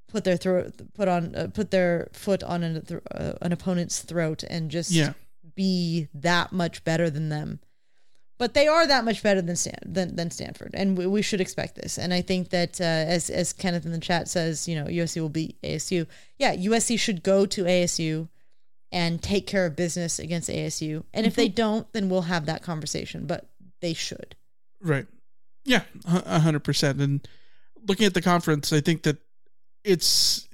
put 0.09 0.25
their 0.25 0.37
throat, 0.37 0.75
put 0.93 1.09
on, 1.09 1.35
uh, 1.35 1.47
put 1.55 1.71
their 1.71 2.09
foot 2.13 2.43
on 2.43 2.63
an, 2.65 3.01
uh, 3.13 3.33
an 3.41 3.53
opponent's 3.53 4.01
throat 4.03 4.43
and 4.51 4.71
just 4.71 4.91
Yeah. 4.91 5.15
be 5.55 6.09
that 6.13 6.53
much 6.53 6.85
better 6.85 7.09
than 7.09 7.31
them. 7.31 7.61
But 8.39 8.55
they 8.55 8.69
are 8.69 8.87
that 8.87 9.05
much 9.05 9.23
better 9.23 9.43
than 9.43 9.57
Stan 9.57 9.79
than, 9.85 10.15
than 10.15 10.31
Stanford, 10.31 10.71
and 10.75 10.97
we, 10.97 11.07
we 11.07 11.23
should 11.23 11.41
expect 11.41 11.75
this. 11.75 11.99
And 11.99 12.15
I 12.15 12.23
think 12.23 12.51
that 12.51 12.81
uh, 12.81 12.85
as 12.85 13.31
as 13.31 13.53
Kenneth 13.53 13.85
in 13.85 13.93
the 13.93 13.99
chat 13.99 14.29
says, 14.29 14.69
you 14.69 14.77
know, 14.77 14.85
USC 14.85 15.21
will 15.21 15.29
beat 15.29 15.61
ASU. 15.63 16.07
Yeah, 16.39 16.55
USC 16.55 16.99
should 16.99 17.25
go 17.25 17.47
to 17.47 17.65
ASU 17.65 18.29
and 18.93 19.21
take 19.21 19.47
care 19.47 19.67
of 19.67 19.75
business 19.75 20.21
against 20.21 20.49
ASU. 20.49 21.05
And 21.13 21.27
if 21.27 21.35
they 21.35 21.49
don't, 21.49 21.93
then 21.93 22.09
we'll 22.09 22.23
have 22.23 22.47
that 22.47 22.63
conversation. 22.63 23.27
But 23.27 23.49
they 23.81 23.93
should. 23.93 24.37
Right. 24.81 25.07
Yeah, 25.65 25.83
hundred 26.07 26.61
percent. 26.61 27.01
And 27.01 27.27
looking 27.87 28.07
at 28.07 28.15
the 28.15 28.23
conference, 28.23 28.73
I 28.73 28.81
think 28.81 29.03
that 29.03 29.19
it's 29.83 30.49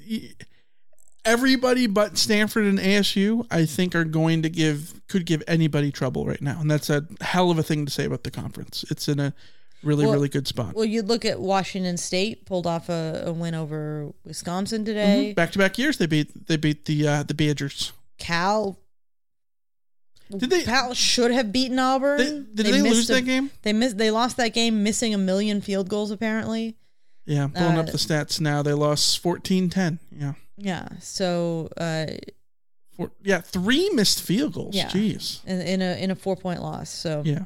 everybody 1.24 1.86
but 1.86 2.16
Stanford 2.18 2.64
and 2.66 2.78
ASU. 2.78 3.46
I 3.50 3.64
think 3.66 3.94
are 3.94 4.04
going 4.04 4.42
to 4.42 4.48
give 4.48 5.00
could 5.08 5.26
give 5.26 5.42
anybody 5.46 5.90
trouble 5.92 6.26
right 6.26 6.40
now, 6.42 6.60
and 6.60 6.70
that's 6.70 6.90
a 6.90 7.06
hell 7.20 7.50
of 7.50 7.58
a 7.58 7.62
thing 7.62 7.84
to 7.86 7.90
say 7.92 8.04
about 8.04 8.24
the 8.24 8.30
conference. 8.30 8.84
It's 8.90 9.08
in 9.08 9.20
a 9.20 9.34
really 9.82 10.04
Well- 10.04 10.14
really 10.14 10.28
good 10.28 10.48
spot. 10.48 10.74
Well, 10.74 10.84
you 10.84 11.02
look 11.02 11.24
at 11.24 11.40
Washington 11.40 11.96
State 11.96 12.46
pulled 12.46 12.66
off 12.66 12.88
a, 12.88 13.24
a 13.26 13.32
win 13.32 13.54
over 13.54 14.12
Wisconsin 14.24 14.84
today. 14.84 15.32
Back 15.34 15.52
to 15.52 15.58
back 15.58 15.78
years, 15.78 15.98
they 15.98 16.06
beat 16.06 16.46
they 16.48 16.56
beat 16.56 16.84
the 16.86 17.06
uh, 17.06 17.22
the 17.22 17.34
Badgers. 17.34 17.92
Cal. 18.18 18.78
Did 20.34 20.48
they? 20.50 20.62
Cal 20.62 20.94
should 20.94 21.30
have 21.32 21.52
beaten 21.52 21.78
Auburn. 21.78 22.18
They- 22.18 22.62
did 22.62 22.66
they 22.72 22.82
missed 22.82 22.94
lose 22.96 23.10
a- 23.10 23.14
that 23.14 23.24
game? 23.26 23.50
They 23.62 23.72
missed. 23.74 23.98
They 23.98 24.10
lost 24.10 24.36
that 24.38 24.54
game, 24.54 24.82
missing 24.82 25.12
a 25.14 25.18
million 25.18 25.60
field 25.60 25.88
goals. 25.88 26.10
Apparently. 26.10 26.76
Yeah, 27.26 27.48
pulling 27.48 27.78
up 27.78 27.88
Uh, 27.88 27.92
the 27.92 27.98
stats 27.98 28.40
now. 28.40 28.62
They 28.62 28.72
lost 28.74 29.22
14-10. 29.22 29.98
Yeah. 30.16 30.34
Yeah. 30.56 30.88
So. 31.00 31.68
Uh, 31.76 32.06
Four, 32.96 33.10
yeah, 33.24 33.40
three 33.40 33.90
missed 33.90 34.22
field 34.22 34.52
goals. 34.54 34.76
yeah. 34.76 34.86
Jeez. 34.88 35.44
In, 35.46 35.60
in 35.62 35.82
a 35.82 36.00
in 36.00 36.10
a 36.12 36.14
four 36.14 36.36
point 36.36 36.62
loss. 36.62 36.90
So. 36.90 37.22
Yeah. 37.24 37.40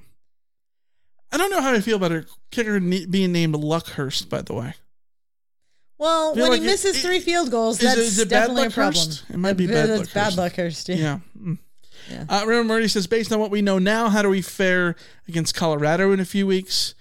I 1.32 1.38
don't 1.38 1.50
know 1.50 1.62
how 1.62 1.72
I 1.72 1.80
feel 1.80 1.96
about 1.96 2.12
a 2.12 2.26
kicker 2.50 2.78
being 2.80 3.32
named 3.32 3.54
Luckhurst, 3.54 4.28
by 4.28 4.42
the 4.42 4.52
way. 4.52 4.74
Well, 5.96 6.34
when 6.34 6.50
like 6.50 6.60
he 6.60 6.66
misses 6.66 6.96
it- 6.96 7.00
three 7.00 7.20
field 7.20 7.50
goals, 7.50 7.78
that's 7.78 7.96
is 7.98 8.24
definitely 8.26 8.66
a 8.66 8.70
problem. 8.70 9.08
It 9.30 9.36
might 9.38 9.56
be 9.56 9.66
bad 9.66 9.88
luck 9.88 10.12
bad 10.12 10.24
Hurst. 10.24 10.36
luck 10.36 10.52
Hurst. 10.56 10.88
Yeah. 10.90 10.96
Yeah. 10.96 11.18
Mm. 11.38 11.58
Yeah. 12.10 12.24
Uh, 12.28 12.62
Murray 12.64 12.88
says, 12.88 13.06
based 13.06 13.32
on 13.32 13.40
what 13.40 13.50
we 13.50 13.60
know 13.60 13.78
now, 13.78 14.08
how 14.08 14.22
do 14.22 14.28
we 14.28 14.40
fare 14.40 14.96
against 15.26 15.54
Colorado 15.54 16.12
in 16.12 16.20
a 16.20 16.24
few 16.24 16.46
weeks? 16.46 16.94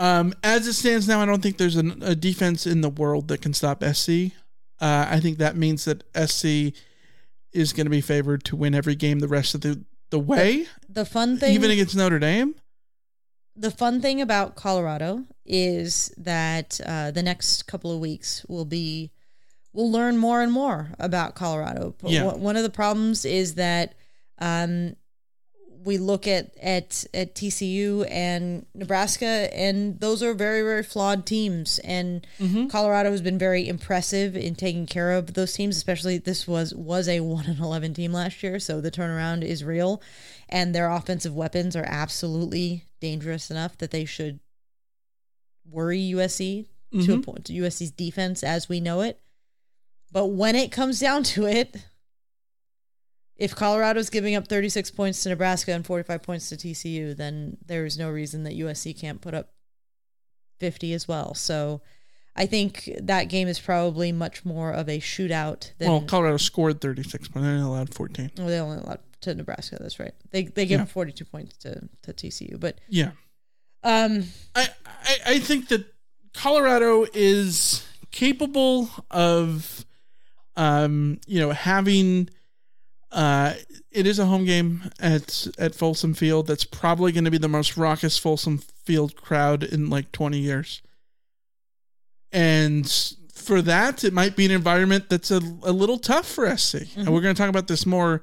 Um, 0.00 0.32
as 0.42 0.66
it 0.66 0.72
stands 0.72 1.06
now, 1.06 1.20
I 1.20 1.26
don't 1.26 1.42
think 1.42 1.58
there's 1.58 1.76
an, 1.76 2.02
a 2.02 2.14
defense 2.14 2.66
in 2.66 2.80
the 2.80 2.88
world 2.88 3.28
that 3.28 3.42
can 3.42 3.52
stop 3.54 3.84
SC. 3.84 4.32
Uh, 4.80 5.06
I 5.10 5.20
think 5.20 5.38
that 5.38 5.56
means 5.56 5.84
that 5.84 6.02
SC 6.16 6.74
is 7.52 7.72
going 7.74 7.84
to 7.86 7.90
be 7.90 8.00
favored 8.00 8.42
to 8.44 8.56
win 8.56 8.74
every 8.74 8.94
game 8.94 9.18
the 9.18 9.28
rest 9.28 9.54
of 9.54 9.60
the, 9.60 9.84
the 10.10 10.18
way, 10.18 10.66
The 10.88 11.04
fun 11.04 11.36
thing, 11.38 11.52
even 11.54 11.70
against 11.70 11.94
Notre 11.94 12.18
Dame. 12.18 12.54
the 13.56 13.70
fun 13.70 14.00
thing 14.00 14.20
about 14.22 14.56
Colorado 14.56 15.24
is 15.44 16.10
that 16.16 16.80
uh, 16.86 17.10
the 17.10 17.22
next 17.22 17.66
couple 17.66 17.92
of 17.92 18.00
weeks 18.00 18.44
will 18.48 18.64
be 18.64 19.10
we'll 19.74 19.90
learn 19.92 20.16
more 20.16 20.40
and 20.42 20.50
more 20.50 20.90
about 20.98 21.34
Colorado. 21.34 21.94
But 22.00 22.10
Yeah. 22.10 22.24
one- 22.24 22.40
One 22.40 22.56
of 22.56 22.62
the 22.62 22.70
problems 22.70 23.24
is 23.24 23.54
that 23.56 23.94
um, 24.38 24.96
we 25.84 25.98
look 25.98 26.26
at, 26.26 26.56
at 26.62 27.04
at 27.14 27.34
TCU 27.34 28.06
and 28.10 28.66
Nebraska, 28.74 29.48
and 29.54 29.98
those 30.00 30.22
are 30.22 30.34
very 30.34 30.62
very 30.62 30.82
flawed 30.82 31.26
teams. 31.26 31.78
And 31.80 32.26
mm-hmm. 32.38 32.66
Colorado 32.66 33.10
has 33.10 33.22
been 33.22 33.38
very 33.38 33.68
impressive 33.68 34.36
in 34.36 34.54
taking 34.54 34.86
care 34.86 35.12
of 35.12 35.34
those 35.34 35.52
teams. 35.52 35.76
Especially 35.76 36.18
this 36.18 36.46
was 36.46 36.74
was 36.74 37.08
a 37.08 37.20
one 37.20 37.46
and 37.46 37.60
eleven 37.60 37.94
team 37.94 38.12
last 38.12 38.42
year, 38.42 38.58
so 38.58 38.80
the 38.80 38.90
turnaround 38.90 39.42
is 39.42 39.64
real, 39.64 40.02
and 40.48 40.74
their 40.74 40.90
offensive 40.90 41.34
weapons 41.34 41.74
are 41.74 41.86
absolutely 41.86 42.84
dangerous 43.00 43.50
enough 43.50 43.78
that 43.78 43.90
they 43.90 44.04
should 44.04 44.40
worry 45.70 46.00
USC 46.00 46.66
to 46.92 46.98
mm-hmm. 46.98 47.12
a 47.12 47.22
point 47.22 47.44
USC's 47.44 47.92
defense 47.92 48.42
as 48.42 48.68
we 48.68 48.80
know 48.80 49.00
it. 49.00 49.20
But 50.12 50.26
when 50.26 50.56
it 50.56 50.72
comes 50.72 50.98
down 50.98 51.22
to 51.22 51.46
it, 51.46 51.76
if 53.40 53.56
Colorado's 53.56 54.10
giving 54.10 54.34
up 54.36 54.46
36 54.46 54.90
points 54.92 55.22
to 55.24 55.30
Nebraska 55.30 55.72
and 55.72 55.84
45 55.84 56.22
points 56.22 56.48
to 56.50 56.56
TCU, 56.56 57.16
then 57.16 57.56
there 57.66 57.84
is 57.86 57.98
no 57.98 58.08
reason 58.10 58.44
that 58.44 58.56
USC 58.56 58.96
can't 58.96 59.20
put 59.20 59.34
up 59.34 59.48
50 60.58 60.92
as 60.92 61.08
well. 61.08 61.34
So 61.34 61.80
I 62.36 62.46
think 62.46 62.88
that 63.00 63.24
game 63.24 63.48
is 63.48 63.58
probably 63.58 64.12
much 64.12 64.44
more 64.44 64.70
of 64.72 64.88
a 64.88 64.98
shootout 65.00 65.72
than 65.78 65.88
well, 65.88 66.02
Colorado 66.02 66.36
scored 66.36 66.80
36, 66.80 67.28
but 67.28 67.40
they 67.40 67.48
only 67.48 67.62
allowed 67.62 67.94
14. 67.94 68.30
well, 68.36 68.46
they 68.46 68.60
only 68.60 68.78
allowed 68.78 69.00
to 69.22 69.34
Nebraska. 69.34 69.78
That's 69.80 69.98
right. 69.98 70.14
They 70.30 70.44
they 70.44 70.66
gave 70.66 70.78
Yeah. 70.78 70.82
up 70.82 70.90
42 70.90 71.24
points 71.24 71.56
to, 71.58 71.88
to 72.02 72.12
TCU, 72.12 72.60
but 72.60 72.78
Yeah. 72.88 73.12
um, 73.82 74.24
I, 74.54 74.68
I, 74.86 75.16
I 75.26 75.38
think 75.40 75.68
that 75.68 75.86
Colorado 76.34 77.06
is 77.14 77.84
capable 78.10 78.90
of, 79.10 79.84
um, 80.56 81.20
you 81.26 81.40
know, 81.40 81.50
having. 81.52 82.28
Uh, 83.12 83.54
it 83.90 84.06
is 84.06 84.18
a 84.18 84.26
home 84.26 84.44
game 84.44 84.90
at 85.00 85.48
at 85.58 85.74
Folsom 85.74 86.14
Field. 86.14 86.46
That's 86.46 86.64
probably 86.64 87.12
going 87.12 87.24
to 87.24 87.30
be 87.30 87.38
the 87.38 87.48
most 87.48 87.76
raucous 87.76 88.18
Folsom 88.18 88.58
Field 88.58 89.16
crowd 89.16 89.64
in 89.64 89.90
like 89.90 90.12
twenty 90.12 90.38
years. 90.38 90.82
And 92.32 92.88
for 93.34 93.60
that, 93.62 94.04
it 94.04 94.12
might 94.12 94.36
be 94.36 94.44
an 94.44 94.52
environment 94.52 95.08
that's 95.08 95.32
a, 95.32 95.38
a 95.64 95.72
little 95.72 95.98
tough 95.98 96.28
for 96.28 96.56
SC. 96.56 96.96
And 96.96 97.12
we're 97.12 97.20
going 97.20 97.34
to 97.34 97.38
talk 97.40 97.48
about 97.48 97.66
this 97.66 97.84
more 97.84 98.22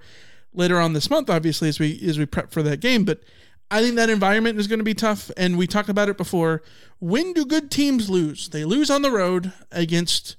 later 0.53 0.79
on 0.79 0.93
this 0.93 1.09
month, 1.09 1.29
obviously, 1.29 1.67
as 1.67 1.79
we 1.79 1.99
as 2.07 2.17
we 2.17 2.25
prep 2.25 2.51
for 2.51 2.63
that 2.63 2.79
game. 2.79 3.03
But 3.03 3.23
I 3.69 3.81
think 3.81 3.95
that 3.95 4.09
environment 4.09 4.57
is 4.57 4.67
going 4.67 4.79
to 4.79 4.85
be 4.85 4.93
tough, 4.93 5.29
and 5.35 5.57
we 5.57 5.67
talked 5.67 5.89
about 5.89 6.07
it 6.07 6.17
before. 6.17 6.63
When 6.99 7.33
do 7.33 7.45
good 7.45 7.69
teams 7.69 8.09
lose? 8.09 8.49
They 8.49 8.63
lose 8.63 8.89
on 8.89 9.01
the 9.01 9.11
road 9.11 9.51
against 9.69 10.37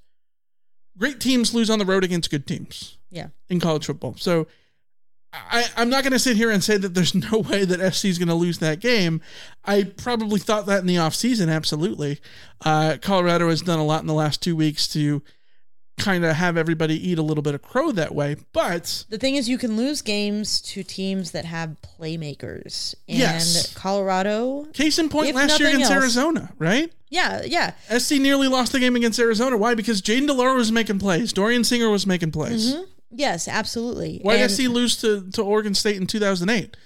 great 0.97 1.21
teams. 1.21 1.53
Lose 1.53 1.69
on 1.69 1.79
the 1.79 1.85
road 1.85 2.03
against 2.03 2.31
good 2.31 2.47
teams 2.47 2.98
yeah. 3.11 3.29
in 3.49 3.61
college 3.61 3.87
football. 3.87 4.15
So 4.19 4.47
I, 5.33 5.67
I'm 5.77 5.91
not 5.91 6.03
going 6.05 6.13
to 6.15 6.19
sit 6.19 6.37
here 6.37 6.51
and 6.51 6.65
say 6.65 6.77
that 6.79 6.95
there's 6.95 7.15
no 7.33 7.39
way 7.41 7.65
that 7.65 7.95
SC 7.95 8.07
is 8.07 8.19
going 8.19 8.29
to 8.29 8.35
lose 8.35 8.59
that 8.59 8.81
game. 8.81 9.21
I 9.65 9.85
probably 9.85 10.41
thought 10.41 10.67
that 10.67 10.81
in 10.81 10.87
the 10.87 10.97
offseason, 10.97 11.53
absolutely. 11.55 12.21
Uh, 12.65 12.97
Colorado 13.01 13.49
has 13.51 13.61
done 13.63 13.79
a 13.79 13.85
lot 13.85 14.01
in 14.01 14.07
the 14.07 14.15
last 14.15 14.43
two 14.43 14.57
weeks 14.57 14.89
to 14.89 15.23
kind 15.99 16.25
of 16.25 16.37
have 16.37 16.57
everybody 16.57 16.95
eat 17.11 17.19
a 17.19 17.23
little 17.23 17.43
bit 17.43 17.55
of 17.57 17.61
crow 17.61 17.91
that 17.91 18.15
way. 18.15 18.37
But 18.53 19.05
The 19.11 19.19
thing 19.19 19.35
is, 19.35 19.49
you 19.49 19.59
can 19.59 19.77
lose 19.77 20.01
games 20.01 20.61
to 20.63 20.85
teams 20.85 21.33
that 21.33 21.45
have 21.45 21.77
playmakers. 21.83 22.95
And 23.09 23.19
Yes. 23.19 23.75
Colorado. 23.75 24.65
case 24.73 24.99
in 24.99 25.09
point, 25.09 25.35
last 25.35 25.59
year 25.59 25.71
against 25.71 25.91
else- 25.91 26.01
Arizona, 26.03 26.53
right? 26.59 26.93
Yeah, 27.11 27.43
yeah. 27.45 27.73
SC 27.99 28.13
nearly 28.13 28.47
lost 28.49 28.73
the 28.73 28.79
game 28.81 28.95
against 28.95 29.19
Arizona. 29.19 29.57
Why? 29.57 29.75
Because 29.75 30.01
Jayden 30.01 30.27
de 30.27 30.33
Laura 30.33 30.55
was 30.55 30.71
making 30.71 31.01
plays. 31.01 31.33
Dorian 31.33 31.65
Singer 31.65 31.91
was 31.91 32.07
making 32.07 32.31
plays. 32.31 32.75
Mhm. 32.75 32.85
Yes, 33.11 33.49
absolutely. 33.49 34.21
Why 34.23 34.35
did 34.37 34.43
And- 34.43 34.51
SC 34.51 34.63
lose 34.69 34.97
to, 35.03 35.31
to 35.33 35.43
Oregon 35.43 35.75
State 35.75 35.97
in 35.97 36.07
2008? 36.07 36.77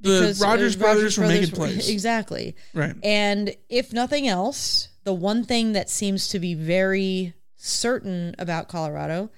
The 0.00 0.28
uh, 0.40 0.44
Rodgers 0.46 0.76
brothers 0.76 1.18
were 1.18 1.26
making 1.26 1.50
plays. 1.50 1.88
Exactly. 1.90 2.54
Right. 2.72 2.94
And 3.02 3.54
if 3.68 3.92
nothing 3.92 4.28
else, 4.28 4.88
the 5.04 5.12
one 5.12 5.44
thing 5.44 5.72
that 5.72 5.90
seems 5.90 6.28
to 6.28 6.38
be 6.38 6.54
very 6.54 7.34
certain 7.56 8.34
about 8.38 8.68
Colorado 8.68 9.30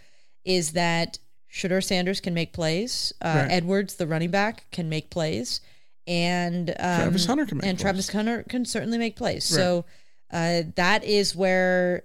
is 0.44 0.72
that 0.72 1.18
Shedeur 1.50 1.82
Sanders 1.82 2.20
can 2.20 2.34
make 2.34 2.52
plays. 2.52 3.12
Uh, 3.22 3.32
Right. 3.42 3.50
Edwards, 3.52 3.94
the 3.96 4.06
running 4.06 4.30
back, 4.30 4.66
can 4.70 4.88
make 4.90 5.10
plays, 5.10 5.60
and 6.06 6.70
um, 6.70 6.74
Travis 7.00 7.24
Hunter 7.26 7.46
can 7.46 7.56
make 7.58 7.66
and 7.66 7.78
plays. 7.78 7.82
Travis 7.82 8.12
Hunter 8.12 8.44
can 8.48 8.64
certainly 8.66 8.98
make 8.98 9.16
plays. 9.16 9.50
Right. 9.50 9.56
So 9.56 9.84
uh, 10.30 10.62
that 10.76 11.04
is 11.04 11.34
where 11.34 12.04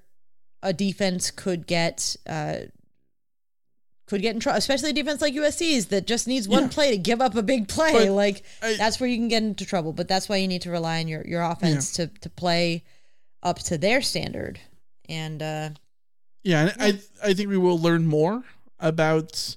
a 0.64 0.72
defense 0.74 1.30
could 1.30 1.68
get. 1.68 2.16
Uh, 2.26 2.56
could 4.08 4.22
get 4.22 4.36
in 4.36 4.40
trouble, 4.40 4.58
especially 4.58 4.92
a 4.92 4.94
defense 4.94 5.20
like 5.22 5.34
USC's 5.34 5.88
that 5.88 6.06
just 6.06 6.28
needs 6.28 6.48
one 6.48 6.64
Yeah. 6.64 6.70
play 6.70 6.92
to 6.92 6.98
give 6.98 7.22
up 7.22 7.36
a 7.36 7.42
big 7.44 7.68
play. 7.68 7.92
But 7.92 8.10
like 8.12 8.44
I- 8.62 8.76
that's 8.78 9.00
where 9.00 9.10
you 9.10 9.18
can 9.18 9.28
get 9.30 9.42
into 9.44 9.66
trouble. 9.66 9.94
But 9.94 10.08
that's 10.08 10.30
why 10.30 10.38
you 10.38 10.48
need 10.48 10.62
to 10.64 10.72
rely 10.72 11.00
on 11.00 11.08
your 11.08 11.26
your 11.28 11.42
offense 11.42 11.92
to 11.94 12.08
to 12.22 12.30
play 12.30 12.84
up 13.44 13.60
to 13.60 13.78
their 13.78 14.02
standard. 14.02 14.60
And 15.10 15.42
uh, 15.42 15.70
Yeah, 16.44 16.62
and 16.62 16.74
I 17.24 17.30
I 17.30 17.34
think 17.34 17.50
we 17.50 17.58
will 17.58 17.80
learn 17.80 18.06
more 18.06 18.44
about 18.80 19.56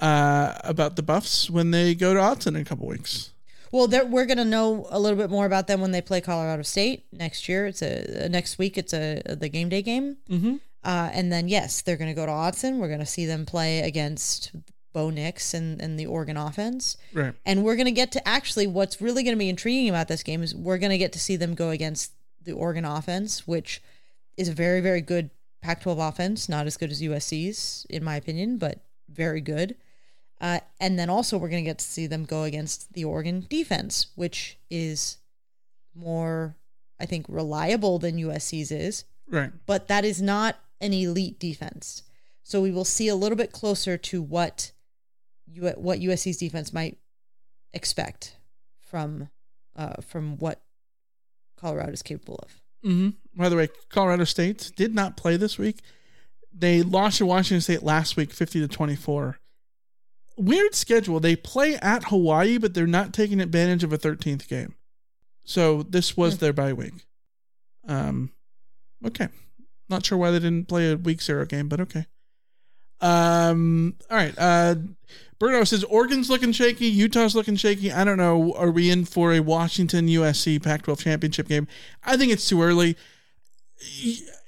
uh 0.00 0.54
about 0.64 0.96
the 0.96 1.02
Buffs 1.02 1.50
when 1.50 1.70
they 1.70 1.94
go 1.94 2.14
to 2.14 2.20
Autzen 2.20 2.48
in 2.48 2.56
a 2.56 2.64
couple 2.64 2.86
weeks. 2.86 3.30
well, 3.72 3.88
we're 4.06 4.24
gonna 4.26 4.44
know 4.44 4.86
a 4.90 4.98
little 4.98 5.18
bit 5.18 5.28
more 5.30 5.44
about 5.46 5.66
them 5.66 5.80
when 5.80 5.90
they 5.90 6.00
play 6.00 6.20
Colorado 6.20 6.62
State 6.62 7.04
next 7.12 7.48
year. 7.48 7.66
It's 7.66 7.82
a 7.82 8.28
next 8.28 8.58
week. 8.58 8.78
It's 8.78 8.92
a 8.94 9.22
the 9.26 9.48
game 9.48 9.68
day 9.68 9.82
game. 9.82 10.16
Mm-hmm. 10.30 10.56
Uh, 10.84 11.10
and 11.12 11.32
then 11.32 11.48
yes, 11.48 11.82
they're 11.82 11.96
gonna 11.96 12.14
go 12.14 12.26
to 12.26 12.32
Autzen. 12.32 12.78
We're 12.78 12.88
gonna 12.88 13.06
see 13.06 13.26
them 13.26 13.44
play 13.46 13.80
against 13.80 14.52
Bo 14.92 15.10
Nix 15.10 15.52
and 15.54 15.80
and 15.82 15.98
the 15.98 16.06
Oregon 16.06 16.36
offense. 16.36 16.96
Right. 17.12 17.34
And 17.44 17.62
we're 17.64 17.76
going 17.76 17.86
to 17.86 17.92
get 17.92 18.10
to 18.12 18.26
actually 18.26 18.66
what's 18.66 19.00
really 19.02 19.22
going 19.22 19.36
to 19.36 19.38
be 19.38 19.50
intriguing 19.50 19.88
about 19.88 20.08
this 20.08 20.22
game 20.22 20.42
is 20.42 20.54
we're 20.54 20.78
going 20.78 20.90
to 20.90 20.98
get 20.98 21.12
to 21.12 21.18
see 21.18 21.36
them 21.36 21.54
go 21.54 21.68
against 21.70 22.12
the 22.42 22.52
Oregon 22.52 22.84
offense, 22.86 23.46
which 23.46 23.82
is 24.38 24.48
a 24.48 24.52
very, 24.54 24.80
very 24.80 25.02
good 25.02 25.28
Pac 25.60 25.82
12 25.82 25.98
offense. 25.98 26.48
Not 26.48 26.66
as 26.66 26.78
good 26.78 26.90
as 26.90 27.02
USC's, 27.02 27.86
in 27.90 28.02
my 28.02 28.16
opinion, 28.16 28.56
but 28.56 28.80
very 29.10 29.42
good. 29.42 29.76
Uh, 30.40 30.60
and 30.80 30.98
then 30.98 31.10
also, 31.10 31.36
we're 31.36 31.50
going 31.50 31.62
to 31.64 31.68
get 31.70 31.78
to 31.80 31.84
see 31.84 32.06
them 32.06 32.24
go 32.24 32.44
against 32.44 32.92
the 32.94 33.04
Oregon 33.04 33.46
defense, 33.50 34.06
which 34.14 34.56
is 34.70 35.18
more, 35.94 36.56
I 36.98 37.06
think, 37.06 37.26
reliable 37.28 37.98
than 37.98 38.16
USC's 38.16 38.70
is 38.70 39.04
Right. 39.30 39.52
but 39.66 39.88
that 39.88 40.04
is 40.06 40.22
not 40.22 40.56
an 40.80 40.92
elite 40.92 41.38
defense. 41.38 42.02
So 42.42 42.60
we 42.62 42.70
will 42.70 42.84
see 42.84 43.08
a 43.08 43.14
little 43.14 43.36
bit 43.36 43.52
closer 43.52 43.96
to 43.98 44.22
what 44.22 44.72
you 45.46 45.68
what 45.70 46.00
USC's 46.00 46.36
defense 46.38 46.72
might 46.72 46.98
expect 47.72 48.36
from 48.80 49.28
uh, 49.76 50.00
from 50.00 50.38
what 50.38 50.60
Colorado 51.56 51.92
is 51.92 52.02
capable 52.02 52.36
of. 52.42 52.50
Mm-hmm. 52.84 53.10
By 53.40 53.48
the 53.48 53.56
way, 53.56 53.68
Colorado 53.90 54.24
State 54.24 54.72
did 54.76 54.94
not 54.94 55.16
play 55.16 55.36
this 55.36 55.58
week. 55.58 55.80
They 56.52 56.82
lost 56.82 57.18
to 57.18 57.26
Washington 57.26 57.60
State 57.60 57.82
last 57.82 58.16
week, 58.16 58.32
fifty 58.32 58.60
to 58.60 58.68
twenty-four. 58.68 59.38
Weird 60.36 60.74
schedule. 60.74 61.18
They 61.20 61.34
play 61.36 61.74
at 61.76 62.04
Hawaii, 62.04 62.58
but 62.58 62.72
they're 62.72 62.86
not 62.86 63.12
taking 63.12 63.40
advantage 63.40 63.82
of 63.84 63.92
a 63.92 63.96
thirteenth 63.98 64.48
game. 64.48 64.74
So 65.44 65.82
this 65.82 66.16
was 66.16 66.34
Hmm. 66.34 66.40
their 66.40 66.52
bye 66.52 66.72
week. 66.72 66.94
Um, 67.86 68.30
okay. 69.04 69.28
Not 69.88 70.04
sure 70.04 70.18
why 70.18 70.30
they 70.30 70.38
didn't 70.38 70.68
play 70.68 70.92
a 70.92 70.96
week 70.96 71.22
zero 71.22 71.44
game, 71.46 71.68
but 71.68 71.80
okay. 71.80 72.06
Um, 73.00 73.94
all 74.10 74.16
right. 74.16 74.34
Uh, 74.36 74.74
Bruno 75.38 75.62
says 75.64 75.84
Oregon's 75.84 76.28
looking 76.28 76.50
shaky, 76.52 76.86
Utah's 76.86 77.34
looking 77.34 77.54
shaky. 77.56 77.92
I 77.92 78.02
don't 78.04 78.16
know. 78.18 78.52
Are 78.54 78.70
we 78.70 78.90
in 78.90 79.04
for 79.04 79.32
a 79.32 79.40
Washington 79.40 80.08
USC 80.08 80.60
Pac 80.62 80.82
12 80.82 81.00
championship 81.00 81.46
game? 81.48 81.68
I 82.04 82.16
think 82.16 82.32
it's 82.32 82.48
too 82.48 82.60
early. 82.60 82.96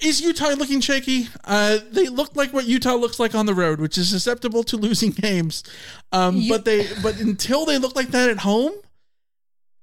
Is 0.00 0.20
Utah 0.20 0.48
looking 0.54 0.80
shaky? 0.80 1.28
Uh, 1.44 1.78
they 1.92 2.08
look 2.08 2.34
like 2.34 2.52
what 2.52 2.66
Utah 2.66 2.94
looks 2.96 3.20
like 3.20 3.34
on 3.36 3.46
the 3.46 3.54
road, 3.54 3.78
which 3.80 3.96
is 3.96 4.08
susceptible 4.10 4.64
to 4.64 4.76
losing 4.78 5.10
games. 5.12 5.62
Um, 6.10 6.36
You- 6.36 6.50
but 6.52 6.64
they, 6.64 6.88
but 7.02 7.20
until 7.20 7.64
they 7.64 7.78
look 7.78 7.94
like 7.94 8.08
that 8.08 8.28
at 8.28 8.38
home, 8.38 8.72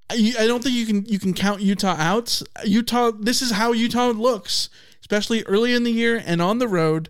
I, 0.10 0.34
I 0.40 0.48
don't 0.48 0.62
think 0.64 0.76
you 0.76 0.86
can 0.86 1.06
you 1.06 1.20
can 1.20 1.34
count 1.34 1.62
Utah 1.62 1.96
out. 1.98 2.42
Utah, 2.66 3.12
this 3.12 3.42
is 3.42 3.52
how 3.52 3.72
Utah 3.74 4.08
looks, 4.10 4.70
especially 5.10 5.42
early 5.44 5.74
in 5.74 5.84
the 5.84 5.92
year 5.92 6.22
and 6.26 6.42
on 6.42 6.60
the 6.60 6.68
road. 6.68 7.10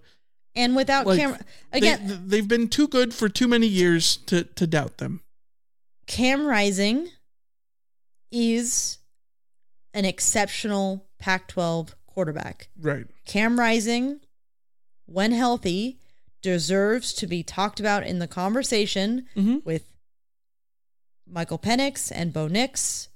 And 0.56 0.76
without 0.76 1.06
Like, 1.08 1.20
Cam 1.20 1.38
they- 1.72 1.78
again, 1.80 2.24
they've 2.28 2.48
been 2.48 2.68
too 2.70 2.88
good 2.88 3.14
for 3.14 3.28
too 3.28 3.48
many 3.48 3.68
years 3.68 4.18
to 4.28 4.44
to 4.44 4.68
doubt 4.68 4.98
them. 4.98 5.22
Cam 6.06 6.46
Rising 6.46 7.10
is 8.32 9.00
an 9.94 10.06
exceptional 10.06 11.06
Pac-12 11.20 11.94
quarterback. 12.06 12.70
Right. 12.80 13.08
Cam 13.26 13.60
Rising, 13.60 14.20
when 15.06 15.32
healthy, 15.32 16.00
deserves 16.42 17.14
to 17.14 17.28
be 17.28 17.42
talked 17.44 17.80
about 17.80 18.06
in 18.06 18.20
the 18.20 18.28
conversation 18.28 19.28
Mhm. 19.36 19.66
with 19.66 19.84
Michael 21.26 21.60
Penix 21.60 22.12
and 22.14 22.32
Bo 22.32 22.48
Nix 22.48 23.10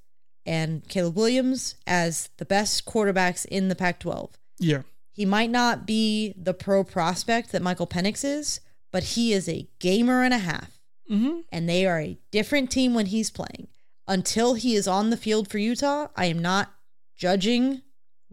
and 0.45 0.87
Caleb 0.89 1.15
Williams 1.15 1.75
as 1.87 2.29
the 2.37 2.45
best 2.45 2.85
quarterbacks 2.85 3.45
in 3.45 3.67
the 3.67 3.75
Pac 3.75 3.99
12. 3.99 4.37
Yeah. 4.61 4.83
He 5.11 5.25
might 5.25 5.49
not 5.49 5.85
be 5.85 6.33
the 6.37 6.53
pro 6.53 6.83
prospect 6.85 7.51
that 7.51 7.61
Michael 7.61 7.87
Penix 7.87 8.23
is, 8.23 8.61
but 8.91 9.03
he 9.03 9.33
is 9.33 9.49
a 9.49 9.67
gamer 9.79 10.23
and 10.23 10.33
a 10.33 10.37
half. 10.37 10.79
Mm-hmm. 11.09 11.39
And 11.51 11.67
they 11.67 11.85
are 11.85 11.99
a 11.99 12.17
different 12.31 12.71
team 12.71 12.93
when 12.93 13.07
he's 13.07 13.29
playing. 13.29 13.67
Until 14.07 14.53
he 14.53 14.75
is 14.75 14.87
on 14.87 15.09
the 15.09 15.17
field 15.17 15.49
for 15.49 15.57
Utah, 15.57 16.07
I 16.15 16.25
am 16.25 16.39
not 16.39 16.71
judging 17.17 17.81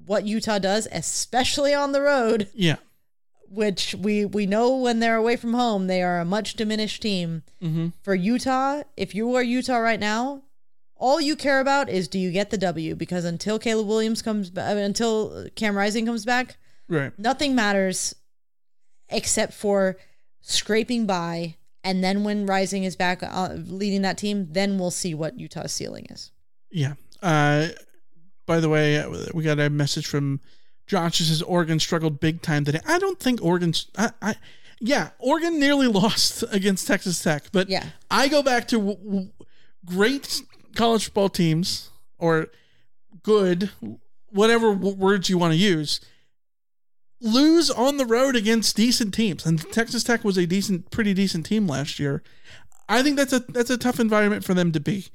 what 0.07 0.25
Utah 0.27 0.59
does, 0.61 0.87
especially 0.93 1.75
on 1.75 1.93
the 1.93 2.01
road 2.01 2.49
Yeah. 2.55 2.77
which 3.51 3.95
we 3.95 4.25
we 4.25 4.47
know 4.47 4.77
when 4.77 5.01
they're 5.01 5.17
away 5.17 5.37
from 5.37 5.55
home 5.55 5.87
they 5.87 6.03
are 6.03 6.21
a 6.21 6.25
much 6.25 6.55
diminished 6.55 7.03
team 7.03 7.43
Mm-hmm. 7.63 7.89
for 8.03 8.15
utah 8.15 8.83
if 8.97 9.15
you 9.15 9.35
are 9.35 9.43
utah 9.43 9.79
right 9.79 9.99
now 10.01 10.43
all 10.99 11.21
you 11.21 11.37
care 11.37 11.61
about 11.61 11.89
is 11.89 12.09
do 12.09 12.19
you 12.19 12.31
get 12.31 12.51
the 12.51 12.59
w 12.59 12.95
because 12.95 13.25
until 13.25 13.59
caleb 13.59 13.87
williams 13.87 14.21
comes 14.23 14.51
back 14.51 14.77
until 14.77 15.47
cam 15.55 15.77
rising 15.77 16.05
comes 16.07 16.25
back 16.25 16.57
Right. 16.89 17.13
nothing 17.19 17.55
matters 17.55 18.15
except 19.09 19.53
for 19.53 19.97
scraping 20.41 21.07
by 21.07 21.57
and 21.85 22.03
then 22.03 22.25
when 22.25 22.47
rising 22.47 22.85
is 22.85 22.97
back 22.97 23.23
uh, 23.23 23.55
leading 23.55 24.03
that 24.03 24.19
team 24.19 24.49
then 24.51 24.79
we'll 24.79 24.91
see 24.91 25.15
what 25.15 25.39
utah's 25.39 25.73
ceiling 25.73 26.07
is 26.11 26.31
Yeah. 26.71 26.95
Uh, 27.23 27.69
by 28.47 28.61
the 28.61 28.69
way, 28.69 29.05
we 29.35 29.43
got 29.43 29.59
a 29.61 29.69
message 29.69 30.07
from 30.07 30.41
Josh. 30.87 31.19
Says 31.19 31.43
Oregon 31.43 31.79
struggled 31.81 32.19
big 32.19 32.41
time 32.41 32.65
today. 32.65 32.81
I 32.87 32.99
don't 32.99 33.21
think 33.21 33.43
Oregon's. 33.43 33.91
I, 33.99 34.11
I 34.23 34.35
yeah, 34.81 35.11
Oregon 35.19 35.59
nearly 35.61 35.87
lost 36.03 36.45
against 36.51 36.87
Texas 36.87 37.23
Tech, 37.23 37.45
but 37.53 37.69
Yeah. 37.69 37.85
I 38.11 38.29
go 38.29 38.43
back 38.43 38.69
to 38.69 38.77
w- 38.79 38.97
w- 39.05 39.29
great 39.85 40.41
college 40.79 41.07
football 41.07 41.29
teams 41.29 41.91
or 42.19 42.49
good, 43.23 43.71
whatever 44.31 44.73
words 44.73 45.29
you 45.29 45.37
want 45.37 45.53
to 45.53 45.59
use. 45.59 46.01
Lose 47.21 47.69
on 47.69 47.97
the 47.97 48.07
road 48.07 48.37
against 48.37 48.77
decent 48.77 49.13
teams, 49.13 49.45
and 49.45 49.61
Texas 49.73 50.05
Tech 50.05 50.23
was 50.23 50.39
a 50.39 50.47
decent, 50.47 50.91
pretty 50.93 51.13
decent 51.13 51.45
team 51.45 51.67
last 51.67 51.99
year. 51.99 52.23
I 52.89 53.03
think 53.03 53.17
that's 53.17 53.33
a 53.33 53.41
that's 53.41 53.71
a 53.71 53.77
tough 53.77 53.99
environment 53.99 54.45
for 54.45 54.55
them 54.55 54.71
to 54.71 54.79
be 54.79 55.07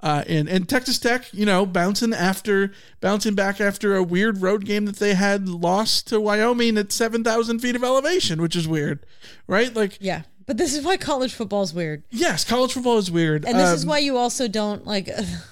uh, 0.00 0.22
in. 0.28 0.46
And 0.46 0.68
Texas 0.68 1.00
Tech, 1.00 1.34
you 1.34 1.44
know, 1.44 1.66
bouncing 1.66 2.14
after 2.14 2.70
bouncing 3.00 3.34
back 3.34 3.60
after 3.60 3.96
a 3.96 4.04
weird 4.04 4.40
road 4.40 4.64
game 4.64 4.86
that 4.86 4.96
they 4.96 5.14
had 5.14 5.48
lost 5.48 6.06
to 6.08 6.20
Wyoming 6.20 6.78
at 6.78 6.92
seven 6.92 7.24
thousand 7.24 7.58
feet 7.58 7.74
of 7.74 7.82
elevation, 7.82 8.40
which 8.40 8.54
is 8.54 8.68
weird, 8.68 9.04
right? 9.48 9.74
Like, 9.74 9.98
yeah 10.00 10.22
but 10.48 10.56
this 10.56 10.74
is 10.74 10.84
why 10.84 10.96
college 10.96 11.32
football 11.32 11.62
is 11.62 11.72
weird 11.72 12.02
yes, 12.10 12.44
college 12.44 12.72
football 12.72 12.98
is 12.98 13.08
weird, 13.10 13.44
And 13.44 13.56
this 13.58 13.70
is 13.72 13.84
Um, 13.84 13.90
why 13.90 13.98
you 13.98 14.16
also 14.16 14.48
don't 14.48 14.84
like 14.84 15.08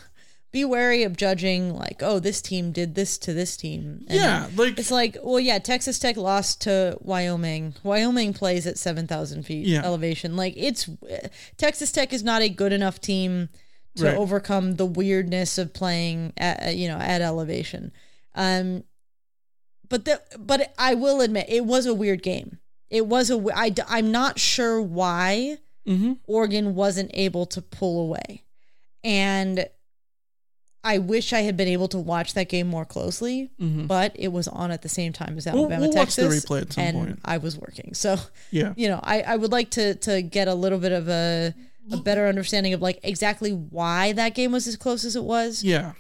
be 0.53 0.65
wary 0.65 1.03
of 1.03 1.17
judging 1.17 1.75
like, 1.75 2.03
oh, 2.03 2.19
this 2.19 2.41
team 2.41 2.73
did 2.73 2.95
this 2.95 3.19
to 3.19 3.35
this 3.35 3.57
team. 3.59 4.07
And 4.09 4.19
Yeah, 4.19 4.49
like- 4.57 4.79
it's 4.79 4.91
like, 4.91 5.19
well, 5.23 5.39
yeah, 5.39 5.59
Texas 5.59 5.99
Tech 5.99 6.17
lost 6.17 6.63
to 6.63 6.97
Wyoming. 7.03 7.75
Wyoming 7.83 8.33
plays 8.33 8.67
at 8.67 8.79
seven 8.79 9.07
thousand 9.07 9.43
feet 9.45 9.67
Yeah. 9.67 9.85
elevation. 9.85 10.35
Like 10.35 10.55
it's 10.57 10.89
Texas 11.59 11.93
Tech 11.93 12.13
is 12.13 12.23
not 12.25 12.41
a 12.43 12.49
good 12.49 12.73
enough 12.73 13.01
team 13.01 13.51
to 13.97 14.05
Right. 14.07 14.17
overcome 14.17 14.77
the 14.77 14.87
weirdness 14.87 15.59
of 15.59 15.73
playing 15.75 16.33
at 16.39 16.75
you 16.77 16.89
know 16.89 16.99
at 16.99 17.21
elevation. 17.21 17.93
Um, 18.35 18.85
but 19.89 20.05
the 20.07 20.21
but 20.39 20.73
I 20.79 20.95
will 20.95 21.21
admit 21.21 21.47
it 21.49 21.65
was 21.67 21.85
a 21.87 21.95
weird 21.95 22.23
game. 22.23 22.59
It 22.91 23.07
was 23.07 23.31
a 23.31 23.43
I 23.55 23.73
I'm 23.89 24.11
not 24.11 24.39
sure 24.39 24.81
why 24.81 25.59
Mm-hmm. 25.87 26.15
Oregon 26.27 26.75
wasn't 26.75 27.13
able 27.15 27.47
to 27.47 27.63
pull 27.63 28.01
away. 28.03 28.43
And 29.05 29.69
I 30.83 30.99
wish 30.99 31.33
I 31.33 31.41
had 31.43 31.57
been 31.57 31.69
able 31.69 31.87
to 31.89 31.99
watch 31.99 32.35
that 32.35 32.49
game 32.49 32.67
more 32.69 32.85
closely, 32.85 33.51
Mhm. 33.61 33.87
but 33.89 34.13
it 34.17 34.29
was 34.33 34.47
on 34.49 34.71
at 34.73 34.83
the 34.83 34.89
same 34.89 35.13
time 35.13 35.37
as 35.39 35.47
We'll- 35.47 35.59
Alabama, 35.61 35.83
we'll 35.83 35.93
watch 35.93 36.15
the 36.17 36.23
Texas. 36.23 36.45
replay 36.45 36.63
at 36.63 36.73
some 36.73 36.85
and 36.85 36.97
point. 36.97 37.19
I 37.25 37.39
was 37.39 37.57
working. 37.57 37.95
So, 37.95 38.19
Yeah. 38.51 38.73
you 38.77 38.89
know, 38.89 38.99
I, 39.03 39.21
I 39.23 39.37
would 39.37 39.53
like 39.53 39.71
to 39.71 39.95
to 39.95 40.23
get 40.23 40.49
a 40.49 40.55
little 40.55 40.79
bit 40.79 40.93
of 40.93 41.09
a 41.09 41.55
a 41.93 41.97
better 41.99 42.27
understanding 42.27 42.73
of 42.73 42.83
like 42.83 42.99
exactly 43.05 43.53
why 43.53 44.11
that 44.13 44.35
game 44.35 44.51
was 44.51 44.67
as 44.67 44.75
close 44.77 45.05
as 45.05 45.15
it 45.15 45.23
was. 45.23 45.63
yeah, 45.63 45.93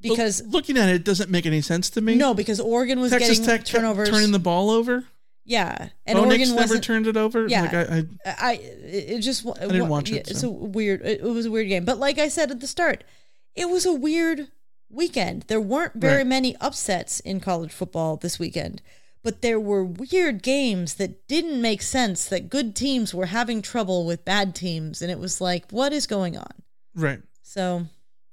because 0.00 0.40
looking 0.46 0.76
at 0.78 0.88
it, 0.88 0.94
it 0.96 1.04
doesn't 1.04 1.30
make 1.30 1.46
any 1.46 1.60
sense 1.60 1.90
to 1.90 2.00
me. 2.00 2.14
no, 2.14 2.32
because 2.32 2.60
Oregon 2.60 3.00
was 3.00 3.10
Texas 3.10 3.38
getting 3.40 3.44
Tech 3.44 3.64
turnovers. 3.64 4.08
turning 4.08 4.30
the 4.30 4.38
ball 4.38 4.70
over. 4.70 5.04
Yeah, 5.44 5.88
and 6.06 6.16
Bo 6.18 6.24
Oregon 6.26 6.54
never 6.54 6.78
turned 6.78 7.06
it 7.06 7.16
over. 7.16 7.46
Yeah, 7.48 7.62
Like, 7.62 7.74
I, 7.74 7.82
I, 8.24 8.34
I 8.50 8.52
it 8.54 9.20
just 9.20 9.46
I 9.46 9.66
didn't 9.66 9.88
watch 9.88 10.10
it, 10.10 10.28
It's 10.28 10.40
so. 10.40 10.48
a 10.48 10.52
weird. 10.52 11.00
It, 11.02 11.20
it 11.20 11.24
was 11.24 11.46
a 11.46 11.50
weird 11.50 11.68
game, 11.68 11.84
but 11.84 11.98
like 11.98 12.18
I 12.18 12.28
said 12.28 12.50
at 12.50 12.60
the 12.60 12.66
start, 12.66 13.04
it 13.54 13.68
was 13.68 13.84
a 13.86 13.92
weird 13.92 14.48
weekend. 14.88 15.44
There 15.48 15.60
weren't 15.60 15.94
very 15.94 16.18
Right. 16.18 16.26
many 16.26 16.56
upsets 16.60 17.20
in 17.20 17.40
college 17.40 17.72
football 17.72 18.16
this 18.16 18.38
weekend, 18.38 18.82
but 19.22 19.42
there 19.42 19.58
were 19.60 19.84
weird 19.84 20.42
games 20.42 20.94
that 20.94 21.26
didn't 21.28 21.60
make 21.60 21.82
sense. 21.82 22.26
That 22.26 22.48
good 22.50 22.76
teams 22.76 23.14
were 23.14 23.26
having 23.26 23.62
trouble 23.62 24.04
with 24.06 24.24
bad 24.24 24.54
teams, 24.54 25.00
and 25.02 25.10
it 25.10 25.18
was 25.18 25.40
like, 25.40 25.70
what 25.70 25.92
is 25.92 26.06
going 26.06 26.36
on? 26.36 26.52
right. 26.94 27.20
So 27.42 27.86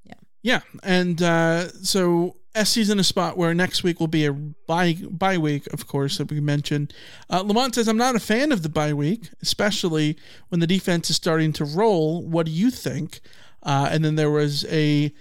yeah. 0.04 0.14
Yeah, 0.42 0.60
and 0.84 1.22
uh, 1.22 1.70
so 1.84 2.36
SC's 2.56 2.90
in 2.90 3.00
a 3.00 3.04
spot 3.04 3.38
where 3.38 3.54
next 3.54 3.84
week 3.84 4.00
will 4.00 4.08
be 4.08 4.26
a 4.26 4.34
bye 4.34 4.98
bye 5.10 5.38
week, 5.38 5.68
of 5.68 5.88
course, 5.88 6.18
that 6.18 6.32
we 6.32 6.40
mentioned. 6.40 6.94
Uh, 7.30 7.42
Lamont 7.42 7.76
says, 7.76 7.88
"I'm 7.88 7.98
not 7.98 8.16
a 8.16 8.20
fan 8.20 8.52
of 8.52 8.64
the 8.64 8.70
bye 8.70 8.94
week, 8.94 9.30
especially 9.42 10.18
when 10.50 10.60
the 10.60 10.68
defense 10.68 11.10
is 11.10 11.16
starting 11.16 11.54
to 11.54 11.66
roll. 11.66 12.24
What 12.24 12.48
do 12.48 12.52
you 12.52 12.72
think?" 12.72 13.22
Uh, 13.62 13.90
and 13.92 14.04
then 14.04 14.16
there 14.16 14.32
was 14.32 14.66
a 14.66 15.14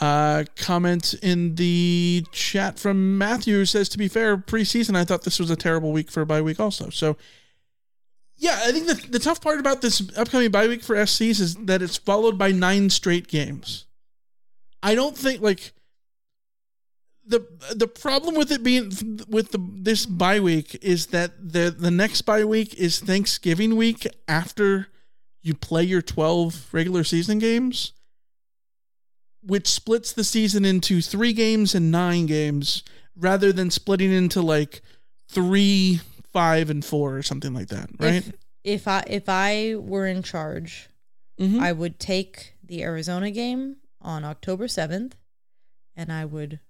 uh, 0.00 0.44
comment 0.56 1.14
in 1.22 1.54
the 1.54 2.24
chat 2.32 2.78
from 2.78 3.16
Matthew 3.16 3.54
who 3.54 3.64
says, 3.64 3.88
"To 3.90 3.98
be 3.98 4.08
fair, 4.08 4.36
preseason, 4.36 4.94
I 4.94 5.04
thought 5.04 5.22
this 5.22 5.38
was 5.38 5.50
a 5.50 5.56
terrible 5.56 5.92
week 5.92 6.10
for 6.10 6.20
a 6.20 6.26
bye 6.26 6.42
week, 6.42 6.60
also." 6.60 6.90
So. 6.90 7.16
Yeah, 8.36 8.58
I 8.64 8.72
think 8.72 8.88
the, 8.88 8.94
the 9.10 9.20
tough 9.20 9.40
part 9.40 9.60
about 9.60 9.80
this 9.80 10.02
upcoming 10.18 10.50
bye 10.50 10.66
week 10.66 10.82
for 10.82 10.96
SCs 10.96 11.40
is 11.40 11.54
that 11.54 11.82
it's 11.82 11.96
followed 11.96 12.36
by 12.36 12.50
nine 12.50 12.90
straight 12.90 13.28
games. 13.28 13.86
I 14.82 14.96
don't 14.96 15.16
think 15.16 15.40
like 15.40 15.72
the 17.26 17.46
the 17.74 17.86
problem 17.88 18.34
with 18.34 18.50
it 18.52 18.62
being 18.62 18.92
with 19.28 19.50
the 19.52 19.58
this 19.58 20.04
bye 20.06 20.40
week 20.40 20.76
is 20.82 21.06
that 21.06 21.32
the 21.40 21.70
the 21.70 21.90
next 21.90 22.22
bye 22.22 22.44
week 22.44 22.74
is 22.74 23.00
Thanksgiving 23.00 23.76
week 23.76 24.06
after 24.28 24.88
you 25.42 25.54
play 25.54 25.82
your 25.84 26.02
12 26.02 26.68
regular 26.72 27.04
season 27.04 27.38
games 27.38 27.92
which 29.42 29.66
splits 29.68 30.12
the 30.12 30.24
season 30.24 30.64
into 30.64 31.00
3 31.02 31.32
games 31.34 31.74
and 31.74 31.90
9 31.90 32.24
games 32.26 32.82
rather 33.16 33.52
than 33.52 33.70
splitting 33.70 34.10
into 34.12 34.40
like 34.40 34.80
3 35.28 36.00
5 36.32 36.70
and 36.70 36.84
4 36.84 37.16
or 37.16 37.22
something 37.22 37.54
like 37.54 37.68
that, 37.68 37.90
right? 37.98 38.14
if 38.16 38.32
if 38.64 38.88
I 38.88 39.04
if 39.06 39.28
I 39.28 39.74
were 39.76 40.06
in 40.06 40.22
charge, 40.22 40.88
Mhm. 41.38 41.60
I 41.60 41.72
would 41.72 41.98
take 41.98 42.54
the 42.62 42.82
Arizona 42.82 43.30
game 43.30 43.76
on 44.00 44.24
October 44.24 44.66
seventh, 44.68 45.16
and 45.96 46.10
I 46.12 46.24
would 46.24 46.60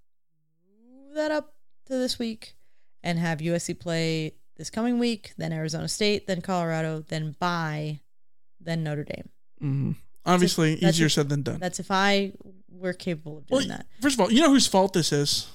move 1.15 1.23
that 1.28 1.31
up 1.35 1.55
to 1.86 1.95
this 1.95 2.19
week, 2.19 2.55
and 3.03 3.19
have 3.19 3.39
USC 3.39 3.78
play 3.78 4.35
this 4.57 4.70
coming 4.70 4.99
week, 4.99 5.32
then 5.36 5.53
Arizona 5.53 5.89
State, 5.89 6.27
then 6.27 6.41
Colorado, 6.41 7.05
then 7.09 7.36
by, 7.39 8.01
then 8.61 8.82
Notre 8.82 9.05
Dame. 9.05 9.28
Mhm. 9.62 9.97
Obviously, 10.27 10.77
That's 10.77 10.97
easier 10.97 11.07
if- 11.07 11.12
said 11.12 11.28
than 11.28 11.43
done. 11.43 11.61
That's 11.61 11.78
if 11.81 11.91
I 11.91 12.32
were 12.69 12.93
capable 12.95 13.39
of 13.39 13.47
doing 13.47 13.69
that. 13.69 13.86
First 14.01 14.15
of 14.15 14.20
all, 14.20 14.32
you 14.32 14.41
know 14.41 14.51
whose 14.51 14.66
fault 14.66 14.93
this 14.95 15.12
is? 15.12 15.49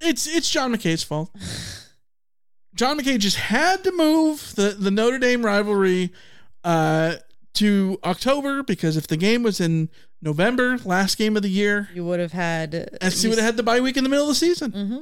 It's 0.00 0.26
it's 0.26 0.48
John 0.50 0.72
McKay's 0.74 1.02
fault. 1.02 1.30
John 2.74 2.98
McKay 2.98 3.18
just 3.18 3.36
had 3.36 3.84
to 3.84 3.92
move 3.92 4.54
the, 4.56 4.70
the 4.70 4.90
Notre 4.90 5.18
Dame 5.18 5.44
rivalry 5.44 6.10
uh, 6.64 7.16
to 7.54 7.98
October 8.02 8.62
because 8.62 8.96
if 8.96 9.06
the 9.06 9.16
game 9.18 9.42
was 9.42 9.60
in 9.60 9.90
November, 10.22 10.78
last 10.84 11.18
game 11.18 11.36
of 11.36 11.42
the 11.42 11.50
year, 11.50 11.88
You 11.92 12.04
would 12.04 12.20
have 12.20 12.32
had 12.32 12.88
SC 13.02 13.24
would 13.28 13.38
have 13.38 13.44
had 13.44 13.56
the 13.56 13.62
bye 13.62 13.80
week 13.80 13.96
in 13.96 14.04
the 14.04 14.10
middle 14.10 14.24
of 14.24 14.30
the 14.30 14.34
season. 14.36 14.70
hmm 14.72 14.98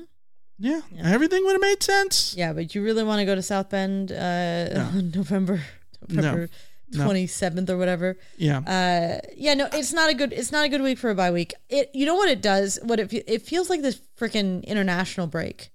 Yeah, 0.58 0.80
everything 1.02 1.44
would 1.44 1.52
have 1.52 1.60
made 1.60 1.82
sense. 1.82 2.34
Yeah, 2.36 2.52
but 2.54 2.74
you 2.74 2.82
really 2.82 3.02
want 3.04 3.20
to 3.20 3.24
go 3.26 3.34
to 3.34 3.42
South 3.42 3.68
Bend 3.70 4.10
uh, 4.12 4.88
on 4.94 5.10
November 5.14 5.62
November 6.08 6.48
No. 6.92 7.04
twenty 7.04 7.26
seventh 7.28 7.68
or 7.70 7.76
whatever. 7.78 8.16
Yeah. 8.36 8.58
Uh, 8.58 9.20
yeah, 9.36 9.54
no, 9.54 9.68
it's 9.72 9.92
not 9.92 10.10
a 10.10 10.14
good. 10.14 10.32
It's 10.32 10.50
not 10.50 10.64
a 10.64 10.68
good 10.68 10.82
week 10.82 10.98
for 10.98 11.10
a 11.10 11.14
bye 11.14 11.30
week. 11.30 11.52
It. 11.68 11.90
You 11.94 12.04
know 12.06 12.16
what 12.16 12.28
it 12.30 12.40
does? 12.42 12.78
What 12.82 12.98
it 12.98 13.12
it 13.12 13.42
feels 13.42 13.70
like 13.70 13.82
this 13.82 14.00
freaking 14.18 14.64
international 14.64 15.26
break. 15.28 15.70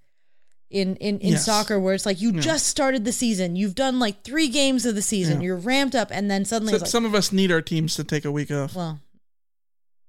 In 0.71 0.95
in 0.97 1.19
in 1.19 1.33
Yes. 1.33 1.45
soccer, 1.45 1.79
where 1.79 1.93
it's 1.93 2.05
like 2.05 2.19
you 2.19 2.31
Yeah. 2.33 2.41
just 2.41 2.65
started 2.67 3.05
the 3.05 3.11
season, 3.13 3.55
you've 3.55 3.75
done 3.75 3.97
like 3.99 4.23
three 4.23 4.49
games 4.49 4.85
of 4.85 4.95
the 4.95 5.01
season, 5.01 5.39
Yeah. 5.39 5.45
you're 5.45 5.57
ramped 5.57 5.95
up, 5.95 6.09
and 6.11 6.29
then 6.29 6.43
suddenly 6.43 6.73
So- 6.73 6.79
like, 6.79 6.87
some 6.89 7.05
of 7.05 7.13
us 7.15 7.31
need 7.31 7.51
our 7.51 7.61
teams 7.61 7.95
to 7.95 8.03
take 8.03 8.25
a 8.25 8.31
week 8.31 8.51
off. 8.51 8.75
well, 8.75 8.99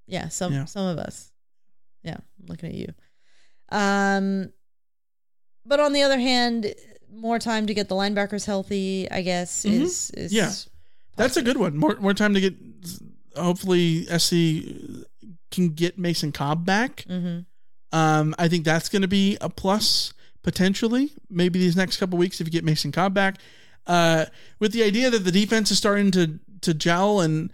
yeah, 0.07 0.29
some 0.29 0.53
Yeah. 0.53 0.65
some 0.67 0.87
of 0.87 0.99
us. 0.99 1.31
Yeah, 2.03 2.17
I'm 2.41 2.47
looking 2.47 2.69
at 2.71 2.75
you. 2.77 2.93
Um, 3.71 4.53
but 5.65 5.81
on 5.81 5.93
the 5.93 6.03
other 6.03 6.19
hand, 6.19 6.73
more 7.13 7.39
time 7.39 7.67
to 7.67 7.75
get 7.75 7.89
the 7.89 7.95
linebackers 7.95 8.45
healthy, 8.47 9.11
I 9.11 9.23
guess, 9.23 9.65
Mhm. 9.65 9.81
is 9.83 10.11
is 10.13 10.33
yeah, 10.33 10.53
that's 11.17 11.37
a 11.37 11.43
good 11.43 11.57
one. 11.57 11.77
More 11.77 11.97
more 11.97 12.15
time 12.15 12.35
to 12.35 12.41
get. 12.41 12.55
Hopefully, 13.37 14.07
SC 14.09 14.65
can 15.51 15.71
get 15.71 15.99
Mason 15.99 16.33
Cobb 16.33 16.65
back. 16.65 17.05
Mhm. 17.09 17.45
Um, 17.93 18.35
I 18.39 18.49
think 18.49 18.65
that's 18.65 18.89
going 18.89 19.03
to 19.03 19.09
be 19.09 19.37
a 19.41 19.49
plus 19.49 20.13
potentially. 20.43 21.13
Maybe 21.29 21.59
these 21.59 21.77
next 21.77 21.97
couple 21.99 22.19
weeks 22.19 22.41
if 22.41 22.47
you 22.47 22.51
get 22.51 22.65
Mason 22.65 22.93
Cobb 22.93 23.15
back, 23.15 23.39
uh, 23.87 24.27
with 24.59 24.73
the 24.73 24.83
idea 24.83 25.11
that 25.11 25.21
the 25.25 25.33
defense 25.33 25.71
is 25.71 25.79
starting 25.79 26.11
to 26.13 26.39
to 26.63 26.73
gel, 26.75 27.21
and 27.21 27.53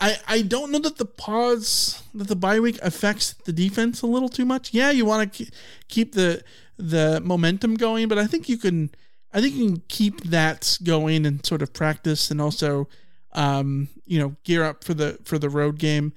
I 0.00 0.16
I 0.26 0.42
don't 0.42 0.70
know 0.70 0.78
that 0.80 0.96
the 0.96 1.04
pause 1.04 2.02
that 2.14 2.28
the 2.28 2.36
bye 2.36 2.60
week 2.60 2.78
affects 2.82 3.34
the 3.44 3.52
defense 3.52 4.02
a 4.02 4.06
little 4.06 4.28
too 4.28 4.44
much. 4.44 4.72
Yeah, 4.72 4.90
you 4.90 5.04
want 5.04 5.32
to 5.34 5.50
keep 5.88 6.12
the 6.12 6.42
the 6.76 7.20
momentum 7.24 7.74
going, 7.74 8.08
but 8.08 8.18
I 8.18 8.26
think 8.26 8.48
you 8.48 8.56
can. 8.56 8.90
I 9.32 9.42
think 9.42 9.56
you 9.56 9.66
can 9.66 9.82
keep 9.88 10.22
that 10.24 10.78
going 10.82 11.26
and 11.26 11.44
sort 11.44 11.60
of 11.60 11.74
practice, 11.74 12.30
and 12.30 12.40
also, 12.40 12.88
um, 13.32 13.88
you 14.06 14.18
know, 14.18 14.36
gear 14.44 14.64
up 14.64 14.84
for 14.84 14.94
the 14.94 15.18
for 15.24 15.38
the 15.38 15.50
road 15.50 15.78
game. 15.78 16.12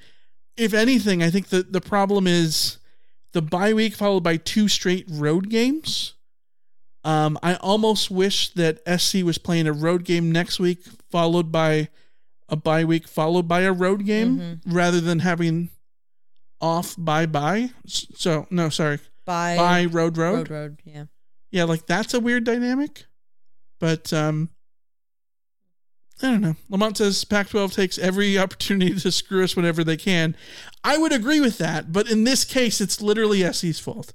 If 0.55 0.73
anything, 0.73 1.21
I 1.21 1.29
think 1.29 1.47
the 1.49 1.63
the 1.63 1.81
problem 1.81 2.27
is 2.27 2.77
the 3.33 3.41
bye 3.41 3.73
week 3.73 3.95
followed 3.95 4.23
by 4.23 4.37
two 4.37 4.67
straight 4.67 5.05
road 5.09 5.49
games. 5.49 6.13
Um, 7.03 7.39
I 7.41 7.55
almost 7.55 8.11
wish 8.11 8.53
that 8.53 8.79
SC 8.99 9.23
was 9.23 9.39
playing 9.39 9.67
a 9.67 9.73
road 9.73 10.03
game 10.03 10.31
next 10.31 10.59
week, 10.59 10.83
followed 11.09 11.51
by 11.51 11.89
a 12.51 12.55
bye 12.55 12.83
week, 12.85 13.07
followed 13.07 13.47
by 13.47 13.61
a 13.61 13.71
road 13.73 14.05
game, 14.05 14.37
Mhm. 14.37 14.59
rather 14.67 15.01
than 15.01 15.19
having 15.19 15.69
off 16.59 16.93
bye 16.97 17.25
bye. 17.25 17.71
So 17.87 18.45
no, 18.51 18.69
sorry, 18.69 18.99
Bye. 19.25 19.55
bye 19.57 19.85
road 19.85 20.17
road. 20.17 20.49
road, 20.49 20.51
road. 20.51 20.81
Yeah. 20.85 21.05
Yeah, 21.49 21.63
like 21.63 21.87
that's 21.87 22.13
a 22.13 22.19
weird 22.19 22.43
dynamic. 22.43 23.05
But 23.79 24.13
um 24.13 24.49
I 26.23 26.27
don't 26.29 26.41
know. 26.41 26.55
Lamont 26.69 26.97
says 26.97 27.23
Pac 27.25 27.49
12 27.49 27.73
takes 27.73 27.97
every 27.97 28.37
opportunity 28.45 28.93
to 28.99 29.11
screw 29.11 29.43
us 29.43 29.55
whenever 29.55 29.83
they 29.83 29.97
can. 29.97 30.35
I 30.83 30.97
would 30.97 31.11
agree 31.11 31.39
with 31.39 31.57
that, 31.57 31.91
but 31.91 32.11
in 32.11 32.25
this 32.25 32.45
case, 32.45 32.79
it's 32.79 33.01
literally 33.01 33.41
SC's 33.51 33.79
fault 33.79 34.13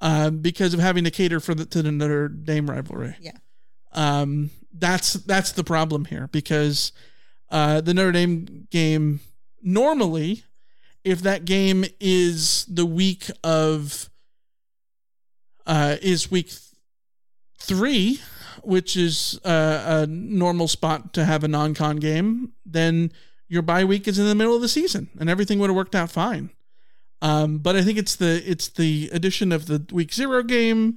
um, 0.00 0.38
because 0.38 0.74
of 0.74 0.80
having 0.80 1.04
to 1.04 1.10
cater 1.12 1.38
for 1.38 1.54
the, 1.54 1.64
to 1.66 1.82
the 1.82 1.92
Notre 1.92 2.28
Dame 2.28 2.68
rivalry. 2.68 3.16
Yeah. 3.20 3.36
Um, 3.92 4.50
that's 4.76 5.12
that's 5.14 5.52
the 5.52 5.64
problem 5.64 6.04
here 6.06 6.28
because 6.32 6.90
uh, 7.50 7.80
the 7.80 7.94
Notre 7.94 8.12
Dame 8.12 8.66
game 8.70 9.20
normally, 9.62 10.44
if 11.04 11.20
that 11.22 11.44
game 11.44 11.84
is 12.00 12.64
the 12.66 12.86
week 12.86 13.30
of 13.44 14.10
uh, 15.66 15.96
is 16.00 16.30
week 16.30 16.48
th- 16.48 16.60
three, 17.58 18.20
which 18.62 18.96
is 18.96 19.38
uh, 19.44 20.02
a 20.02 20.06
normal 20.06 20.68
spot 20.68 21.12
to 21.14 21.24
have 21.24 21.44
a 21.44 21.48
non-con 21.48 21.96
game, 21.96 22.52
then 22.64 23.12
your 23.48 23.62
bye 23.62 23.84
week 23.84 24.08
is 24.08 24.18
in 24.18 24.26
the 24.26 24.34
middle 24.34 24.54
of 24.54 24.62
the 24.62 24.68
season, 24.68 25.08
and 25.18 25.30
everything 25.30 25.58
would 25.58 25.70
have 25.70 25.76
worked 25.76 25.94
out 25.94 26.10
fine. 26.10 26.50
Um, 27.22 27.58
but 27.58 27.76
I 27.76 27.82
think 27.82 27.98
it's 27.98 28.16
the 28.16 28.42
it's 28.46 28.68
the 28.68 29.10
addition 29.12 29.52
of 29.52 29.66
the 29.66 29.86
week 29.92 30.12
zero 30.12 30.42
game, 30.42 30.96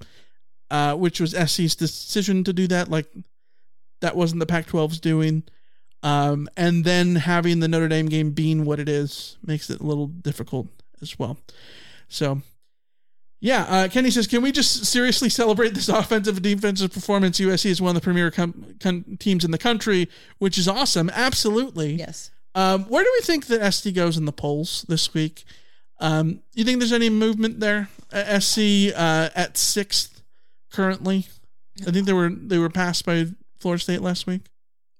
uh, 0.70 0.96
which 0.96 1.20
was 1.20 1.32
SC's 1.32 1.76
decision 1.76 2.44
to 2.44 2.54
do 2.54 2.68
that. 2.68 2.90
Like 2.90 3.08
that 4.02 4.16
wasn't 4.16 4.40
the 4.40 4.46
Pac-12's 4.46 5.00
doing. 5.00 5.44
Um, 6.02 6.48
and 6.56 6.86
then 6.86 7.16
having 7.16 7.60
the 7.60 7.68
Notre 7.68 7.90
Dame 7.90 8.08
game 8.08 8.32
being 8.32 8.66
what 8.66 8.80
it 8.80 8.88
is 8.88 9.38
makes 9.46 9.70
it 9.70 9.82
a 9.82 9.84
little 9.84 10.08
difficult 10.08 10.68
as 11.02 11.20
well. 11.20 11.38
So, 12.08 12.42
yeah, 13.42 13.64
uh, 13.64 13.88
Kenny 13.90 14.10
says, 14.10 14.28
can 14.28 14.42
we 14.42 14.52
just 14.52 14.86
seriously 14.86 15.30
celebrate 15.30 15.74
this 15.74 15.90
offensive 15.90 16.38
and 16.38 16.44
defensive 16.44 16.94
performance? 16.94 17.40
USC 17.40 17.68
is 17.68 17.82
one 17.82 17.96
of 17.96 18.02
the 18.02 18.06
premier 18.06 18.32
com- 18.32 18.76
com- 18.80 19.18
teams 19.20 19.44
in 19.44 19.52
the 19.52 19.58
country, 19.58 20.10
which 20.38 20.58
is 20.58 20.68
awesome. 20.68 21.10
Absolutely. 21.10 21.94
Yes. 21.94 22.32
Um, 22.56 22.86
where 22.86 23.04
do 23.04 23.12
we 23.18 23.22
think 23.26 23.48
that 23.48 23.62
SD 23.62 23.94
goes 23.94 24.18
in 24.18 24.26
the 24.26 24.32
polls 24.32 24.86
this 24.90 25.14
week? 25.14 25.44
Um, 26.00 26.42
you 26.54 26.64
think 26.64 26.80
there's 26.80 26.94
any 26.94 27.10
movement 27.10 27.60
there? 27.60 27.90
Uh, 28.12 28.40
SC 28.40 28.92
uh, 28.96 29.30
at 29.36 29.58
sixth 29.58 30.22
currently. 30.72 31.28
I 31.88 31.92
think 31.92 32.06
they 32.06 32.14
were 32.14 32.30
they 32.30 32.58
were 32.58 32.70
passed 32.70 33.06
by 33.06 33.28
Florida 33.60 33.82
State 33.82 34.02
last 34.02 34.28
week. 34.28 34.42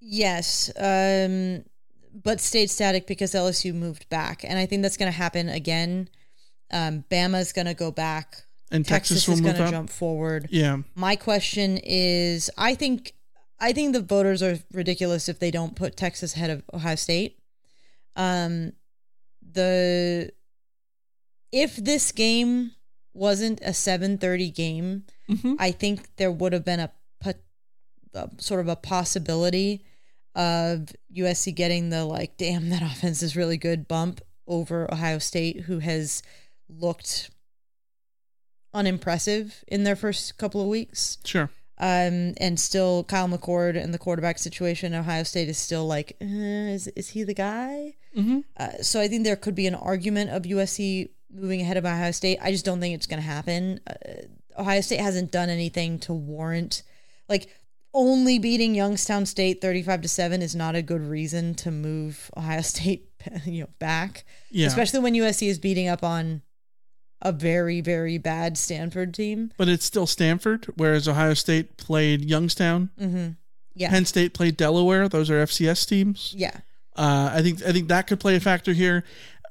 Yes, 0.00 0.70
um, 0.76 1.64
but 2.12 2.40
stayed 2.40 2.70
static 2.70 3.06
because 3.06 3.32
LSU 3.32 3.74
moved 3.74 4.08
back, 4.08 4.44
and 4.44 4.58
I 4.58 4.66
think 4.66 4.82
that's 4.82 4.96
going 4.96 5.10
to 5.10 5.16
happen 5.16 5.48
again. 5.48 6.08
Um, 6.72 7.04
Bama's 7.10 7.52
going 7.52 7.66
to 7.66 7.74
go 7.74 7.90
back. 7.90 8.42
And 8.72 8.86
Texas 8.86 9.26
will 9.26 9.34
is 9.34 9.40
going 9.40 9.56
to 9.56 9.68
jump 9.68 9.90
forward. 9.90 10.48
Yeah. 10.50 10.78
My 10.94 11.16
question 11.16 11.78
is, 11.82 12.50
I 12.56 12.76
think, 12.76 13.14
I 13.58 13.72
think 13.72 13.92
the 13.92 14.00
voters 14.00 14.42
are 14.42 14.58
ridiculous 14.72 15.28
if 15.28 15.40
they 15.40 15.50
don't 15.50 15.74
put 15.74 15.96
Texas 15.96 16.36
ahead 16.36 16.50
of 16.50 16.62
Ohio 16.72 16.94
State. 16.94 17.38
Um, 18.14 18.72
the 19.42 20.30
if 21.50 21.74
this 21.76 22.12
game 22.12 22.72
wasn't 23.12 23.60
a 23.62 23.74
seven 23.74 24.18
thirty 24.18 24.50
game, 24.50 25.04
Mm-hmm. 25.30 25.54
I 25.58 25.70
think 25.70 26.16
there 26.16 26.32
would 26.32 26.52
have 26.52 26.64
been 26.64 26.80
a, 26.80 26.90
a 28.14 28.28
sort 28.38 28.60
of 28.60 28.68
a 28.68 28.76
possibility 28.76 29.84
of 30.34 30.88
USC 31.14 31.54
getting 31.54 31.90
the 31.90 32.04
like, 32.04 32.36
damn, 32.36 32.70
that 32.70 32.82
offense 32.92 33.22
is 33.22 33.36
really 33.36 33.56
good 33.56 33.88
bump 33.88 34.20
over 34.46 34.92
Ohio 34.92 35.18
State, 35.18 35.62
who 35.62 35.78
has 35.78 36.22
looked 36.68 37.30
unimpressive 38.72 39.64
in 39.66 39.84
their 39.84 39.96
first 39.96 40.38
couple 40.38 40.60
of 40.60 40.68
weeks. 40.68 41.18
Sure. 41.24 41.50
Um, 41.78 42.34
and 42.36 42.60
still 42.60 43.04
Kyle 43.04 43.26
McCord 43.26 43.82
and 43.82 43.94
the 43.94 43.98
quarterback 43.98 44.38
situation 44.38 44.92
in 44.92 45.00
Ohio 45.00 45.22
State 45.22 45.48
is 45.48 45.56
still 45.56 45.86
like, 45.86 46.16
uh, 46.20 46.26
is 46.26 46.88
is 46.88 47.08
he 47.10 47.22
the 47.22 47.34
guy? 47.34 47.94
Mm-hmm. 48.14 48.40
Uh, 48.56 48.82
so 48.82 49.00
I 49.00 49.08
think 49.08 49.24
there 49.24 49.36
could 49.36 49.54
be 49.54 49.66
an 49.66 49.74
argument 49.74 50.30
of 50.30 50.42
USC 50.42 51.08
moving 51.32 51.62
ahead 51.62 51.78
of 51.78 51.86
Ohio 51.86 52.10
State. 52.10 52.38
I 52.42 52.50
just 52.50 52.66
don't 52.66 52.80
think 52.80 52.94
it's 52.94 53.06
going 53.06 53.22
to 53.22 53.26
happen. 53.26 53.80
Uh, 53.86 54.60
Ohio 54.60 54.82
State 54.82 55.00
hasn't 55.00 55.30
done 55.30 55.48
anything 55.48 55.98
to 56.00 56.12
warrant 56.12 56.82
like 57.30 57.48
only 57.92 58.38
beating 58.38 58.74
Youngstown 58.74 59.26
State 59.26 59.60
35 59.60 60.02
to 60.02 60.08
7 60.08 60.42
is 60.42 60.54
not 60.54 60.74
a 60.74 60.82
good 60.82 61.02
reason 61.02 61.54
to 61.56 61.70
move 61.70 62.30
Ohio 62.36 62.60
State 62.62 63.08
you 63.44 63.62
know 63.62 63.70
back. 63.78 64.24
Yeah. 64.50 64.66
Especially 64.66 65.00
when 65.00 65.14
USC 65.14 65.48
is 65.48 65.58
beating 65.58 65.88
up 65.88 66.02
on 66.02 66.42
a 67.22 67.32
very 67.32 67.80
very 67.80 68.18
bad 68.18 68.56
Stanford 68.56 69.12
team. 69.14 69.52
But 69.56 69.68
it's 69.68 69.84
still 69.84 70.06
Stanford, 70.06 70.66
whereas 70.76 71.06
Ohio 71.06 71.34
State 71.34 71.76
played 71.76 72.24
Youngstown. 72.24 72.90
mm-hmm. 72.98 73.28
Yeah. 73.74 73.90
Penn 73.90 74.04
State 74.04 74.34
played 74.34 74.56
Delaware. 74.56 75.08
Those 75.08 75.30
are 75.30 75.44
FCS 75.44 75.88
teams. 75.88 76.34
Yeah. 76.36 76.56
Uh, 76.96 77.30
I 77.32 77.40
think 77.40 77.62
I 77.64 77.72
think 77.72 77.88
that 77.88 78.06
could 78.06 78.20
play 78.20 78.36
a 78.36 78.40
factor 78.40 78.72
here. 78.72 79.04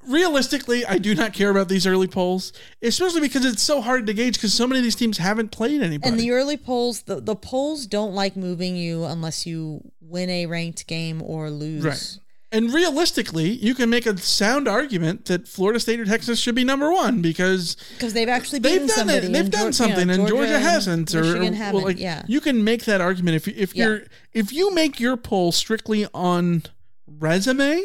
Realistically, 0.10 0.86
I 0.86 0.98
do 0.98 1.14
not 1.14 1.34
care 1.34 1.50
about 1.52 1.70
these 1.70 1.86
early 1.86 2.08
polls, 2.08 2.52
especially 2.82 3.22
because 3.22 3.46
it's 3.46 3.62
so 3.62 3.80
hard 3.80 4.08
to 4.08 4.14
gauge 4.14 4.34
because 4.36 4.54
so 4.54 4.66
many 4.66 4.80
of 4.80 4.84
these 4.84 4.96
teams 4.96 5.20
haven't 5.20 5.52
played 5.52 5.82
anybody. 5.82 6.10
And 6.10 6.20
the 6.20 6.32
early 6.32 6.58
polls, 6.58 7.04
the, 7.04 7.22
the 7.22 7.36
polls 7.36 7.86
don't 7.86 8.14
like 8.16 8.36
moving 8.36 8.76
you 8.76 9.06
unless 9.06 9.46
you 9.46 9.82
win 10.02 10.30
a 10.32 10.48
ranked 10.48 10.88
game 10.88 11.22
or 11.22 11.52
lose. 11.52 11.84
Right. 11.86 12.18
And 12.52 12.74
realistically, 12.74 13.50
you 13.50 13.76
can 13.76 13.92
make 13.92 14.08
a 14.08 14.18
sound 14.18 14.68
argument 14.68 15.26
that 15.26 15.48
Florida 15.48 15.80
State 15.80 16.00
or 16.00 16.06
Texas 16.06 16.40
should 16.40 16.56
be 16.56 16.64
number 16.64 16.92
one 16.92 17.22
because 17.22 17.78
Because 17.94 18.14
they've 18.14 18.28
actually 18.28 18.58
they've 18.58 18.80
done 18.80 18.90
somebody. 18.90 19.28
it. 19.28 19.32
They've 19.32 19.42
and 19.44 19.52
done 19.52 19.74
something, 19.74 20.00
you 20.00 20.06
know, 20.06 20.14
and 20.14 20.28
Georgia, 20.28 20.58
hasn't. 20.60 21.14
Or, 21.14 21.20
or- 21.22 21.44
haven't. 21.44 21.74
well, 21.76 21.84
like, 21.84 22.00
yeah. 22.00 22.24
you 22.28 22.42
can 22.42 22.64
make 22.64 22.86
that 22.86 23.02
argument 23.02 23.36
if 23.36 23.46
you, 23.46 23.54
if 23.56 23.76
Yeah. 23.76 23.86
you're 23.86 24.02
if 24.34 24.52
you 24.52 24.74
make 24.74 25.00
your 25.00 25.16
poll 25.16 25.52
strictly 25.52 26.08
on 26.12 26.64
resume, 27.06 27.84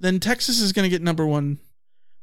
then 0.00 0.18
Texas 0.20 0.60
is 0.60 0.72
going 0.72 0.84
to 0.84 0.88
get 0.90 1.02
number 1.02 1.26
one. 1.26 1.58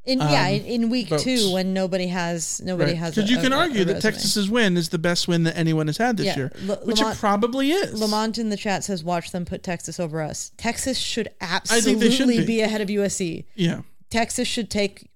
In 0.05 0.19
yeah, 0.19 0.43
um, 0.47 0.53
in, 0.53 0.65
in 0.65 0.89
week 0.89 1.09
votes. 1.09 1.23
two 1.23 1.51
when 1.51 1.73
nobody 1.73 2.07
has 2.07 2.61
nobody 2.63 2.93
has 2.93 3.13
because 3.13 3.29
a- 3.29 3.33
you 3.33 3.39
can 3.41 3.51
a- 3.51 3.57
a 3.57 3.59
argue 3.59 3.83
that. 3.83 4.01
Texas's 4.01 4.49
win 4.49 4.77
is 4.77 4.87
the 4.87 4.97
best 4.97 5.27
win 5.27 5.43
that 5.43 5.57
anyone 5.57 5.87
has 5.87 5.97
had 5.97 6.15
this 6.15 6.27
Yeah, 6.27 6.37
year, 6.37 6.51
L- 6.69 6.79
which 6.85 6.99
Lamont- 6.99 7.17
it 7.17 7.19
probably 7.19 7.71
is. 7.71 7.99
Lamont 7.99 8.37
in 8.37 8.47
the 8.49 8.55
chat 8.55 8.85
says, 8.85 9.03
"Watch 9.03 9.31
them 9.31 9.43
put 9.43 9.63
Texas 9.63 9.99
over 9.99 10.21
us. 10.21 10.51
Texas 10.55 10.97
should 10.97 11.27
I 11.41 11.59
think 11.59 11.99
they 11.99 12.07
absolutely 12.07 12.11
should 12.11 12.27
be. 12.29 12.45
be. 12.45 12.61
ahead 12.61 12.79
of 12.79 12.87
USC. 12.89 13.43
Yeah. 13.55 13.81
Texas 14.09 14.47
should 14.47 14.69
take 14.69 15.09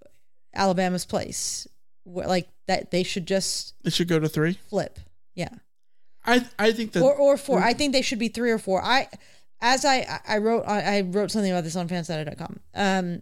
Alabama's 0.54 1.06
place. 1.06 1.68
Like 2.06 2.50
that, 2.68 2.92
they 2.92 3.04
should 3.04 3.26
just 3.28 3.74
It 3.86 3.94
should 3.94 4.10
go 4.10 4.20
to 4.20 4.28
three. 4.28 4.60
flip. 4.70 5.00
Yeah, 5.36 5.50
I 6.26 6.46
I 6.60 6.74
think 6.74 6.92
that 6.92 7.02
or 7.02 7.14
or 7.16 7.38
four. 7.38 7.64
I 7.64 7.74
think 7.74 7.94
they 7.94 8.02
should 8.02 8.20
be 8.20 8.28
three 8.28 8.52
or 8.52 8.60
four. 8.60 8.84
I 8.84 9.08
as 9.62 9.86
I 9.86 10.22
I 10.28 10.38
wrote 10.38 10.64
I 10.68 10.98
I 10.98 11.02
wrote 11.02 11.32
something 11.32 11.52
about 11.52 11.64
this 11.64 11.76
on 11.76 11.88
fansided.com. 11.88 12.60
Um, 12.76 13.22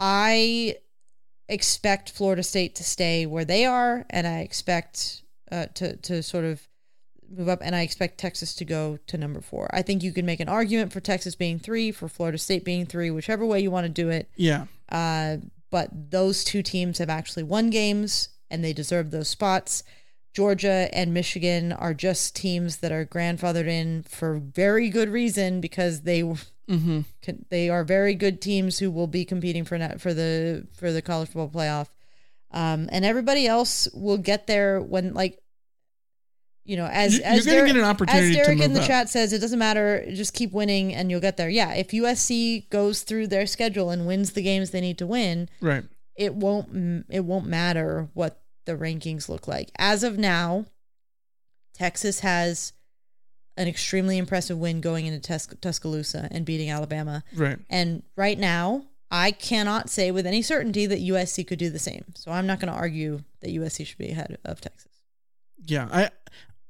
I 0.00 0.76
expect 1.48 2.10
Florida 2.10 2.42
State 2.42 2.74
to 2.76 2.84
stay 2.84 3.26
where 3.26 3.44
they 3.44 3.64
are, 3.64 4.06
and 4.10 4.26
I 4.26 4.40
expect 4.40 5.22
uh, 5.50 5.66
to 5.74 5.96
to 5.96 6.22
sort 6.22 6.44
of 6.44 6.66
move 7.30 7.48
up, 7.48 7.60
and 7.62 7.74
I 7.74 7.82
expect 7.82 8.18
Texas 8.18 8.54
to 8.56 8.64
go 8.64 8.98
to 9.06 9.18
number 9.18 9.40
four. 9.40 9.68
I 9.72 9.82
think 9.82 10.02
you 10.02 10.12
can 10.12 10.26
make 10.26 10.40
an 10.40 10.48
argument 10.48 10.92
for 10.92 11.00
Texas 11.00 11.34
being 11.34 11.58
three, 11.58 11.92
for 11.92 12.08
Florida 12.08 12.38
State 12.38 12.64
being 12.64 12.86
three, 12.86 13.10
whichever 13.10 13.46
way 13.46 13.60
you 13.60 13.70
want 13.70 13.84
to 13.84 13.92
do 13.92 14.10
it. 14.10 14.28
yeah. 14.36 14.66
Uh, 14.90 15.38
but 15.70 15.88
those 16.10 16.44
two 16.44 16.62
teams 16.62 16.98
have 16.98 17.08
actually 17.08 17.42
won 17.42 17.70
games, 17.70 18.28
and 18.50 18.62
they 18.62 18.74
deserve 18.74 19.10
those 19.10 19.28
spots. 19.28 19.82
Georgia 20.32 20.88
and 20.92 21.12
Michigan 21.12 21.72
are 21.72 21.92
just 21.94 22.34
teams 22.34 22.78
that 22.78 22.90
are 22.92 23.04
grandfathered 23.04 23.66
in 23.68 24.02
for 24.04 24.38
very 24.38 24.88
good 24.88 25.08
reason 25.08 25.60
because 25.60 26.02
they 26.02 26.22
Mm-hmm. 26.68 27.00
can, 27.22 27.44
they 27.50 27.68
are 27.68 27.82
very 27.84 28.14
good 28.14 28.40
teams 28.40 28.78
who 28.78 28.90
will 28.90 29.08
be 29.08 29.24
competing 29.24 29.64
for 29.64 29.76
net, 29.76 30.00
for 30.00 30.14
the 30.14 30.66
for 30.76 30.92
the 30.92 31.02
college 31.02 31.28
football 31.28 31.50
playoff. 31.50 31.88
Um, 32.52 32.88
and 32.92 33.04
everybody 33.04 33.46
else 33.48 33.88
will 33.92 34.16
get 34.16 34.46
there 34.46 34.80
when 34.80 35.12
like 35.12 35.38
you 36.64 36.76
know 36.76 36.86
as 36.86 37.16
You- 37.18 37.24
as 37.24 37.44
Derek, 37.44 37.66
get 37.66 37.76
an 37.76 37.82
opportunity 37.84 38.38
as 38.38 38.46
Derek 38.46 38.60
in 38.60 38.72
the 38.74 38.80
up. 38.80 38.86
chat 38.86 39.08
says 39.08 39.32
it 39.32 39.40
doesn't 39.40 39.58
matter 39.58 40.04
just 40.12 40.34
keep 40.34 40.52
winning 40.52 40.94
and 40.94 41.10
you'll 41.10 41.20
get 41.20 41.36
there. 41.36 41.50
Yeah, 41.50 41.74
if 41.74 41.88
USC 41.88 42.70
goes 42.70 43.02
through 43.02 43.26
their 43.26 43.46
schedule 43.46 43.90
and 43.90 44.06
wins 44.06 44.32
the 44.32 44.42
games 44.42 44.70
they 44.70 44.80
need 44.80 44.98
to 44.98 45.06
win, 45.06 45.48
Right. 45.60 45.84
it 46.16 46.34
won't 46.36 47.06
it 47.10 47.24
won't 47.24 47.46
matter 47.46 48.08
what 48.14 48.40
the 48.64 48.76
rankings 48.76 49.28
look 49.28 49.46
like. 49.48 49.70
As 49.78 50.02
of 50.04 50.18
now, 50.18 50.66
Texas 51.74 52.20
has 52.20 52.72
an 53.56 53.68
extremely 53.68 54.18
impressive 54.18 54.58
win 54.58 54.80
going 54.80 55.06
into 55.06 55.20
Tus- 55.20 55.48
Tuscaloosa 55.60 56.28
and 56.30 56.44
beating 56.44 56.70
Alabama. 56.70 57.22
Right. 57.34 57.58
And 57.68 58.02
right 58.16 58.38
now, 58.38 58.84
I 59.10 59.30
cannot 59.30 59.90
say 59.90 60.10
with 60.10 60.26
any 60.26 60.40
certainty 60.42 60.86
that 60.86 61.00
USC 61.00 61.46
could 61.46 61.58
do 61.58 61.68
the 61.70 61.78
same. 61.78 62.04
So 62.14 62.30
I'm 62.30 62.46
not 62.46 62.60
going 62.60 62.72
to 62.72 62.78
argue 62.78 63.20
that 63.40 63.50
USC 63.50 63.86
should 63.86 63.98
be 63.98 64.10
ahead 64.10 64.38
of 64.44 64.60
Texas. 64.60 64.90
Yeah, 65.64 65.88
I 65.92 66.10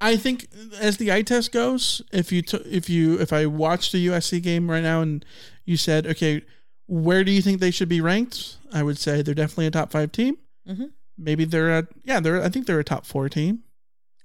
I 0.01 0.17
think 0.17 0.47
as 0.79 0.97
the 0.97 1.11
eye 1.13 1.21
test 1.21 1.51
goes, 1.53 2.01
if 2.11 2.31
you 2.31 2.41
t- 2.41 2.57
if 2.65 2.89
you 2.89 3.19
if 3.19 3.31
I 3.31 3.45
watched 3.45 3.93
a 3.93 3.97
USC 3.97 4.41
game 4.43 4.69
right 4.69 4.83
now 4.83 5.01
and 5.01 5.23
you 5.65 5.77
said, 5.77 6.05
okay, 6.05 6.41
where 6.87 7.23
do 7.23 7.31
you 7.31 7.41
think 7.41 7.59
they 7.61 7.71
should 7.71 7.87
be 7.89 8.01
ranked? 8.01 8.57
I 8.73 8.83
would 8.83 8.97
say 8.99 9.21
they're 9.21 9.33
definitely 9.33 9.67
a 9.67 9.71
top 9.71 9.91
five 9.91 10.11
team. 10.11 10.37
Mhm. 10.67 10.91
Maybe 11.17 11.45
they're 11.45 11.77
a 11.79 11.87
yeah, 12.03 12.19
they're 12.19 12.41
I 12.43 12.49
think 12.49 12.65
they're 12.65 12.79
a 12.79 12.83
top 12.83 13.05
four 13.05 13.29
team. 13.29 13.63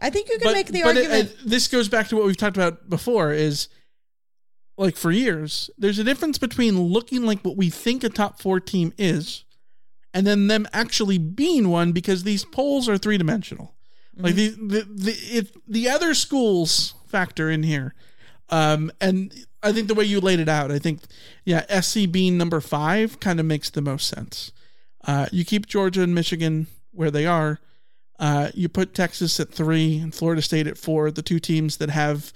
I 0.00 0.10
think 0.10 0.28
you 0.28 0.38
can 0.38 0.52
make 0.52 0.68
the 0.68 0.82
but 0.82 0.96
it- 0.96 1.06
argument. 1.10 1.30
it- 1.30 1.48
this 1.50 1.68
goes 1.68 1.88
back 1.88 2.08
to 2.08 2.16
what 2.16 2.24
we've 2.26 2.36
talked 2.36 2.56
about 2.56 2.88
before. 2.88 3.32
Is 3.32 3.68
like 4.76 4.96
for 4.96 5.10
years, 5.10 5.70
there's 5.76 5.98
a 5.98 6.04
difference 6.04 6.38
between 6.38 6.80
looking 6.80 7.24
like 7.24 7.40
what 7.44 7.56
we 7.56 7.68
think 7.70 8.04
a 8.04 8.08
top 8.08 8.40
four 8.40 8.60
team 8.60 8.92
is, 8.96 9.44
and 10.14 10.26
then 10.26 10.46
them 10.46 10.66
actually 10.72 11.18
being 11.18 11.68
one 11.68 11.92
because 11.92 12.22
these 12.22 12.44
polls 12.44 12.88
are 12.88 12.96
three 12.98 13.18
dimensional. 13.18 13.74
Like 14.16 14.34
the 14.34 14.48
the 14.48 14.86
the 14.88 15.12
it, 15.12 15.56
the 15.68 15.88
other 15.88 16.12
schools 16.14 16.94
factor 17.06 17.48
in 17.50 17.62
here, 17.62 17.94
um, 18.50 18.90
and 19.00 19.32
I 19.62 19.72
think 19.72 19.86
the 19.86 19.94
way 19.94 20.04
you 20.06 20.20
laid 20.20 20.40
it 20.40 20.48
out, 20.48 20.72
I 20.72 20.78
think 20.80 21.02
yeah, 21.44 21.80
SC 21.80 22.10
being 22.10 22.36
number 22.36 22.60
five 22.60 23.20
kind 23.20 23.38
of 23.38 23.46
makes 23.46 23.70
the 23.70 23.80
most 23.80 24.08
sense. 24.08 24.50
Uh, 25.06 25.26
you 25.30 25.44
keep 25.44 25.66
Georgia 25.66 26.02
and 26.02 26.14
Michigan 26.16 26.66
where 26.98 27.10
they 27.10 27.24
are. 27.26 27.60
Uh, 28.18 28.50
you 28.52 28.68
put 28.68 28.94
Texas 28.94 29.38
at 29.38 29.52
three 29.52 29.98
and 29.98 30.12
Florida 30.12 30.42
State 30.42 30.66
at 30.66 30.76
four, 30.76 31.10
the 31.12 31.22
two 31.22 31.38
teams 31.38 31.76
that 31.76 31.90
have 31.90 32.32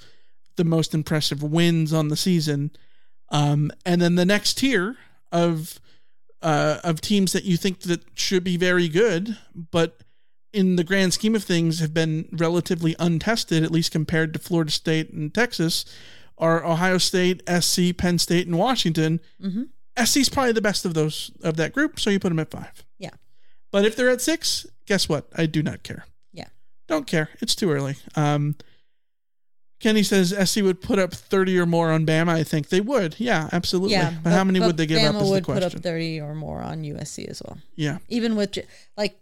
the 0.57 0.65
most 0.65 0.95
impressive 0.95 1.43
wins 1.43 1.93
on 1.93 2.07
the 2.09 2.17
season. 2.17 2.71
Um, 3.31 3.73
and 3.85 4.01
then 4.01 4.15
the 4.15 4.25
next 4.25 4.55
tier 4.59 4.97
of 5.33 5.81
uh, 6.43 6.79
of 6.85 7.01
teams 7.01 7.33
that 7.33 7.45
you 7.45 7.57
think 7.57 7.81
that 7.81 8.03
should 8.15 8.43
be 8.45 8.57
very 8.57 8.89
good, 8.89 9.37
but 9.71 10.03
in 10.53 10.77
the 10.77 10.85
grand 10.85 11.15
scheme 11.15 11.35
of 11.35 11.43
things 11.45 11.79
have 11.81 11.95
been 11.95 12.29
relatively 12.33 12.95
untested, 12.99 13.63
at 13.65 13.71
least 13.71 13.91
compared 13.93 14.33
to 14.33 14.39
Florida 14.39 14.71
State 14.71 15.11
and 15.13 15.33
Texas, 15.33 15.85
are 16.39 16.65
Ohio 16.65 16.99
State, 16.99 17.43
SC, 17.49 17.97
Penn 17.97 18.19
State, 18.19 18.47
and 18.47 18.59
Washington. 18.59 19.21
Mhm. 19.43 19.69
is 20.17 20.29
probably 20.29 20.53
the 20.53 20.61
best 20.61 20.85
of 20.85 20.95
those 20.95 21.31
of 21.43 21.57
that 21.57 21.73
group, 21.73 21.99
so 22.01 22.11
you 22.11 22.19
put 22.19 22.29
them 22.31 22.39
at 22.41 22.51
five. 22.51 22.85
Yeah. 22.99 23.11
But 23.73 23.85
if 23.85 23.97
they're 23.97 24.11
at 24.11 24.21
six, 24.21 24.67
guess 24.87 25.09
what? 25.09 25.27
I 25.37 25.47
do 25.47 25.63
not 25.63 25.83
care. 25.83 26.05
Yeah. 26.33 26.49
Don't 26.87 27.07
care. 27.07 27.31
It's 27.41 27.57
too 27.57 27.73
early. 27.73 27.97
Um, 28.15 28.55
Kenny 29.81 30.05
says 30.05 30.33
SC 30.49 30.63
would 30.63 30.81
put 30.81 31.01
up 31.01 31.13
30 31.13 31.59
or 31.59 31.67
more 31.67 31.91
on 31.91 32.07
Bama. 32.07 32.29
I 32.29 32.45
think 32.45 32.69
they 32.69 32.81
would. 32.81 33.17
Yeah, 33.19 33.49
absolutely. 33.53 33.93
yeah, 33.93 34.15
but, 34.23 34.33
how 34.33 34.45
many 34.45 34.61
but 34.61 34.67
would 34.67 34.77
they 34.77 34.87
give 34.87 35.01
Bama 35.01 35.17
up 35.17 35.23
is 35.23 35.23
the 35.23 35.31
would 35.31 35.45
put 35.45 35.59
question. 35.59 35.79
up 35.79 35.83
30 35.83 36.21
or 36.21 36.35
more 36.37 36.63
on 36.63 36.83
USC 36.83 37.27
as 37.29 37.43
well. 37.45 37.59
yeah. 37.75 37.99
Even 38.09 38.37
with 38.37 38.57
like 38.97 39.19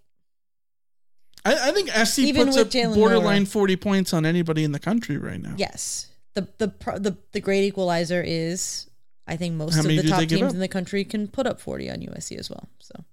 I, 1.44 1.70
I 1.70 1.72
think 1.72 1.88
SC 1.88 2.18
Even 2.20 2.46
puts 2.46 2.58
up 2.58 2.68
Jalen 2.68 2.94
borderline 2.94 3.42
Milroe. 3.42 3.46
40 3.46 3.76
points 3.76 4.12
on 4.12 4.26
anybody 4.26 4.64
in 4.64 4.72
the 4.72 4.78
country 4.78 5.16
right 5.16 5.40
now. 5.40 5.54
Yes. 5.56 6.08
The 6.34 6.46
the 6.58 6.66
the 6.98 7.16
the 7.32 7.40
great 7.40 7.64
equalizer 7.64 8.22
is 8.24 8.88
I 9.26 9.36
think 9.36 9.54
most 9.54 9.74
How 9.74 9.80
of 9.80 9.86
the 9.86 10.02
top 10.02 10.28
teams 10.28 10.52
in 10.52 10.60
the 10.60 10.68
country 10.68 11.04
can 11.04 11.28
put 11.28 11.46
up 11.46 11.60
40 11.60 11.90
on 11.90 11.96
USC 11.98 12.38
as 12.38 12.50
well. 12.50 12.68
So 12.80 13.04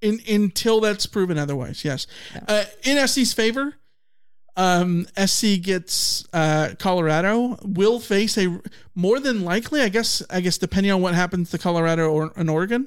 In, 0.00 0.20
until 0.28 0.80
that's 0.80 1.06
proven 1.06 1.38
otherwise, 1.38 1.84
yes. 1.84 2.06
Uh, 2.46 2.64
in 2.84 3.04
SC's 3.06 3.32
favor, 3.32 3.74
um, 4.56 5.06
SC 5.16 5.60
gets 5.60 6.24
uh, 6.32 6.74
Colorado. 6.78 7.58
Will 7.62 7.98
face 7.98 8.38
a 8.38 8.60
more 8.94 9.18
than 9.18 9.44
likely, 9.44 9.80
I 9.80 9.88
guess. 9.88 10.22
I 10.30 10.40
guess 10.40 10.56
depending 10.58 10.92
on 10.92 11.02
what 11.02 11.14
happens 11.14 11.50
to 11.50 11.58
Colorado 11.58 12.10
or 12.10 12.32
an 12.36 12.48
Oregon, 12.48 12.86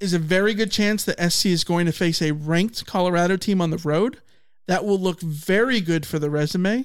is 0.00 0.12
a 0.14 0.18
very 0.20 0.54
good 0.54 0.70
chance 0.70 1.04
that 1.04 1.32
SC 1.32 1.46
is 1.46 1.64
going 1.64 1.86
to 1.86 1.92
face 1.92 2.22
a 2.22 2.32
ranked 2.32 2.86
Colorado 2.86 3.36
team 3.36 3.60
on 3.60 3.70
the 3.70 3.78
road. 3.78 4.18
That 4.68 4.84
will 4.84 4.98
look 5.00 5.20
very 5.20 5.80
good 5.80 6.06
for 6.06 6.18
the 6.18 6.30
resume. 6.30 6.84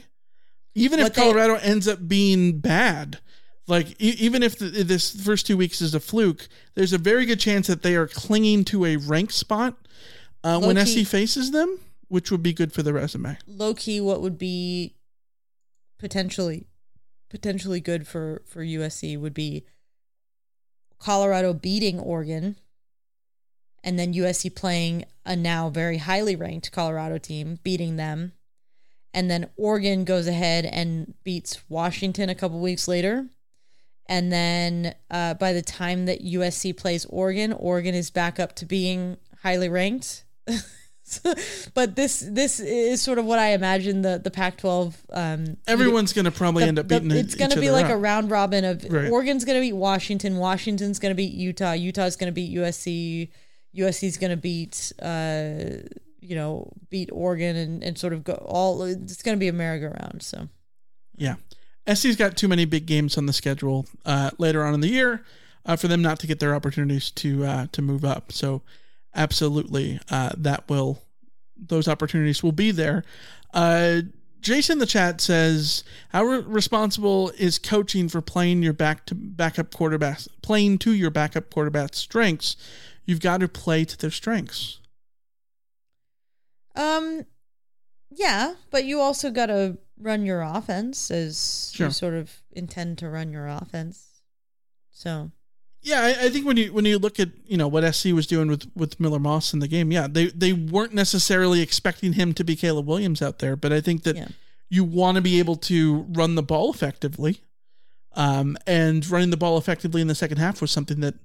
Even 0.73 0.99
if 0.99 1.03
What 1.05 1.13
they- 1.13 1.21
Colorado 1.21 1.55
ends 1.55 1.87
up 1.87 2.07
being 2.07 2.59
bad, 2.59 3.19
like 3.67 3.91
e- 4.01 4.15
even 4.19 4.43
if 4.43 4.57
the, 4.57 4.83
this 4.83 5.11
first 5.23 5.45
two 5.47 5.57
weeks 5.57 5.81
is 5.81 5.93
a 5.93 5.99
fluke, 5.99 6.47
there's 6.75 6.93
a 6.93 6.97
very 6.97 7.25
good 7.25 7.39
chance 7.39 7.67
that 7.67 7.81
they 7.83 7.95
are 7.95 8.07
clinging 8.07 8.63
to 8.65 8.85
a 8.85 8.97
rank 8.97 9.31
spot 9.31 9.75
uh, 10.43 10.59
when 10.59 10.75
Low-key- 10.75 11.03
SC 11.03 11.09
faces 11.09 11.51
them, 11.51 11.79
which 12.07 12.31
would 12.31 12.43
be 12.43 12.53
good 12.53 12.73
for 12.73 12.83
the 12.83 12.93
resume. 12.93 13.37
Low 13.47 13.73
key, 13.73 14.01
what 14.01 14.21
would 14.21 14.37
be 14.37 14.95
potentially 15.97 16.65
potentially 17.29 17.79
good 17.79 18.05
for 18.07 18.41
for 18.45 18.63
USC 18.63 19.19
would 19.19 19.33
be 19.33 19.65
Colorado 20.99 21.53
beating 21.53 21.99
Oregon, 21.99 22.55
and 23.83 23.97
then 23.97 24.13
USC 24.13 24.53
playing 24.53 25.05
a 25.25 25.35
now 25.35 25.69
very 25.69 25.97
highly 25.97 26.35
ranked 26.35 26.71
Colorado 26.71 27.17
team, 27.17 27.59
beating 27.63 27.95
them, 27.95 28.33
and 29.13 29.29
then 29.31 29.49
Oregon 29.57 30.03
goes 30.03 30.27
ahead 30.27 30.65
and 30.65 31.13
beats 31.23 31.61
Washington 31.69 32.29
a 32.29 32.35
couple 32.35 32.59
weeks 32.59 32.87
later. 32.87 33.27
And 34.07 34.31
then 34.31 34.95
uh, 35.09 35.35
by 35.35 35.53
the 35.53 35.61
time 35.61 36.05
that 36.05 36.23
USC 36.23 36.75
plays 36.75 37.05
Oregon, 37.05 37.53
Oregon 37.53 37.95
is 37.95 38.09
back 38.09 38.39
up 38.39 38.53
to 38.57 38.65
being 38.65 39.17
highly 39.41 39.69
ranked. 39.69 40.25
but 41.73 41.95
this 41.95 42.19
this 42.19 42.59
is 42.59 43.01
sort 43.01 43.17
of 43.17 43.25
what 43.25 43.39
I 43.39 43.49
imagine 43.49 44.01
the 44.01 44.19
the 44.23 44.31
Pac-12. 44.31 44.93
Um, 45.11 45.57
Everyone's 45.67 46.13
going 46.13 46.25
to 46.25 46.31
probably 46.31 46.63
the- 46.63 46.67
end 46.69 46.79
up 46.79 46.87
the- 46.87 46.99
beating. 46.99 47.17
It's 47.17 47.35
going 47.35 47.51
to 47.51 47.59
be 47.59 47.71
like 47.71 47.89
a 47.89 47.97
round 47.97 48.31
robin 48.31 48.65
of 48.65 48.83
Right. 48.89 49.11
Oregon's 49.11 49.45
going 49.45 49.57
to 49.57 49.61
beat 49.61 49.73
Washington, 49.73 50.37
Washington's 50.37 50.99
going 50.99 51.11
to 51.11 51.15
beat 51.15 51.33
Utah, 51.33 51.73
Utah's 51.73 52.15
going 52.15 52.27
to 52.29 52.33
beat 52.33 52.55
USC, 52.57 53.29
USC's 53.75 54.17
going 54.17 54.31
to 54.31 54.37
beat 54.37 54.91
uh 55.01 55.53
you 56.21 56.35
know 56.35 56.71
beat 56.89 57.09
Oregon 57.11 57.55
and 57.55 57.83
and 57.83 57.97
sort 57.97 58.13
of 58.13 58.23
go 58.23 58.33
all. 58.33 58.83
It's 58.83 59.21
going 59.21 59.35
to 59.35 59.39
be 59.39 59.49
a 59.49 59.53
merry-go-round. 59.53 60.23
So 60.23 60.47
Yeah. 61.17 61.35
SC's 61.87 62.15
got 62.15 62.37
too 62.37 62.47
many 62.47 62.65
big 62.65 62.85
games 62.85 63.17
on 63.17 63.25
the 63.25 63.33
schedule 63.33 63.85
uh, 64.05 64.31
later 64.37 64.63
on 64.63 64.73
in 64.73 64.79
the 64.79 64.89
year 64.89 65.23
uh, 65.65 65.75
for 65.75 65.87
them 65.87 66.01
not 66.01 66.19
to 66.19 66.27
get 66.27 66.39
their 66.39 66.55
opportunities 66.55 67.11
to 67.11 67.45
uh, 67.45 67.67
to 67.71 67.81
move 67.81 68.05
up. 68.05 68.31
So 68.31 68.61
absolutely, 69.15 69.99
uh, 70.09 70.31
that 70.37 70.69
will 70.69 71.01
those 71.57 71.87
opportunities 71.87 72.43
will 72.43 72.51
be 72.51 72.71
there. 72.71 73.03
Uh, 73.53 74.01
Jason 74.41 74.73
in 74.73 74.79
the 74.79 74.85
chat 74.85 75.21
says, 75.21 75.83
"How 76.09 76.23
re- 76.23 76.43
responsible 76.45 77.31
is 77.37 77.57
coaching 77.57 78.09
for 78.09 78.21
playing 78.21 78.63
your 78.63 78.73
back 78.73 79.05
to 79.07 79.15
backup 79.15 79.73
quarterback 79.73 80.19
playing 80.41 80.79
to 80.79 80.93
your 80.93 81.11
backup 81.11 81.49
quarterback's 81.49 81.97
strengths? 81.97 82.55
You've 83.05 83.21
got 83.21 83.39
to 83.39 83.47
play 83.47 83.85
to 83.85 83.97
their 83.97 84.11
strengths." 84.11 84.79
Um, 86.75 87.25
yeah, 88.09 88.55
but 88.71 88.85
you 88.85 88.99
also 88.99 89.29
got 89.29 89.45
to 89.47 89.77
run 89.97 90.25
your 90.25 90.41
offense 90.41 91.11
as 91.11 91.71
Sure. 91.73 91.87
you 91.87 91.93
sort 91.93 92.13
of 92.13 92.41
intend 92.51 92.97
to 92.99 93.09
run 93.09 93.31
your 93.31 93.47
offense. 93.47 94.21
So 94.91 95.31
Yeah, 95.81 96.01
I, 96.01 96.25
I 96.25 96.29
think 96.29 96.45
when 96.45 96.57
you 96.57 96.71
when 96.73 96.85
you 96.85 96.97
look 96.97 97.19
at 97.19 97.29
you 97.45 97.57
know 97.57 97.67
what 97.67 97.93
SC 97.93 98.07
was 98.07 98.27
doing 98.27 98.47
with 98.47 98.65
with 98.75 98.99
Miller 98.99 99.19
Moss 99.19 99.53
in 99.53 99.59
the 99.59 99.67
game, 99.67 99.91
yeah, 99.91 100.07
they 100.09 100.27
they 100.27 100.53
weren't 100.53 100.93
necessarily 100.93 101.61
expecting 101.61 102.13
him 102.13 102.33
to 102.33 102.43
be 102.43 102.55
Caleb 102.55 102.87
Williams 102.87 103.21
out 103.21 103.39
there, 103.39 103.55
but 103.55 103.73
I 103.73 103.81
think 103.81 104.03
that 104.03 104.15
you 104.69 104.83
want 104.83 105.15
to 105.15 105.21
be 105.21 105.39
able 105.39 105.55
to 105.57 106.05
run 106.09 106.35
the 106.35 106.41
ball 106.43 106.71
effectively, 106.71 107.41
um, 108.13 108.57
and 108.65 109.07
running 109.09 109.29
the 109.29 109.37
ball 109.37 109.57
effectively 109.57 110.01
in 110.01 110.07
the 110.07 110.15
second 110.15 110.37
half 110.37 110.61
was 110.61 110.71
something 110.71 111.01
that 111.01 111.15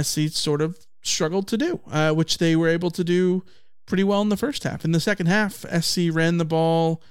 SC 0.00 0.28
sort 0.28 0.60
of 0.62 0.78
struggled 1.02 1.48
to 1.48 1.56
do, 1.56 1.80
uh, 1.90 2.12
which 2.12 2.38
they 2.38 2.54
were 2.54 2.68
able 2.68 2.90
to 2.90 3.02
do 3.02 3.42
pretty 3.86 4.04
well 4.04 4.20
in 4.22 4.28
the 4.28 4.36
first 4.36 4.62
half. 4.62 4.84
In 4.84 4.92
the 4.92 5.00
second 5.00 5.26
half, 5.26 5.64
SC 5.82 6.10
ran 6.12 6.36
the 6.36 6.44
ball. 6.44 7.02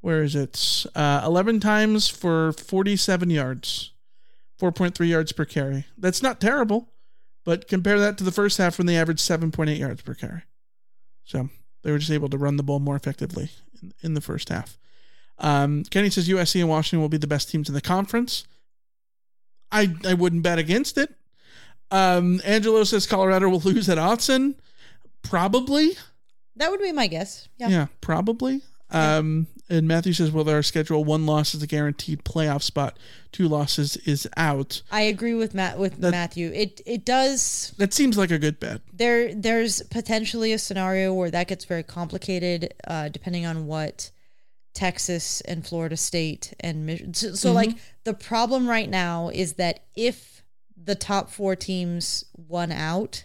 Where 0.00 0.22
is 0.22 0.34
it? 0.34 0.86
Uh, 0.94 1.22
Eleven 1.24 1.60
times 1.60 2.08
for 2.08 2.52
forty-seven 2.52 3.30
yards. 3.30 3.92
4.3 4.60 5.06
yards 5.06 5.32
per 5.32 5.44
carry. 5.44 5.84
That's 5.98 6.22
not 6.22 6.40
terrible, 6.40 6.88
but 7.44 7.68
compare 7.68 7.98
that 8.00 8.16
to 8.16 8.24
the 8.24 8.32
first 8.32 8.56
half 8.56 8.78
when 8.78 8.86
they 8.86 8.96
averaged 8.96 9.20
7.8 9.20 9.78
yards 9.78 10.00
per 10.00 10.14
carry. 10.14 10.44
So 11.24 11.50
they 11.82 11.90
were 11.92 11.98
just 11.98 12.10
able 12.10 12.30
to 12.30 12.38
run 12.38 12.56
the 12.56 12.62
ball 12.62 12.78
more 12.78 12.96
effectively 12.96 13.50
in, 13.82 13.92
in 14.00 14.14
the 14.14 14.22
first 14.22 14.48
half. 14.48 14.78
Um, 15.38 15.84
Kenny 15.84 16.08
says 16.08 16.26
USC 16.26 16.60
and 16.60 16.70
Washington 16.70 17.02
will 17.02 17.10
be 17.10 17.18
the 17.18 17.26
best 17.26 17.50
teams 17.50 17.68
in 17.68 17.74
the 17.74 17.82
conference. 17.82 18.46
I 19.70 19.94
I 20.06 20.14
wouldn't 20.14 20.42
bet 20.42 20.58
against 20.58 20.96
it. 20.96 21.12
Um, 21.90 22.40
Angelo 22.42 22.82
says 22.84 23.06
Colorado 23.06 23.50
will 23.50 23.60
lose 23.64 23.90
at 23.90 23.98
Autzen. 23.98 24.54
Probably. 25.22 25.98
that 26.56 26.70
would 26.70 26.80
be 26.80 26.92
my 26.92 27.08
guess. 27.08 27.46
Yeah. 27.58 27.68
Yeah, 27.68 27.86
probably. 28.00 28.62
Um, 28.90 29.48
and 29.68 29.88
Matthew 29.88 30.12
says, 30.12 30.30
well, 30.30 30.48
our 30.48 30.62
schedule 30.62 31.04
one 31.04 31.26
loss 31.26 31.54
is 31.54 31.62
a 31.62 31.66
guaranteed 31.66 32.24
playoff 32.24 32.62
spot, 32.62 32.98
two 33.32 33.48
losses 33.48 33.96
is 33.98 34.28
out. 34.36 34.82
I 34.90 35.02
agree 35.02 35.34
with 35.34 35.54
Matt 35.54 35.78
with 35.78 36.00
That- 36.00 36.10
Matthew. 36.12 36.50
It 36.54 36.80
it 36.86 37.04
does 37.04 37.74
That 37.78 37.92
seems 37.92 38.16
like 38.16 38.30
a 38.30 38.38
good 38.38 38.60
bet. 38.60 38.80
there 38.92 39.34
there's 39.34 39.82
potentially 39.82 40.52
a 40.52 40.58
scenario 40.58 41.12
where 41.12 41.30
that 41.30 41.48
gets 41.48 41.64
very 41.64 41.82
complicated 41.82 42.74
uh, 42.86 43.08
depending 43.08 43.44
on 43.46 43.66
what 43.66 44.10
Texas 44.74 45.40
and 45.42 45.66
Florida 45.66 45.96
State 45.96 46.52
and 46.60 46.84
Mich- 46.84 47.04
so, 47.14 47.34
so 47.34 47.50
Mhm. 47.50 47.54
like 47.54 47.70
the 48.04 48.14
problem 48.14 48.68
right 48.68 48.88
now 48.90 49.30
is 49.30 49.54
that 49.54 49.80
if 49.96 50.42
the 50.76 50.94
top 50.94 51.30
four 51.30 51.56
teams 51.56 52.24
won 52.36 52.70
out 52.70 53.24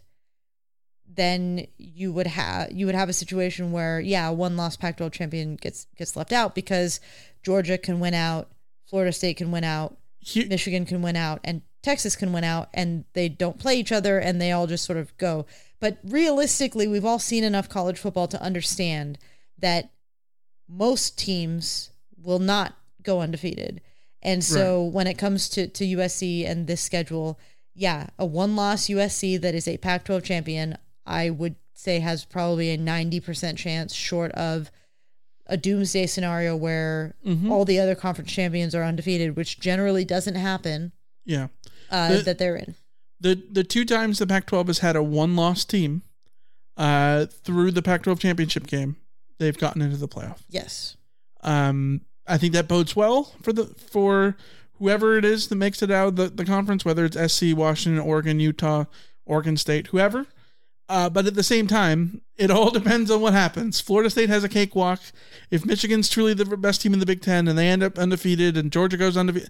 then 1.14 1.68
you 1.78 2.12
would 2.12 2.28
have 2.28 2.72
you 2.72 2.86
would 2.86 2.96
have 2.96 3.10
a 3.10 3.14
situation 3.14 3.72
where 3.72 4.00
yeah 4.00 4.30
one 4.30 4.56
lost 4.56 4.80
Pac-12 4.80 5.12
champion 5.12 5.56
gets 5.56 5.88
gets 5.98 6.16
left 6.16 6.32
out 6.32 6.56
because 6.56 7.00
Georgia 7.44 7.78
can 7.78 8.00
win 8.00 8.14
out 8.14 8.50
Florida 8.90 9.12
State 9.12 9.38
can 9.38 9.52
win 9.52 9.64
out 9.64 9.98
Michigan 10.36 10.86
can 10.86 11.02
win 11.02 11.16
out 11.16 11.40
and 11.44 11.62
Texas 11.82 12.16
can 12.16 12.32
win 12.32 12.44
out 12.44 12.70
and 12.74 13.06
they 13.14 13.28
don't 13.28 13.60
play 13.60 13.76
each 13.80 13.92
other 13.92 14.20
and 14.20 14.40
they 14.40 14.52
all 14.52 14.68
just 14.68 14.86
sort 14.86 15.00
of 15.00 15.16
go. 15.18 15.46
But 15.80 15.98
realistically, 16.04 16.88
we've 16.88 17.06
all 17.06 17.18
seen 17.18 17.44
enough 17.44 17.68
college 17.68 17.98
football 17.98 18.28
to 18.28 18.42
understand 18.42 19.18
that 19.58 19.90
most 20.70 21.18
teams 21.18 21.90
will 22.22 22.40
not 22.40 22.76
go 23.02 23.22
undefeated. 23.22 23.82
And 24.22 24.44
so 24.44 24.84
when 24.84 25.08
it 25.08 25.18
comes 25.18 25.50
to, 25.50 25.68
to 25.68 25.84
USC 25.84 26.48
and 26.48 26.68
this 26.68 26.82
schedule, 26.82 27.40
yeah, 27.74 28.08
a 28.20 28.26
one 28.26 28.56
loss 28.56 28.86
USC 28.86 29.42
that 29.42 29.56
is 29.56 29.68
a 29.68 29.78
Pac 29.78 30.06
12 30.06 30.24
champion, 30.24 30.78
I 31.06 31.30
would 31.30 31.56
say 31.74 32.00
has 32.00 32.26
probably 32.26 32.70
a 32.72 32.78
90% 32.78 33.58
chance 33.58 33.94
short 33.94 34.32
of 34.34 34.70
a 35.48 35.58
doomsday 35.58 36.06
scenario 36.08 36.56
where 36.56 37.16
Mhm. 37.26 37.50
all 37.50 37.66
the 37.66 37.80
other 37.80 37.96
conference 37.96 38.32
champions 38.32 38.74
are 38.76 38.84
undefeated, 38.84 39.36
which 39.36 39.60
generally 39.60 40.06
doesn't 40.06 40.36
happen, 40.36 40.92
Yeah. 41.26 41.48
uh, 41.90 42.18
The- 42.18 42.22
that 42.24 42.38
they're 42.38 42.56
in. 42.56 42.76
The 43.20 43.36
the 43.52 43.64
two 43.64 43.86
times 43.86 44.18
the 44.20 44.26
Pac-12 44.28 44.68
has 44.68 44.80
had 44.80 44.96
a 44.96 45.04
one 45.04 45.36
loss 45.36 45.66
team, 45.66 46.02
uh, 46.78 47.26
through 47.26 47.72
the 47.72 47.82
Pac-12 47.82 48.20
championship 48.20 48.66
game, 48.68 48.96
they've 49.40 49.58
gotten 49.58 49.82
into 49.82 49.98
the 49.98 50.08
playoff. 50.08 50.40
Yes. 50.50 50.96
Um, 51.42 52.02
I 52.28 52.38
think 52.38 52.54
that 52.54 52.68
bodes 52.68 52.96
well 52.96 53.34
for 53.42 53.52
the 53.54 53.66
for 53.66 54.38
whoever 54.80 55.18
it 55.18 55.26
is 55.26 55.48
that 55.50 55.56
makes 55.56 55.82
it 55.84 55.92
out 55.92 56.08
of 56.10 56.16
the, 56.16 56.30
the 56.30 56.46
conference, 56.46 56.86
whether 56.86 57.06
it's 57.06 57.18
SC, 57.18 57.54
Washington, 57.54 58.00
Oregon, 58.02 58.40
Utah, 58.40 58.86
Oregon 59.26 59.58
State, 59.58 59.88
whoever. 59.88 60.28
Uh, 60.92 61.10
but 61.10 61.26
at 61.26 61.36
the 61.36 61.44
same 61.44 61.68
time, 61.68 62.22
it 62.38 62.52
all 62.52 62.70
depends 62.80 63.10
on 63.10 63.22
what 63.22 63.34
happens. 63.34 63.80
Florida 63.80 64.10
State 64.10 64.30
has 64.30 64.44
a 64.44 64.50
cakewalk. 64.50 65.00
If 65.50 65.66
Michigan's 65.66 66.10
truly 66.10 66.34
the 66.34 66.46
best 66.58 66.82
team 66.82 66.94
in 66.94 67.00
the 67.00 67.06
Big 67.06 67.22
Ten 67.22 67.48
and 67.48 67.58
they 67.58 67.68
end 67.70 67.82
up 67.82 67.98
undefeated, 67.98 68.58
and 68.58 68.72
Georgia 68.72 68.98
goes 68.98 69.16
undefeated, 69.16 69.50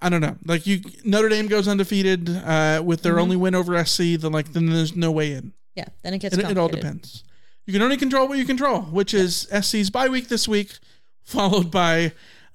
I 0.00 0.08
don't 0.08 0.20
know. 0.20 0.36
Like 0.44 0.66
you, 0.66 0.80
Notre 1.04 1.28
Dame 1.28 1.48
goes 1.48 1.66
undefeated 1.66 2.28
uh, 2.30 2.80
with 2.84 3.02
their 3.02 3.16
Mhm. 3.16 3.22
only 3.22 3.36
win 3.36 3.54
over 3.56 3.76
SC. 3.84 4.16
Then 4.16 4.30
like 4.32 4.52
then 4.52 4.66
there's 4.66 4.94
no 4.94 5.10
way 5.10 5.32
in. 5.32 5.52
Yeah. 5.74 5.86
Then 6.02 6.14
it 6.14 6.18
gets 6.18 6.36
It, 6.36 6.48
it 6.48 6.56
all 6.58 6.68
depends. 6.68 7.24
You 7.66 7.72
can 7.72 7.82
only 7.82 7.96
control 7.96 8.28
what 8.28 8.38
you 8.38 8.44
control, 8.44 8.82
which 8.82 9.12
is 9.12 9.48
SC's 9.50 9.90
bye 9.90 10.08
week 10.08 10.28
this 10.28 10.46
week, 10.48 10.78
followed 11.24 11.70
by 11.70 12.12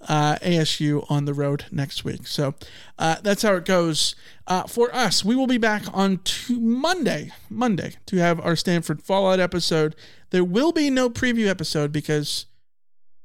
uh, 0.08 0.38
ASU 0.38 1.10
on 1.10 1.26
the 1.26 1.34
road 1.34 1.66
next 1.72 2.04
week. 2.04 2.28
So 2.28 2.56
uh, 3.00 3.18
that's 3.22 3.42
how 3.42 3.56
it 3.56 3.66
goes. 3.66 4.16
Uh, 4.48 4.64
for 4.64 4.94
us, 4.94 5.24
we 5.24 5.36
will 5.36 5.48
be 5.48 5.58
back 5.58 5.84
on 5.94 6.20
Monday, 6.50 7.32
Monday, 7.50 7.94
to 8.08 8.18
have 8.18 8.40
our 8.40 8.56
Stanford 8.56 9.02
Fallout 9.02 9.40
episode. 9.40 9.96
There 10.32 10.44
will 10.44 10.72
be 10.72 10.90
no 10.90 11.10
preview 11.10 11.48
episode 11.48 11.92
because 11.92 12.46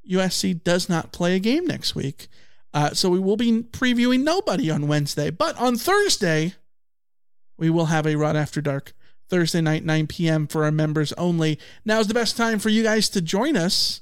USC 0.08 0.62
does 0.62 0.88
not 0.88 1.12
play 1.12 1.34
a 1.34 1.40
game 1.40 1.66
next 1.66 1.94
week. 1.94 2.28
Uh, 2.72 2.90
so 2.90 3.08
we 3.08 3.18
will 3.18 3.36
be 3.36 3.62
previewing 3.62 4.22
nobody 4.22 4.70
on 4.70 4.88
Wednesday. 4.88 5.30
But 5.30 5.56
on 5.58 5.76
Thursday, 5.76 6.54
we 7.56 7.70
will 7.70 7.86
have 7.86 8.06
a 8.06 8.16
Rot 8.16 8.36
After 8.36 8.60
Dark 8.60 8.92
Thursday 9.28 9.60
night, 9.60 9.84
9 9.84 10.06
p.m. 10.06 10.46
for 10.46 10.64
our 10.64 10.70
members 10.70 11.12
only. 11.14 11.58
Now 11.84 12.00
is 12.00 12.08
the 12.08 12.14
best 12.14 12.36
time 12.36 12.58
for 12.58 12.68
you 12.68 12.82
guys 12.82 13.08
to 13.10 13.20
join 13.20 13.56
us. 13.56 14.00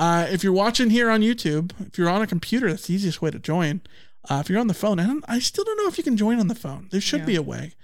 Uh, 0.00 0.26
if 0.30 0.42
you're 0.42 0.52
watching 0.52 0.88
here 0.88 1.10
on 1.10 1.20
YouTube, 1.20 1.72
if 1.86 1.98
you're 1.98 2.08
on 2.08 2.22
a 2.22 2.26
computer, 2.26 2.70
that's 2.70 2.86
the 2.86 2.94
easiest 2.94 3.20
way 3.20 3.30
to 3.30 3.38
join. 3.38 3.82
Uh, 4.30 4.38
if 4.42 4.48
you're 4.48 4.58
on 4.58 4.66
the 4.66 4.72
phone, 4.74 4.98
I, 4.98 5.14
I 5.28 5.38
still 5.40 5.62
don't 5.64 5.76
know 5.76 5.88
if 5.88 5.98
you 5.98 6.04
can 6.04 6.16
join 6.16 6.40
on 6.40 6.48
the 6.48 6.54
phone. 6.54 6.88
There 6.90 7.02
should 7.02 7.20
Yeah. 7.20 7.26
be 7.26 7.36
a 7.36 7.42
way. 7.42 7.74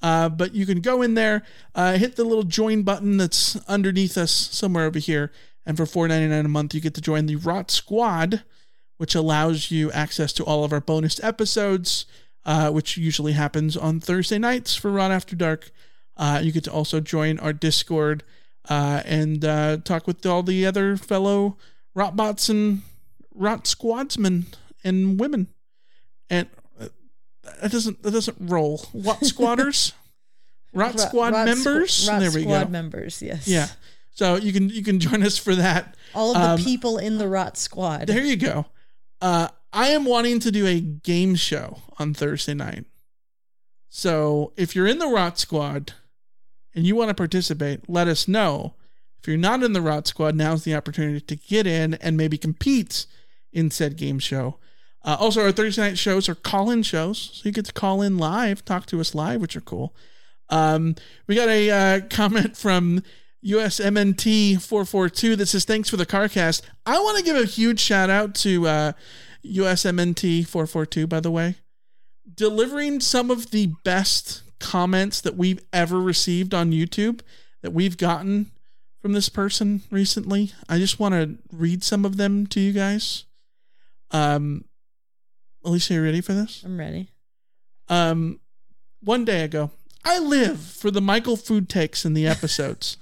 Uh, 0.00 0.28
but 0.28 0.54
you 0.54 0.64
can 0.64 0.80
go 0.80 1.02
in 1.02 1.14
there, 1.14 1.42
uh, 1.74 1.94
hit 1.98 2.14
the 2.14 2.22
little 2.24 2.44
join 2.44 2.82
button 2.84 3.16
that's 3.16 3.56
underneath 3.66 4.16
us 4.16 4.30
somewhere 4.30 4.84
over 4.84 5.00
here, 5.00 5.32
and 5.64 5.76
for 5.76 5.86
$4.99 5.86 6.44
a 6.44 6.48
month, 6.48 6.72
you 6.72 6.80
get 6.80 6.94
to 6.94 7.00
join 7.00 7.26
the 7.26 7.34
Rot 7.36 7.72
Squad, 7.72 8.44
which 8.98 9.16
allows 9.16 9.72
you 9.72 9.90
access 9.90 10.32
to 10.34 10.44
all 10.44 10.62
of 10.62 10.72
our 10.72 10.80
bonus 10.80 11.18
episodes, 11.24 12.06
uh, 12.44 12.70
which 12.70 12.96
usually 12.96 13.32
happens 13.32 13.76
on 13.76 13.98
Thursday 13.98 14.38
nights 14.38 14.76
for 14.76 14.92
Rot 14.92 15.10
After 15.10 15.34
Dark. 15.34 15.72
Uh, 16.16 16.40
you 16.44 16.52
get 16.52 16.62
to 16.64 16.72
also 16.72 17.00
join 17.00 17.40
our 17.40 17.52
Discord 17.52 18.22
uh, 18.68 19.02
and 19.04 19.44
uh, 19.44 19.78
talk 19.78 20.06
with 20.06 20.24
all 20.26 20.42
the 20.42 20.66
other 20.66 20.96
fellow 20.96 21.56
Rotbots 21.96 22.48
and 22.50 22.82
Rot 23.34 23.64
Squadsmen 23.64 24.44
and 24.84 25.18
women. 25.20 25.48
And 26.30 26.48
uh, 26.80 26.88
that 27.62 27.70
doesn't 27.72 28.02
that 28.02 28.10
doesn't 28.12 28.36
roll. 28.40 28.78
What 28.92 29.24
squatters? 29.24 29.92
Rot 30.72 30.98
Squad 31.00 31.32
Rot 31.32 31.46
members. 31.46 32.06
Rot 32.08 32.20
there 32.20 32.30
we 32.30 32.44
go. 32.44 32.50
Rot 32.50 32.56
Squad 32.60 32.64
go. 32.64 32.70
members, 32.70 33.22
yes. 33.22 33.48
Yeah. 33.48 33.68
So 34.12 34.36
you 34.36 34.52
can 34.52 34.68
you 34.68 34.82
can 34.82 34.98
join 35.00 35.22
us 35.22 35.38
for 35.38 35.54
that. 35.54 35.94
All 36.14 36.34
of 36.34 36.42
the 36.42 36.48
Um, 36.50 36.58
people 36.58 36.98
in 36.98 37.18
the 37.18 37.28
Rot 37.28 37.56
Squad. 37.56 38.06
There 38.08 38.24
you 38.24 38.36
go. 38.36 38.66
Uh, 39.20 39.48
I 39.72 39.88
am 39.88 40.04
wanting 40.04 40.40
to 40.40 40.50
do 40.50 40.66
a 40.66 40.80
game 40.80 41.34
show 41.34 41.78
on 41.98 42.14
Thursday 42.14 42.54
night. 42.54 42.84
So 43.88 44.52
if 44.56 44.74
you're 44.74 44.86
in 44.86 44.98
the 44.98 45.06
Rot 45.08 45.38
Squad 45.38 45.92
and 46.76 46.86
you 46.86 46.94
want 46.94 47.08
to 47.08 47.14
participate, 47.14 47.88
let 47.88 48.06
us 48.06 48.28
know. 48.28 48.74
If 49.18 49.26
you're 49.26 49.38
not 49.38 49.62
in 49.62 49.72
the 49.72 49.80
Rot 49.80 50.06
Squad, 50.06 50.36
now's 50.36 50.62
the 50.62 50.74
opportunity 50.74 51.20
to 51.20 51.34
get 51.34 51.66
in 51.66 51.94
and 51.94 52.16
maybe 52.16 52.36
compete 52.36 53.06
in 53.50 53.70
said 53.70 53.96
game 53.96 54.18
show. 54.18 54.58
Uh, 55.02 55.16
also, 55.18 55.42
our 55.42 55.52
Thursday 55.52 55.82
night 55.82 55.98
shows 55.98 56.28
are 56.28 56.34
call 56.34 56.70
in 56.70 56.82
shows. 56.82 57.30
So 57.32 57.48
you 57.48 57.52
get 57.52 57.64
to 57.64 57.72
call 57.72 58.02
in 58.02 58.18
live, 58.18 58.64
talk 58.64 58.86
to 58.86 59.00
us 59.00 59.14
live, 59.14 59.40
which 59.40 59.56
are 59.56 59.62
cool. 59.62 59.96
Um, 60.50 60.94
we 61.26 61.34
got 61.34 61.48
a 61.48 61.70
uh, 61.70 62.00
comment 62.10 62.56
from 62.56 63.02
USMNT 63.44 64.60
442 64.60 65.36
that 65.36 65.46
says, 65.46 65.64
Thanks 65.64 65.88
for 65.88 65.96
the 65.96 66.06
CarCast. 66.06 66.62
I 66.84 66.98
want 66.98 67.18
to 67.18 67.24
give 67.24 67.36
a 67.36 67.46
huge 67.46 67.80
shout 67.80 68.10
out 68.10 68.34
to 68.36 68.66
uh, 68.66 68.92
USMNT 69.44 70.46
442, 70.46 71.06
by 71.06 71.20
the 71.20 71.30
way. 71.30 71.54
Delivering 72.34 73.00
some 73.00 73.30
of 73.30 73.50
the 73.50 73.68
best 73.82 74.42
comments 74.58 75.20
that 75.20 75.36
we've 75.36 75.60
ever 75.72 76.00
received 76.00 76.54
on 76.54 76.72
YouTube 76.72 77.20
that 77.62 77.72
we've 77.72 77.96
gotten 77.96 78.50
from 79.00 79.12
this 79.12 79.28
person 79.28 79.82
recently. 79.90 80.52
I 80.68 80.78
just 80.78 80.98
want 80.98 81.14
to 81.14 81.36
read 81.52 81.82
some 81.84 82.04
of 82.04 82.16
them 82.16 82.46
to 82.48 82.60
you 82.60 82.72
guys. 82.72 83.24
Um, 84.10 84.64
Alicia, 85.64 85.94
you 85.94 86.02
ready 86.02 86.20
for 86.20 86.32
this? 86.32 86.62
I'm 86.64 86.78
ready. 86.78 87.10
Um, 87.88 88.40
one 89.00 89.24
day 89.24 89.42
ago, 89.42 89.70
I 90.04 90.18
live 90.18 90.60
for 90.60 90.90
the 90.90 91.00
Michael 91.00 91.36
food 91.36 91.68
takes 91.68 92.04
in 92.04 92.14
the 92.14 92.26
episodes. 92.26 92.96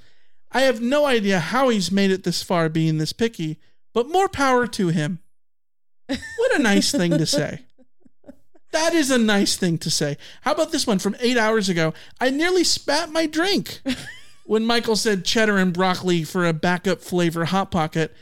I 0.52 0.60
have 0.60 0.80
no 0.80 1.04
idea 1.04 1.40
how 1.40 1.68
he's 1.68 1.90
made 1.90 2.10
it 2.10 2.24
this 2.24 2.42
far 2.42 2.68
being 2.68 2.98
this 2.98 3.12
picky, 3.12 3.58
but 3.92 4.08
more 4.08 4.28
power 4.28 4.66
to 4.68 4.88
him. 4.88 5.18
What 6.06 6.54
a 6.54 6.62
nice 6.62 6.92
thing 6.92 7.12
to 7.12 7.26
say. 7.26 7.60
That 8.74 8.92
is 8.92 9.10
a 9.12 9.18
nice 9.18 9.56
thing 9.56 9.78
to 9.78 9.88
say. 9.90 10.18
How 10.40 10.50
about 10.50 10.72
this 10.72 10.84
one 10.84 10.98
from 10.98 11.14
eight 11.20 11.36
hours 11.36 11.68
ago? 11.68 11.94
I 12.20 12.30
nearly 12.30 12.64
spat 12.64 13.08
my 13.12 13.26
drink 13.26 13.80
when 14.46 14.66
Michael 14.66 14.96
said 14.96 15.24
cheddar 15.24 15.58
and 15.58 15.72
broccoli 15.72 16.24
for 16.24 16.44
a 16.44 16.52
backup 16.52 17.00
flavor 17.00 17.44
Hot 17.44 17.70
Pocket. 17.70 18.12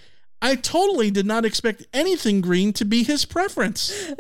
I 0.43 0.57
totally 0.57 1.11
did 1.11 1.25
not 1.25 1.47
expect 1.47 1.87
anything 1.95 2.43
green 2.43 2.75
to 2.75 2.85
be 2.85 3.03
his 3.03 3.25
preference. 3.25 4.13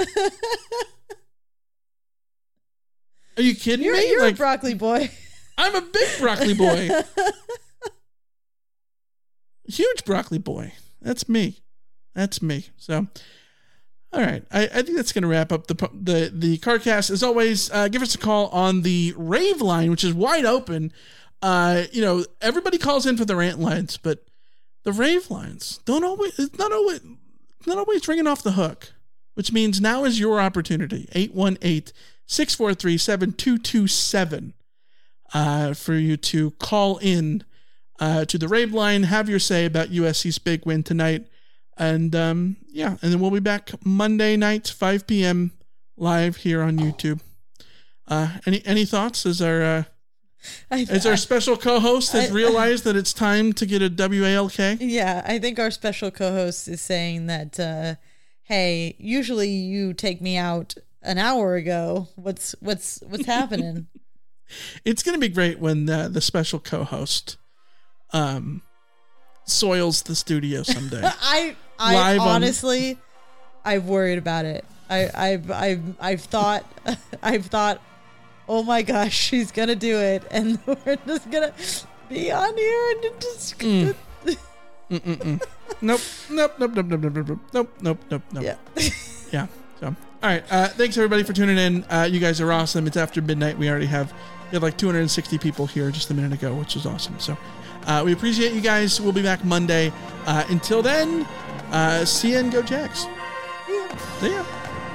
Are 3.36 3.42
you 3.42 3.54
kidding 3.54 3.84
You're, 3.84 3.96
me? 3.96 4.08
you're 4.08 4.22
Like, 4.22 4.34
a 4.34 4.38
broccoli 4.38 4.72
boy. 4.72 5.10
I'm 5.58 5.74
a 5.74 5.82
big 5.82 6.18
broccoli 6.18 6.54
boy. 6.54 6.88
Huge 9.68 10.04
broccoli 10.06 10.38
boy. 10.38 10.72
That's 11.02 11.28
me. 11.28 11.58
That's 12.14 12.40
me. 12.40 12.68
So, 12.78 13.08
all 14.12 14.20
right. 14.20 14.44
I, 14.50 14.64
I 14.64 14.82
think 14.82 14.96
that's 14.96 15.12
going 15.12 15.22
to 15.22 15.28
wrap 15.28 15.52
up 15.52 15.66
the 15.66 15.74
the 15.92 16.30
the 16.32 16.58
CarCast. 16.58 17.10
As 17.10 17.22
always, 17.22 17.70
uh, 17.70 17.88
give 17.88 18.02
us 18.02 18.14
a 18.14 18.18
call 18.18 18.48
on 18.48 18.82
the 18.82 19.14
Rave 19.16 19.60
line, 19.60 19.90
which 19.90 20.04
is 20.04 20.12
wide 20.12 20.44
open. 20.44 20.92
Uh, 21.40 21.84
you 21.92 22.02
know, 22.02 22.24
everybody 22.40 22.78
calls 22.78 23.06
in 23.06 23.16
for 23.16 23.24
the 23.24 23.34
rant 23.34 23.58
lines, 23.58 23.96
but 23.96 24.24
the 24.84 24.92
Rave 24.92 25.30
lines 25.30 25.80
don't 25.84 26.04
always. 26.04 26.38
It's 26.38 26.58
not 26.58 26.72
always 26.72 27.00
not 27.66 27.78
always 27.78 28.06
ringing 28.06 28.26
off 28.26 28.42
the 28.42 28.52
hook. 28.52 28.92
Which 29.34 29.50
means 29.50 29.80
now 29.80 30.04
is 30.04 30.20
your 30.20 30.40
opportunity. 30.42 31.08
818 31.14 31.94
643 32.26 32.98
7227 32.98 34.52
uh, 35.32 35.74
for 35.74 35.94
you 35.94 36.16
to 36.18 36.50
call 36.52 36.98
in 36.98 37.44
uh, 37.98 38.24
to 38.26 38.36
the 38.36 38.48
Rave 38.48 38.72
line, 38.72 39.04
have 39.04 39.28
your 39.28 39.38
say 39.38 39.64
about 39.64 39.88
USC's 39.88 40.38
big 40.38 40.66
win 40.66 40.82
tonight. 40.82 41.26
And 41.76 42.14
um, 42.14 42.56
yeah, 42.68 42.96
and 43.02 43.12
then 43.12 43.20
we'll 43.20 43.30
be 43.30 43.40
back 43.40 43.70
Monday 43.84 44.36
night, 44.36 44.68
5 44.68 45.06
p.m. 45.06 45.52
live 45.96 46.36
here 46.36 46.62
on 46.62 46.78
YouTube. 46.78 47.20
Uh, 48.06 48.38
any 48.46 48.64
any 48.66 48.84
thoughts 48.84 49.24
as 49.24 49.40
our 49.40 49.62
uh, 49.62 49.82
I, 50.70 50.86
as 50.90 51.06
our 51.06 51.16
special 51.16 51.56
co-host 51.56 52.12
has 52.12 52.30
I- 52.30 52.34
realized 52.34 52.84
that 52.84 52.96
it's 52.96 53.12
time 53.12 53.52
to 53.54 53.66
get 53.66 53.82
a 53.82 53.88
WALK? 53.88 54.78
Yeah, 54.80 55.22
I 55.24 55.38
think 55.38 55.58
our 55.58 55.70
special 55.70 56.10
co-host 56.10 56.68
is 56.68 56.80
saying 56.80 57.26
that, 57.26 57.58
uh, 57.58 57.94
hey, 58.42 58.96
usually 58.98 59.48
you 59.48 59.94
take 59.94 60.20
me 60.20 60.36
out 60.36 60.74
an 61.02 61.18
hour 61.18 61.54
ago. 61.54 62.08
What's 62.16 62.54
what's 62.60 63.00
what's 63.06 63.26
happening? 63.26 63.86
It's 64.84 65.02
going 65.02 65.14
to 65.14 65.20
be 65.20 65.32
great 65.32 65.58
when 65.60 65.86
the, 65.86 66.08
the 66.12 66.20
special 66.20 66.58
co-host 66.58 67.38
um, 68.12 68.60
soils 69.44 70.02
the 70.02 70.14
studio 70.14 70.62
someday. 70.62 71.00
I 71.04 71.56
I 71.82 72.18
honestly, 72.18 72.98
I've 73.64 73.86
worried 73.86 74.18
about 74.18 74.44
it. 74.44 74.64
I 74.88 75.10
I've 75.14 75.50
I've 75.50 75.82
I've 76.00 76.20
thought 76.20 76.64
I've 77.22 77.46
thought, 77.46 77.80
oh 78.48 78.62
my 78.62 78.82
gosh, 78.82 79.14
she's 79.14 79.50
gonna 79.52 79.76
do 79.76 79.98
it, 79.98 80.22
and 80.30 80.58
we're 80.66 80.96
just 81.06 81.30
gonna 81.30 81.52
be 82.08 82.30
on 82.30 82.56
here 82.56 82.90
and 82.90 83.20
just. 83.20 83.58
Mm. 83.58 83.94
Mm-mm-mm. 84.90 85.42
nope, 85.80 86.00
nope, 86.28 86.54
nope, 86.58 86.74
nope, 86.74 86.86
nope, 86.86 87.00
nope, 87.02 87.14
nope, 87.14 87.38
nope, 87.52 87.78
nope, 87.80 87.98
nope, 88.10 88.22
nope. 88.32 88.44
Yeah. 88.44 88.56
yeah. 89.32 89.46
So, 89.80 89.86
all 89.86 89.94
right. 90.22 90.44
Uh, 90.50 90.68
thanks 90.68 90.98
everybody 90.98 91.22
for 91.22 91.32
tuning 91.32 91.56
in. 91.56 91.84
Uh, 91.84 92.06
you 92.10 92.20
guys 92.20 92.42
are 92.42 92.52
awesome. 92.52 92.86
It's 92.86 92.98
after 92.98 93.22
midnight. 93.22 93.56
We 93.56 93.70
already 93.70 93.86
have 93.86 94.12
we 94.50 94.56
had 94.56 94.62
like 94.62 94.76
260 94.76 95.38
people 95.38 95.66
here 95.66 95.90
just 95.90 96.10
a 96.10 96.14
minute 96.14 96.34
ago, 96.34 96.52
which 96.54 96.76
is 96.76 96.84
awesome. 96.84 97.18
So, 97.18 97.38
uh, 97.86 98.02
we 98.04 98.12
appreciate 98.12 98.52
you 98.52 98.60
guys. 98.60 99.00
We'll 99.00 99.12
be 99.12 99.22
back 99.22 99.44
Monday. 99.46 99.90
Uh, 100.26 100.44
until 100.50 100.82
then, 100.82 101.26
uh, 101.72 102.04
see 102.04 102.32
you 102.32 102.38
and 102.38 102.52
go 102.52 102.62
Jags. 102.62 103.08
See 104.20 104.30
ya. 104.30 104.44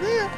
See 0.02 0.18
ya. 0.18 0.30